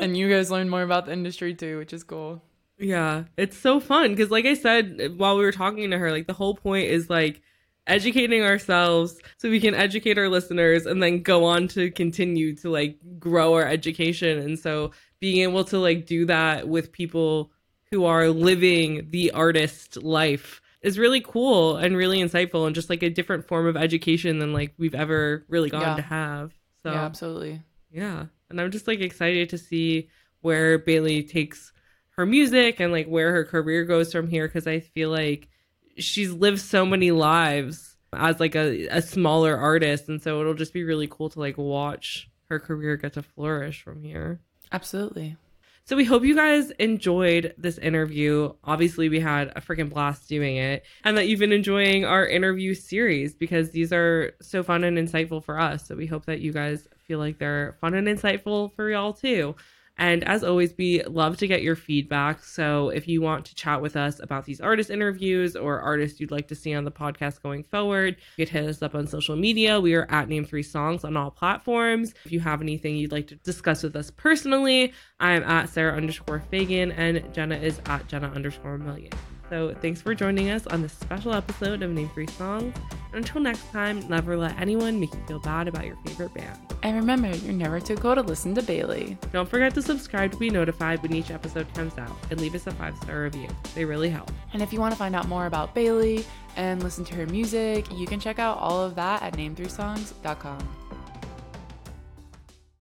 and 0.00 0.16
you 0.16 0.28
guys 0.28 0.50
learn 0.50 0.68
more 0.68 0.82
about 0.82 1.06
the 1.06 1.12
industry 1.12 1.54
too, 1.54 1.78
which 1.78 1.92
is 1.92 2.02
cool. 2.02 2.42
Yeah, 2.78 3.24
it's 3.36 3.56
so 3.56 3.78
fun 3.78 4.10
because, 4.10 4.30
like 4.30 4.46
I 4.46 4.54
said 4.54 4.96
eh, 5.00 5.08
while 5.08 5.36
we 5.36 5.44
were 5.44 5.52
talking 5.52 5.90
to 5.90 5.98
her, 5.98 6.10
like 6.10 6.26
the 6.26 6.32
whole 6.32 6.56
point 6.56 6.86
is 6.88 7.08
like 7.08 7.40
educating 7.86 8.42
ourselves 8.42 9.20
so 9.36 9.48
we 9.50 9.60
can 9.60 9.74
educate 9.74 10.18
our 10.18 10.28
listeners 10.28 10.86
and 10.86 11.02
then 11.02 11.22
go 11.22 11.44
on 11.44 11.68
to 11.68 11.90
continue 11.90 12.56
to 12.56 12.70
like 12.70 12.98
grow 13.18 13.54
our 13.54 13.66
education. 13.66 14.38
And 14.38 14.58
so 14.58 14.90
being 15.20 15.42
able 15.48 15.64
to 15.66 15.78
like 15.78 16.06
do 16.06 16.26
that 16.26 16.66
with 16.66 16.90
people 16.90 17.52
who 17.92 18.04
are 18.04 18.30
living 18.30 19.08
the 19.10 19.30
artist 19.30 20.02
life 20.02 20.60
is 20.84 20.98
really 20.98 21.22
cool 21.22 21.78
and 21.78 21.96
really 21.96 22.18
insightful 22.18 22.66
and 22.66 22.74
just 22.74 22.90
like 22.90 23.02
a 23.02 23.08
different 23.08 23.48
form 23.48 23.66
of 23.66 23.74
education 23.74 24.38
than 24.38 24.52
like 24.52 24.74
we've 24.76 24.94
ever 24.94 25.44
really 25.48 25.70
gone 25.70 25.80
yeah. 25.80 25.96
to 25.96 26.02
have. 26.02 26.52
So 26.82 26.92
Yeah, 26.92 27.04
absolutely. 27.04 27.62
Yeah. 27.90 28.26
And 28.50 28.60
I'm 28.60 28.70
just 28.70 28.86
like 28.86 29.00
excited 29.00 29.48
to 29.48 29.58
see 29.58 30.10
where 30.42 30.78
Bailey 30.78 31.22
takes 31.22 31.72
her 32.10 32.26
music 32.26 32.80
and 32.80 32.92
like 32.92 33.06
where 33.06 33.32
her 33.32 33.44
career 33.44 33.84
goes 33.84 34.12
from 34.12 34.28
here 34.28 34.46
because 34.46 34.66
I 34.66 34.80
feel 34.80 35.08
like 35.08 35.48
she's 35.96 36.30
lived 36.30 36.60
so 36.60 36.84
many 36.84 37.12
lives 37.12 37.96
as 38.12 38.38
like 38.38 38.54
a, 38.54 38.86
a 38.88 39.00
smaller 39.00 39.56
artist 39.56 40.10
and 40.10 40.22
so 40.22 40.40
it'll 40.42 40.52
just 40.52 40.74
be 40.74 40.84
really 40.84 41.08
cool 41.10 41.30
to 41.30 41.40
like 41.40 41.56
watch 41.56 42.30
her 42.50 42.60
career 42.60 42.98
get 42.98 43.14
to 43.14 43.22
flourish 43.22 43.82
from 43.82 44.02
here. 44.02 44.38
Absolutely. 44.70 45.38
So 45.86 45.96
we 45.96 46.04
hope 46.06 46.24
you 46.24 46.34
guys 46.34 46.70
enjoyed 46.78 47.54
this 47.58 47.76
interview. 47.76 48.54
Obviously, 48.64 49.10
we 49.10 49.20
had 49.20 49.52
a 49.54 49.60
freaking 49.60 49.90
blast 49.90 50.26
doing 50.26 50.56
it, 50.56 50.82
and 51.04 51.14
that 51.18 51.28
you've 51.28 51.40
been 51.40 51.52
enjoying 51.52 52.06
our 52.06 52.26
interview 52.26 52.72
series 52.72 53.34
because 53.34 53.70
these 53.70 53.92
are 53.92 54.32
so 54.40 54.62
fun 54.62 54.82
and 54.84 54.96
insightful 54.96 55.44
for 55.44 55.60
us. 55.60 55.86
So 55.86 55.94
we 55.94 56.06
hope 56.06 56.24
that 56.24 56.40
you 56.40 56.54
guys 56.54 56.88
feel 57.06 57.18
like 57.18 57.38
they're 57.38 57.76
fun 57.82 57.92
and 57.92 58.08
insightful 58.08 58.74
for 58.74 58.88
y'all 58.88 59.12
too. 59.12 59.56
And 59.96 60.24
as 60.24 60.42
always, 60.42 60.74
we 60.76 61.02
love 61.04 61.36
to 61.38 61.46
get 61.46 61.62
your 61.62 61.76
feedback. 61.76 62.42
So 62.42 62.88
if 62.88 63.06
you 63.06 63.20
want 63.20 63.44
to 63.46 63.54
chat 63.54 63.80
with 63.80 63.96
us 63.96 64.20
about 64.20 64.44
these 64.44 64.60
artist 64.60 64.90
interviews 64.90 65.54
or 65.54 65.80
artists 65.80 66.20
you'd 66.20 66.30
like 66.30 66.48
to 66.48 66.54
see 66.54 66.74
on 66.74 66.84
the 66.84 66.90
podcast 66.90 67.42
going 67.42 67.62
forward, 67.62 68.16
you 68.36 68.46
can 68.46 68.62
hit 68.62 68.68
us 68.68 68.82
up 68.82 68.94
on 68.94 69.06
social 69.06 69.36
media. 69.36 69.80
We 69.80 69.94
are 69.94 70.06
at 70.10 70.28
Name 70.28 70.44
Three 70.44 70.62
Songs 70.62 71.04
on 71.04 71.16
all 71.16 71.30
platforms. 71.30 72.14
If 72.24 72.32
you 72.32 72.40
have 72.40 72.60
anything 72.60 72.96
you'd 72.96 73.12
like 73.12 73.28
to 73.28 73.36
discuss 73.36 73.82
with 73.82 73.94
us 73.96 74.10
personally, 74.10 74.92
I'm 75.20 75.42
at 75.44 75.68
Sarah 75.68 75.96
underscore 75.96 76.42
Fagan 76.50 76.92
and 76.92 77.32
Jenna 77.32 77.56
is 77.56 77.80
at 77.86 78.08
Jenna 78.08 78.28
underscore 78.28 78.78
Million. 78.78 79.12
So 79.54 79.72
thanks 79.80 80.02
for 80.02 80.16
joining 80.16 80.50
us 80.50 80.66
on 80.66 80.82
this 80.82 80.92
special 80.94 81.32
episode 81.32 81.84
of 81.84 81.92
Name 81.92 82.08
Three 82.08 82.26
Songs. 82.26 82.74
And 83.12 83.24
until 83.24 83.40
next 83.40 83.70
time, 83.70 84.00
never 84.08 84.36
let 84.36 84.60
anyone 84.60 84.98
make 84.98 85.14
you 85.14 85.20
feel 85.28 85.38
bad 85.38 85.68
about 85.68 85.86
your 85.86 85.94
favorite 86.04 86.34
band. 86.34 86.58
And 86.82 86.96
remember, 86.96 87.28
you're 87.28 87.52
never 87.52 87.78
too 87.78 87.94
cool 87.94 88.16
to 88.16 88.20
listen 88.20 88.56
to 88.56 88.62
Bailey. 88.62 89.16
Don't 89.32 89.48
forget 89.48 89.72
to 89.74 89.80
subscribe 89.80 90.32
to 90.32 90.38
be 90.38 90.50
notified 90.50 91.00
when 91.02 91.14
each 91.14 91.30
episode 91.30 91.72
comes 91.72 91.96
out 91.98 92.10
and 92.32 92.40
leave 92.40 92.56
us 92.56 92.66
a 92.66 92.72
five 92.72 92.96
star 92.96 93.22
review. 93.22 93.46
They 93.76 93.84
really 93.84 94.10
help. 94.10 94.28
And 94.52 94.60
if 94.60 94.72
you 94.72 94.80
want 94.80 94.92
to 94.92 94.98
find 94.98 95.14
out 95.14 95.28
more 95.28 95.46
about 95.46 95.72
Bailey 95.72 96.26
and 96.56 96.82
listen 96.82 97.04
to 97.04 97.14
her 97.14 97.26
music, 97.26 97.86
you 97.94 98.08
can 98.08 98.18
check 98.18 98.40
out 98.40 98.58
all 98.58 98.82
of 98.82 98.96
that 98.96 99.22
at 99.22 99.34
name3songs.com. 99.34 100.68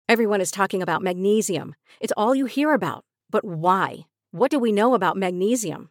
Everyone 0.08 0.40
is 0.40 0.52
talking 0.52 0.82
about 0.82 1.02
magnesium. 1.02 1.74
It's 2.00 2.12
all 2.16 2.32
you 2.32 2.46
hear 2.46 2.74
about. 2.74 3.04
But 3.28 3.44
why? 3.44 4.06
What 4.30 4.52
do 4.52 4.60
we 4.60 4.70
know 4.70 4.94
about 4.94 5.16
magnesium? 5.16 5.90